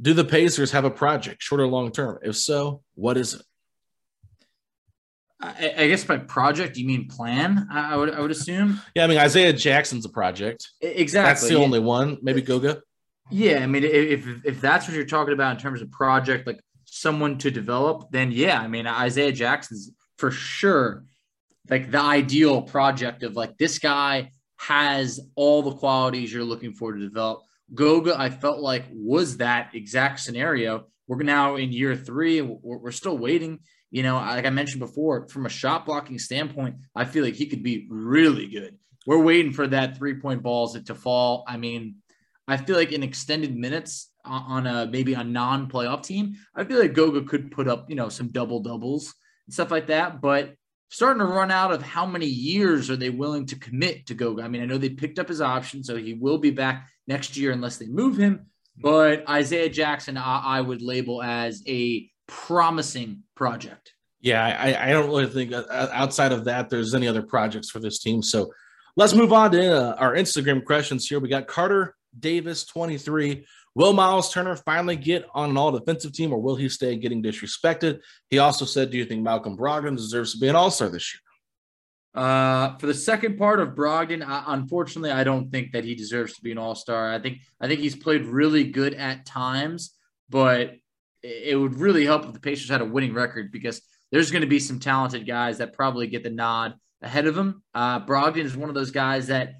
Do 0.00 0.14
the 0.14 0.24
Pacers 0.24 0.72
have 0.72 0.84
a 0.84 0.90
project, 0.90 1.42
short 1.42 1.60
or 1.60 1.68
long 1.68 1.92
term? 1.92 2.18
If 2.22 2.36
so, 2.36 2.82
what 2.94 3.16
is 3.16 3.34
it? 3.34 3.42
I, 5.42 5.74
I, 5.76 5.88
guess 5.88 6.04
by 6.04 6.18
project 6.18 6.76
you 6.76 6.86
mean 6.86 7.08
plan. 7.08 7.66
I, 7.70 7.96
would 7.96 8.14
I 8.14 8.20
would 8.20 8.30
assume. 8.30 8.80
Yeah, 8.94 9.04
I 9.04 9.06
mean 9.08 9.18
Isaiah 9.18 9.52
Jackson's 9.52 10.04
a 10.04 10.08
project. 10.08 10.68
Exactly. 10.80 11.28
That's 11.28 11.48
the 11.48 11.54
yeah. 11.54 11.64
only 11.64 11.80
one. 11.80 12.18
Maybe 12.22 12.42
Goga. 12.42 12.80
Yeah, 13.30 13.58
I 13.58 13.66
mean 13.66 13.82
if 13.82 14.26
if 14.44 14.60
that's 14.60 14.86
what 14.86 14.94
you're 14.94 15.04
talking 15.04 15.34
about 15.34 15.56
in 15.56 15.60
terms 15.60 15.82
of 15.82 15.90
project, 15.90 16.46
like 16.46 16.60
someone 16.84 17.38
to 17.38 17.50
develop, 17.50 18.10
then 18.12 18.30
yeah, 18.30 18.60
I 18.60 18.68
mean 18.68 18.86
Isaiah 18.86 19.32
Jackson's 19.32 19.90
for 20.16 20.30
sure 20.30 21.04
like 21.70 21.90
the 21.90 22.00
ideal 22.00 22.62
project 22.62 23.22
of 23.22 23.36
like 23.36 23.56
this 23.58 23.78
guy 23.78 24.30
has 24.58 25.20
all 25.34 25.62
the 25.62 25.74
qualities 25.74 26.32
you're 26.32 26.44
looking 26.44 26.72
for 26.72 26.92
to 26.92 27.00
develop. 27.00 27.42
Goga, 27.74 28.18
I 28.18 28.30
felt 28.30 28.60
like 28.60 28.84
was 28.92 29.38
that 29.38 29.74
exact 29.74 30.20
scenario. 30.20 30.86
We're 31.06 31.22
now 31.22 31.56
in 31.56 31.72
year 31.72 31.96
three. 31.96 32.40
We're, 32.40 32.78
we're 32.78 32.92
still 32.92 33.16
waiting. 33.16 33.60
You 33.92 34.02
know, 34.02 34.16
like 34.16 34.46
I 34.46 34.50
mentioned 34.50 34.80
before, 34.80 35.28
from 35.28 35.44
a 35.44 35.50
shot 35.50 35.84
blocking 35.84 36.18
standpoint, 36.18 36.76
I 36.96 37.04
feel 37.04 37.22
like 37.22 37.34
he 37.34 37.46
could 37.46 37.62
be 37.62 37.86
really 37.90 38.48
good. 38.48 38.78
We're 39.06 39.22
waiting 39.22 39.52
for 39.52 39.66
that 39.66 39.98
three 39.98 40.14
point 40.18 40.42
balls 40.42 40.80
to 40.80 40.94
fall. 40.94 41.44
I 41.46 41.58
mean, 41.58 41.96
I 42.48 42.56
feel 42.56 42.76
like 42.76 42.92
in 42.92 43.02
extended 43.02 43.54
minutes 43.54 44.10
on 44.24 44.66
a 44.66 44.86
maybe 44.86 45.12
a 45.12 45.22
non 45.22 45.68
playoff 45.68 46.04
team, 46.04 46.36
I 46.56 46.64
feel 46.64 46.78
like 46.78 46.94
Goga 46.94 47.22
could 47.24 47.50
put 47.50 47.68
up, 47.68 47.90
you 47.90 47.96
know, 47.96 48.08
some 48.08 48.28
double 48.28 48.60
doubles 48.60 49.14
and 49.46 49.52
stuff 49.52 49.70
like 49.70 49.88
that. 49.88 50.22
But 50.22 50.54
starting 50.88 51.20
to 51.20 51.26
run 51.26 51.50
out 51.50 51.72
of 51.72 51.82
how 51.82 52.06
many 52.06 52.26
years 52.26 52.88
are 52.88 52.96
they 52.96 53.10
willing 53.10 53.44
to 53.46 53.56
commit 53.56 54.06
to 54.06 54.14
Goga. 54.14 54.42
I 54.42 54.48
mean, 54.48 54.62
I 54.62 54.66
know 54.66 54.78
they 54.78 54.90
picked 54.90 55.18
up 55.18 55.28
his 55.28 55.42
option, 55.42 55.84
so 55.84 55.96
he 55.96 56.14
will 56.14 56.38
be 56.38 56.50
back 56.50 56.88
next 57.06 57.36
year 57.36 57.52
unless 57.52 57.76
they 57.76 57.86
move 57.86 58.16
him. 58.16 58.34
Mm-hmm. 58.34 58.82
But 58.82 59.28
Isaiah 59.28 59.68
Jackson, 59.68 60.16
I, 60.16 60.38
I 60.38 60.60
would 60.62 60.80
label 60.80 61.22
as 61.22 61.62
a 61.66 62.08
promising 62.32 63.22
project. 63.34 63.92
Yeah, 64.20 64.44
I, 64.44 64.88
I 64.88 64.92
don't 64.92 65.08
really 65.08 65.26
think 65.26 65.52
uh, 65.52 65.64
uh, 65.68 65.90
outside 65.92 66.32
of 66.32 66.44
that 66.44 66.70
there's 66.70 66.94
any 66.94 67.08
other 67.08 67.22
projects 67.22 67.70
for 67.70 67.80
this 67.80 67.98
team. 67.98 68.22
So 68.22 68.52
let's 68.96 69.14
move 69.14 69.32
on 69.32 69.50
to 69.52 69.76
uh, 69.76 69.96
our 69.98 70.14
Instagram 70.14 70.64
questions 70.64 71.06
here. 71.06 71.20
We 71.20 71.28
got 71.28 71.46
Carter 71.46 71.96
Davis 72.18 72.64
23. 72.64 73.44
Will 73.74 73.92
Miles 73.92 74.32
Turner 74.32 74.56
finally 74.56 74.96
get 74.96 75.26
on 75.34 75.50
an 75.50 75.56
all 75.56 75.72
defensive 75.72 76.12
team 76.12 76.32
or 76.32 76.40
will 76.40 76.56
he 76.56 76.68
stay 76.68 76.96
getting 76.96 77.22
disrespected? 77.22 78.00
He 78.30 78.38
also 78.38 78.64
said, 78.64 78.90
Do 78.90 78.98
you 78.98 79.04
think 79.04 79.22
Malcolm 79.22 79.56
Brogdon 79.56 79.96
deserves 79.96 80.32
to 80.32 80.38
be 80.38 80.48
an 80.48 80.56
all 80.56 80.70
star 80.70 80.88
this 80.88 81.14
year? 81.14 81.20
Uh, 82.14 82.76
for 82.76 82.86
the 82.86 82.94
second 82.94 83.38
part 83.38 83.58
of 83.58 83.70
Brogdon, 83.70 84.22
I, 84.24 84.44
unfortunately, 84.48 85.10
I 85.10 85.24
don't 85.24 85.50
think 85.50 85.72
that 85.72 85.84
he 85.84 85.94
deserves 85.94 86.34
to 86.34 86.42
be 86.42 86.52
an 86.52 86.58
all 86.58 86.74
star. 86.74 87.12
I 87.12 87.18
think 87.18 87.38
I 87.60 87.66
think 87.66 87.80
he's 87.80 87.96
played 87.96 88.26
really 88.26 88.64
good 88.64 88.94
at 88.94 89.24
times, 89.24 89.96
but 90.28 90.74
it 91.22 91.58
would 91.58 91.78
really 91.78 92.04
help 92.04 92.24
if 92.24 92.32
the 92.32 92.40
Pacers 92.40 92.68
had 92.68 92.80
a 92.80 92.84
winning 92.86 93.14
record 93.14 93.52
because 93.52 93.80
there's 94.10 94.30
going 94.30 94.42
to 94.42 94.48
be 94.48 94.58
some 94.58 94.78
talented 94.78 95.26
guys 95.26 95.58
that 95.58 95.72
probably 95.72 96.06
get 96.06 96.22
the 96.22 96.30
nod 96.30 96.74
ahead 97.00 97.26
of 97.26 97.36
him. 97.36 97.62
Uh, 97.74 98.00
Brogdon 98.00 98.44
is 98.44 98.56
one 98.56 98.68
of 98.68 98.74
those 98.74 98.90
guys 98.90 99.28
that 99.28 99.54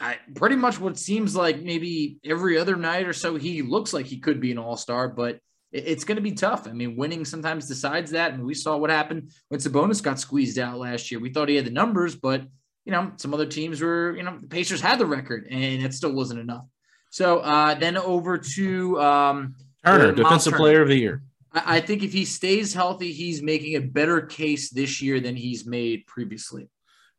I, 0.00 0.16
pretty 0.34 0.56
much 0.56 0.80
what 0.80 0.98
seems 0.98 1.36
like 1.36 1.62
maybe 1.62 2.18
every 2.24 2.58
other 2.58 2.76
night 2.76 3.06
or 3.06 3.12
so 3.12 3.36
he 3.36 3.62
looks 3.62 3.92
like 3.92 4.06
he 4.06 4.18
could 4.18 4.40
be 4.40 4.52
an 4.52 4.58
all-star, 4.58 5.08
but 5.08 5.38
it, 5.72 5.84
it's 5.86 6.04
going 6.04 6.16
to 6.16 6.22
be 6.22 6.32
tough. 6.32 6.66
I 6.66 6.72
mean, 6.72 6.96
winning 6.96 7.24
sometimes 7.24 7.68
decides 7.68 8.10
that, 8.12 8.32
and 8.32 8.44
we 8.44 8.54
saw 8.54 8.76
what 8.76 8.90
happened 8.90 9.30
when 9.48 9.60
Sabonis 9.60 10.02
got 10.02 10.18
squeezed 10.18 10.58
out 10.58 10.78
last 10.78 11.10
year. 11.10 11.20
We 11.20 11.32
thought 11.32 11.48
he 11.48 11.56
had 11.56 11.66
the 11.66 11.70
numbers, 11.70 12.14
but 12.14 12.42
you 12.84 12.92
know, 12.92 13.12
some 13.16 13.34
other 13.34 13.46
teams 13.46 13.82
were, 13.82 14.16
you 14.16 14.22
know, 14.22 14.38
the 14.38 14.46
Pacers 14.46 14.80
had 14.80 14.98
the 14.98 15.06
record, 15.06 15.48
and 15.50 15.82
it 15.82 15.92
still 15.92 16.12
wasn't 16.12 16.40
enough. 16.40 16.64
So 17.10 17.38
uh, 17.38 17.74
then 17.74 17.96
over 17.96 18.38
to 18.38 19.00
um, 19.00 19.56
Turner, 19.86 20.12
defensive 20.12 20.52
Turner. 20.52 20.60
player 20.60 20.82
of 20.82 20.88
the 20.88 20.96
year. 20.96 21.22
I, 21.52 21.76
I 21.76 21.80
think 21.80 22.02
if 22.02 22.12
he 22.12 22.24
stays 22.24 22.74
healthy, 22.74 23.12
he's 23.12 23.42
making 23.42 23.76
a 23.76 23.80
better 23.80 24.20
case 24.20 24.70
this 24.70 25.00
year 25.00 25.20
than 25.20 25.36
he's 25.36 25.66
made 25.66 26.06
previously. 26.06 26.68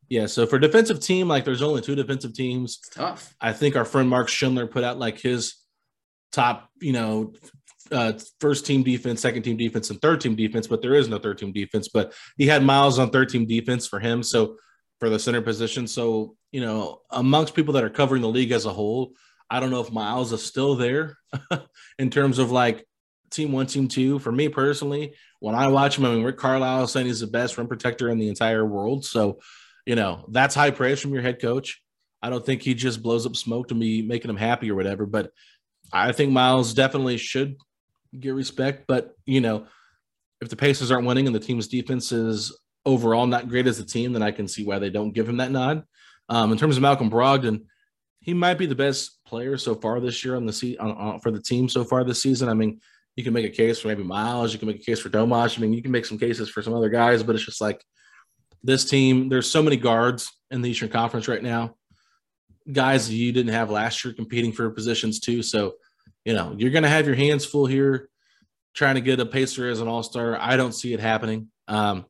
Yeah, 0.10 0.26
so 0.26 0.46
for 0.46 0.58
defensive 0.58 1.02
team, 1.02 1.28
like 1.28 1.44
there's 1.44 1.62
only 1.62 1.82
two 1.82 1.96
defensive 1.96 2.34
teams. 2.34 2.80
It's 2.80 2.96
tough. 2.96 3.36
I 3.42 3.52
think 3.52 3.76
our 3.76 3.86
friend 3.86 4.10
Mark 4.10 4.30
Schindler 4.30 4.68
put 4.68 4.84
out 4.84 4.98
like 4.98 5.20
his 5.20 5.56
top, 6.32 6.70
you 6.82 6.94
know, 6.94 7.34
uh, 7.92 8.14
first 8.40 8.66
team 8.66 8.84
defense, 8.84 9.22
second 9.22 9.44
team 9.44 9.58
defense, 9.58 9.90
and 9.90 10.02
third 10.02 10.22
team 10.22 10.36
defense, 10.36 10.68
but 10.68 10.82
there 10.82 10.96
is 10.96 11.10
no 11.10 11.18
third 11.18 11.38
team 11.38 11.52
defense. 11.52 11.90
But 11.90 12.14
he 12.38 12.48
had 12.48 12.64
Miles 12.64 13.00
on 13.00 13.10
third 13.10 13.30
team 13.30 13.46
defense 13.46 13.88
for 13.88 14.00
him. 14.00 14.24
So 14.24 14.58
for 15.00 15.10
the 15.10 15.20
center 15.20 15.42
position. 15.42 15.88
So, 15.88 16.36
you 16.52 16.62
know, 16.62 17.02
amongst 17.12 17.54
people 17.54 17.74
that 17.76 17.84
are 17.84 17.90
covering 17.90 18.22
the 18.22 18.30
league 18.30 18.52
as 18.52 18.66
a 18.66 18.74
whole, 18.74 19.14
I 19.50 19.60
don't 19.60 19.72
know 19.72 19.82
if 19.82 19.92
Miles 19.92 20.34
is 20.34 20.44
still 20.44 20.76
there 20.76 21.18
in 22.00 22.10
terms 22.10 22.40
of 22.40 22.52
like 22.52 22.86
team 23.32 23.52
one, 23.52 23.68
team 23.68 23.88
two. 23.88 24.20
For 24.20 24.32
me 24.32 24.50
personally, 24.50 25.14
when 25.40 25.56
I 25.56 25.68
watch 25.68 25.98
him, 25.98 26.06
I 26.06 26.10
mean, 26.10 26.24
Rick 26.24 26.38
Carlisle 26.38 26.84
is 26.84 26.92
saying 26.92 27.06
he's 27.06 27.22
the 27.22 27.28
best 27.28 27.58
rim 27.58 27.68
protector 27.68 28.10
in 28.10 28.20
the 28.20 28.30
entire 28.30 28.66
world. 28.66 29.06
So, 29.06 29.40
you 29.86 29.96
know, 29.96 30.26
that's 30.30 30.56
high 30.56 30.72
praise 30.72 31.00
from 31.00 31.14
your 31.14 31.22
head 31.22 31.42
coach. 31.42 31.82
I 32.22 32.30
don't 32.30 32.46
think 32.46 32.62
he 32.62 32.74
just 32.74 33.02
blows 33.02 33.26
up 33.26 33.36
smoke 33.36 33.70
to 33.70 33.76
be 33.76 34.02
making 34.02 34.30
him 34.30 34.38
happy 34.38 34.72
or 34.72 34.76
whatever, 34.76 35.06
but 35.06 35.32
I 35.94 36.12
think 36.12 36.32
Miles 36.32 36.74
definitely 36.74 37.18
should 37.18 37.56
get 38.18 38.34
respect. 38.34 38.86
But, 38.88 39.14
you 39.26 39.40
know, 39.40 39.68
if 40.42 40.50
the 40.50 40.56
Pacers 40.56 40.92
aren't 40.92 41.08
winning 41.08 41.28
and 41.28 41.36
the 41.36 41.40
team's 41.40 41.68
defense 41.68 42.12
is 42.12 42.58
overall 42.86 43.28
not 43.28 43.50
great 43.50 43.68
as 43.68 43.80
a 43.80 43.86
team, 43.86 44.14
then 44.14 44.24
I 44.24 44.32
can 44.32 44.48
see 44.48 44.66
why 44.66 44.80
they 44.80 44.90
don't 44.90 45.14
give 45.14 45.30
him 45.30 45.38
that 45.38 45.52
nod. 45.52 45.84
Um, 46.30 46.52
in 46.52 46.58
terms 46.58 46.76
of 46.76 46.82
Malcolm 46.82 47.10
Brogdon, 47.10 47.66
he 48.28 48.34
might 48.34 48.58
be 48.58 48.66
the 48.66 48.76
best 48.76 49.24
player 49.26 49.58
so 49.58 49.74
far 49.74 50.02
this 50.02 50.24
year 50.24 50.36
on 50.36 50.46
the 50.46 50.52
seat 50.52 50.78
on, 50.80 50.92
on, 50.92 51.20
for 51.22 51.32
the 51.32 51.42
team 51.42 51.70
so 51.70 51.86
far 51.86 52.04
this 52.04 52.22
season. 52.22 52.50
I 52.50 52.54
mean, 52.54 52.82
you 53.16 53.24
can 53.24 53.32
make 53.32 53.46
a 53.46 53.50
case 53.50 53.80
for 53.80 53.88
maybe 53.88 54.04
Miles, 54.04 54.52
you 54.52 54.60
can 54.60 54.68
make 54.68 54.82
a 54.82 54.84
case 54.84 55.00
for 55.00 55.08
Domas. 55.08 55.58
I 55.58 55.62
mean, 55.62 55.72
you 55.72 55.82
can 55.82 55.94
make 55.94 56.06
some 56.06 56.20
cases 56.20 56.50
for 56.50 56.62
some 56.62 56.74
other 56.74 56.90
guys, 56.90 57.24
but 57.24 57.36
it's 57.36 57.46
just 57.46 57.62
like 57.62 57.82
this 58.64 58.84
team, 58.84 59.30
there's 59.30 59.50
so 59.50 59.64
many 59.64 59.78
guards 59.78 60.30
in 60.52 60.62
the 60.62 60.70
Eastern 60.70 60.90
Conference 60.90 61.30
right 61.30 61.42
now. 61.42 61.78
Guys 62.70 63.10
you 63.10 63.32
didn't 63.32 63.54
have 63.54 63.72
last 63.72 64.04
year 64.04 64.14
competing 64.14 64.52
for 64.52 64.70
positions 64.72 65.22
too. 65.22 65.42
So, 65.42 65.76
you 66.26 66.34
know, 66.34 66.54
you're 66.58 66.72
going 66.72 66.84
to 66.84 66.90
have 66.90 67.08
your 67.08 67.16
hands 67.16 67.46
full 67.46 67.66
here 67.66 68.10
trying 68.74 68.96
to 68.96 69.02
get 69.02 69.22
a 69.22 69.26
Pacer 69.26 69.70
as 69.70 69.80
an 69.80 69.88
all 69.88 70.04
star. 70.04 70.38
I 70.38 70.58
don't 70.58 70.74
see 70.74 70.94
it 70.94 71.00
happening. 71.00 71.48
Um, 71.70 72.06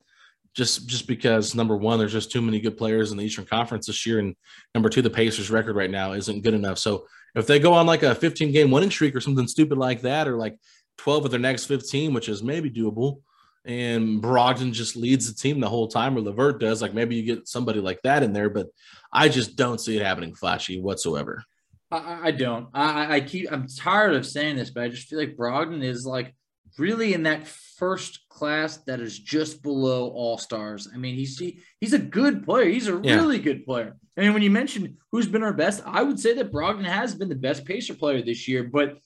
just 0.57 0.87
just 0.87 1.07
because 1.07 1.53
number 1.53 1.77
one, 1.77 1.99
there's 1.99 2.11
just 2.11 2.31
too 2.31 2.41
many 2.41 2.59
good 2.59 2.77
players 2.77 3.11
in 3.11 3.17
the 3.17 3.23
Eastern 3.23 3.45
Conference 3.45 3.85
this 3.85 4.05
year, 4.07 4.17
and 4.17 4.35
number 4.73 4.89
two, 4.89 5.03
the 5.03 5.09
Pacers' 5.09 5.51
record 5.51 5.75
right 5.75 5.89
now 5.89 6.13
isn't 6.13 6.43
good 6.43 6.55
enough. 6.55 6.79
So 6.79 7.05
if 7.35 7.45
they 7.45 7.59
go 7.59 7.73
on 7.73 7.85
like 7.85 8.01
a 8.01 8.15
15 8.15 8.51
game 8.51 8.71
winning 8.71 8.89
streak 8.89 9.15
or 9.15 9.21
something 9.21 9.47
stupid 9.47 9.77
like 9.77 10.01
that, 10.01 10.27
or 10.27 10.35
like 10.35 10.57
12 10.97 11.25
of 11.25 11.31
their 11.31 11.39
next 11.39 11.65
15, 11.65 12.11
which 12.11 12.27
is 12.27 12.41
maybe 12.41 12.71
doable, 12.71 13.21
and 13.65 14.19
Brogdon 14.19 14.73
just 14.73 14.95
leads 14.95 15.31
the 15.31 15.39
team 15.39 15.59
the 15.59 15.69
whole 15.69 15.87
time, 15.87 16.17
or 16.17 16.21
LeVert 16.21 16.59
does. 16.59 16.81
Like 16.81 16.95
maybe 16.95 17.15
you 17.15 17.23
get 17.23 17.47
somebody 17.47 17.79
like 17.79 18.01
that 18.01 18.23
in 18.23 18.33
there, 18.33 18.49
but 18.49 18.67
I 19.13 19.29
just 19.29 19.57
don't 19.57 19.79
see 19.79 19.95
it 19.95 20.03
happening 20.03 20.33
flashy 20.33 20.81
whatsoever. 20.81 21.43
I, 21.91 22.19
I 22.23 22.31
don't. 22.31 22.69
I, 22.73 23.17
I 23.17 23.21
keep. 23.21 23.51
I'm 23.51 23.67
tired 23.67 24.15
of 24.15 24.25
saying 24.25 24.55
this, 24.55 24.71
but 24.71 24.83
I 24.83 24.89
just 24.89 25.07
feel 25.07 25.19
like 25.19 25.37
Brogdon 25.37 25.83
is 25.83 26.03
like 26.03 26.33
really 26.77 27.13
in 27.13 27.23
that 27.23 27.47
first 27.47 28.27
class 28.29 28.77
that 28.77 28.99
is 28.99 29.17
just 29.17 29.63
below 29.63 30.09
all 30.09 30.37
stars. 30.37 30.87
I 30.93 30.97
mean, 30.97 31.15
he's 31.15 31.37
he, 31.37 31.59
he's 31.79 31.93
a 31.93 31.99
good 31.99 32.43
player. 32.43 32.69
He's 32.69 32.87
a 32.87 32.99
yeah. 33.03 33.15
really 33.15 33.39
good 33.39 33.65
player. 33.65 33.95
I 34.17 34.21
mean, 34.21 34.33
when 34.33 34.41
you 34.41 34.51
mentioned 34.51 34.97
who's 35.11 35.27
been 35.27 35.43
our 35.43 35.53
best, 35.53 35.83
I 35.85 36.01
would 36.03 36.19
say 36.19 36.33
that 36.33 36.51
Brogdon 36.51 36.85
has 36.85 37.13
been 37.13 37.29
the 37.29 37.35
best 37.35 37.65
Pacer 37.65 37.93
player 37.93 38.21
this 38.21 38.47
year, 38.47 38.63
but 38.63 38.97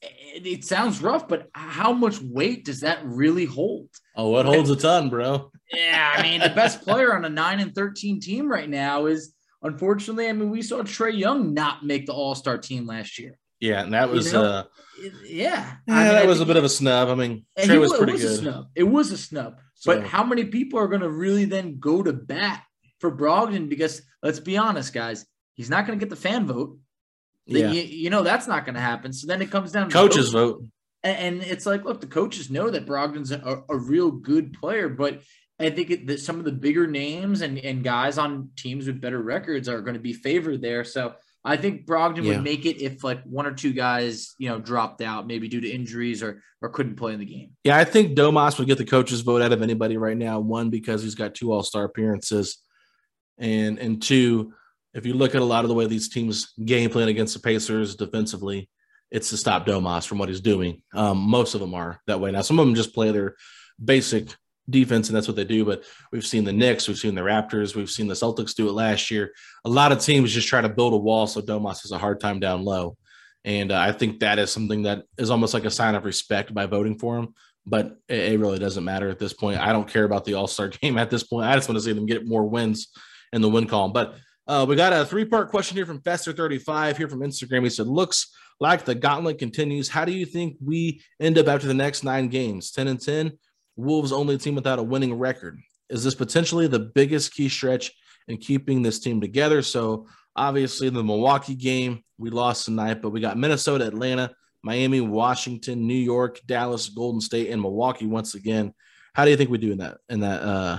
it, 0.00 0.46
it 0.46 0.64
sounds 0.64 1.02
rough, 1.02 1.26
but 1.26 1.48
how 1.52 1.92
much 1.92 2.20
weight 2.20 2.64
does 2.64 2.80
that 2.80 3.00
really 3.04 3.44
hold? 3.44 3.88
Oh, 4.16 4.36
it 4.38 4.46
holds 4.46 4.70
a 4.70 4.76
ton, 4.76 5.08
bro. 5.08 5.50
Yeah, 5.72 6.12
I 6.14 6.22
mean, 6.22 6.40
the 6.40 6.50
best 6.50 6.82
player 6.82 7.14
on 7.14 7.24
a 7.24 7.28
nine 7.28 7.60
and 7.60 7.74
thirteen 7.74 8.20
team 8.20 8.48
right 8.48 8.68
now 8.68 9.06
is 9.06 9.34
unfortunately. 9.62 10.28
I 10.28 10.32
mean, 10.32 10.50
we 10.50 10.62
saw 10.62 10.82
Trae 10.82 11.16
Young 11.16 11.52
not 11.54 11.84
make 11.84 12.06
the 12.06 12.12
All 12.12 12.34
Star 12.34 12.58
team 12.58 12.86
last 12.86 13.18
year. 13.18 13.38
Yeah, 13.60 13.82
and 13.82 13.92
that 13.92 14.10
was 14.10 14.26
You 14.26 14.32
know, 14.34 14.44
uh, 14.44 14.64
Yeah, 15.02 15.10
yeah, 15.24 15.76
I 15.88 15.92
mean, 16.04 16.08
that 16.12 16.22
I 16.22 16.26
was 16.26 16.40
a 16.40 16.46
bit 16.46 16.56
of 16.56 16.64
a 16.64 16.68
snub. 16.68 17.08
I 17.08 17.14
mean, 17.14 17.44
Trae 17.58 17.72
he 17.72 17.78
was 17.78 17.92
pretty 17.96 18.12
it 18.12 18.14
was 18.14 18.22
good. 18.22 18.32
A 18.32 18.36
snub. 18.36 18.66
It 18.74 18.82
was 18.84 19.12
a 19.12 19.18
snub. 19.18 19.58
So- 19.74 19.94
but 19.94 20.06
how 20.06 20.24
many 20.24 20.44
people 20.44 20.78
are 20.78 20.88
going 20.88 21.02
to 21.02 21.10
really 21.10 21.44
then 21.44 21.78
go 21.78 22.02
to 22.02 22.12
bat 22.12 22.62
for 23.00 23.14
Brogdon? 23.14 23.68
Because 23.68 24.02
let's 24.22 24.40
be 24.40 24.56
honest, 24.56 24.92
guys, 24.92 25.24
he's 25.54 25.70
not 25.70 25.86
going 25.86 25.98
to 25.98 26.04
get 26.04 26.10
the 26.10 26.20
fan 26.20 26.46
vote. 26.46 26.78
Yeah, 27.46 27.70
You, 27.70 27.82
you 27.82 28.10
know 28.10 28.22
that's 28.22 28.46
not 28.46 28.64
going 28.64 28.74
to 28.74 28.80
happen. 28.80 29.12
So 29.12 29.26
then 29.26 29.40
it 29.40 29.50
comes 29.50 29.72
down 29.72 29.88
to 29.88 29.92
coaches 29.92 30.30
vote. 30.30 30.60
vote. 30.60 30.64
And, 31.02 31.40
and 31.40 31.42
it's 31.50 31.64
like, 31.64 31.84
look, 31.84 32.00
the 32.00 32.06
coaches 32.08 32.50
know 32.50 32.70
that 32.70 32.86
Brogdon's 32.86 33.30
a, 33.32 33.62
a 33.68 33.76
real 33.76 34.10
good 34.10 34.52
player, 34.52 34.88
but 34.88 35.22
I 35.60 35.70
think 35.70 35.90
it, 35.90 36.06
that 36.08 36.20
some 36.20 36.38
of 36.38 36.44
the 36.44 36.52
bigger 36.52 36.86
names 36.86 37.40
and, 37.40 37.56
and 37.58 37.82
guys 37.84 38.18
on 38.18 38.50
teams 38.56 38.86
with 38.86 39.00
better 39.00 39.20
records 39.22 39.68
are 39.68 39.80
going 39.80 39.94
to 39.94 40.00
be 40.00 40.12
favored 40.12 40.60
there. 40.60 40.84
So 40.84 41.14
I 41.44 41.56
think 41.56 41.86
Brogdon 41.86 42.24
Yeah. 42.24 42.34
would 42.34 42.44
make 42.44 42.66
it 42.66 42.82
if 42.82 43.02
like 43.04 43.22
one 43.24 43.46
or 43.46 43.52
two 43.54 43.72
guys, 43.72 44.34
you 44.38 44.48
know, 44.48 44.58
dropped 44.58 45.00
out, 45.00 45.26
maybe 45.26 45.48
due 45.48 45.60
to 45.60 45.68
injuries 45.70 46.22
or 46.22 46.42
or 46.60 46.68
couldn't 46.70 46.96
play 46.96 47.12
in 47.12 47.20
the 47.20 47.24
game. 47.24 47.50
Yeah, 47.64 47.76
I 47.78 47.84
think 47.84 48.16
Domas 48.16 48.58
would 48.58 48.66
get 48.66 48.78
the 48.78 48.84
coaches 48.84 49.20
vote 49.20 49.42
out 49.42 49.52
of 49.52 49.62
anybody 49.62 49.96
right 49.96 50.16
now. 50.16 50.40
One 50.40 50.70
because 50.70 51.02
he's 51.02 51.14
got 51.14 51.34
two 51.34 51.52
All 51.52 51.62
Star 51.62 51.84
appearances, 51.84 52.58
and 53.38 53.78
and 53.78 54.02
two, 54.02 54.52
if 54.94 55.06
you 55.06 55.14
look 55.14 55.34
at 55.34 55.42
a 55.42 55.44
lot 55.44 55.64
of 55.64 55.68
the 55.68 55.74
way 55.74 55.86
these 55.86 56.08
teams 56.08 56.52
game 56.64 56.90
plan 56.90 57.08
against 57.08 57.34
the 57.34 57.40
Pacers 57.40 57.94
defensively, 57.94 58.68
it's 59.10 59.30
to 59.30 59.36
stop 59.36 59.66
Domas 59.66 60.06
from 60.06 60.18
what 60.18 60.28
he's 60.28 60.40
doing. 60.40 60.82
Um, 60.92 61.18
most 61.18 61.54
of 61.54 61.60
them 61.60 61.74
are 61.74 62.00
that 62.08 62.20
way. 62.20 62.30
Now, 62.32 62.42
some 62.42 62.58
of 62.58 62.66
them 62.66 62.74
just 62.74 62.94
play 62.94 63.12
their 63.12 63.36
basic 63.82 64.34
defense, 64.70 65.08
and 65.08 65.16
that's 65.16 65.28
what 65.28 65.36
they 65.36 65.44
do. 65.44 65.64
But 65.64 65.84
we've 66.12 66.26
seen 66.26 66.44
the 66.44 66.52
Knicks, 66.52 66.88
we've 66.88 66.98
seen 66.98 67.14
the 67.14 67.22
Raptors, 67.22 67.74
we've 67.74 67.90
seen 67.90 68.08
the 68.08 68.14
Celtics 68.14 68.54
do 68.54 68.68
it 68.68 68.72
last 68.72 69.10
year. 69.10 69.32
A 69.64 69.68
lot 69.68 69.92
of 69.92 70.00
teams 70.00 70.32
just 70.32 70.48
try 70.48 70.60
to 70.60 70.68
build 70.68 70.92
a 70.92 70.98
wall 70.98 71.26
so 71.26 71.40
Domas 71.40 71.82
has 71.82 71.92
a 71.92 71.98
hard 71.98 72.20
time 72.20 72.40
down 72.40 72.64
low. 72.64 72.96
And 73.44 73.72
uh, 73.72 73.78
I 73.78 73.92
think 73.92 74.20
that 74.20 74.38
is 74.38 74.52
something 74.52 74.82
that 74.82 75.04
is 75.16 75.30
almost 75.30 75.54
like 75.54 75.64
a 75.64 75.70
sign 75.70 75.94
of 75.94 76.04
respect 76.04 76.52
by 76.52 76.66
voting 76.66 76.98
for 76.98 77.18
him. 77.18 77.34
But 77.66 77.96
it, 78.08 78.32
it 78.32 78.40
really 78.40 78.58
doesn't 78.58 78.84
matter 78.84 79.08
at 79.08 79.18
this 79.18 79.32
point. 79.32 79.60
I 79.60 79.72
don't 79.72 79.88
care 79.88 80.04
about 80.04 80.24
the 80.24 80.34
All 80.34 80.46
Star 80.46 80.68
game 80.82 80.98
at 80.98 81.10
this 81.10 81.22
point. 81.22 81.46
I 81.46 81.54
just 81.54 81.68
want 81.68 81.78
to 81.78 81.84
see 81.84 81.92
them 81.92 82.06
get 82.06 82.26
more 82.26 82.48
wins 82.48 82.88
in 83.32 83.40
the 83.40 83.48
win 83.48 83.66
column. 83.66 83.92
But 83.92 84.16
uh, 84.46 84.64
we 84.66 84.76
got 84.76 84.92
a 84.92 85.04
three 85.04 85.24
part 85.24 85.50
question 85.50 85.76
here 85.76 85.86
from 85.86 86.00
Fester35 86.00 86.96
here 86.96 87.08
from 87.08 87.20
Instagram. 87.20 87.64
He 87.64 87.70
said, 87.70 87.86
Looks 87.86 88.34
like 88.60 88.84
the 88.84 88.94
gauntlet 88.94 89.38
continues. 89.38 89.88
How 89.88 90.04
do 90.04 90.12
you 90.12 90.26
think 90.26 90.56
we 90.64 91.02
end 91.20 91.38
up 91.38 91.48
after 91.48 91.66
the 91.66 91.74
next 91.74 92.02
nine 92.02 92.28
games? 92.28 92.70
10 92.72 92.88
and 92.88 93.00
10. 93.00 93.32
Wolves 93.78 94.10
only 94.12 94.36
team 94.36 94.56
without 94.56 94.80
a 94.80 94.82
winning 94.82 95.14
record. 95.14 95.60
Is 95.88 96.02
this 96.02 96.14
potentially 96.14 96.66
the 96.66 96.80
biggest 96.80 97.32
key 97.32 97.48
stretch 97.48 97.92
in 98.26 98.36
keeping 98.36 98.82
this 98.82 98.98
team 98.98 99.20
together? 99.20 99.62
So, 99.62 100.08
obviously, 100.34 100.90
the 100.90 101.04
Milwaukee 101.04 101.54
game, 101.54 102.02
we 102.18 102.30
lost 102.30 102.64
tonight, 102.64 103.00
but 103.00 103.10
we 103.10 103.20
got 103.20 103.38
Minnesota, 103.38 103.86
Atlanta, 103.86 104.34
Miami, 104.64 105.00
Washington, 105.00 105.86
New 105.86 105.94
York, 105.94 106.40
Dallas, 106.44 106.88
Golden 106.88 107.20
State, 107.20 107.50
and 107.50 107.62
Milwaukee 107.62 108.06
once 108.06 108.34
again. 108.34 108.74
How 109.14 109.24
do 109.24 109.30
you 109.30 109.36
think 109.36 109.48
we 109.48 109.58
do 109.58 109.72
in 109.72 109.78
that 109.78 109.98
in 110.08 110.20
that 110.20 110.42
uh, 110.42 110.78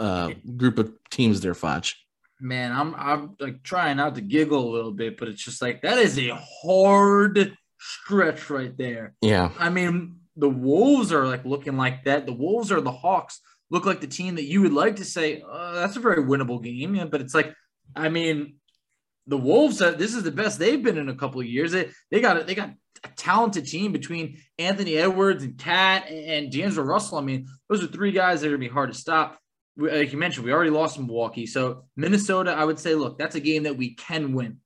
uh, 0.00 0.30
group 0.56 0.78
of 0.78 0.92
teams 1.10 1.40
there, 1.40 1.54
Facci? 1.54 1.94
Man, 2.40 2.72
I'm 2.72 2.94
I'm 2.96 3.36
like 3.38 3.62
trying 3.62 3.98
not 3.98 4.16
to 4.16 4.20
giggle 4.20 4.68
a 4.68 4.72
little 4.74 4.92
bit, 4.92 5.18
but 5.18 5.28
it's 5.28 5.44
just 5.44 5.62
like 5.62 5.82
that 5.82 5.98
is 5.98 6.18
a 6.18 6.34
hard 6.34 7.56
stretch 7.78 8.50
right 8.50 8.76
there. 8.76 9.14
Yeah. 9.22 9.50
I 9.58 9.70
mean, 9.70 10.16
the 10.36 10.48
Wolves 10.48 11.12
are 11.12 11.26
like 11.26 11.44
looking 11.44 11.76
like 11.76 12.04
that. 12.04 12.26
The 12.26 12.32
Wolves 12.32 12.72
or 12.72 12.80
the 12.80 12.92
Hawks 12.92 13.40
look 13.70 13.86
like 13.86 14.00
the 14.00 14.06
team 14.06 14.34
that 14.36 14.44
you 14.44 14.62
would 14.62 14.72
like 14.72 14.96
to 14.96 15.04
say 15.04 15.42
uh, 15.48 15.72
that's 15.72 15.96
a 15.96 16.00
very 16.00 16.22
winnable 16.22 16.62
game. 16.62 16.94
Yeah, 16.94 17.04
but 17.06 17.20
it's 17.20 17.34
like, 17.34 17.54
I 17.96 18.08
mean, 18.08 18.56
the 19.26 19.38
Wolves. 19.38 19.80
Uh, 19.80 19.92
this 19.92 20.14
is 20.14 20.22
the 20.22 20.30
best 20.32 20.58
they've 20.58 20.82
been 20.82 20.98
in 20.98 21.08
a 21.08 21.14
couple 21.14 21.40
of 21.40 21.46
years. 21.46 21.72
They 21.72 21.90
they 22.10 22.20
got 22.20 22.46
they 22.46 22.54
got 22.54 22.70
a 23.04 23.08
talented 23.16 23.66
team 23.66 23.92
between 23.92 24.38
Anthony 24.58 24.96
Edwards 24.96 25.44
and 25.44 25.58
KAT 25.58 26.08
and 26.10 26.50
D'Angelo 26.50 26.86
Russell. 26.86 27.18
I 27.18 27.22
mean, 27.22 27.46
those 27.68 27.82
are 27.82 27.86
three 27.86 28.12
guys 28.12 28.40
that 28.40 28.48
are 28.48 28.50
gonna 28.50 28.58
be 28.58 28.68
hard 28.68 28.92
to 28.92 28.98
stop. 28.98 29.38
We- 29.76 29.90
Like 29.90 30.12
you 30.12 30.18
mentioned, 30.18 30.44
we 30.46 30.52
already 30.52 30.70
lost 30.70 30.98
in 30.98 31.06
Milwaukee. 31.06 31.46
So 31.46 31.84
Minnesota, 31.96 32.52
I 32.52 32.64
would 32.64 32.78
say, 32.78 32.94
look, 32.94 33.18
that's 33.18 33.34
a 33.34 33.40
game 33.40 33.64
that 33.64 33.76
we 33.76 33.94
can 33.94 34.32
win. 34.34 34.58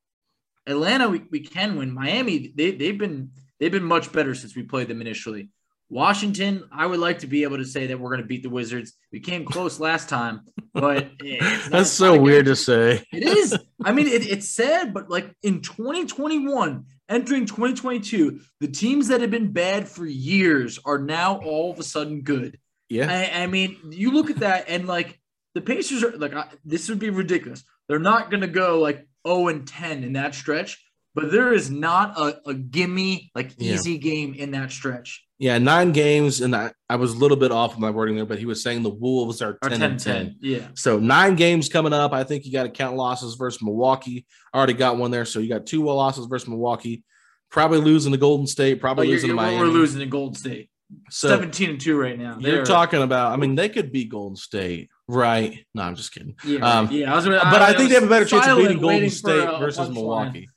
Atlanta, 0.67 1.09
we, 1.09 1.23
we 1.31 1.41
can 1.41 1.77
win. 1.77 1.93
Miami, 1.95 2.53
they, 2.55 2.73
they've 2.73 2.99
been 2.99 3.31
they've 3.59 3.73
been 3.73 3.85
much 3.85 4.13
better 4.13 4.35
since 4.35 4.55
we 4.55 4.63
played 4.65 4.89
them 4.89 5.01
initially. 5.01 5.51
Washington, 5.91 6.65
I 6.71 6.85
would 6.87 7.01
like 7.01 7.21
to 7.21 7.27
be 7.27 7.45
able 7.45 7.57
to 7.59 7.65
say 7.65 7.87
that 7.87 7.99
we're 7.99 8.11
going 8.11 8.21
to 8.21 8.27
beat 8.27 8.43
the 8.43 8.51
Wizards. 8.51 8.93
We 9.11 9.21
came 9.21 9.45
close 9.47 9.81
last 9.81 10.09
time, 10.09 10.43
but 10.75 11.11
it's 11.21 11.69
That's 11.71 11.91
so 11.91 12.21
weird 12.21 12.47
to 12.47 12.57
say. 12.57 13.05
It 13.13 13.25
is. 13.25 13.57
I 13.83 13.93
mean, 13.93 14.07
it, 14.07 14.27
it's 14.27 14.49
sad, 14.49 14.93
but 14.93 15.09
like 15.09 15.35
in 15.43 15.63
2021, 15.63 16.85
entering 17.09 17.47
2022, 17.47 18.41
the 18.61 18.69
teams 18.69 19.09
that 19.09 19.23
have 19.23 19.31
been 19.31 19.53
bad 19.53 19.89
for 19.89 20.05
years 20.05 20.79
are 20.85 20.99
now 20.99 21.39
all 21.39 21.71
of 21.73 21.79
a 21.79 21.83
sudden 21.83 22.21
good. 22.21 22.59
Yeah. 22.91 23.11
I, 23.11 23.45
I 23.45 23.47
mean, 23.47 23.77
you 23.91 24.11
look 24.13 24.31
at 24.31 24.41
that 24.41 24.67
and 24.69 24.87
like 24.87 25.19
the 25.55 25.61
Pacers 25.63 26.05
are 26.05 26.17
like, 26.17 26.35
I, 26.35 26.49
this 26.65 26.89
would 26.91 26.99
be 26.99 27.11
ridiculous. 27.11 27.65
They're 27.89 27.99
not 27.99 28.31
going 28.31 28.43
to 28.43 28.47
go 28.47 28.79
like 28.81 29.07
0 29.27 29.49
and 29.49 29.67
10 29.67 30.05
in 30.05 30.13
that 30.15 30.35
stretch, 30.35 30.83
but 31.15 31.31
there 31.33 31.53
is 31.55 31.71
not 31.71 32.19
a, 32.19 32.41
a 32.51 32.55
gimme, 32.55 33.31
like 33.35 33.53
Yeah. 33.57 33.73
easy 33.75 33.97
game 33.97 34.35
in 34.35 34.51
that 34.51 34.71
stretch. 34.71 35.25
Yeah, 35.41 35.59
nine 35.59 35.93
games, 35.93 36.41
and 36.41 36.55
I, 36.57 36.73
I 36.89 36.97
was 36.97 37.13
a 37.13 37.17
little 37.17 37.37
bit 37.37 37.53
off 37.53 37.73
of 37.75 37.79
my 37.79 37.91
wording 37.91 38.17
there, 38.17 38.27
but 38.27 38.41
he 38.41 38.45
was 38.45 38.61
saying 38.61 38.83
the 38.83 38.91
Wolves 38.91 39.41
are 39.41 39.57
10, 39.63 39.71
10 39.71 39.83
and 39.83 40.01
10. 40.01 40.15
10. 40.27 40.37
Yeah. 40.41 40.59
So 40.75 40.99
nine 40.99 41.37
games 41.37 41.69
coming 41.69 41.93
up. 41.93 42.13
I 42.13 42.25
think 42.25 42.45
you 42.45 42.51
got 42.53 42.65
to 42.65 42.71
count 42.71 42.97
losses 42.97 43.37
versus 43.37 43.63
Milwaukee. 43.63 44.27
I 44.53 44.59
already 44.59 44.73
got 44.73 44.97
one 44.97 45.13
there. 45.13 45.25
So 45.25 45.39
you 45.39 45.49
got 45.49 45.65
two 45.65 45.85
losses 45.85 46.27
versus 46.27 46.49
Milwaukee. 46.49 47.05
Probably 47.51 47.79
losing 47.79 48.11
to 48.13 48.19
Golden 48.19 48.49
State. 48.49 48.81
Probably 48.81 49.07
you're, 49.07 49.15
losing 49.15 49.29
to 49.31 49.35
you're- 49.37 49.47
Miami. 49.47 49.61
we're 49.61 49.73
losing 49.73 50.01
to 50.01 50.07
Golden 50.07 50.35
State. 50.35 50.71
So 51.11 51.29
17 51.29 51.71
and 51.71 51.81
2 51.81 51.97
right 51.97 52.19
now. 52.19 52.39
you're 52.41 52.57
They're- 52.57 52.65
talking 52.65 53.03
about. 53.03 53.33
I 53.33 53.37
mean, 53.37 53.55
they 53.55 53.69
could 53.69 53.93
beat 53.93 54.09
Golden 54.11 54.35
State, 54.37 54.91
right? 55.07 55.65
No, 55.73 55.83
I'm 55.83 55.95
just 55.95 56.13
kidding. 56.13 56.35
Yeah, 56.45 56.59
Um, 56.81 56.89
yeah. 56.91 57.13
I 57.13 57.17
was, 57.17 57.27
but 57.27 57.63
I, 57.63 57.75
think 57.75 57.91
they 57.91 57.95
have 57.95 58.03
a 58.05 58.09
better 58.09 58.25
chance 58.25 58.47
of 58.49 58.59
beating 58.59 58.81
Golden 58.81 59.09
State 59.09 59.47
versus. 59.61 59.89
Milwaukee, 59.89 60.49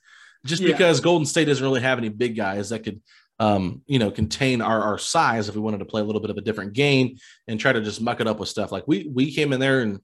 just 0.44 0.60
Yeah. 0.62 0.72
because 0.72 1.00
Golden 1.00 1.24
State 1.24 1.44
doesn't 1.44 1.62
really 1.64 1.82
have 1.82 1.98
any 1.98 2.08
big 2.08 2.34
guys 2.36 2.70
that 2.70 2.80
could, 2.80 3.00
um, 3.38 3.82
you 3.86 3.98
know, 3.98 4.10
contain 4.10 4.60
our, 4.60 4.80
our 4.80 4.98
size 4.98 5.48
if 5.48 5.54
we 5.54 5.60
wanted 5.60 5.78
to 5.78 5.84
play 5.84 6.00
a 6.00 6.04
little 6.04 6.20
bit 6.20 6.30
of 6.30 6.36
a 6.36 6.42
different 6.42 6.74
game 6.74 7.16
and 7.48 7.58
try 7.58 7.72
to 7.72 7.80
just 7.80 8.00
muck 8.00 8.20
it 8.20 8.26
up 8.26 8.38
with 8.38 8.48
stuff. 8.48 8.72
Like 8.72 8.84
we 8.86 9.10
we 9.12 9.32
came 9.32 9.52
in 9.52 9.60
there 9.60 9.80
and 9.80 10.00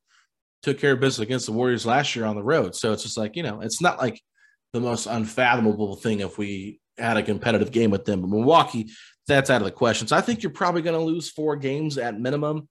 took 0.63 0.79
care 0.79 0.93
of 0.93 1.01
business 1.01 1.25
against 1.25 1.47
the 1.47 1.53
Warriors 1.53 1.87
last 1.87 2.17
year 2.17 2.25
on 2.25 2.37
the 2.37 2.43
road, 2.43 2.75
so 2.75 2.93
it's 2.93 3.03
just 3.03 3.19
like 3.19 3.37
you 3.37 3.43
know, 3.43 3.61
it's 3.61 3.81
not 3.81 3.99
like 3.99 4.21
the 4.73 4.81
most 4.81 5.07
unfathomable 5.07 5.97
thing 5.97 6.21
if 6.21 6.37
we 6.39 6.81
had 6.99 7.17
a 7.17 7.23
competitive 7.23 7.71
game 7.71 7.91
with 7.91 8.05
them. 8.05 8.21
But 8.21 8.31
Milwaukee, 8.31 8.91
that's 9.27 9.51
out 9.51 9.61
of 9.61 9.67
the 9.67 9.73
question. 9.73 10.09
So 10.09 10.17
I 10.17 10.21
think 10.21 10.43
you're 10.43 10.51
probably 10.51 10.83
going 10.83 10.99
to 10.99 11.05
lose 11.05 11.31
four 11.31 11.57
games 11.57 11.97
at 11.99 12.19
minimum 12.19 12.69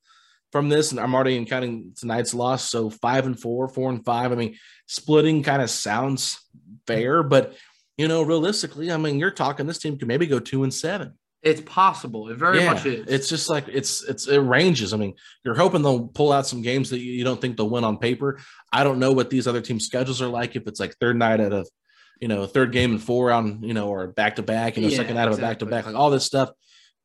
from 0.52 0.69
this. 0.69 0.91
And 0.91 0.99
I'm 0.99 1.14
already 1.15 1.44
counting 1.45 1.94
tonight's 1.95 2.34
loss. 2.34 2.69
So 2.69 2.90
five 2.90 3.26
and 3.26 3.40
four, 3.40 3.68
four 3.68 3.90
and 3.90 4.03
five. 4.03 4.31
I 4.31 4.36
mean, 4.36 4.57
splitting 4.88 5.44
kind 5.44 5.61
of 5.61 5.69
sounds 5.69 6.40
fair, 6.86 7.23
but 7.23 7.56
you 7.98 8.07
know, 8.07 8.22
realistically, 8.24 8.91
I 8.91 8.98
mean, 8.98 9.19
you're 9.19 9.32
talking 9.32 9.65
this 9.65 9.80
team 9.80 9.98
could 9.98 10.07
maybe 10.07 10.28
go 10.28 10.40
two 10.40 10.64
and 10.64 10.74
seven. 10.74 11.18
It's 11.44 11.61
possible. 11.61 12.30
It 12.30 12.38
very 12.38 12.60
Yeah, 12.60 12.74
much 12.74 12.86
is. 12.86 13.07
It's 13.07 13.30
just 13.30 13.49
like 13.49 13.65
it's 13.68 14.03
it's 14.03 14.28
it 14.28 14.40
ranges. 14.40 14.94
I 14.94 14.98
mean, 14.98 15.14
you're 15.45 15.56
hoping 15.56 15.82
they'll 15.82 16.07
pull 16.07 16.32
out 16.32 16.48
some 16.48 16.61
games 16.61 16.90
that 16.90 16.99
you, 16.99 17.11
you 17.14 17.24
don't 17.24 17.40
think 17.40 17.57
they'll 17.57 17.69
win 17.69 17.84
on 17.84 17.98
paper. 17.98 18.40
I 18.74 18.84
don't 18.84 18.99
know 18.99 19.11
what 19.11 19.30
these 19.30 19.48
other 19.48 19.61
teams' 19.61 19.86
schedules 19.86 20.22
are 20.22 20.28
like. 20.28 20.56
If 20.56 20.68
it's 20.68 20.80
like 20.80 20.95
third 20.99 21.15
night 21.15 21.40
out 21.40 21.53
of, 21.53 21.69
you 22.19 22.28
know, 22.28 22.48
third 22.48 22.72
game 22.72 22.91
and 22.91 23.02
four 23.02 23.32
on, 23.32 23.61
you 23.64 23.74
know, 23.74 23.88
or 23.90 24.07
back 24.07 24.38
to 24.38 24.44
back, 24.44 24.78
you 24.78 24.84
know, 24.84 24.90
Yeah, 24.90 24.98
second 24.98 25.18
out 25.18 25.28
of 25.28 25.38
a 25.38 25.41
back 25.41 25.60
to 25.60 25.65
back, 25.68 25.86
like 25.86 25.95
all 25.95 26.10
this 26.10 26.26
stuff. 26.26 26.49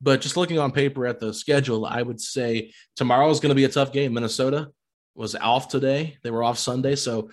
But 0.01 0.21
just 0.23 0.37
looking 0.37 0.59
on 0.59 0.73
paper 0.73 1.07
at 1.07 1.21
the 1.21 1.33
schedule, 1.33 1.87
I 1.87 2.03
would 2.03 2.21
say 2.21 2.73
tomorrow 2.97 3.29
is 3.31 3.39
going 3.39 3.51
to 3.51 3.55
be 3.55 3.65
a 3.65 3.69
tough 3.69 3.93
game. 3.93 4.15
Minnesota 4.15 4.71
was 5.15 5.37
off 5.37 5.69
today; 5.69 6.17
they 6.25 6.31
were 6.31 6.43
off 6.43 6.59
Sunday, 6.59 6.97
so 6.97 7.31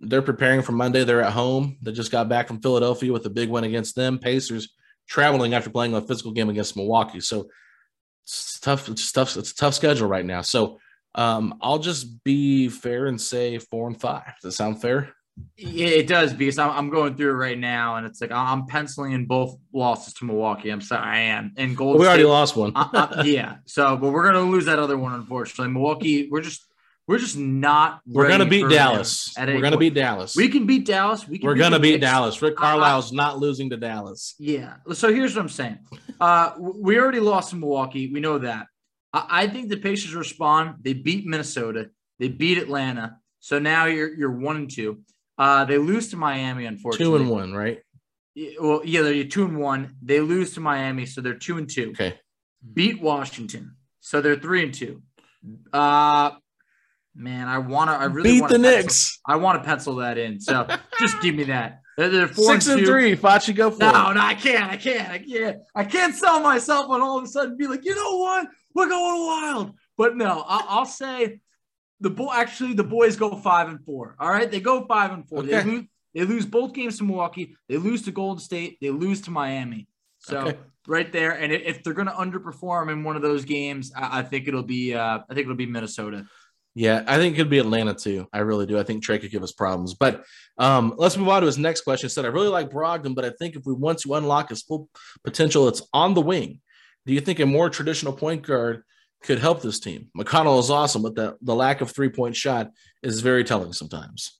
they're 0.00 0.22
preparing 0.22 0.62
for 0.62 0.72
Monday. 0.72 1.04
They're 1.04 1.22
at 1.22 1.32
home. 1.32 1.76
They 1.82 1.92
just 1.92 2.12
got 2.12 2.28
back 2.28 2.46
from 2.48 2.60
Philadelphia 2.60 3.12
with 3.12 3.26
a 3.26 3.30
big 3.30 3.48
win 3.48 3.64
against 3.64 3.96
them. 3.96 4.18
Pacers 4.18 4.72
traveling 5.08 5.54
after 5.54 5.70
playing 5.70 5.94
a 5.94 6.00
physical 6.00 6.32
game 6.32 6.48
against 6.48 6.76
Milwaukee. 6.76 7.20
So 7.20 7.48
it's 8.24 8.60
tough. 8.60 8.88
It's 8.88 9.10
tough. 9.10 9.36
It's 9.36 9.50
a 9.52 9.54
tough 9.54 9.74
schedule 9.74 10.08
right 10.08 10.24
now. 10.24 10.42
So 10.42 10.78
um, 11.14 11.54
I'll 11.60 11.78
just 11.80 12.22
be 12.22 12.68
fair 12.68 13.06
and 13.06 13.20
say 13.20 13.58
four 13.58 13.88
and 13.88 14.00
five. 14.00 14.32
Does 14.40 14.52
that 14.52 14.52
sound 14.52 14.80
fair? 14.80 15.12
Yeah, 15.56 15.88
it 15.88 16.06
does 16.06 16.34
because 16.34 16.58
I'm, 16.58 16.70
I'm 16.70 16.90
going 16.90 17.16
through 17.16 17.30
it 17.30 17.34
right 17.34 17.58
now, 17.58 17.96
and 17.96 18.06
it's 18.06 18.20
like 18.20 18.30
I'm 18.30 18.66
penciling 18.66 19.12
in 19.12 19.24
both 19.26 19.56
losses 19.72 20.12
to 20.14 20.26
Milwaukee. 20.26 20.68
I'm 20.68 20.82
sorry, 20.82 21.02
I 21.02 21.18
am. 21.20 21.54
And 21.56 21.74
Golden 21.74 21.98
we 22.00 22.06
already 22.06 22.24
State- 22.24 22.28
lost 22.28 22.56
one. 22.56 22.72
Uh, 22.76 22.88
uh, 22.92 23.22
yeah. 23.24 23.56
So, 23.64 23.96
but 23.96 24.10
we're 24.12 24.24
gonna 24.24 24.42
lose 24.42 24.66
that 24.66 24.78
other 24.78 24.98
one, 24.98 25.14
unfortunately. 25.14 25.72
Milwaukee, 25.72 26.28
we're 26.30 26.42
just 26.42 26.66
We're 27.10 27.18
just 27.18 27.36
not. 27.36 28.02
We're 28.06 28.28
gonna 28.28 28.46
beat 28.46 28.68
Dallas. 28.68 29.34
We're 29.36 29.46
gonna 29.46 29.70
point. 29.70 29.80
beat 29.80 29.94
Dallas. 29.94 30.36
We 30.36 30.48
can 30.48 30.64
beat 30.64 30.86
Dallas. 30.86 31.26
We 31.26 31.38
can 31.38 31.46
We're 31.48 31.54
beat 31.54 31.58
gonna 31.60 31.80
beat 31.80 31.90
Knicks. 31.94 32.02
Dallas. 32.02 32.40
Rick 32.40 32.54
I- 32.58 32.60
Carlisle's 32.60 33.12
not 33.12 33.40
losing 33.40 33.68
to 33.70 33.76
Dallas. 33.76 34.36
Yeah. 34.38 34.76
So 34.92 35.12
here's 35.12 35.34
what 35.34 35.42
I'm 35.42 35.48
saying. 35.48 35.80
Uh, 36.20 36.52
we 36.60 37.00
already 37.00 37.18
lost 37.18 37.50
to 37.50 37.56
Milwaukee. 37.56 38.12
We 38.12 38.20
know 38.20 38.38
that. 38.38 38.68
I, 39.12 39.26
I 39.28 39.46
think 39.48 39.70
the 39.70 39.76
Pacers 39.78 40.14
respond. 40.14 40.76
They 40.82 40.92
beat 40.92 41.26
Minnesota. 41.26 41.90
They 42.20 42.28
beat 42.28 42.58
Atlanta. 42.58 43.16
So 43.40 43.58
now 43.58 43.86
you're 43.86 44.14
you're 44.14 44.30
one 44.30 44.54
and 44.54 44.70
two. 44.70 45.00
Uh, 45.36 45.64
they 45.64 45.78
lose 45.78 46.10
to 46.10 46.16
Miami, 46.16 46.66
unfortunately. 46.66 47.06
Two 47.06 47.16
and 47.16 47.28
one, 47.28 47.52
right? 47.52 47.80
Well, 48.60 48.82
yeah, 48.84 49.02
they're 49.02 49.24
two 49.24 49.44
and 49.46 49.58
one. 49.58 49.96
They 50.00 50.20
lose 50.20 50.54
to 50.54 50.60
Miami, 50.60 51.06
so 51.06 51.22
they're 51.22 51.34
two 51.34 51.58
and 51.58 51.68
two. 51.68 51.90
Okay. 51.90 52.20
Beat 52.72 53.02
Washington, 53.02 53.74
so 53.98 54.20
they're 54.20 54.38
three 54.38 54.62
and 54.62 54.72
two. 54.72 55.02
Uh 55.72 56.30
man, 57.14 57.48
I 57.48 57.58
want 57.58 57.90
to. 57.90 57.94
I 57.96 58.04
really 58.04 58.32
Beat 58.32 58.40
wanna 58.42 58.58
the 58.58 58.62
pencil- 58.64 58.82
Knicks. 58.82 59.20
I 59.26 59.36
want 59.36 59.62
to 59.62 59.66
pencil 59.66 59.96
that 59.96 60.18
in. 60.18 60.40
So 60.40 60.66
just 61.00 61.20
give 61.20 61.34
me 61.34 61.44
that. 61.44 61.80
They're, 61.96 62.08
they're 62.08 62.28
four 62.28 62.52
Six 62.52 62.66
and 62.68 62.80
two. 62.80 62.86
three. 62.86 63.16
Facci, 63.16 63.54
go 63.54 63.70
for 63.70 63.80
No, 63.80 63.88
it. 64.10 64.14
no, 64.14 64.20
I 64.20 64.34
can't. 64.34 64.70
I 64.70 64.76
can't. 64.76 65.08
I 65.10 65.18
can't. 65.18 65.58
I 65.74 65.84
can't 65.84 66.14
sell 66.14 66.40
myself 66.40 66.86
and 66.90 67.02
all 67.02 67.18
of 67.18 67.24
a 67.24 67.26
sudden 67.26 67.56
be 67.56 67.66
like, 67.66 67.84
you 67.84 67.94
know 67.94 68.16
what? 68.18 68.46
We're 68.74 68.88
going 68.88 69.26
wild. 69.26 69.74
But 69.98 70.16
no, 70.16 70.44
I, 70.46 70.64
I'll 70.68 70.86
say 70.86 71.40
the 72.00 72.08
boy. 72.10 72.30
Actually, 72.32 72.72
the 72.74 72.84
boys 72.84 73.16
go 73.16 73.36
five 73.36 73.68
and 73.68 73.84
four. 73.84 74.16
All 74.18 74.30
right, 74.30 74.50
they 74.50 74.60
go 74.60 74.86
five 74.86 75.12
and 75.12 75.28
four. 75.28 75.42
They 75.42 75.62
lose. 75.62 75.84
They 76.14 76.24
lose 76.24 76.44
both 76.46 76.72
games 76.72 76.98
to 76.98 77.04
Milwaukee. 77.04 77.54
They 77.68 77.76
lose 77.76 78.02
to 78.02 78.10
Golden 78.12 78.40
State. 78.40 78.78
They 78.80 78.90
lose 78.90 79.20
to 79.22 79.30
Miami. 79.30 79.86
So 80.18 80.38
Okay. 80.38 80.58
right 80.88 81.12
there, 81.12 81.32
and 81.32 81.52
if 81.52 81.62
if 81.62 81.82
they're 81.84 81.94
going 81.94 82.08
to 82.08 82.14
underperform 82.14 82.90
in 82.90 83.04
one 83.04 83.14
of 83.16 83.22
those 83.22 83.44
games, 83.44 83.92
I, 83.94 84.20
I 84.20 84.22
think 84.22 84.48
it'll 84.48 84.62
be. 84.62 84.94
Uh, 84.94 85.18
I 85.28 85.34
think 85.34 85.40
it'll 85.44 85.54
be 85.54 85.66
Minnesota. 85.66 86.24
Yeah, 86.74 87.02
I 87.06 87.16
think 87.16 87.34
it 87.34 87.38
could 87.38 87.50
be 87.50 87.58
Atlanta 87.58 87.94
too. 87.94 88.28
I 88.32 88.38
really 88.40 88.66
do. 88.66 88.78
I 88.78 88.84
think 88.84 89.04
Trae 89.04 89.20
could 89.20 89.32
give 89.32 89.42
us 89.42 89.52
problems. 89.52 89.94
But 89.94 90.24
um, 90.56 90.94
let's 90.96 91.16
move 91.16 91.28
on 91.28 91.42
to 91.42 91.46
his 91.46 91.58
next 91.58 91.80
question. 91.80 92.08
He 92.08 92.12
said, 92.12 92.24
I 92.24 92.28
really 92.28 92.48
like 92.48 92.70
Brogdon, 92.70 93.14
but 93.14 93.24
I 93.24 93.30
think 93.38 93.56
if 93.56 93.62
we 93.66 93.74
want 93.74 93.98
to 94.00 94.14
unlock 94.14 94.50
his 94.50 94.62
full 94.62 94.88
potential, 95.24 95.66
it's 95.68 95.82
on 95.92 96.14
the 96.14 96.20
wing. 96.20 96.60
Do 97.06 97.12
you 97.12 97.20
think 97.20 97.40
a 97.40 97.46
more 97.46 97.70
traditional 97.70 98.12
point 98.12 98.42
guard 98.42 98.82
could 99.22 99.40
help 99.40 99.62
this 99.62 99.80
team? 99.80 100.10
McConnell 100.16 100.60
is 100.60 100.70
awesome, 100.70 101.02
but 101.02 101.16
the, 101.16 101.36
the 101.42 101.54
lack 101.54 101.80
of 101.80 101.90
three 101.90 102.08
point 102.08 102.36
shot 102.36 102.70
is 103.02 103.20
very 103.20 103.42
telling 103.42 103.72
sometimes. 103.72 104.39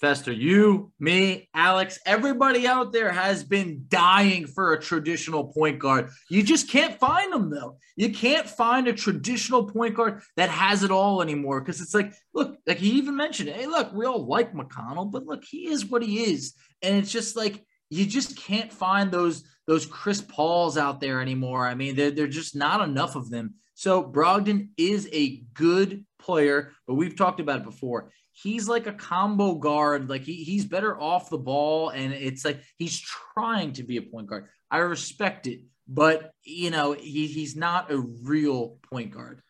Fester, 0.00 0.30
you, 0.30 0.92
me, 1.00 1.48
Alex, 1.54 1.98
everybody 2.06 2.68
out 2.68 2.92
there 2.92 3.10
has 3.10 3.42
been 3.42 3.84
dying 3.88 4.46
for 4.46 4.72
a 4.72 4.80
traditional 4.80 5.52
point 5.52 5.80
guard. 5.80 6.10
You 6.30 6.44
just 6.44 6.70
can't 6.70 6.98
find 7.00 7.32
them, 7.32 7.50
though. 7.50 7.78
You 7.96 8.12
can't 8.12 8.48
find 8.48 8.86
a 8.86 8.92
traditional 8.92 9.64
point 9.64 9.96
guard 9.96 10.22
that 10.36 10.50
has 10.50 10.84
it 10.84 10.92
all 10.92 11.20
anymore 11.20 11.60
because 11.60 11.80
it's 11.80 11.94
like, 11.94 12.12
look, 12.32 12.58
like 12.64 12.78
he 12.78 12.90
even 12.90 13.16
mentioned, 13.16 13.48
hey, 13.48 13.66
look, 13.66 13.92
we 13.92 14.06
all 14.06 14.24
like 14.24 14.52
McConnell, 14.52 15.10
but 15.10 15.26
look, 15.26 15.44
he 15.44 15.68
is 15.68 15.86
what 15.86 16.04
he 16.04 16.22
is. 16.22 16.54
And 16.80 16.96
it's 16.96 17.10
just 17.10 17.36
like, 17.36 17.64
you 17.90 18.06
just 18.06 18.36
can't 18.36 18.72
find 18.72 19.10
those 19.10 19.44
those 19.66 19.84
Chris 19.84 20.22
Pauls 20.22 20.78
out 20.78 20.98
there 20.98 21.20
anymore. 21.20 21.66
I 21.66 21.74
mean, 21.74 21.94
they're, 21.94 22.10
they're 22.10 22.26
just 22.26 22.56
not 22.56 22.80
enough 22.80 23.16
of 23.16 23.28
them. 23.28 23.54
So 23.74 24.02
Brogdon 24.02 24.70
is 24.78 25.06
a 25.12 25.42
good 25.52 26.06
player, 26.18 26.72
but 26.86 26.94
we've 26.94 27.14
talked 27.14 27.38
about 27.38 27.58
it 27.58 27.64
before 27.64 28.10
he's 28.42 28.68
like 28.68 28.86
a 28.86 28.92
combo 28.92 29.54
guard. 29.54 30.08
Like 30.08 30.22
he, 30.22 30.44
he's 30.44 30.64
better 30.64 30.98
off 30.98 31.30
the 31.30 31.38
ball. 31.38 31.90
And 31.90 32.12
it's 32.12 32.44
like 32.44 32.62
he's 32.76 33.00
trying 33.00 33.72
to 33.74 33.82
be 33.82 33.96
a 33.96 34.02
point 34.02 34.28
guard. 34.28 34.46
I 34.70 34.78
respect 34.78 35.46
it, 35.46 35.60
but 35.86 36.32
you 36.44 36.70
know, 36.70 36.92
he, 36.92 37.26
he's 37.26 37.56
not 37.56 37.90
a 37.90 37.98
real 37.98 38.78
point 38.90 39.12
guard. 39.12 39.42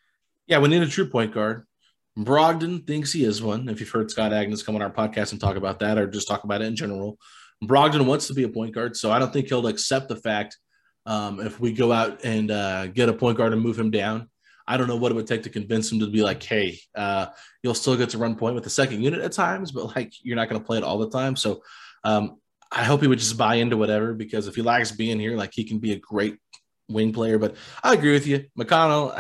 Yeah, 0.46 0.58
we 0.58 0.68
need 0.68 0.82
a 0.82 0.88
true 0.88 1.08
point 1.08 1.34
guard. 1.34 1.66
Brogdon 2.18 2.86
thinks 2.86 3.12
he 3.12 3.24
is 3.24 3.42
one. 3.42 3.68
If 3.68 3.80
you've 3.80 3.90
heard 3.90 4.10
Scott 4.10 4.32
Agness 4.32 4.64
come 4.64 4.74
on 4.74 4.82
our 4.82 4.90
podcast 4.90 5.32
and 5.32 5.40
talk 5.40 5.56
about 5.56 5.78
that 5.80 5.98
or 5.98 6.08
just 6.08 6.26
talk 6.26 6.44
about 6.44 6.62
it 6.62 6.66
in 6.66 6.74
general, 6.74 7.18
Brogdon 7.64 8.06
wants 8.06 8.26
to 8.28 8.34
be 8.34 8.44
a 8.44 8.48
point 8.48 8.74
guard. 8.74 8.96
So 8.96 9.10
I 9.12 9.18
don't 9.18 9.32
think 9.32 9.48
he'll 9.48 9.66
accept 9.66 10.08
the 10.08 10.16
fact 10.16 10.56
um, 11.06 11.40
if 11.40 11.60
we 11.60 11.72
go 11.72 11.92
out 11.92 12.24
and 12.24 12.50
uh, 12.50 12.86
get 12.88 13.08
a 13.08 13.12
point 13.12 13.36
guard 13.36 13.52
and 13.52 13.62
move 13.62 13.78
him 13.78 13.90
down. 13.90 14.28
I 14.68 14.76
don't 14.76 14.86
know 14.86 14.96
what 14.96 15.10
it 15.10 15.14
would 15.14 15.26
take 15.26 15.44
to 15.44 15.50
convince 15.50 15.90
him 15.90 16.00
to 16.00 16.06
be 16.08 16.22
like, 16.22 16.42
hey, 16.42 16.78
uh, 16.94 17.28
you'll 17.62 17.74
still 17.74 17.96
get 17.96 18.10
to 18.10 18.18
run 18.18 18.36
point 18.36 18.54
with 18.54 18.64
the 18.64 18.70
second 18.70 19.02
unit 19.02 19.22
at 19.22 19.32
times, 19.32 19.72
but 19.72 19.96
like 19.96 20.12
you're 20.22 20.36
not 20.36 20.50
going 20.50 20.60
to 20.60 20.66
play 20.66 20.76
it 20.76 20.84
all 20.84 20.98
the 20.98 21.08
time. 21.08 21.36
So 21.36 21.62
um, 22.04 22.38
I 22.70 22.84
hope 22.84 23.00
he 23.00 23.06
would 23.06 23.18
just 23.18 23.38
buy 23.38 23.54
into 23.54 23.78
whatever 23.78 24.12
because 24.12 24.46
if 24.46 24.54
he 24.54 24.60
likes 24.60 24.92
being 24.92 25.18
here, 25.18 25.36
like 25.36 25.52
he 25.54 25.64
can 25.64 25.78
be 25.78 25.92
a 25.92 25.98
great 25.98 26.36
wing 26.86 27.14
player. 27.14 27.38
But 27.38 27.56
I 27.82 27.94
agree 27.94 28.12
with 28.12 28.26
you, 28.26 28.44
McConnell. 28.58 29.18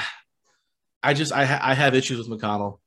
I 1.02 1.14
just 1.14 1.32
I, 1.32 1.46
ha- 1.46 1.60
I 1.62 1.72
have 1.72 1.94
issues 1.94 2.28
with 2.28 2.38
McConnell 2.38 2.80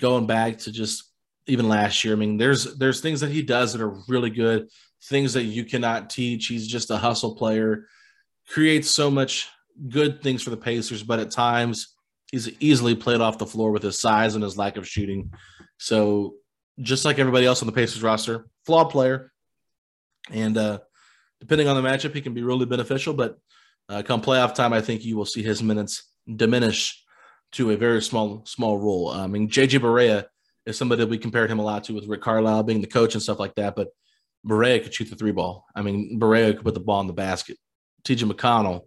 going 0.00 0.26
back 0.26 0.58
to 0.58 0.72
just 0.72 1.12
even 1.46 1.68
last 1.68 2.04
year. 2.04 2.14
I 2.14 2.16
mean, 2.16 2.38
there's 2.38 2.76
there's 2.76 3.00
things 3.02 3.20
that 3.20 3.30
he 3.30 3.42
does 3.42 3.72
that 3.72 3.82
are 3.82 3.96
really 4.08 4.30
good, 4.30 4.68
things 5.04 5.34
that 5.34 5.44
you 5.44 5.64
cannot 5.64 6.10
teach. 6.10 6.48
He's 6.48 6.66
just 6.66 6.90
a 6.90 6.96
hustle 6.96 7.36
player, 7.36 7.86
creates 8.48 8.90
so 8.90 9.12
much 9.12 9.48
good 9.88 10.22
things 10.22 10.42
for 10.42 10.50
the 10.50 10.56
Pacers, 10.56 11.02
but 11.02 11.20
at 11.20 11.30
times 11.30 11.94
he's 12.30 12.50
easily 12.60 12.94
played 12.94 13.20
off 13.20 13.38
the 13.38 13.46
floor 13.46 13.70
with 13.70 13.82
his 13.82 14.00
size 14.00 14.34
and 14.34 14.44
his 14.44 14.56
lack 14.56 14.76
of 14.76 14.88
shooting. 14.88 15.32
So 15.78 16.34
just 16.80 17.04
like 17.04 17.18
everybody 17.18 17.46
else 17.46 17.62
on 17.62 17.66
the 17.66 17.72
Pacers 17.72 18.02
roster, 18.02 18.46
flawed 18.66 18.90
player. 18.90 19.32
And 20.30 20.56
uh, 20.56 20.80
depending 21.40 21.68
on 21.68 21.80
the 21.80 21.88
matchup, 21.88 22.14
he 22.14 22.20
can 22.20 22.34
be 22.34 22.42
really 22.42 22.66
beneficial. 22.66 23.14
But 23.14 23.38
uh, 23.88 24.02
come 24.02 24.22
playoff 24.22 24.54
time, 24.54 24.72
I 24.72 24.80
think 24.80 25.04
you 25.04 25.16
will 25.16 25.26
see 25.26 25.42
his 25.42 25.62
minutes 25.62 26.10
diminish 26.34 27.02
to 27.52 27.70
a 27.70 27.76
very 27.76 28.02
small 28.02 28.44
small 28.46 28.78
role. 28.78 29.10
I 29.10 29.26
mean, 29.26 29.48
JJ 29.48 29.80
Barea 29.80 30.24
is 30.66 30.76
somebody 30.78 31.00
that 31.00 31.10
we 31.10 31.18
compared 31.18 31.50
him 31.50 31.58
a 31.58 31.64
lot 31.64 31.84
to 31.84 31.94
with 31.94 32.06
Rick 32.06 32.22
Carlisle 32.22 32.64
being 32.64 32.80
the 32.80 32.86
coach 32.86 33.14
and 33.14 33.22
stuff 33.22 33.38
like 33.38 33.54
that. 33.56 33.76
But 33.76 33.88
Barea 34.46 34.82
could 34.82 34.94
shoot 34.94 35.10
the 35.10 35.16
three 35.16 35.32
ball. 35.32 35.66
I 35.74 35.82
mean, 35.82 36.18
Barea 36.18 36.54
could 36.54 36.64
put 36.64 36.74
the 36.74 36.80
ball 36.80 37.00
in 37.00 37.06
the 37.06 37.12
basket. 37.12 37.58
TJ 38.04 38.30
McConnell 38.30 38.82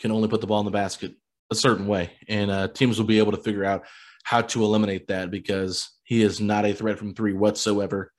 can 0.00 0.10
only 0.10 0.28
put 0.28 0.40
the 0.40 0.46
ball 0.46 0.60
in 0.60 0.64
the 0.64 0.70
basket 0.72 1.14
a 1.50 1.54
certain 1.54 1.86
way, 1.86 2.10
and 2.28 2.50
uh, 2.50 2.68
teams 2.68 2.98
will 2.98 3.06
be 3.06 3.18
able 3.18 3.32
to 3.32 3.42
figure 3.42 3.64
out 3.64 3.84
how 4.24 4.40
to 4.40 4.64
eliminate 4.64 5.06
that 5.08 5.30
because 5.30 5.90
he 6.02 6.22
is 6.22 6.40
not 6.40 6.64
a 6.64 6.72
threat 6.72 6.98
from 6.98 7.14
three 7.14 7.32
whatsoever, 7.32 8.12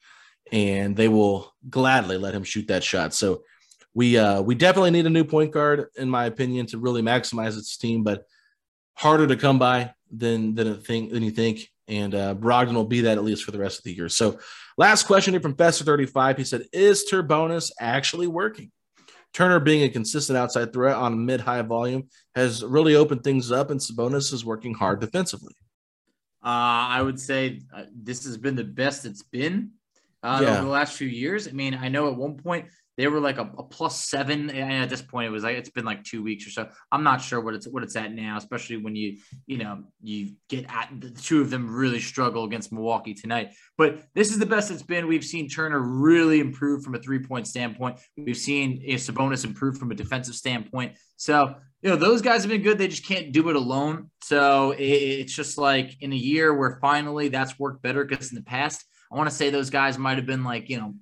and 0.51 0.95
they 0.95 1.07
will 1.07 1.53
gladly 1.69 2.17
let 2.17 2.33
him 2.33 2.43
shoot 2.43 2.67
that 2.67 2.83
shot. 2.83 3.13
So. 3.13 3.43
We 3.93 4.17
uh, 4.17 4.41
we 4.41 4.55
definitely 4.55 4.91
need 4.91 5.05
a 5.05 5.09
new 5.09 5.25
point 5.25 5.51
guard, 5.51 5.87
in 5.97 6.09
my 6.09 6.23
opinion, 6.23 6.65
to 6.67 6.77
really 6.77 7.01
maximize 7.01 7.57
its 7.57 7.75
team. 7.75 8.03
But 8.03 8.23
harder 9.01 9.27
to 9.27 9.35
come 9.35 9.59
by 9.59 9.93
than 10.11 10.55
than 10.55 10.67
a 10.67 10.75
thing 10.75 11.09
than 11.09 11.23
you 11.23 11.31
think. 11.31 11.69
And 11.87 12.15
uh, 12.15 12.35
Brogdon 12.35 12.75
will 12.75 12.85
be 12.85 13.01
that 13.01 13.17
at 13.17 13.23
least 13.23 13.43
for 13.43 13.51
the 13.51 13.59
rest 13.59 13.79
of 13.79 13.83
the 13.83 13.93
year. 13.93 14.07
So, 14.07 14.39
last 14.77 15.03
question 15.03 15.33
here 15.33 15.41
from 15.41 15.55
Fester 15.55 15.83
thirty 15.83 16.05
five. 16.05 16.37
He 16.37 16.45
said, 16.45 16.65
"Is 16.71 17.05
Turbonis 17.11 17.71
actually 17.79 18.27
working?" 18.27 18.71
Turner 19.33 19.59
being 19.59 19.83
a 19.83 19.89
consistent 19.89 20.37
outside 20.37 20.73
threat 20.73 20.95
on 20.95 21.25
mid 21.25 21.39
high 21.41 21.61
volume 21.61 22.09
has 22.35 22.63
really 22.63 22.95
opened 22.95 23.23
things 23.23 23.51
up, 23.51 23.71
and 23.71 23.79
Sabonis 23.79 24.33
is 24.33 24.43
working 24.43 24.73
hard 24.73 24.99
defensively. 24.99 25.53
Uh, 26.43 26.89
I 26.97 27.01
would 27.01 27.19
say 27.19 27.61
uh, 27.73 27.83
this 27.95 28.25
has 28.25 28.37
been 28.37 28.55
the 28.55 28.63
best 28.63 29.05
it's 29.05 29.23
been 29.23 29.71
uh, 30.23 30.39
Yeah. 30.41 30.53
over 30.55 30.63
the 30.65 30.71
last 30.71 30.95
few 30.97 31.07
years. 31.07 31.47
I 31.47 31.51
mean, 31.51 31.75
I 31.75 31.87
know 31.87 32.07
at 32.09 32.15
one 32.15 32.35
point 32.35 32.65
they 32.97 33.07
were 33.07 33.19
like 33.19 33.37
a, 33.37 33.49
a 33.57 33.63
plus 33.63 34.03
seven, 34.03 34.49
and 34.49 34.83
at 34.83 34.89
this 34.89 35.01
point 35.01 35.27
it 35.27 35.31
was 35.31 35.43
like 35.43 35.57
it's 35.57 35.69
been 35.69 35.85
like 35.85 36.03
two 36.03 36.21
weeks 36.21 36.45
or 36.45 36.49
so. 36.49 36.69
I'm 36.91 37.03
not 37.03 37.21
sure 37.21 37.39
what 37.39 37.53
it's 37.53 37.67
what 37.67 37.83
it's 37.83 37.95
at 37.95 38.13
now, 38.13 38.37
especially 38.37 38.77
when 38.77 38.95
you 38.95 39.17
you 39.45 39.57
know 39.57 39.83
you 40.01 40.33
get 40.49 40.65
at 40.69 40.89
the 40.99 41.09
two 41.09 41.41
of 41.41 41.49
them 41.49 41.73
really 41.73 41.99
struggle 41.99 42.43
against 42.43 42.71
Milwaukee 42.71 43.13
tonight. 43.13 43.53
But 43.77 44.03
this 44.13 44.31
is 44.31 44.39
the 44.39 44.45
best 44.45 44.71
it's 44.71 44.83
been. 44.83 45.07
We've 45.07 45.23
seen 45.23 45.47
Turner 45.47 45.79
really 45.79 46.39
improve 46.39 46.83
from 46.83 46.95
a 46.95 46.99
three 46.99 47.19
point 47.19 47.47
standpoint. 47.47 47.99
We've 48.17 48.37
seen 48.37 48.81
you 48.81 48.89
know, 48.89 48.95
Sabonis 48.95 49.45
improve 49.45 49.77
from 49.77 49.91
a 49.91 49.95
defensive 49.95 50.35
standpoint. 50.35 50.97
So 51.15 51.55
you 51.81 51.89
know 51.89 51.95
those 51.95 52.21
guys 52.21 52.43
have 52.43 52.51
been 52.51 52.61
good. 52.61 52.77
They 52.77 52.87
just 52.87 53.07
can't 53.07 53.31
do 53.31 53.49
it 53.49 53.55
alone. 53.55 54.11
So 54.21 54.71
it, 54.71 54.83
it's 54.83 55.33
just 55.33 55.57
like 55.57 55.95
in 56.01 56.11
a 56.11 56.17
year 56.17 56.53
where 56.53 56.77
finally 56.81 57.29
that's 57.29 57.57
worked 57.57 57.81
better 57.81 58.03
because 58.03 58.31
in 58.31 58.35
the 58.35 58.43
past 58.43 58.85
I 59.11 59.15
want 59.15 59.29
to 59.29 59.35
say 59.35 59.49
those 59.49 59.69
guys 59.69 59.97
might 59.97 60.17
have 60.17 60.25
been 60.25 60.43
like 60.43 60.69
you 60.69 60.77
know 60.77 60.93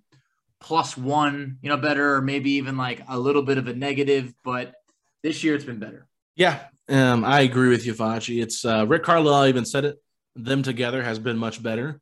plus 0.60 0.98
one, 0.98 1.57
you 1.61 1.69
know, 1.69 1.77
better, 1.77 2.15
or 2.15 2.22
maybe 2.22 2.52
even 2.52 2.77
like 2.77 3.02
a 3.07 3.18
little 3.18 3.41
bit 3.41 3.57
of 3.57 3.68
a 3.68 3.73
negative. 3.73 4.34
But 4.44 4.73
this 5.23 5.44
year 5.44 5.56
it's 5.56 5.65
been 5.65 5.80
better. 5.80 6.07
Yeah, 6.36 6.60
um, 6.88 7.26
I 7.26 7.41
agree 7.41 7.69
with 7.69 7.86
you, 7.86 7.94
Facci. 7.94 8.41
It's 8.41 8.64
uh, 8.65 8.86
Rick 8.88 9.03
Carlisle 9.03 9.48
even 9.48 9.65
said 9.65 9.86
it. 9.86 9.98
Them 10.36 10.64
together 10.64 11.03
has 11.03 11.19
been 11.19 11.38
much 11.38 11.61
better 11.61 11.99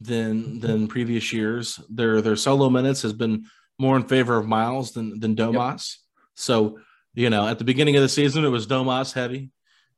than 0.00 0.60
than 0.60 0.88
previous 0.88 1.32
years. 1.32 1.80
Their 1.88 2.20
their 2.20 2.36
solo 2.36 2.68
minutes 2.68 3.02
has 3.02 3.12
been 3.12 3.46
more 3.78 3.96
in 3.96 4.04
favor 4.04 4.36
of 4.36 4.46
Miles 4.46 4.92
than 4.92 5.18
than 5.20 5.36
Domas. 5.36 5.96
So 6.34 6.78
you 7.14 7.30
know, 7.30 7.46
at 7.46 7.58
the 7.58 7.64
beginning 7.64 7.96
of 7.96 8.02
the 8.02 8.08
season, 8.08 8.44
it 8.44 8.48
was 8.48 8.66
Domas 8.66 9.12
heavy, 9.12 9.50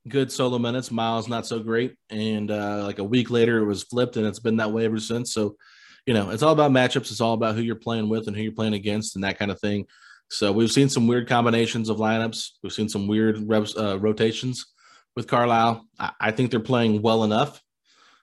good 0.07 0.31
solo 0.31 0.57
minutes. 0.57 0.91
Miles 0.91 1.27
not 1.27 1.47
so 1.47 1.59
great, 1.59 1.95
and 2.09 2.51
uh, 2.51 2.83
like 2.83 2.99
a 2.99 3.03
week 3.03 3.29
later, 3.29 3.59
it 3.59 3.65
was 3.65 3.83
flipped, 3.83 4.17
and 4.17 4.25
it's 4.25 4.39
been 4.39 4.57
that 4.57 4.71
way 4.71 4.85
ever 4.85 4.99
since. 4.99 5.33
So 5.33 5.55
you 6.05 6.13
know, 6.13 6.29
it's 6.29 6.43
all 6.43 6.53
about 6.53 6.71
matchups. 6.71 7.11
It's 7.11 7.21
all 7.21 7.33
about 7.33 7.55
who 7.55 7.61
you're 7.61 7.75
playing 7.75 8.09
with 8.09 8.27
and 8.27 8.35
who 8.35 8.43
you're 8.43 8.51
playing 8.51 8.73
against 8.73 9.15
and 9.15 9.23
that 9.23 9.39
kind 9.39 9.51
of 9.51 9.59
thing. 9.59 9.87
So 10.29 10.51
we've 10.51 10.71
seen 10.71 10.89
some 10.89 11.07
weird 11.07 11.27
combinations 11.27 11.89
of 11.89 11.97
lineups. 11.97 12.51
We've 12.63 12.73
seen 12.73 12.89
some 12.89 13.07
weird 13.07 13.47
reps, 13.47 13.75
uh, 13.77 13.99
rotations 13.99 14.65
with 15.15 15.27
Carlisle. 15.27 15.87
I, 15.99 16.11
I 16.19 16.31
think 16.31 16.51
they're 16.51 16.59
playing 16.59 17.01
well 17.01 17.23
enough. 17.23 17.61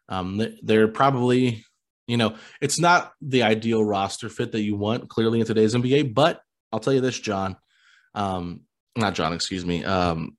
Um, 0.09 0.45
they're 0.63 0.89
probably, 0.89 1.65
you 2.07 2.17
know, 2.17 2.37
it's 2.61 2.79
not 2.79 3.13
the 3.21 3.45
ideal 3.45 3.85
roster 3.85 4.29
fit 4.29 4.53
that 4.53 4.63
you 4.63 4.77
want 4.77 5.09
clearly 5.09 5.41
in 5.41 5.47
today's 5.47 5.75
NBA, 5.75 6.13
but 6.13 6.41
I'll 6.73 6.81
tell 6.81 6.93
you 6.93 7.01
this, 7.01 7.19
John, 7.19 7.57
um, 8.15 8.63
not 8.97 9.15
John, 9.15 9.33
excuse 9.33 9.65
me, 9.65 9.85
um, 9.85 10.37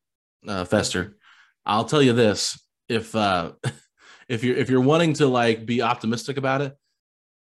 uh, 0.48 0.65
Fester. 0.65 1.18
I'll 1.65 1.86
tell 1.86 2.02
you 2.02 2.14
this: 2.14 2.60
if 2.90 3.15
uh, 3.15 3.53
if 4.28 4.44
you're 4.44 4.57
if 4.57 4.70
you're 4.70 4.82
wanting 4.82 5.14
to 5.14 5.28
like 5.28 5.65
be 5.65 5.82
optimistic 5.82 6.38
about 6.38 6.61
it, 6.61 6.76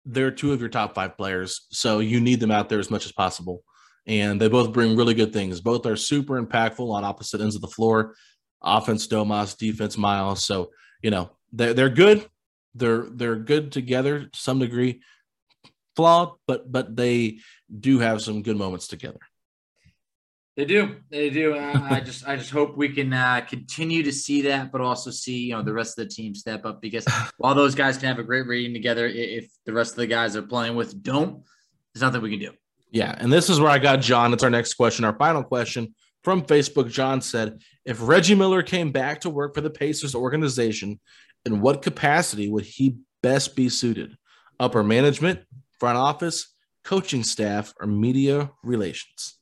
they're 0.04 0.30
two 0.30 0.52
of 0.52 0.60
your 0.60 0.68
top 0.68 0.94
five 0.94 1.16
players, 1.16 1.66
so 1.70 1.98
you 2.00 2.20
need 2.20 2.40
them 2.40 2.50
out 2.50 2.68
there 2.68 2.78
as 2.78 2.90
much 2.90 3.04
as 3.04 3.12
possible. 3.12 3.62
And 4.06 4.40
they 4.40 4.48
both 4.48 4.72
bring 4.72 4.96
really 4.96 5.14
good 5.14 5.32
things. 5.32 5.60
Both 5.60 5.86
are 5.86 5.96
super 5.96 6.42
impactful 6.42 6.90
on 6.90 7.04
opposite 7.04 7.40
ends 7.40 7.54
of 7.54 7.60
the 7.60 7.68
floor. 7.68 8.14
Offense, 8.62 9.06
Domas, 9.06 9.56
defense, 9.56 9.96
Miles. 9.96 10.44
So 10.44 10.70
you 11.02 11.10
know 11.10 11.30
they're 11.52 11.74
they're 11.74 11.90
good. 11.90 12.26
They're 12.74 13.06
they're 13.10 13.36
good 13.36 13.72
together 13.72 14.24
to 14.24 14.38
some 14.38 14.58
degree. 14.58 15.02
Flawed, 15.96 16.32
but 16.46 16.70
but 16.70 16.96
they 16.96 17.38
do 17.78 17.98
have 17.98 18.22
some 18.22 18.42
good 18.42 18.56
moments 18.56 18.88
together. 18.88 19.20
They 20.60 20.66
do. 20.66 20.96
They 21.08 21.30
do. 21.30 21.54
Uh, 21.54 21.88
I 21.88 22.00
just 22.00 22.28
I 22.28 22.36
just 22.36 22.50
hope 22.50 22.76
we 22.76 22.90
can 22.90 23.14
uh, 23.14 23.40
continue 23.48 24.02
to 24.02 24.12
see 24.12 24.42
that, 24.42 24.70
but 24.70 24.82
also 24.82 25.10
see 25.10 25.44
you 25.44 25.54
know 25.54 25.62
the 25.62 25.72
rest 25.72 25.98
of 25.98 26.06
the 26.06 26.14
team 26.14 26.34
step 26.34 26.66
up 26.66 26.82
because 26.82 27.06
while 27.38 27.54
those 27.54 27.74
guys 27.74 27.96
can 27.96 28.08
have 28.08 28.18
a 28.18 28.22
great 28.22 28.46
rating 28.46 28.74
together, 28.74 29.06
if 29.06 29.50
the 29.64 29.72
rest 29.72 29.92
of 29.92 29.96
the 29.96 30.06
guys 30.06 30.34
they're 30.34 30.42
playing 30.42 30.76
with 30.76 31.02
don't, 31.02 31.42
there's 31.94 32.02
nothing 32.02 32.20
we 32.20 32.28
can 32.28 32.40
do. 32.40 32.52
Yeah, 32.90 33.14
and 33.16 33.32
this 33.32 33.48
is 33.48 33.58
where 33.58 33.70
I 33.70 33.78
got 33.78 34.02
John. 34.02 34.34
It's 34.34 34.42
our 34.42 34.50
next 34.50 34.74
question, 34.74 35.06
our 35.06 35.16
final 35.16 35.42
question 35.42 35.94
from 36.24 36.42
Facebook. 36.42 36.90
John 36.90 37.22
said, 37.22 37.62
"If 37.86 38.06
Reggie 38.06 38.34
Miller 38.34 38.62
came 38.62 38.92
back 38.92 39.22
to 39.22 39.30
work 39.30 39.54
for 39.54 39.62
the 39.62 39.70
Pacers 39.70 40.14
organization, 40.14 41.00
in 41.46 41.62
what 41.62 41.80
capacity 41.80 42.50
would 42.50 42.66
he 42.66 42.98
best 43.22 43.56
be 43.56 43.70
suited? 43.70 44.14
Upper 44.58 44.82
management, 44.82 45.40
front 45.78 45.96
office, 45.96 46.54
coaching 46.84 47.24
staff, 47.24 47.72
or 47.80 47.86
media 47.86 48.50
relations?" 48.62 49.39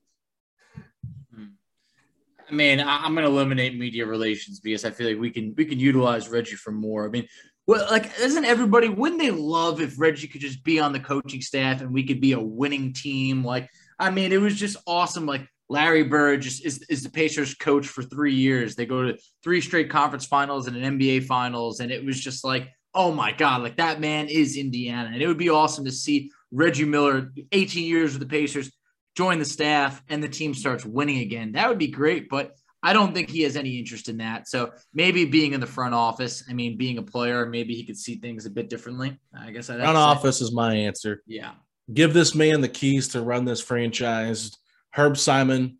I 2.50 2.54
mean, 2.54 2.80
I'm 2.80 3.14
going 3.14 3.26
to 3.26 3.30
eliminate 3.30 3.78
media 3.78 4.06
relations 4.06 4.60
because 4.60 4.84
I 4.84 4.90
feel 4.90 5.08
like 5.08 5.18
we 5.18 5.30
can 5.30 5.54
we 5.56 5.64
can 5.64 5.78
utilize 5.78 6.28
Reggie 6.28 6.56
for 6.56 6.70
more. 6.70 7.06
I 7.06 7.10
mean, 7.10 7.28
well, 7.66 7.86
like, 7.90 8.10
isn't 8.18 8.44
everybody? 8.44 8.88
Wouldn't 8.88 9.20
they 9.20 9.30
love 9.30 9.80
if 9.80 10.00
Reggie 10.00 10.28
could 10.28 10.40
just 10.40 10.64
be 10.64 10.80
on 10.80 10.92
the 10.92 11.00
coaching 11.00 11.42
staff 11.42 11.82
and 11.82 11.92
we 11.92 12.04
could 12.04 12.20
be 12.20 12.32
a 12.32 12.40
winning 12.40 12.94
team? 12.94 13.44
Like, 13.44 13.68
I 13.98 14.10
mean, 14.10 14.32
it 14.32 14.40
was 14.40 14.54
just 14.54 14.78
awesome. 14.86 15.26
Like 15.26 15.46
Larry 15.68 16.04
Bird 16.04 16.42
just 16.42 16.64
is, 16.64 16.82
is 16.88 17.02
the 17.02 17.10
Pacers 17.10 17.54
coach 17.54 17.86
for 17.86 18.02
three 18.02 18.34
years. 18.34 18.74
They 18.74 18.86
go 18.86 19.02
to 19.02 19.18
three 19.44 19.60
straight 19.60 19.90
conference 19.90 20.24
finals 20.24 20.66
and 20.66 20.76
an 20.76 20.98
NBA 20.98 21.24
finals, 21.24 21.80
and 21.80 21.92
it 21.92 22.04
was 22.04 22.18
just 22.18 22.42
like, 22.44 22.68
oh 22.94 23.12
my 23.12 23.32
god, 23.32 23.62
like 23.62 23.76
that 23.76 24.00
man 24.00 24.28
is 24.28 24.56
Indiana, 24.56 25.10
and 25.12 25.20
it 25.20 25.26
would 25.26 25.36
be 25.36 25.50
awesome 25.50 25.84
to 25.84 25.92
see 25.92 26.30
Reggie 26.50 26.86
Miller, 26.86 27.32
18 27.52 27.84
years 27.84 28.12
with 28.12 28.20
the 28.20 28.26
Pacers, 28.26 28.72
join 29.18 29.40
the 29.40 29.44
staff 29.44 30.00
and 30.08 30.22
the 30.22 30.28
team 30.28 30.54
starts 30.54 30.86
winning 30.86 31.18
again. 31.18 31.50
That 31.50 31.68
would 31.68 31.76
be 31.76 31.88
great, 31.88 32.28
but 32.28 32.54
I 32.84 32.92
don't 32.92 33.12
think 33.12 33.28
he 33.28 33.42
has 33.42 33.56
any 33.56 33.76
interest 33.76 34.08
in 34.08 34.18
that. 34.18 34.46
So 34.46 34.70
maybe 34.94 35.24
being 35.24 35.54
in 35.54 35.60
the 35.60 35.66
front 35.66 35.92
office, 35.92 36.44
I 36.48 36.52
mean, 36.52 36.76
being 36.76 36.98
a 36.98 37.02
player, 37.02 37.44
maybe 37.44 37.74
he 37.74 37.82
could 37.82 37.98
see 37.98 38.14
things 38.14 38.46
a 38.46 38.50
bit 38.50 38.70
differently. 38.70 39.18
I 39.36 39.50
guess 39.50 39.70
I'd 39.70 39.80
front 39.80 39.96
office 39.96 40.40
is 40.40 40.52
my 40.52 40.72
answer. 40.72 41.24
Yeah. 41.26 41.54
Give 41.92 42.14
this 42.14 42.36
man 42.36 42.60
the 42.60 42.68
keys 42.68 43.08
to 43.08 43.20
run 43.20 43.44
this 43.44 43.60
franchise. 43.60 44.56
Herb 44.92 45.18
Simon, 45.18 45.78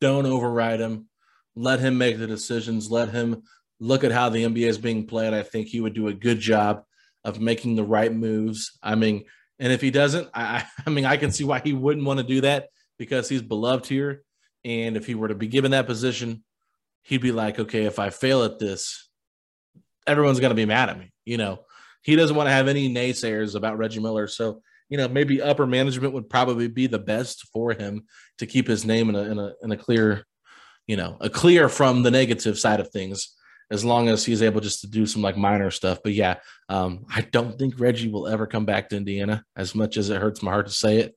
don't 0.00 0.24
override 0.24 0.80
him. 0.80 1.08
Let 1.54 1.80
him 1.80 1.98
make 1.98 2.16
the 2.16 2.26
decisions. 2.26 2.90
Let 2.90 3.10
him 3.10 3.42
look 3.80 4.02
at 4.02 4.12
how 4.12 4.30
the 4.30 4.44
NBA 4.44 4.66
is 4.66 4.78
being 4.78 5.06
played. 5.06 5.34
I 5.34 5.42
think 5.42 5.66
he 5.66 5.82
would 5.82 5.92
do 5.92 6.08
a 6.08 6.14
good 6.14 6.40
job 6.40 6.84
of 7.22 7.38
making 7.38 7.76
the 7.76 7.84
right 7.84 8.14
moves. 8.14 8.78
I 8.82 8.94
mean, 8.94 9.26
and 9.58 9.74
if 9.74 9.82
he 9.82 9.90
doesn't, 9.90 10.30
I, 10.32 10.64
I 10.86 10.88
mean, 10.88 11.04
I 11.04 11.18
can 11.18 11.32
see 11.32 11.44
why 11.44 11.60
he 11.60 11.74
wouldn't 11.74 12.06
want 12.06 12.20
to 12.20 12.24
do 12.24 12.40
that 12.40 12.70
because 12.98 13.28
he's 13.28 13.42
beloved 13.42 13.86
here. 13.86 14.22
And 14.64 14.96
if 14.96 15.06
he 15.06 15.14
were 15.14 15.28
to 15.28 15.34
be 15.34 15.48
given 15.48 15.70
that 15.70 15.86
position, 15.86 16.44
he'd 17.02 17.22
be 17.22 17.32
like, 17.32 17.58
okay, 17.58 17.84
if 17.84 17.98
I 17.98 18.10
fail 18.10 18.42
at 18.42 18.58
this, 18.58 19.08
everyone's 20.06 20.40
going 20.40 20.50
to 20.50 20.56
be 20.56 20.66
mad 20.66 20.90
at 20.90 20.98
me. 20.98 21.12
You 21.24 21.36
know, 21.36 21.60
he 22.02 22.16
doesn't 22.16 22.36
want 22.36 22.48
to 22.48 22.52
have 22.52 22.68
any 22.68 22.92
naysayers 22.92 23.54
about 23.54 23.78
Reggie 23.78 24.00
Miller. 24.00 24.26
So, 24.26 24.62
you 24.88 24.98
know, 24.98 25.08
maybe 25.08 25.40
upper 25.40 25.66
management 25.66 26.14
would 26.14 26.28
probably 26.28 26.68
be 26.68 26.86
the 26.86 26.98
best 26.98 27.46
for 27.52 27.72
him 27.72 28.04
to 28.38 28.46
keep 28.46 28.66
his 28.66 28.84
name 28.84 29.08
in 29.10 29.14
a, 29.14 29.22
in 29.22 29.38
a, 29.38 29.52
in 29.62 29.72
a 29.72 29.76
clear, 29.76 30.26
you 30.86 30.96
know, 30.96 31.16
a 31.20 31.30
clear 31.30 31.68
from 31.68 32.02
the 32.02 32.10
negative 32.10 32.58
side 32.58 32.80
of 32.80 32.90
things 32.90 33.34
as 33.70 33.84
long 33.84 34.08
as 34.08 34.24
he's 34.24 34.42
able 34.42 34.60
just 34.60 34.80
to 34.80 34.86
do 34.86 35.04
some 35.04 35.20
like 35.20 35.36
minor 35.36 35.70
stuff. 35.70 35.98
But 36.02 36.14
yeah, 36.14 36.36
um, 36.68 37.04
I 37.14 37.20
don't 37.20 37.58
think 37.58 37.78
Reggie 37.78 38.10
will 38.10 38.26
ever 38.26 38.46
come 38.46 38.64
back 38.64 38.88
to 38.88 38.96
Indiana 38.96 39.44
as 39.56 39.74
much 39.74 39.96
as 39.96 40.08
it 40.08 40.20
hurts 40.20 40.42
my 40.42 40.50
heart 40.50 40.66
to 40.66 40.72
say 40.72 40.98
it. 40.98 41.14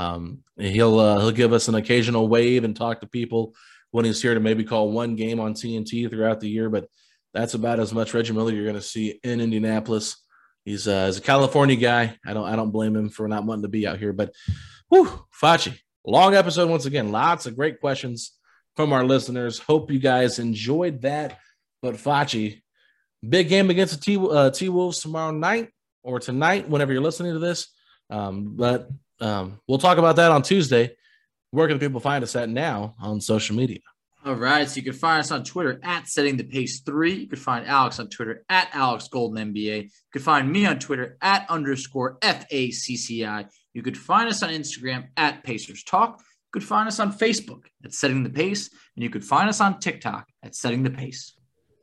Um, 0.00 0.44
he'll 0.56 0.98
uh, 0.98 1.20
he'll 1.20 1.30
give 1.30 1.52
us 1.52 1.68
an 1.68 1.74
occasional 1.74 2.26
wave 2.26 2.64
and 2.64 2.74
talk 2.74 3.00
to 3.00 3.06
people 3.06 3.54
when 3.90 4.06
he's 4.06 4.22
here 4.22 4.32
to 4.32 4.40
maybe 4.40 4.64
call 4.64 4.90
one 4.90 5.14
game 5.14 5.40
on 5.40 5.52
TNT 5.52 6.08
throughout 6.08 6.40
the 6.40 6.48
year, 6.48 6.70
but 6.70 6.88
that's 7.34 7.54
about 7.54 7.80
as 7.80 7.92
much 7.92 8.14
Reggie 8.14 8.32
Miller 8.32 8.52
you're 8.52 8.64
going 8.64 8.76
to 8.76 8.82
see 8.82 9.20
in 9.22 9.40
Indianapolis. 9.40 10.16
He's, 10.64 10.86
uh, 10.88 11.06
he's 11.06 11.18
a 11.18 11.22
California 11.22 11.76
guy. 11.76 12.16
I 12.24 12.32
don't 12.32 12.46
I 12.46 12.56
don't 12.56 12.70
blame 12.70 12.96
him 12.96 13.10
for 13.10 13.28
not 13.28 13.44
wanting 13.44 13.62
to 13.62 13.68
be 13.68 13.86
out 13.86 13.98
here, 13.98 14.14
but 14.14 14.32
whew, 14.88 15.26
Facci, 15.40 15.78
long 16.06 16.34
episode 16.34 16.70
once 16.70 16.86
again. 16.86 17.12
Lots 17.12 17.44
of 17.46 17.56
great 17.56 17.80
questions 17.80 18.32
from 18.76 18.92
our 18.94 19.04
listeners. 19.04 19.58
Hope 19.58 19.90
you 19.90 19.98
guys 19.98 20.38
enjoyed 20.38 21.02
that. 21.02 21.38
But 21.82 21.96
Facci, 21.96 22.62
big 23.26 23.48
game 23.48 23.68
against 23.68 23.94
the 23.94 24.50
T 24.50 24.68
uh, 24.68 24.72
Wolves 24.72 25.00
tomorrow 25.00 25.30
night 25.30 25.68
or 26.02 26.20
tonight, 26.20 26.68
whenever 26.68 26.92
you're 26.92 27.02
listening 27.02 27.34
to 27.34 27.38
this. 27.38 27.68
Um, 28.08 28.56
but 28.56 28.88
um, 29.20 29.60
we'll 29.66 29.78
talk 29.78 29.98
about 29.98 30.16
that 30.16 30.30
on 30.30 30.42
Tuesday. 30.42 30.96
Where 31.50 31.68
can 31.68 31.78
people 31.78 32.00
find 32.00 32.22
us 32.22 32.36
at 32.36 32.48
now 32.48 32.94
on 33.00 33.20
social 33.20 33.56
media? 33.56 33.80
All 34.24 34.34
right. 34.34 34.68
So 34.68 34.76
you 34.76 34.82
can 34.82 34.92
find 34.92 35.20
us 35.20 35.30
on 35.30 35.44
Twitter 35.44 35.80
at 35.82 36.06
setting 36.06 36.36
the 36.36 36.44
pace 36.44 36.80
three. 36.80 37.14
You 37.14 37.26
can 37.26 37.38
find 37.38 37.66
Alex 37.66 37.98
on 37.98 38.08
Twitter 38.08 38.44
at 38.50 38.68
Alex 38.74 39.08
Golden 39.08 39.52
NBA. 39.52 39.84
You 39.84 39.90
can 40.12 40.20
find 40.22 40.52
me 40.52 40.66
on 40.66 40.78
Twitter 40.78 41.16
at 41.22 41.48
underscore 41.48 42.18
FACCI. 42.18 43.48
You 43.72 43.82
could 43.82 43.96
find 43.96 44.28
us 44.28 44.42
on 44.42 44.50
Instagram 44.50 45.08
at 45.16 45.42
Pacers 45.42 45.84
Talk. 45.84 46.18
You 46.18 46.60
could 46.60 46.64
find 46.64 46.86
us 46.86 47.00
on 47.00 47.12
Facebook 47.12 47.62
at 47.82 47.94
Setting 47.94 48.22
the 48.22 48.30
Pace. 48.30 48.68
And 48.94 49.02
you 49.02 49.08
could 49.08 49.24
find 49.24 49.48
us 49.48 49.60
on 49.60 49.80
TikTok 49.80 50.26
at 50.42 50.54
Setting 50.54 50.82
the 50.82 50.90
Pace. 50.90 51.34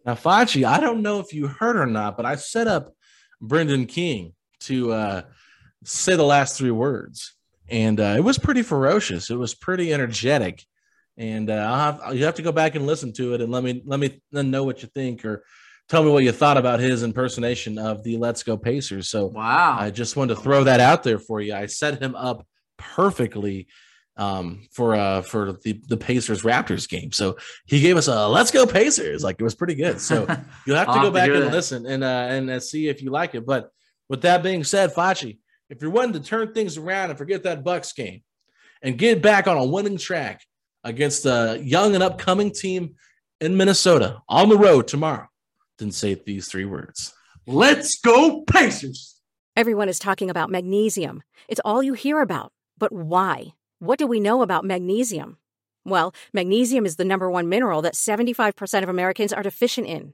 Now, 0.05 0.14
Facci, 0.14 0.64
I 0.64 0.80
don't 0.80 1.01
know 1.01 1.19
if 1.19 1.34
you 1.34 1.47
heard 1.47 1.76
or 1.76 1.88
not, 1.88 2.18
but 2.18 2.26
I 2.26 2.35
set 2.35 2.68
up 2.68 2.93
Brendan 3.41 3.88
King 3.88 4.34
to 4.61 4.91
uh, 4.91 5.22
say 5.88 6.15
the 6.15 6.23
last 6.23 6.57
three 6.57 6.72
words, 6.72 7.34
and 7.69 7.99
uh, 7.99 8.15
it 8.18 8.23
was 8.23 8.38
pretty 8.38 8.61
ferocious. 8.61 9.30
It 9.30 9.38
was 9.38 9.55
pretty 9.55 9.93
energetic, 9.93 10.64
and 11.18 11.49
uh, 11.49 11.53
I'll 11.53 11.91
have, 11.91 12.15
you 12.15 12.26
have 12.26 12.35
to 12.35 12.41
go 12.41 12.51
back 12.51 12.76
and 12.76 12.85
listen 12.85 13.14
to 13.14 13.34
it 13.34 13.41
and 13.41 13.51
let 13.51 13.64
me 13.64 13.81
let 13.85 13.99
me 13.99 14.19
know 14.31 14.64
what 14.64 14.84
you 14.84 14.89
think 14.93 15.26
or 15.26 15.43
tell 15.89 16.03
me 16.03 16.11
what 16.11 16.23
you 16.23 16.31
thought 16.31 16.57
about 16.57 16.80
his 16.80 17.03
impersonation 17.03 17.77
of 17.77 18.03
the 18.03 18.18
Let's 18.18 18.43
Go 18.43 18.57
Pacers. 18.57 19.09
So 19.09 19.27
wow, 19.27 19.77
I 19.80 19.89
just 19.89 20.15
wanted 20.15 20.35
to 20.35 20.41
throw 20.41 20.65
that 20.65 20.80
out 20.80 21.03
there 21.03 21.19
for 21.19 21.41
you. 21.41 21.53
I 21.53 21.65
set 21.65 22.01
him 22.01 22.15
up 22.15 22.45
perfectly 22.77 23.68
um, 24.18 24.68
for 24.72 24.95
uh 24.95 25.22
for 25.22 25.53
the 25.64 25.81
the 25.88 25.97
Pacers 25.97 26.43
Raptors 26.43 26.89
game. 26.89 27.11
So 27.11 27.38
he 27.65 27.80
gave 27.80 27.97
us 27.97 28.07
a 28.07 28.27
let's 28.27 28.51
go 28.51 28.65
Pacers. 28.65 29.23
Like 29.23 29.38
it 29.39 29.43
was 29.43 29.55
pretty 29.55 29.76
good. 29.76 30.01
So 30.01 30.27
you'll 30.65 30.77
have 30.77 30.93
to 30.93 31.01
go 31.01 31.11
back 31.11 31.30
and 31.30 31.43
that. 31.43 31.51
listen 31.51 31.85
and 31.85 32.03
uh 32.03 32.27
and 32.30 32.49
uh, 32.49 32.59
see 32.59 32.88
if 32.89 33.01
you 33.01 33.11
like 33.11 33.35
it. 33.35 33.45
But 33.45 33.69
with 34.09 34.22
that 34.22 34.43
being 34.43 34.64
said, 34.64 34.93
Facci, 34.93 35.38
if 35.69 35.81
you're 35.81 35.91
wanting 35.91 36.14
to 36.14 36.19
turn 36.19 36.53
things 36.53 36.77
around 36.77 37.10
and 37.10 37.18
forget 37.18 37.44
that 37.44 37.64
Bucks 37.64 37.94
game 37.94 38.22
and 38.81 38.98
get 38.98 39.22
back 39.22 39.48
on 39.48 39.57
a 39.57 39.65
winning 39.65 39.98
track 39.98 40.41
against 40.84 41.26
a 41.26 41.60
young 41.61 41.95
and 41.95 42.03
upcoming 42.03 42.52
team 42.52 42.95
in 43.41 43.57
Minnesota 43.57 44.22
on 44.30 44.49
the 44.49 44.57
road 44.57 44.88
tomorrow, 44.88 45.27
then 45.77 45.91
say 45.91 46.15
these 46.15 46.48
three 46.48 46.65
words. 46.65 47.14
Let's 47.45 47.99
go 47.99 48.41
Pacers. 48.41 49.15
Everyone 49.56 49.89
is 49.89 49.99
talking 49.99 50.30
about 50.30 50.49
magnesium. 50.49 51.23
It's 51.48 51.61
all 51.65 51.81
you 51.81 51.94
hear 51.94 52.22
about. 52.22 52.52
But 52.77 52.91
why? 52.91 53.53
What 53.80 53.99
do 53.99 54.07
we 54.07 54.19
know 54.19 54.41
about 54.41 54.65
magnesium? 54.65 55.38
Well, 55.84 56.14
magnesium 56.34 56.85
is 56.85 56.98
the 56.98 57.06
number 57.06 57.30
one 57.30 57.49
mineral 57.49 57.81
that 57.84 57.94
75% 57.94 58.84
of 58.84 58.89
Americans 58.89 59.34
are 59.34 59.44
deficient 59.44 59.88
in. 59.88 60.14